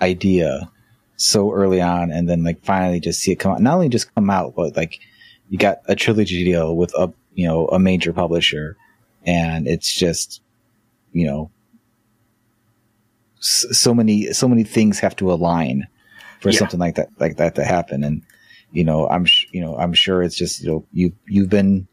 idea 0.00 0.70
so 1.16 1.52
early 1.52 1.80
on, 1.80 2.10
and 2.10 2.28
then 2.28 2.44
like 2.44 2.62
finally 2.64 3.00
just 3.00 3.20
see 3.20 3.32
it 3.32 3.36
come 3.36 3.52
out. 3.52 3.62
Not 3.62 3.74
only 3.76 3.88
just 3.88 4.14
come 4.14 4.28
out, 4.28 4.54
but 4.54 4.76
like 4.76 5.00
you 5.48 5.56
got 5.58 5.78
a 5.86 5.96
trilogy 5.96 6.44
deal 6.44 6.76
with 6.76 6.92
a 6.98 7.12
you 7.34 7.46
know 7.46 7.66
a 7.68 7.78
major 7.78 8.12
publisher, 8.12 8.76
and 9.24 9.66
it's 9.66 9.92
just 9.92 10.42
you 11.12 11.26
know 11.26 11.50
so 13.40 13.94
many 13.94 14.32
so 14.32 14.48
many 14.48 14.64
things 14.64 14.98
have 15.00 15.16
to 15.16 15.32
align 15.32 15.86
for 16.40 16.50
Yeah. 16.50 16.58
something 16.58 16.80
like 16.80 16.96
that 16.96 17.08
like 17.18 17.36
that 17.38 17.54
to 17.54 17.64
happen, 17.64 18.04
and 18.04 18.22
you 18.72 18.84
know 18.84 19.08
I'm 19.08 19.24
sh- 19.24 19.46
you 19.52 19.60
know 19.62 19.76
I'm 19.76 19.94
sure 19.94 20.22
it's 20.22 20.36
just 20.36 20.60
you 20.62 20.68
know 20.70 20.84
you 20.92 21.12
you've 21.26 21.50
been 21.50 21.88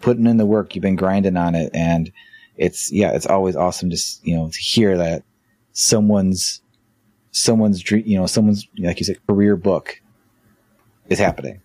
putting 0.00 0.26
in 0.26 0.36
the 0.36 0.46
work, 0.46 0.74
you've 0.74 0.82
been 0.82 0.96
grinding 0.96 1.36
on 1.36 1.54
it, 1.54 1.70
and 1.74 2.12
it's 2.56 2.92
yeah, 2.92 3.12
it's 3.12 3.26
always 3.26 3.56
awesome 3.56 3.90
just 3.90 4.24
you 4.26 4.36
know 4.36 4.48
to 4.48 4.58
hear 4.58 4.96
that 4.98 5.22
someone's 5.72 6.60
someone's 7.30 7.80
dream, 7.80 8.04
you 8.06 8.18
know, 8.18 8.26
someone's 8.26 8.66
like 8.78 8.98
you 8.98 9.04
said, 9.04 9.24
career 9.26 9.56
book 9.56 10.00
is 11.08 11.18
happening. 11.18 11.60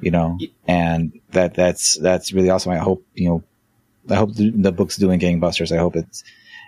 You 0.00 0.10
know, 0.10 0.38
and 0.66 1.18
that 1.30 1.54
that's 1.54 1.96
that's 1.98 2.32
really 2.32 2.50
awesome. 2.50 2.72
I 2.72 2.78
hope 2.78 3.06
you 3.14 3.28
know, 3.28 3.44
I 4.10 4.16
hope 4.16 4.34
the, 4.34 4.50
the 4.50 4.72
book's 4.72 4.96
doing 4.96 5.20
gangbusters. 5.20 5.74
I 5.74 5.78
hope 5.78 5.96
it's 5.96 6.24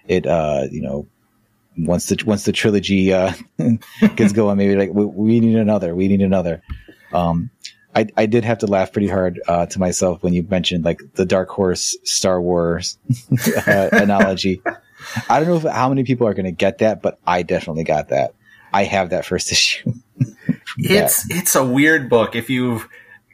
it 0.09 0.27
uh 0.27 0.67
you 0.71 0.81
know 0.81 1.07
once 1.77 2.07
the 2.07 2.23
once 2.25 2.45
the 2.45 2.53
trilogy 2.53 3.13
uh 3.13 3.35
gets 4.17 4.33
going, 4.33 4.57
maybe 4.57 4.77
like 4.77 4.91
we, 4.91 5.05
we 5.05 5.41
need 5.41 5.57
another, 5.57 5.95
we 5.95 6.09
need 6.09 6.23
another. 6.23 6.63
Um, 7.13 7.51
I, 7.97 8.07
I 8.17 8.27
did 8.27 8.45
have 8.45 8.59
to 8.59 8.67
laugh 8.67 8.93
pretty 8.93 9.09
hard 9.09 9.41
uh, 9.49 9.67
to 9.67 9.79
myself 9.81 10.23
when 10.23 10.35
you 10.35 10.43
mentioned 10.49 10.85
like 10.85 11.01
the 11.15 11.25
Dark 11.25 11.49
Horse 11.49 11.97
Star 12.05 12.41
Wars 12.41 12.99
uh, 13.67 13.89
analogy. 13.93 14.61
I 15.31 15.41
don't 15.41 15.49
know 15.49 15.57
if, 15.57 15.75
how 15.75 15.89
many 15.89 16.05
people 16.05 16.27
are 16.27 16.35
going 16.35 16.45
to 16.45 16.53
get 16.53 16.79
that, 16.79 17.01
but 17.03 17.19
I 17.27 17.43
definitely 17.43 17.85
got 17.85 18.11
that. 18.11 18.35
I 18.73 18.85
have 18.85 19.11
that 19.11 19.25
first 19.25 19.51
issue. 19.57 19.95
it's 20.79 21.25
it's 21.31 21.55
a 21.55 21.65
weird 21.65 22.11
book 22.11 22.37
if 22.37 22.51
you've 22.51 22.87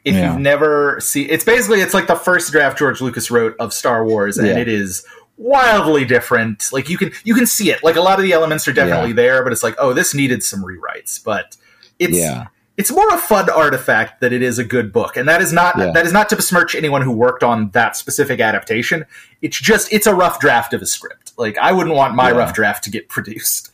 if 0.05 0.15
Yeah. 0.15 0.31
you've 0.33 0.41
never 0.41 0.99
seen 1.01 1.27
it's 1.29 1.43
basically 1.43 1.81
it's 1.81 1.93
like 1.93 2.07
the 2.07 2.15
first 2.15 2.51
draft 2.51 2.77
george 2.77 3.01
lucas 3.01 3.29
wrote 3.31 3.55
of 3.59 3.73
star 3.73 4.05
wars 4.05 4.37
and 4.37 4.47
Yeah. 4.47 4.57
it 4.59 4.67
is 4.69 5.05
wildly 5.37 6.05
different 6.05 6.69
like 6.71 6.89
you 6.89 6.97
can 6.97 7.11
you 7.23 7.33
can 7.33 7.45
see 7.45 7.69
it 7.71 7.83
like 7.83 7.95
a 7.95 8.01
lot 8.01 8.19
of 8.19 8.23
the 8.23 8.31
elements 8.33 8.67
are 8.67 8.73
definitely 8.73 9.11
there 9.13 9.43
but 9.43 9.51
it's 9.51 9.63
like 9.63 9.75
oh 9.79 9.93
this 9.93 10.13
needed 10.13 10.43
some 10.43 10.63
rewrites 10.63 11.21
but 11.23 11.57
it's 11.99 12.17
yeah, 12.17 12.47
it's 12.77 12.91
more 12.91 13.07
a 13.13 13.17
fun 13.17 13.49
artifact 13.51 14.19
that 14.21 14.33
it 14.33 14.41
is 14.41 14.57
a 14.57 14.63
good 14.63 14.91
book 14.91 15.15
and 15.17 15.27
that 15.29 15.41
is 15.41 15.53
not 15.53 15.77
Yeah. 15.77 15.91
that 15.93 16.05
is 16.05 16.13
not 16.13 16.29
to 16.29 16.35
besmirch 16.35 16.73
anyone 16.75 17.01
who 17.03 17.11
worked 17.11 17.43
on 17.43 17.69
that 17.71 17.95
specific 17.95 18.39
adaptation 18.39 19.05
it's 19.41 19.59
just 19.59 19.91
it's 19.93 20.07
a 20.07 20.15
rough 20.15 20.39
draft 20.39 20.73
of 20.73 20.81
a 20.81 20.85
script 20.85 21.33
like 21.37 21.57
i 21.59 21.71
wouldn't 21.71 21.95
want 21.95 22.15
my 22.15 22.29
Yeah. 22.31 22.37
rough 22.37 22.53
draft 22.53 22.83
to 22.85 22.89
get 22.89 23.09
produced 23.09 23.69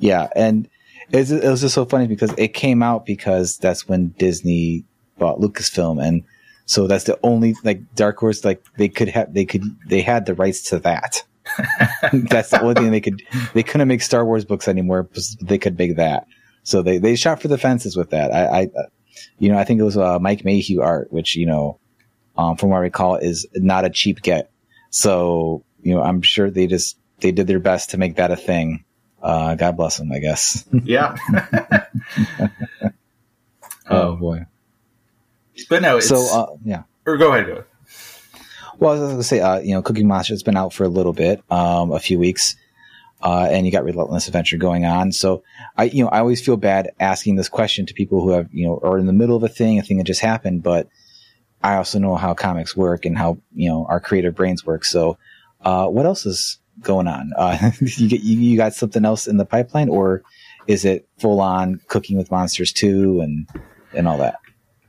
yeah, 0.00 0.28
and 0.36 0.68
it's, 1.10 1.30
it 1.32 1.42
was 1.42 1.60
just 1.62 1.74
so 1.74 1.84
funny 1.84 2.06
because 2.06 2.32
it 2.38 2.54
came 2.54 2.82
out 2.84 3.04
because 3.04 3.56
that's 3.58 3.88
when 3.88 4.08
Disney 4.18 4.84
bought 5.18 5.40
Lucasfilm, 5.40 6.00
and 6.00 6.22
so 6.66 6.86
that's 6.86 7.02
the 7.04 7.18
only 7.24 7.56
like 7.64 7.80
Dark 7.96 8.18
Horse 8.18 8.44
like 8.44 8.62
they 8.76 8.88
could 8.88 9.08
have 9.08 9.34
they 9.34 9.44
could 9.44 9.64
they 9.88 10.00
had 10.00 10.26
the 10.26 10.34
rights 10.34 10.62
to 10.70 10.78
that. 10.80 11.24
that's 12.12 12.50
the 12.50 12.60
only 12.62 12.74
thing 12.74 12.90
they 12.92 13.00
could 13.00 13.22
they 13.54 13.62
couldn't 13.64 13.88
make 13.88 14.02
Star 14.02 14.24
Wars 14.24 14.44
books 14.44 14.68
anymore. 14.68 15.02
but 15.02 15.24
They 15.40 15.58
could 15.58 15.76
make 15.78 15.96
that, 15.96 16.28
so 16.62 16.82
they 16.82 16.98
they 16.98 17.16
shot 17.16 17.40
for 17.42 17.48
the 17.48 17.58
fences 17.58 17.96
with 17.96 18.10
that. 18.10 18.32
I, 18.32 18.44
I 18.44 18.62
uh, 18.64 18.86
you 19.38 19.50
know 19.50 19.58
I 19.58 19.64
think 19.64 19.80
it 19.80 19.84
was 19.84 19.96
uh, 19.96 20.18
Mike 20.18 20.44
Mayhew 20.44 20.80
art, 20.82 21.12
which 21.12 21.36
you 21.36 21.46
know 21.46 21.78
um, 22.36 22.56
from 22.56 22.70
what 22.70 22.76
I 22.76 22.80
recall 22.80 23.16
is 23.16 23.46
not 23.54 23.84
a 23.84 23.90
cheap 23.90 24.22
get. 24.22 24.50
So 24.90 25.64
you 25.82 25.94
know 25.94 26.02
I'm 26.02 26.22
sure 26.22 26.50
they 26.50 26.66
just 26.66 26.98
they 27.20 27.32
did 27.32 27.46
their 27.46 27.60
best 27.60 27.90
to 27.90 27.98
make 27.98 28.16
that 28.16 28.30
a 28.30 28.36
thing. 28.36 28.84
Uh, 29.22 29.54
God 29.56 29.76
bless 29.76 29.96
them, 29.98 30.12
I 30.12 30.18
guess. 30.20 30.64
yeah 30.84 31.16
oh 33.90 34.12
Um, 34.12 34.18
boy. 34.20 34.46
but 35.68 35.82
no 35.82 35.96
it's, 35.98 36.08
So 36.08 36.16
uh, 36.32 36.56
yeah. 36.64 36.82
or 37.06 37.16
go 37.16 37.32
ahead 37.32 37.46
go 37.46 37.52
ahead 37.52 37.64
Well, 38.78 38.90
I 38.92 38.98
was 39.00 39.00
going 39.08 39.16
to 39.16 39.22
say, 39.24 39.40
uh, 39.40 39.58
you 39.58 39.72
know, 39.74 39.82
Cooking 39.82 40.06
Monster's 40.06 40.42
been 40.44 40.56
out 40.56 40.72
for 40.72 40.84
a 40.84 40.88
little 40.88 41.12
bit, 41.12 41.42
um, 41.50 41.90
a 41.90 41.98
few 41.98 42.18
weeks, 42.18 42.54
uh, 43.22 43.48
and 43.50 43.66
you 43.66 43.72
got 43.72 43.84
Relentless 43.84 44.28
Adventure 44.28 44.56
going 44.56 44.84
on. 44.84 45.12
So 45.12 45.42
I, 45.76 45.84
you 45.84 46.04
know, 46.04 46.10
I 46.10 46.20
always 46.20 46.44
feel 46.44 46.56
bad 46.56 46.90
asking 47.00 47.36
this 47.36 47.48
question 47.48 47.86
to 47.86 47.94
people 47.94 48.22
who 48.22 48.30
have, 48.30 48.48
you 48.52 48.66
know, 48.66 48.80
are 48.82 48.98
in 48.98 49.06
the 49.06 49.12
middle 49.12 49.36
of 49.36 49.42
a 49.42 49.48
thing, 49.48 49.78
a 49.78 49.82
thing 49.82 49.98
that 49.98 50.04
just 50.04 50.20
happened, 50.20 50.62
but 50.62 50.88
I 51.62 51.76
also 51.76 51.98
know 51.98 52.14
how 52.14 52.34
comics 52.34 52.76
work 52.76 53.04
and 53.04 53.18
how, 53.18 53.38
you 53.52 53.68
know, 53.68 53.86
our 53.88 54.00
creative 54.00 54.34
brains 54.34 54.64
work. 54.64 54.84
So, 54.84 55.18
uh, 55.60 55.88
what 55.88 56.06
else 56.06 56.24
is 56.24 56.58
going 56.80 57.08
on? 57.08 57.32
Uh, 57.36 57.72
you 57.80 58.08
get, 58.08 58.20
you, 58.20 58.38
you 58.38 58.56
got 58.56 58.74
something 58.74 59.04
else 59.04 59.26
in 59.26 59.36
the 59.36 59.44
pipeline 59.44 59.88
or 59.88 60.22
is 60.68 60.84
it 60.84 61.08
full 61.18 61.40
on 61.40 61.80
Cooking 61.88 62.16
with 62.16 62.30
Monsters 62.30 62.72
2 62.72 63.20
and, 63.20 63.48
and 63.92 64.06
all 64.06 64.18
that? 64.18 64.38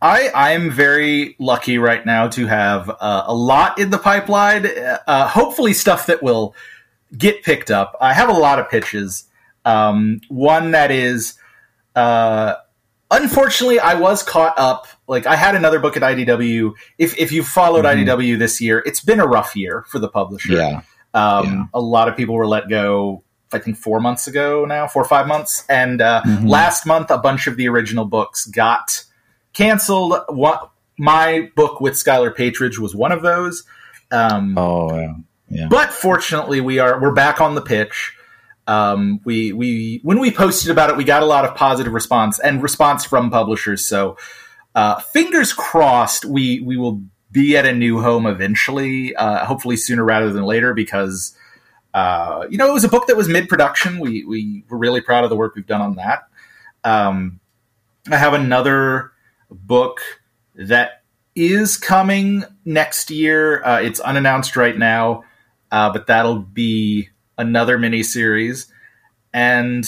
I 0.02 0.32
I'm 0.34 0.72
very 0.72 1.36
lucky 1.40 1.78
right 1.78 2.06
now 2.06 2.30
to 2.30 2.48
have 2.48 2.90
uh, 2.90 3.24
a 3.26 3.36
lot 3.36 3.80
in 3.80 3.90
the 3.90 3.98
pipeline. 3.98 4.66
Uh, 4.66 5.28
hopefully, 5.28 5.74
stuff 5.74 6.06
that 6.06 6.24
will 6.24 6.56
get 7.18 7.44
picked 7.44 7.72
up. 7.72 7.96
I 8.02 8.14
have 8.14 8.30
a 8.30 8.34
lot 8.34 8.60
of 8.60 8.70
pitches. 8.70 9.26
Um, 9.66 10.22
one 10.30 10.72
that 10.72 10.92
is, 10.92 11.36
uh, 11.96 12.56
unfortunately, 13.12 13.80
I 13.80 13.96
was 13.96 14.24
caught 14.24 14.58
up. 14.58 14.88
Like 15.08 15.26
I 15.26 15.36
had 15.36 15.56
another 15.56 15.80
book 15.80 15.98
at 15.98 16.04
IDW. 16.04 16.74
If 16.98 17.18
if 17.18 17.32
you 17.32 17.44
followed 17.44 17.86
Mhm. 17.86 18.06
IDW 18.06 18.38
this 18.38 18.62
year, 18.62 18.84
it's 18.86 19.02
been 19.02 19.20
a 19.20 19.28
rough 19.28 19.56
year 19.56 19.86
for 19.90 20.00
the 20.00 20.08
publisher. 20.10 20.54
Yeah. 20.54 20.82
Um, 21.14 21.46
Yeah. 21.46 21.64
A 21.74 21.82
lot 21.82 22.08
of 22.08 22.16
people 22.16 22.36
were 22.36 22.48
let 22.48 22.70
go. 22.70 23.24
I 23.52 23.58
think 23.58 23.78
four 23.78 24.00
months 24.00 24.28
ago 24.28 24.64
now, 24.68 24.86
four 24.88 25.02
or 25.02 25.08
five 25.08 25.26
months, 25.26 25.64
and 25.68 26.02
uh, 26.02 26.22
Mhm. 26.24 26.48
last 26.48 26.86
month 26.86 27.10
a 27.10 27.18
bunch 27.18 27.48
of 27.48 27.58
the 27.58 27.68
original 27.68 28.06
books 28.06 28.46
got 28.46 29.04
canceled. 29.54 30.14
What 30.30 30.70
my 31.00 31.50
book 31.56 31.82
with 31.82 31.96
Skylar 31.96 32.36
Patridge 32.36 32.78
was 32.78 32.94
one 32.96 33.12
of 33.12 33.24
those. 33.24 33.64
Um, 34.12 34.56
Oh, 34.58 34.96
yeah. 34.96 35.14
But 35.70 35.94
fortunately, 35.94 36.62
we 36.62 36.80
are 36.80 37.02
we're 37.02 37.14
back 37.14 37.42
on 37.42 37.56
the 37.56 37.62
pitch. 37.62 38.16
Um, 38.68 39.20
we 39.24 39.52
we 39.52 40.00
when 40.04 40.20
we 40.20 40.32
posted 40.32 40.72
about 40.72 40.90
it, 40.90 40.98
we 40.98 41.04
got 41.04 41.24
a 41.24 41.26
lot 41.26 41.46
of 41.46 41.56
positive 41.56 41.94
response 41.94 42.40
and 42.40 42.62
response 42.62 43.04
from 43.06 43.32
publishers. 43.32 43.86
So, 43.86 44.18
uh, 44.76 45.00
fingers 45.00 45.54
crossed, 45.54 46.26
we 46.26 46.60
we 46.60 46.78
will 46.78 47.02
be 47.32 47.58
at 47.58 47.66
a 47.66 47.74
new 47.74 48.02
home 48.02 48.26
eventually. 48.26 49.16
Uh, 49.16 49.46
hopefully 49.46 49.76
sooner 49.76 50.04
rather 50.04 50.32
than 50.32 50.44
later, 50.44 50.74
because 50.74 51.36
uh, 51.94 52.46
you 52.50 52.58
know 52.58 52.70
it 52.70 52.74
was 52.74 52.84
a 52.84 52.90
book 52.90 53.08
that 53.08 53.18
was 53.18 53.28
mid 53.28 53.50
production. 53.50 54.00
We 54.00 54.24
we 54.26 54.64
were 54.70 54.78
really 54.78 55.02
proud 55.02 55.24
of 55.24 55.30
the 55.30 55.36
work 55.36 55.56
we've 55.56 55.66
done 55.68 55.82
on 55.82 55.96
that. 55.96 56.28
Um, 56.84 57.40
I 58.10 58.18
have 58.18 58.34
another 58.34 59.12
book 59.50 60.00
that 60.56 61.04
is 61.36 61.78
coming 61.78 62.44
next 62.66 63.10
year. 63.10 63.64
Uh, 63.64 63.82
it's 63.82 64.00
unannounced 64.00 64.56
right 64.56 64.78
now, 64.78 65.24
uh, 65.72 65.92
but 65.92 66.08
that'll 66.08 66.40
be 66.40 67.10
another 67.38 67.78
mini 67.78 68.04
series. 68.04 68.72
And 69.34 69.86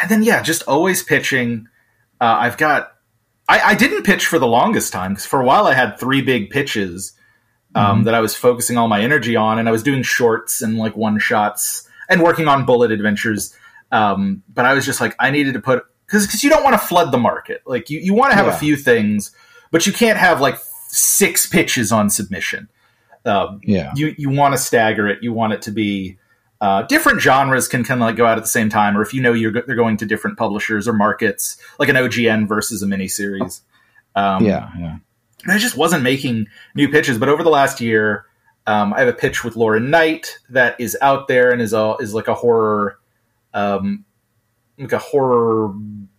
and 0.00 0.10
then 0.10 0.22
yeah, 0.22 0.42
just 0.42 0.62
always 0.64 1.02
pitching. 1.02 1.68
Uh, 2.20 2.36
I've 2.40 2.56
got. 2.56 2.90
I, 3.48 3.60
I 3.60 3.74
didn't 3.74 4.04
pitch 4.04 4.26
for 4.26 4.38
the 4.38 4.46
longest 4.46 4.92
time 4.92 5.12
because 5.12 5.26
for 5.26 5.40
a 5.40 5.44
while 5.44 5.66
I 5.66 5.74
had 5.74 5.98
three 6.00 6.22
big 6.22 6.48
pitches 6.50 7.12
um, 7.74 8.00
Mhm. 8.00 8.04
that 8.06 8.14
I 8.14 8.20
was 8.20 8.34
focusing 8.34 8.78
all 8.78 8.88
my 8.88 9.02
energy 9.02 9.36
on, 9.36 9.58
and 9.58 9.68
I 9.68 9.72
was 9.72 9.82
doing 9.82 10.02
shorts 10.02 10.62
and 10.62 10.78
like 10.78 10.96
one 10.96 11.18
shots 11.18 11.86
and 12.08 12.22
working 12.22 12.48
on 12.48 12.64
bullet 12.64 12.90
adventures. 12.90 13.54
Um, 13.92 14.42
but 14.52 14.64
I 14.64 14.72
was 14.74 14.86
just 14.86 15.00
like, 15.00 15.14
I 15.18 15.30
needed 15.30 15.54
to 15.54 15.60
put 15.60 15.84
because 16.06 16.26
because 16.26 16.42
you 16.42 16.48
don't 16.50 16.64
want 16.64 16.74
to 16.80 16.86
flood 16.86 17.12
the 17.12 17.18
market. 17.18 17.62
Like 17.66 17.90
you, 17.90 18.00
you 18.00 18.14
want 18.14 18.30
to 18.32 18.36
have 18.36 18.46
Yeah. 18.46 18.54
a 18.54 18.58
few 18.58 18.76
things, 18.76 19.30
but 19.70 19.86
you 19.86 19.92
can't 19.92 20.18
have 20.18 20.40
like 20.40 20.58
six 20.88 21.46
pitches 21.46 21.92
on 21.92 22.08
submission. 22.10 22.68
Um, 23.24 23.60
Yeah. 23.62 23.92
you 23.96 24.14
you 24.18 24.28
want 24.30 24.54
to 24.54 24.58
stagger 24.58 25.08
it. 25.08 25.22
You 25.22 25.32
want 25.32 25.52
it 25.54 25.62
to 25.62 25.70
be 25.70 26.18
uh, 26.60 26.82
different 26.82 27.20
genres 27.20 27.68
can 27.68 27.84
kind 27.84 28.00
of 28.00 28.06
like 28.06 28.16
go 28.16 28.26
out 28.26 28.38
at 28.38 28.42
the 28.44 28.48
same 28.48 28.68
time, 28.70 28.96
or 28.96 29.02
if 29.02 29.12
you 29.12 29.20
know 29.20 29.32
you're 29.32 29.52
they're 29.52 29.76
going 29.76 29.96
to 29.98 30.06
different 30.06 30.38
publishers 30.38 30.86
or 30.88 30.92
markets, 30.92 31.56
like 31.78 31.88
an 31.88 31.96
OGN 31.96 32.46
versus 32.48 32.82
a 32.82 32.86
miniseries. 32.86 33.60
Um, 34.14 34.44
yeah. 34.44 34.70
Yeah. 34.78 34.96
I 35.46 35.58
just 35.58 35.76
wasn't 35.76 36.02
making 36.02 36.46
new 36.74 36.88
pitches. 36.88 37.18
But 37.18 37.28
over 37.28 37.42
the 37.42 37.50
last 37.50 37.80
year, 37.80 38.24
um, 38.66 38.94
I 38.94 39.00
have 39.00 39.08
a 39.08 39.12
pitch 39.12 39.44
with 39.44 39.56
Laura 39.56 39.78
Knight 39.80 40.38
that 40.48 40.80
is 40.80 40.96
out 41.02 41.28
there 41.28 41.50
and 41.50 41.60
is 41.60 41.74
a, 41.74 41.96
is 42.00 42.14
like 42.14 42.28
a 42.28 42.34
horror, 42.34 42.98
um, 43.52 44.04
like 44.78 44.92
a 44.92 44.98
horror 44.98 45.74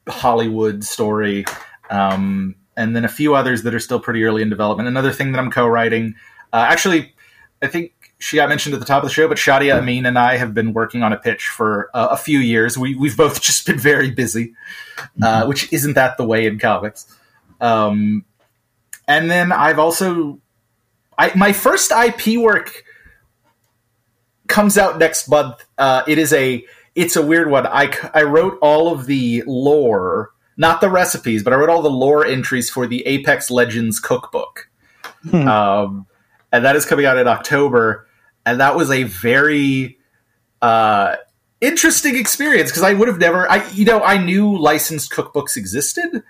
Hollywood 0.08 0.84
story, 0.84 1.46
um, 1.90 2.56
and 2.78 2.96
then 2.96 3.04
a 3.06 3.10
few 3.10 3.34
others 3.34 3.64
that 3.64 3.74
are 3.74 3.80
still 3.80 4.00
pretty 4.00 4.24
early 4.24 4.42
in 4.44 4.50
development. 4.50 4.88
Another 4.88 5.12
thing 5.12 5.32
that 5.32 5.40
I'm 5.40 5.50
co-writing, 5.50 6.14
uh, 6.56 6.66
actually, 6.70 7.14
I 7.62 7.68
think 7.68 7.92
she 8.18 8.38
got 8.38 8.48
mentioned 8.48 8.74
at 8.74 8.80
the 8.80 8.86
top 8.86 9.04
of 9.04 9.10
the 9.10 9.14
show, 9.14 9.28
but 9.28 9.38
Shadia 9.38 9.78
Amin 9.78 10.06
and 10.06 10.18
I 10.18 10.38
have 10.38 10.54
been 10.54 10.72
working 10.72 11.04
on 11.04 11.12
a 11.12 11.18
pitch 11.18 11.48
for 11.50 11.90
uh, 11.94 12.08
a 12.12 12.18
few 12.18 12.40
years. 12.40 12.78
We 12.78 12.96
we've 12.96 13.18
both 13.18 13.42
just 13.50 13.66
been 13.66 13.78
very 13.78 14.10
busy, 14.12 14.54
uh, 15.22 15.46
which 15.48 15.72
isn't 15.74 15.96
that 15.96 16.16
the 16.16 16.24
way 16.26 16.46
in 16.48 16.58
comics. 16.58 17.14
Um, 17.60 18.24
and 19.06 19.30
then 19.30 19.52
I've 19.52 19.80
also, 19.80 20.40
I 21.18 21.32
my 21.36 21.52
first 21.52 21.92
IP 21.92 22.40
work 22.40 22.84
comes 24.48 24.78
out 24.78 24.98
next 24.98 25.28
month. 25.28 25.66
Uh, 25.78 26.04
it 26.08 26.18
is 26.18 26.32
a 26.32 26.66
it's 26.96 27.18
a 27.18 27.22
weird 27.26 27.52
one. 27.52 27.68
I, 27.68 27.94
I 28.14 28.24
wrote 28.24 28.58
all 28.62 28.94
of 28.94 29.06
the 29.08 29.44
lore, 29.46 30.32
not 30.56 30.80
the 30.80 30.90
recipes, 30.90 31.44
but 31.44 31.52
I 31.52 31.58
wrote 31.58 31.70
all 31.70 31.82
the 31.82 31.90
lore 31.90 32.26
entries 32.26 32.70
for 32.70 32.88
the 32.88 33.06
Apex 33.06 33.52
Legends 33.52 34.00
cookbook, 34.00 34.70
Hmm. 35.30 35.48
um, 35.48 36.08
and 36.56 36.66
that 36.66 36.76
is 36.76 36.86
coming 36.86 37.06
out 37.06 37.18
in 37.18 37.28
October. 37.28 38.08
And 38.46 38.60
that 38.60 38.76
was 38.76 38.90
a 38.92 39.04
very 39.04 39.98
uh, 40.62 41.16
interesting 41.62 42.16
experience 42.16 42.70
because 42.72 42.84
I 42.84 42.94
would 42.94 43.08
have 43.08 43.18
never, 43.18 43.50
I 43.50 43.68
you 43.72 43.86
know, 43.86 44.02
I 44.02 44.18
knew 44.18 44.58
licensed 44.58 45.12
cookbooks 45.12 45.58
existed, 45.58 46.24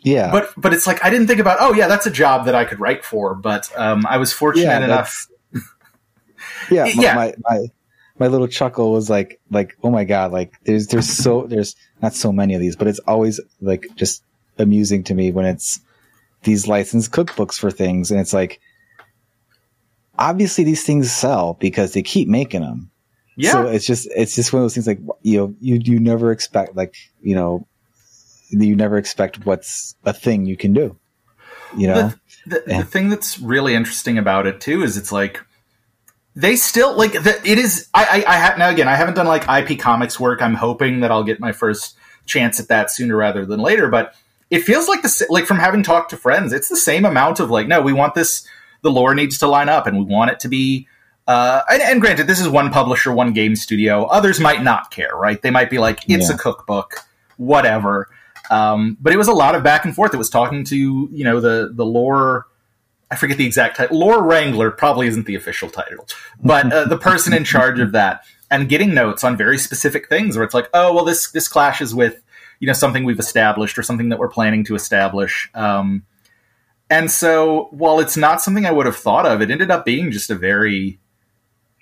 Yeah. 0.00 0.30
but 0.32 0.50
but 0.56 0.72
it's 0.74 0.86
like 0.86 1.04
I 1.04 1.10
didn't 1.10 1.26
think 1.28 1.40
about. 1.40 1.58
Oh 1.60 1.72
yeah, 1.74 1.88
that's 1.88 2.06
a 2.06 2.10
job 2.10 2.46
that 2.46 2.54
I 2.54 2.64
could 2.64 2.80
write 2.80 3.04
for. 3.04 3.34
But 3.34 3.70
um, 3.78 4.04
I 4.08 4.16
was 4.16 4.32
fortunate 4.32 4.64
Yeah, 4.64 4.84
enough. 4.84 5.28
yeah, 6.70 6.84
my, 6.84 6.90
yeah. 7.02 7.14
My, 7.14 7.34
my 7.48 7.66
my 8.18 8.26
little 8.28 8.48
chuckle 8.48 8.92
was 8.92 9.08
like 9.10 9.40
like 9.50 9.76
oh 9.82 9.90
my 9.90 10.04
god 10.04 10.32
like 10.32 10.52
there's 10.64 10.86
there's 10.88 11.08
so 11.08 11.46
there's 11.46 11.74
not 12.02 12.14
so 12.14 12.30
many 12.30 12.54
of 12.54 12.60
these 12.60 12.76
but 12.76 12.86
it's 12.86 13.00
always 13.00 13.40
like 13.60 13.86
just 13.96 14.22
amusing 14.58 15.02
to 15.04 15.14
me 15.14 15.32
when 15.32 15.44
it's 15.46 15.80
these 16.44 16.68
licensed 16.68 17.10
cookbooks 17.10 17.58
for 17.58 17.70
things 17.70 18.10
and 18.10 18.20
it's 18.20 18.32
like 18.32 18.60
obviously 20.18 20.64
these 20.64 20.84
things 20.84 21.10
sell 21.10 21.54
because 21.54 21.92
they 21.92 22.02
keep 22.02 22.28
making 22.28 22.60
them 22.60 22.90
Yeah, 23.36 23.52
so 23.52 23.66
it's 23.66 23.86
just 23.86 24.08
it's 24.14 24.34
just 24.34 24.52
one 24.52 24.60
of 24.60 24.64
those 24.64 24.74
things 24.74 24.86
like 24.86 25.00
you 25.22 25.38
know 25.38 25.54
you 25.60 25.80
you 25.82 25.98
never 25.98 26.32
expect 26.32 26.76
like 26.76 26.94
you 27.22 27.34
know 27.34 27.66
you 28.50 28.76
never 28.76 28.98
expect 28.98 29.46
what's 29.46 29.94
a 30.04 30.12
thing 30.12 30.44
you 30.46 30.56
can 30.56 30.72
do 30.72 30.96
you 31.76 31.86
know 31.86 32.12
the, 32.46 32.62
Yeah. 32.66 32.78
the 32.78 32.84
thing 32.84 33.08
that's 33.08 33.38
really 33.38 33.74
interesting 33.74 34.18
about 34.18 34.46
it 34.46 34.60
too 34.60 34.82
is 34.82 34.96
it's 34.96 35.12
like 35.12 35.40
they 36.34 36.56
still 36.56 36.96
like 36.96 37.12
the, 37.12 37.38
it 37.44 37.58
is. 37.58 37.88
I 37.92 38.24
I, 38.26 38.32
I 38.32 38.36
have 38.36 38.56
now 38.56 38.70
again. 38.70 38.88
I 38.88 38.94
haven't 38.96 39.14
done 39.14 39.26
like 39.26 39.46
IP 39.48 39.78
comics 39.78 40.18
work. 40.18 40.40
I'm 40.40 40.54
hoping 40.54 41.00
that 41.00 41.10
I'll 41.10 41.24
get 41.24 41.40
my 41.40 41.52
first 41.52 41.94
chance 42.24 42.58
at 42.58 42.68
that 42.68 42.90
sooner 42.90 43.14
rather 43.16 43.44
than 43.44 43.60
later. 43.60 43.88
But 43.90 44.14
it 44.48 44.62
feels 44.62 44.88
like 44.88 45.02
the 45.02 45.26
like 45.28 45.44
from 45.44 45.58
having 45.58 45.82
talked 45.82 46.08
to 46.10 46.16
friends, 46.16 46.54
it's 46.54 46.70
the 46.70 46.76
same 46.76 47.04
amount 47.04 47.38
of 47.38 47.50
like, 47.50 47.68
no, 47.68 47.82
we 47.82 47.92
want 47.92 48.14
this. 48.14 48.46
The 48.82 48.90
lore 48.90 49.14
needs 49.14 49.38
to 49.38 49.46
line 49.46 49.68
up, 49.68 49.86
and 49.86 49.96
we 49.98 50.04
want 50.04 50.30
it 50.30 50.40
to 50.40 50.48
be. 50.48 50.86
Uh, 51.26 51.62
and, 51.70 51.80
and 51.82 52.00
granted, 52.00 52.26
this 52.26 52.40
is 52.40 52.48
one 52.48 52.70
publisher, 52.70 53.12
one 53.12 53.32
game 53.32 53.54
studio. 53.54 54.04
Others 54.06 54.40
might 54.40 54.62
not 54.62 54.90
care, 54.90 55.14
right? 55.14 55.40
They 55.40 55.50
might 55.50 55.70
be 55.70 55.78
like, 55.78 56.00
it's 56.08 56.28
Yeah. 56.28 56.34
a 56.34 56.38
cookbook, 56.38 56.96
whatever. 57.36 58.08
Um, 58.50 58.96
but 59.00 59.12
it 59.12 59.16
was 59.16 59.28
a 59.28 59.32
lot 59.32 59.54
of 59.54 59.62
back 59.62 59.84
and 59.84 59.94
forth. 59.94 60.12
It 60.12 60.18
was 60.18 60.28
talking 60.30 60.64
to 60.64 61.08
you 61.12 61.24
know 61.24 61.40
the 61.40 61.70
the 61.72 61.84
lore. 61.86 62.46
I 63.10 63.16
forget 63.16 63.36
the 63.36 63.46
exact 63.46 63.76
title. 63.76 63.98
Lore 63.98 64.22
Wrangler 64.22 64.70
probably 64.70 65.06
isn't 65.06 65.26
the 65.26 65.34
official 65.36 65.68
title, 65.70 66.06
but 66.42 66.72
uh, 66.72 66.84
the 66.86 66.98
person 66.98 67.32
in 67.34 67.44
charge 67.44 67.78
of 67.78 67.92
that 67.92 68.24
and 68.50 68.68
getting 68.68 68.92
notes 68.94 69.22
on 69.22 69.36
very 69.36 69.58
specific 69.58 70.08
things 70.08 70.36
where 70.36 70.44
it's 70.44 70.54
like, 70.54 70.68
oh 70.74 70.92
well, 70.92 71.04
this 71.04 71.30
this 71.30 71.46
clashes 71.46 71.94
with 71.94 72.20
you 72.58 72.66
know 72.66 72.72
something 72.72 73.04
we've 73.04 73.20
established 73.20 73.78
or 73.78 73.82
something 73.82 74.08
that 74.08 74.18
we're 74.18 74.28
planning 74.28 74.64
to 74.64 74.74
establish. 74.74 75.48
Um, 75.54 76.02
and 76.90 77.10
so 77.10 77.68
while 77.70 78.00
it's 78.00 78.16
not 78.16 78.42
something 78.42 78.66
I 78.66 78.72
would 78.72 78.86
have 78.86 78.96
thought 78.96 79.26
of, 79.26 79.40
it 79.40 79.50
ended 79.50 79.70
up 79.70 79.84
being 79.84 80.10
just 80.10 80.30
a 80.30 80.34
very 80.34 80.98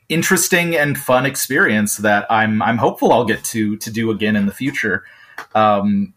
interesting 0.08 0.76
and 0.76 0.98
fun 0.98 1.24
experience 1.24 1.96
that 1.98 2.26
I'm 2.30 2.60
I'm 2.60 2.78
hopeful 2.78 3.12
I'll 3.12 3.24
get 3.24 3.42
to 3.44 3.76
to 3.76 3.90
do 3.90 4.10
again 4.10 4.36
in 4.36 4.46
the 4.46 4.52
future. 4.52 5.04
Um, 5.54 6.14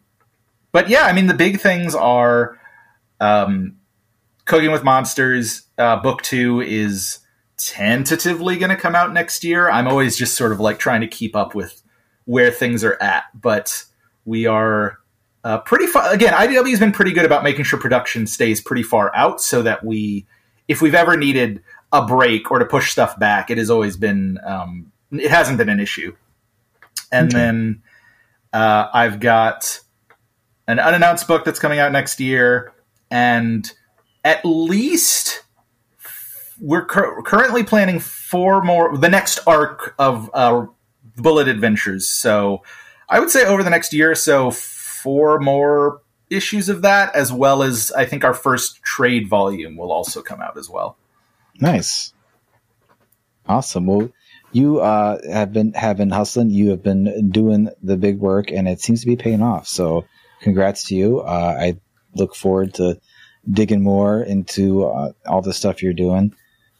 but 0.71 0.89
yeah, 0.89 1.03
I 1.03 1.13
mean 1.13 1.27
the 1.27 1.33
big 1.33 1.59
things 1.59 1.95
are 1.95 2.59
um, 3.19 3.77
Cooking 4.45 4.71
with 4.71 4.83
Monsters. 4.83 5.63
Uh, 5.77 5.97
book 6.01 6.21
two 6.21 6.61
is 6.61 7.19
tentatively 7.57 8.57
going 8.57 8.71
to 8.71 8.75
come 8.75 8.95
out 8.95 9.13
next 9.13 9.43
year. 9.43 9.69
I'm 9.69 9.87
always 9.87 10.17
just 10.17 10.35
sort 10.35 10.51
of 10.51 10.59
like 10.59 10.79
trying 10.79 11.01
to 11.01 11.07
keep 11.07 11.35
up 11.35 11.55
with 11.55 11.81
where 12.25 12.51
things 12.51 12.83
are 12.83 13.01
at, 13.01 13.25
but 13.33 13.85
we 14.25 14.45
are 14.45 14.99
uh, 15.43 15.59
pretty 15.59 15.87
far. 15.87 16.11
Again, 16.13 16.33
IDW 16.33 16.69
has 16.69 16.79
been 16.79 16.91
pretty 16.91 17.11
good 17.11 17.25
about 17.25 17.43
making 17.43 17.65
sure 17.65 17.79
production 17.79 18.25
stays 18.27 18.61
pretty 18.61 18.83
far 18.83 19.13
out, 19.15 19.41
so 19.41 19.61
that 19.61 19.83
we, 19.83 20.25
if 20.67 20.81
we've 20.81 20.95
ever 20.95 21.17
needed 21.17 21.61
a 21.91 22.05
break 22.05 22.49
or 22.51 22.59
to 22.59 22.65
push 22.65 22.91
stuff 22.91 23.17
back, 23.19 23.49
it 23.49 23.57
has 23.57 23.69
always 23.69 23.97
been. 23.97 24.39
Um, 24.45 24.91
it 25.11 25.29
hasn't 25.29 25.57
been 25.57 25.69
an 25.69 25.79
issue. 25.79 26.15
And 27.11 27.27
Okay. 27.29 27.37
then 27.37 27.83
uh, 28.51 28.87
I've 28.93 29.19
got 29.19 29.79
an 30.67 30.79
unannounced 30.79 31.27
book 31.27 31.45
that's 31.45 31.59
coming 31.59 31.77
out 31.79 31.91
next 31.91 32.19
year, 32.19 32.73
and 33.11 33.69
at 34.23 34.43
least 34.45 35.43
we're 36.59 36.85
cur- 36.85 37.21
currently 37.23 37.63
planning 37.63 37.99
four 37.99 38.63
more. 38.63 38.97
The 38.97 39.09
next 39.09 39.39
arc 39.45 39.93
of 39.99 40.29
uh, 40.33 40.65
Bullet 41.17 41.47
Adventures. 41.47 42.09
So 42.09 42.63
I 43.09 43.19
would 43.19 43.29
say 43.29 43.45
over 43.45 43.61
the 43.63 43.69
next 43.69 43.93
year 43.93 44.11
or 44.11 44.15
so, 44.15 44.49
four 45.03 45.39
more 45.39 46.01
issues 46.29 46.69
of 46.69 46.81
that, 46.81 47.13
as 47.15 47.31
well 47.31 47.61
as 47.61 47.91
I 47.91 48.05
think 48.05 48.23
our 48.23 48.33
first 48.33 48.81
trade 48.83 49.29
volume 49.29 49.77
will 49.77 49.91
also 49.91 50.21
come 50.21 50.41
out 50.41 50.57
as 50.57 50.69
well. 50.69 50.97
Nice. 51.59 52.13
Awesome. 53.45 53.85
Well, 53.85 54.09
you 54.53 54.79
uh, 54.79 55.19
have 55.31 55.51
been 55.51 55.73
have 55.73 55.97
been 55.97 56.11
hustling. 56.11 56.49
You 56.49 56.69
have 56.69 56.83
been 56.83 57.29
doing 57.29 57.69
the 57.81 57.97
big 57.97 58.19
work, 58.19 58.51
and 58.51 58.67
it 58.67 58.79
seems 58.81 59.01
to 59.01 59.07
be 59.07 59.15
paying 59.15 59.41
off. 59.41 59.67
So, 59.67 60.05
congrats 60.41 60.85
to 60.85 60.95
you. 60.95 61.19
Uh, 61.19 61.57
I 61.59 61.77
look 62.15 62.35
forward 62.35 62.75
to 62.75 62.99
digging 63.49 63.83
more 63.83 64.21
into 64.21 64.85
uh, 64.85 65.11
all 65.25 65.41
the 65.41 65.53
stuff 65.53 65.83
you're 65.83 65.93
doing. 65.93 66.33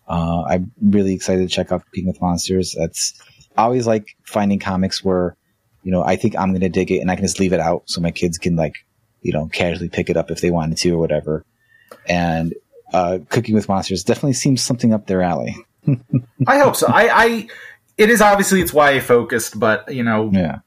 Uh, 0.08 0.44
I'm 0.44 0.72
really 0.82 1.14
excited 1.14 1.48
to 1.48 1.54
check 1.54 1.72
out 1.72 1.86
Cooking 1.86 2.08
with 2.08 2.22
Monsters. 2.22 2.76
That's 2.78 3.14
always 3.58 3.88
like 3.88 4.16
finding 4.24 4.60
comics 4.60 5.04
where, 5.04 5.36
you 5.84 5.92
know, 5.92 6.04
I 6.04 6.16
think 6.16 6.38
I'm 6.38 6.50
going 6.50 6.62
to 6.62 6.70
dig 6.70 6.92
it 6.92 7.00
and 7.00 7.12
I 7.12 7.16
can 7.16 7.26
just 7.26 7.40
leave 7.40 7.54
it 7.54 7.60
out 7.60 7.84
so 7.86 8.02
my 8.02 8.12
kids 8.12 8.38
can 8.38 8.56
like, 8.56 8.74
you 9.22 9.32
know, 9.32 9.48
casually 9.48 9.90
pick 9.90 10.10
it 10.10 10.18
up 10.18 10.32
if 10.32 10.42
they 10.42 10.52
wanted 10.52 10.78
to 10.80 10.92
or 10.92 10.98
whatever. 10.98 11.46
And 12.08 12.54
uh, 12.94 13.20
Cooking 13.30 13.56
with 13.56 13.68
Monsters 13.70 14.04
definitely 14.04 14.34
seems 14.34 14.62
something 14.62 14.94
up 14.94 15.08
their 15.08 15.22
alley. 15.22 15.56
I 16.48 16.60
hope 16.60 16.76
so. 16.76 16.88
I, 16.88 17.24
I, 17.24 17.48
it 17.98 18.10
is 18.10 18.22
obviously 18.22 18.62
it's 18.62 18.74
YA 18.74 19.00
focused, 19.00 19.60
but 19.60 19.94
you 19.94 20.04
know, 20.04 20.30
Yeah. 20.34 20.60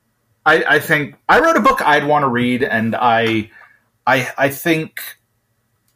I, 0.44 0.76
I 0.76 0.78
think 0.78 1.16
I 1.28 1.40
wrote 1.40 1.56
a 1.56 1.60
book 1.60 1.82
I'd 1.82 2.06
want 2.06 2.22
to 2.22 2.28
read, 2.28 2.62
and 2.62 2.94
I, 2.94 3.50
I, 4.06 4.32
I 4.38 4.48
think 4.48 5.00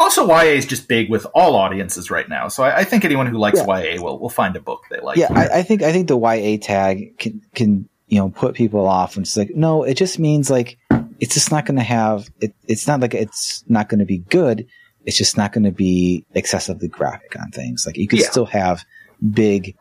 also 0.01 0.27
YA 0.27 0.57
is 0.57 0.67
just 0.67 0.89
big 0.89 1.09
with 1.09 1.25
all 1.35 1.55
audiences 1.55 2.11
right 2.11 2.29
now. 2.29 2.49
So 2.49 2.65
I, 2.65 2.79
I 2.79 2.85
think 2.85 3.05
anyone 3.05 3.27
who 3.27 3.39
likes 3.39 3.61
YA 3.61 4.03
will 4.03 4.19
will 4.19 4.29
find 4.29 4.57
a 4.57 4.61
book 4.61 4.83
they 4.91 4.99
like. 4.99 5.19
Yeah, 5.19 5.33
I, 5.33 5.59
I 5.61 5.63
think 5.63 5.83
I 5.83 5.93
think 5.93 6.09
the 6.09 6.19
YA 6.19 6.59
tag 6.61 7.17
can 7.19 7.43
can 7.55 7.89
you 8.11 8.19
know 8.19 8.29
put 8.29 8.55
people 8.55 8.87
off 8.87 9.17
and 9.17 9.25
it's 9.25 9.37
like 9.37 9.55
no, 9.55 9.83
it 9.85 9.95
just 9.97 10.19
means 10.19 10.51
like 10.51 10.77
it's 11.21 11.35
just 11.35 11.51
not 11.51 11.65
going 11.65 11.77
to 11.79 11.83
have 11.83 12.29
it. 12.41 12.53
It's 12.67 12.87
not 12.87 13.01
like 13.01 13.15
it's 13.15 13.65
not 13.69 13.89
going 13.89 14.01
to 14.01 14.05
be 14.07 14.19
good. 14.19 14.67
It's 15.07 15.17
just 15.17 15.37
not 15.37 15.53
going 15.53 15.65
to 15.65 15.71
be 15.71 16.25
excessively 16.35 16.89
graphic 16.89 17.39
on 17.41 17.51
things. 17.51 17.87
Like 17.87 17.97
you 17.97 18.07
can 18.09 18.19
Yeah. 18.19 18.27
still 18.31 18.47
have 18.47 18.85
big, 19.33 19.75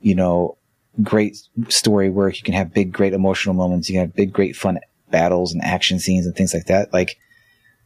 you 0.00 0.14
know, 0.14 0.56
great 1.02 1.36
story 1.68 2.10
work. 2.10 2.36
You 2.36 2.42
can 2.44 2.54
have 2.54 2.72
big, 2.72 2.92
great 2.92 3.12
emotional 3.12 3.54
moments. 3.54 3.88
You 3.88 3.94
can 3.94 4.06
have 4.06 4.14
big, 4.14 4.32
great 4.32 4.54
fun 4.56 4.78
battles 5.10 5.52
and 5.52 5.62
action 5.64 5.98
scenes 5.98 6.26
and 6.26 6.34
things 6.36 6.52
like 6.54 6.66
that. 6.66 6.92
Like, 6.92 7.16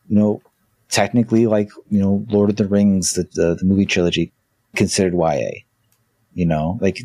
you 0.09 0.17
know, 0.17 0.43
technically, 0.91 1.47
like 1.47 1.69
you 1.91 2.01
know, 2.01 2.25
Lord 2.29 2.51
of 2.51 2.57
the 2.57 2.67
Rings, 2.67 3.13
the 3.13 3.25
the, 3.33 3.55
the 3.55 3.65
movie 3.65 3.87
trilogy, 3.87 4.33
considered 4.75 5.15
YA. 5.15 5.51
You 6.35 6.47
know, 6.47 6.79
like 6.81 6.99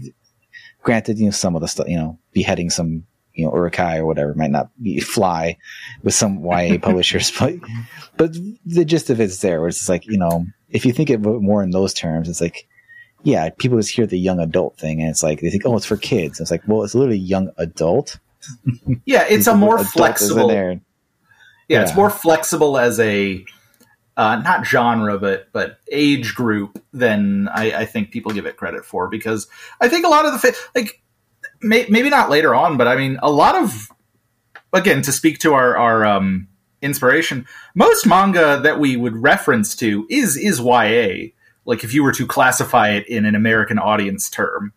granted, 0.83 1.19
you 1.19 1.25
know, 1.25 1.31
some 1.31 1.55
of 1.55 1.61
the 1.61 1.67
stuff, 1.67 1.87
you 1.87 1.97
know, 1.97 2.17
beheading 2.31 2.69
some, 2.69 3.05
you 3.33 3.45
know, 3.45 3.53
Uruk-hai 3.53 3.97
or 3.97 4.05
whatever 4.05 4.33
might 4.35 4.51
not 4.51 4.69
be 4.81 4.99
fly 4.99 5.57
with 6.03 6.13
some 6.13 6.43
YA 6.43 6.77
publishers, 6.81 7.31
but, 7.37 7.55
but 8.17 8.33
the 8.65 8.85
gist 8.85 9.09
of 9.09 9.19
it's 9.19 9.39
there 9.39 9.59
where 9.59 9.69
it's 9.69 9.89
like, 9.89 10.05
you 10.05 10.17
know, 10.17 10.45
if 10.69 10.85
you 10.85 10.93
think 10.93 11.09
of 11.09 11.25
it 11.25 11.41
more 11.41 11.63
in 11.63 11.71
those 11.71 11.93
terms, 11.93 12.29
it's 12.29 12.41
like, 12.41 12.67
yeah, 13.23 13.49
people 13.57 13.77
just 13.77 13.93
hear 13.93 14.07
the 14.07 14.17
young 14.17 14.39
adult 14.39 14.77
thing 14.77 15.01
and 15.01 15.09
it's 15.09 15.23
like, 15.23 15.41
they 15.41 15.49
think, 15.49 15.65
oh, 15.65 15.75
it's 15.77 15.85
for 15.85 15.97
kids. 15.97 16.39
It's 16.39 16.51
like, 16.51 16.63
well, 16.67 16.83
it's 16.83 16.95
literally 16.95 17.17
young 17.19 17.51
adult. 17.57 18.19
yeah, 19.05 19.25
it's 19.29 19.47
a 19.47 19.55
more 19.55 19.75
Adult 19.75 19.87
is 19.87 19.93
in 19.93 19.97
flexible. 19.97 20.47
there. 20.47 20.81
Yeah, 21.67 21.83
it's 21.83 21.95
more 21.95 22.09
flexible 22.09 22.77
as 22.77 22.99
a 22.99 23.45
uh, 24.17 24.35
not 24.37 24.65
genre, 24.65 25.17
but 25.17 25.47
but 25.53 25.79
age 25.91 26.35
group 26.35 26.83
than 26.91 27.47
I, 27.47 27.71
I 27.71 27.85
think 27.85 28.11
people 28.11 28.33
give 28.33 28.45
it 28.45 28.57
credit 28.57 28.83
for. 28.83 29.07
Because 29.07 29.47
I 29.79 29.87
think 29.87 30.05
a 30.05 30.09
lot 30.09 30.25
of 30.25 30.33
the 30.33 30.39
fa- 30.39 30.57
like 30.75 31.01
may, 31.61 31.85
maybe 31.89 32.09
not 32.09 32.29
later 32.29 32.53
on, 32.53 32.77
but 32.77 32.87
I 32.87 32.95
mean 32.95 33.19
a 33.21 33.31
lot 33.31 33.55
of 33.55 33.89
again 34.73 35.01
to 35.03 35.11
speak 35.11 35.39
to 35.39 35.53
our 35.53 35.77
our 35.77 36.05
um, 36.05 36.47
inspiration, 36.81 37.45
most 37.75 38.05
manga 38.05 38.59
that 38.63 38.79
we 38.79 38.97
would 38.97 39.15
reference 39.15 39.75
to 39.77 40.05
is 40.09 40.37
is 40.37 40.59
YA. 40.59 41.29
Like 41.65 41.83
if 41.83 41.93
you 41.93 42.03
were 42.03 42.11
to 42.13 42.25
classify 42.25 42.89
it 42.89 43.07
in 43.07 43.25
an 43.25 43.35
American 43.35 43.77
audience 43.77 44.29
term, 44.29 44.73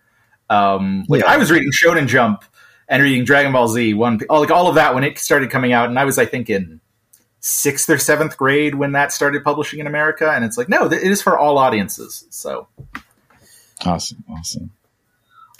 um, 0.50 1.04
like 1.08 1.22
Yeah. 1.22 1.32
I 1.32 1.36
was 1.36 1.50
reading 1.50 1.70
Shonen 1.72 2.06
Jump 2.06 2.44
and 2.88 3.02
reading 3.02 3.24
Dragon 3.24 3.52
Ball 3.52 3.68
Z, 3.68 3.94
one 3.94 4.20
like 4.28 4.50
all 4.50 4.68
of 4.68 4.74
that 4.74 4.94
when 4.94 5.04
it 5.04 5.18
started 5.18 5.50
coming 5.50 5.72
out, 5.72 5.88
and 5.88 5.98
I 5.98 6.04
was 6.04 6.18
I 6.18 6.26
think 6.26 6.50
in 6.50 6.80
sixth 7.40 7.90
or 7.90 7.98
seventh 7.98 8.36
grade 8.36 8.74
when 8.74 8.92
that 8.92 9.12
started 9.12 9.44
publishing 9.44 9.78
in 9.80 9.86
America, 9.86 10.30
and 10.30 10.44
it's 10.44 10.58
like 10.58 10.68
no, 10.68 10.86
it 10.86 11.02
is 11.02 11.22
for 11.22 11.38
all 11.38 11.58
audiences. 11.58 12.26
So 12.30 12.68
Awesome, 13.84 14.24
awesome. 14.30 14.70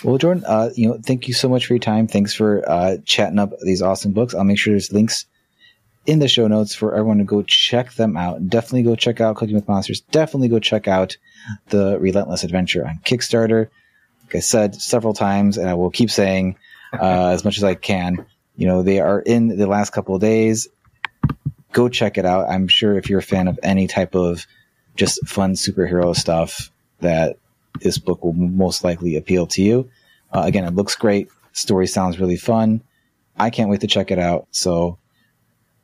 Well, 0.02 0.18
Jordan, 0.18 0.44
uh, 0.46 0.70
you 0.74 0.88
know, 0.88 0.98
thank 1.00 1.28
you 1.28 1.34
so 1.34 1.48
much 1.48 1.66
for 1.66 1.74
your 1.74 1.80
time. 1.80 2.08
Thanks 2.08 2.34
for 2.34 2.68
uh, 2.68 2.96
chatting 3.04 3.38
up 3.38 3.52
these 3.60 3.80
awesome 3.80 4.12
books. 4.12 4.34
I'll 4.34 4.44
make 4.44 4.58
sure 4.58 4.72
there's 4.72 4.92
links 4.92 5.26
in 6.06 6.18
the 6.18 6.28
show 6.28 6.46
notes 6.46 6.74
for 6.74 6.94
everyone 6.94 7.18
to 7.18 7.24
go 7.24 7.42
check 7.42 7.92
them 7.94 8.16
out. 8.16 8.48
Definitely 8.48 8.82
go 8.82 8.96
check 8.96 9.20
out 9.20 9.36
Cooking 9.36 9.54
with 9.54 9.68
Monsters. 9.68 10.00
Definitely 10.00 10.48
go 10.48 10.58
check 10.58 10.88
out 10.88 11.16
the 11.68 11.98
Relentless 11.98 12.44
Adventure 12.44 12.86
on 12.86 13.00
Kickstarter. 13.04 13.68
Like 14.24 14.36
I 14.36 14.40
said 14.40 14.74
several 14.74 15.14
times, 15.14 15.58
and 15.58 15.68
I 15.68 15.74
will 15.74 15.90
keep 15.90 16.10
saying 16.10 16.56
uh, 16.92 17.28
as 17.32 17.44
much 17.44 17.56
as 17.56 17.64
I 17.64 17.74
can. 17.74 18.26
You 18.56 18.66
know, 18.66 18.82
they 18.82 19.00
are 19.00 19.20
in 19.20 19.56
the 19.56 19.66
last 19.66 19.90
couple 19.90 20.14
of 20.14 20.20
days. 20.20 20.68
Go 21.72 21.88
check 21.88 22.18
it 22.18 22.26
out. 22.26 22.48
I'm 22.48 22.68
sure 22.68 22.96
if 22.96 23.08
you're 23.08 23.18
a 23.18 23.22
fan 23.22 23.48
of 23.48 23.58
any 23.62 23.86
type 23.86 24.14
of 24.14 24.46
just 24.96 25.26
fun 25.26 25.54
superhero 25.54 26.14
stuff, 26.14 26.70
that 27.00 27.38
this 27.80 27.98
book 27.98 28.24
will 28.24 28.32
most 28.32 28.84
likely 28.84 29.16
appeal 29.16 29.46
to 29.48 29.62
you. 29.62 29.90
Uh, 30.32 30.42
again, 30.44 30.64
it 30.64 30.74
looks 30.74 30.94
great. 30.96 31.28
Story 31.52 31.86
sounds 31.86 32.18
really 32.18 32.36
fun. 32.36 32.82
I 33.36 33.50
can't 33.50 33.70
wait 33.70 33.80
to 33.80 33.86
check 33.86 34.10
it 34.10 34.18
out. 34.18 34.46
So 34.50 34.98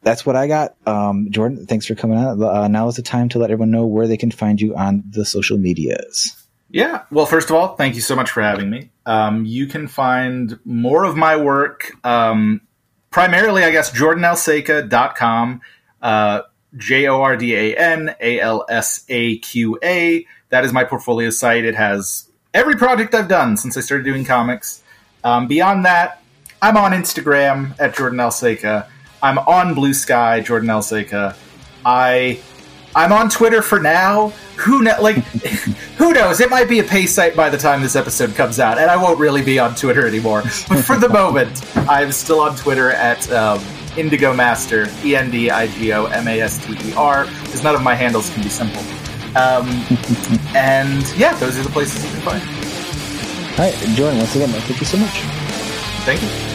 that's 0.03 0.25
what 0.25 0.37
I 0.37 0.47
got. 0.47 0.75
Um, 0.87 1.29
Jordan, 1.31 1.67
thanks 1.67 1.87
for 1.87 1.95
coming 1.95 2.19
out. 2.19 2.41
Uh, 2.41 2.69
now 2.69 2.89
is 2.89 2.97
the 2.97 3.03
time 3.03 3.29
to 3.31 3.39
let 3.39 3.51
everyone 3.51 3.71
know 3.71 3.87
where 3.87 4.07
they 4.07 4.17
can 4.17 4.31
find 4.31 4.61
you 4.61 4.75
on 4.77 5.03
the 5.09 5.25
social 5.25 5.59
medias. 5.59 6.37
Yeah. 6.71 7.03
Well, 7.11 7.27
first 7.27 7.51
of 7.51 7.57
all, 7.57 7.75
thank 7.75 7.97
you 7.97 8.01
so 8.01 8.15
much 8.15 8.31
for 8.31 8.43
having 8.43 8.71
me. 8.71 8.91
Um, 9.05 9.45
you 9.45 9.67
can 9.67 9.89
find 9.89 10.59
more 10.65 11.05
of 11.05 11.17
my 11.17 11.37
work, 11.37 11.93
um, 12.05 12.61
primarily, 13.11 13.65
I 13.65 13.73
guess, 13.73 13.91
jordanalsaqa.com, 13.91 15.61
uh, 16.01 16.43
J 16.77 17.09
O 17.09 17.21
R 17.21 17.37
D 17.37 17.57
A 17.57 17.77
N 17.77 18.15
A 18.21 18.39
L 18.41 18.65
S 18.69 19.05
A 19.09 19.39
Q 19.39 19.79
A. 19.83 20.25
That 20.51 20.65
is 20.65 20.73
my 20.73 20.85
portfolio 20.85 21.31
site. 21.31 21.65
It 21.65 21.75
has 21.75 22.29
every 22.53 22.77
project 22.77 23.15
I've 23.15 23.29
done 23.29 23.57
since 23.57 23.77
I 23.77 23.81
started 23.81 24.05
doing 24.05 24.25
comics. 24.25 24.83
Um, 25.25 25.47
beyond 25.47 25.85
that, 25.85 26.23
I'm 26.61 26.77
on 26.77 26.93
Instagram 26.93 27.75
at 27.79 27.97
Jordan 27.97 28.19
Alsaqa. 28.19 28.87
I'm 29.23 29.39
on 29.39 29.75
Bluesky, 29.75 30.45
Jordan 30.45 30.69
Alsaqa. 30.69 31.37
I 31.85 32.41
I'm 32.95 33.13
on 33.13 33.31
Twitter 33.31 33.63
for 33.63 33.79
now. 33.79 34.29
Who 34.57 34.83
know, 34.83 34.97
like 35.01 35.17
who 35.97 36.13
knows? 36.13 36.41
It 36.41 36.51
might 36.51 36.69
be 36.69 36.81
a 36.81 36.85
pay 36.85 37.07
site 37.07 37.37
by 37.37 37.49
the 37.49 37.57
time 37.57 37.83
this 37.83 37.97
episode 37.97 38.35
comes 38.35 38.59
out, 38.59 38.79
and 38.79 38.91
I 38.91 38.97
won't 38.97 39.19
really 39.19 39.43
be 39.43 39.59
on 39.59 39.75
Twitter 39.75 40.07
anymore. 40.07 40.43
But 40.69 40.85
for 40.85 40.97
the 40.97 41.09
moment, 41.09 41.65
I'm 41.89 42.13
still 42.13 42.41
on 42.41 42.57
Twitter 42.57 42.91
at 42.91 43.31
um, 43.31 43.61
Endigo 43.91 44.35
Master, 44.37 44.89
E 45.05 45.15
N 45.15 45.31
D 45.31 45.51
I 45.51 45.69
G 45.69 45.93
O 45.93 46.07
M 46.07 46.27
A 46.27 46.41
S 46.41 46.65
T 46.65 46.77
E 46.89 46.93
R, 46.95 47.25
because 47.25 47.63
none 47.63 47.75
of 47.75 47.83
my 47.83 47.95
handles 47.95 48.29
can 48.31 48.43
be 48.43 48.49
simple. 48.49 48.83
Um, 49.37 49.69
and 50.55 51.07
yeah, 51.17 51.35
those 51.35 51.57
are 51.59 51.63
the 51.63 51.71
places 51.71 52.05
you 52.05 52.11
can 52.11 52.21
find. 52.23 52.43
All 53.59 53.67
right, 53.67 53.75
Jordan, 53.97 54.19
once 54.19 54.35
again, 54.35 54.49
thank 54.49 54.81
you 54.81 54.87
so 54.87 54.99
much. 54.99 55.21
Thank 56.05 56.23
you. 56.23 56.50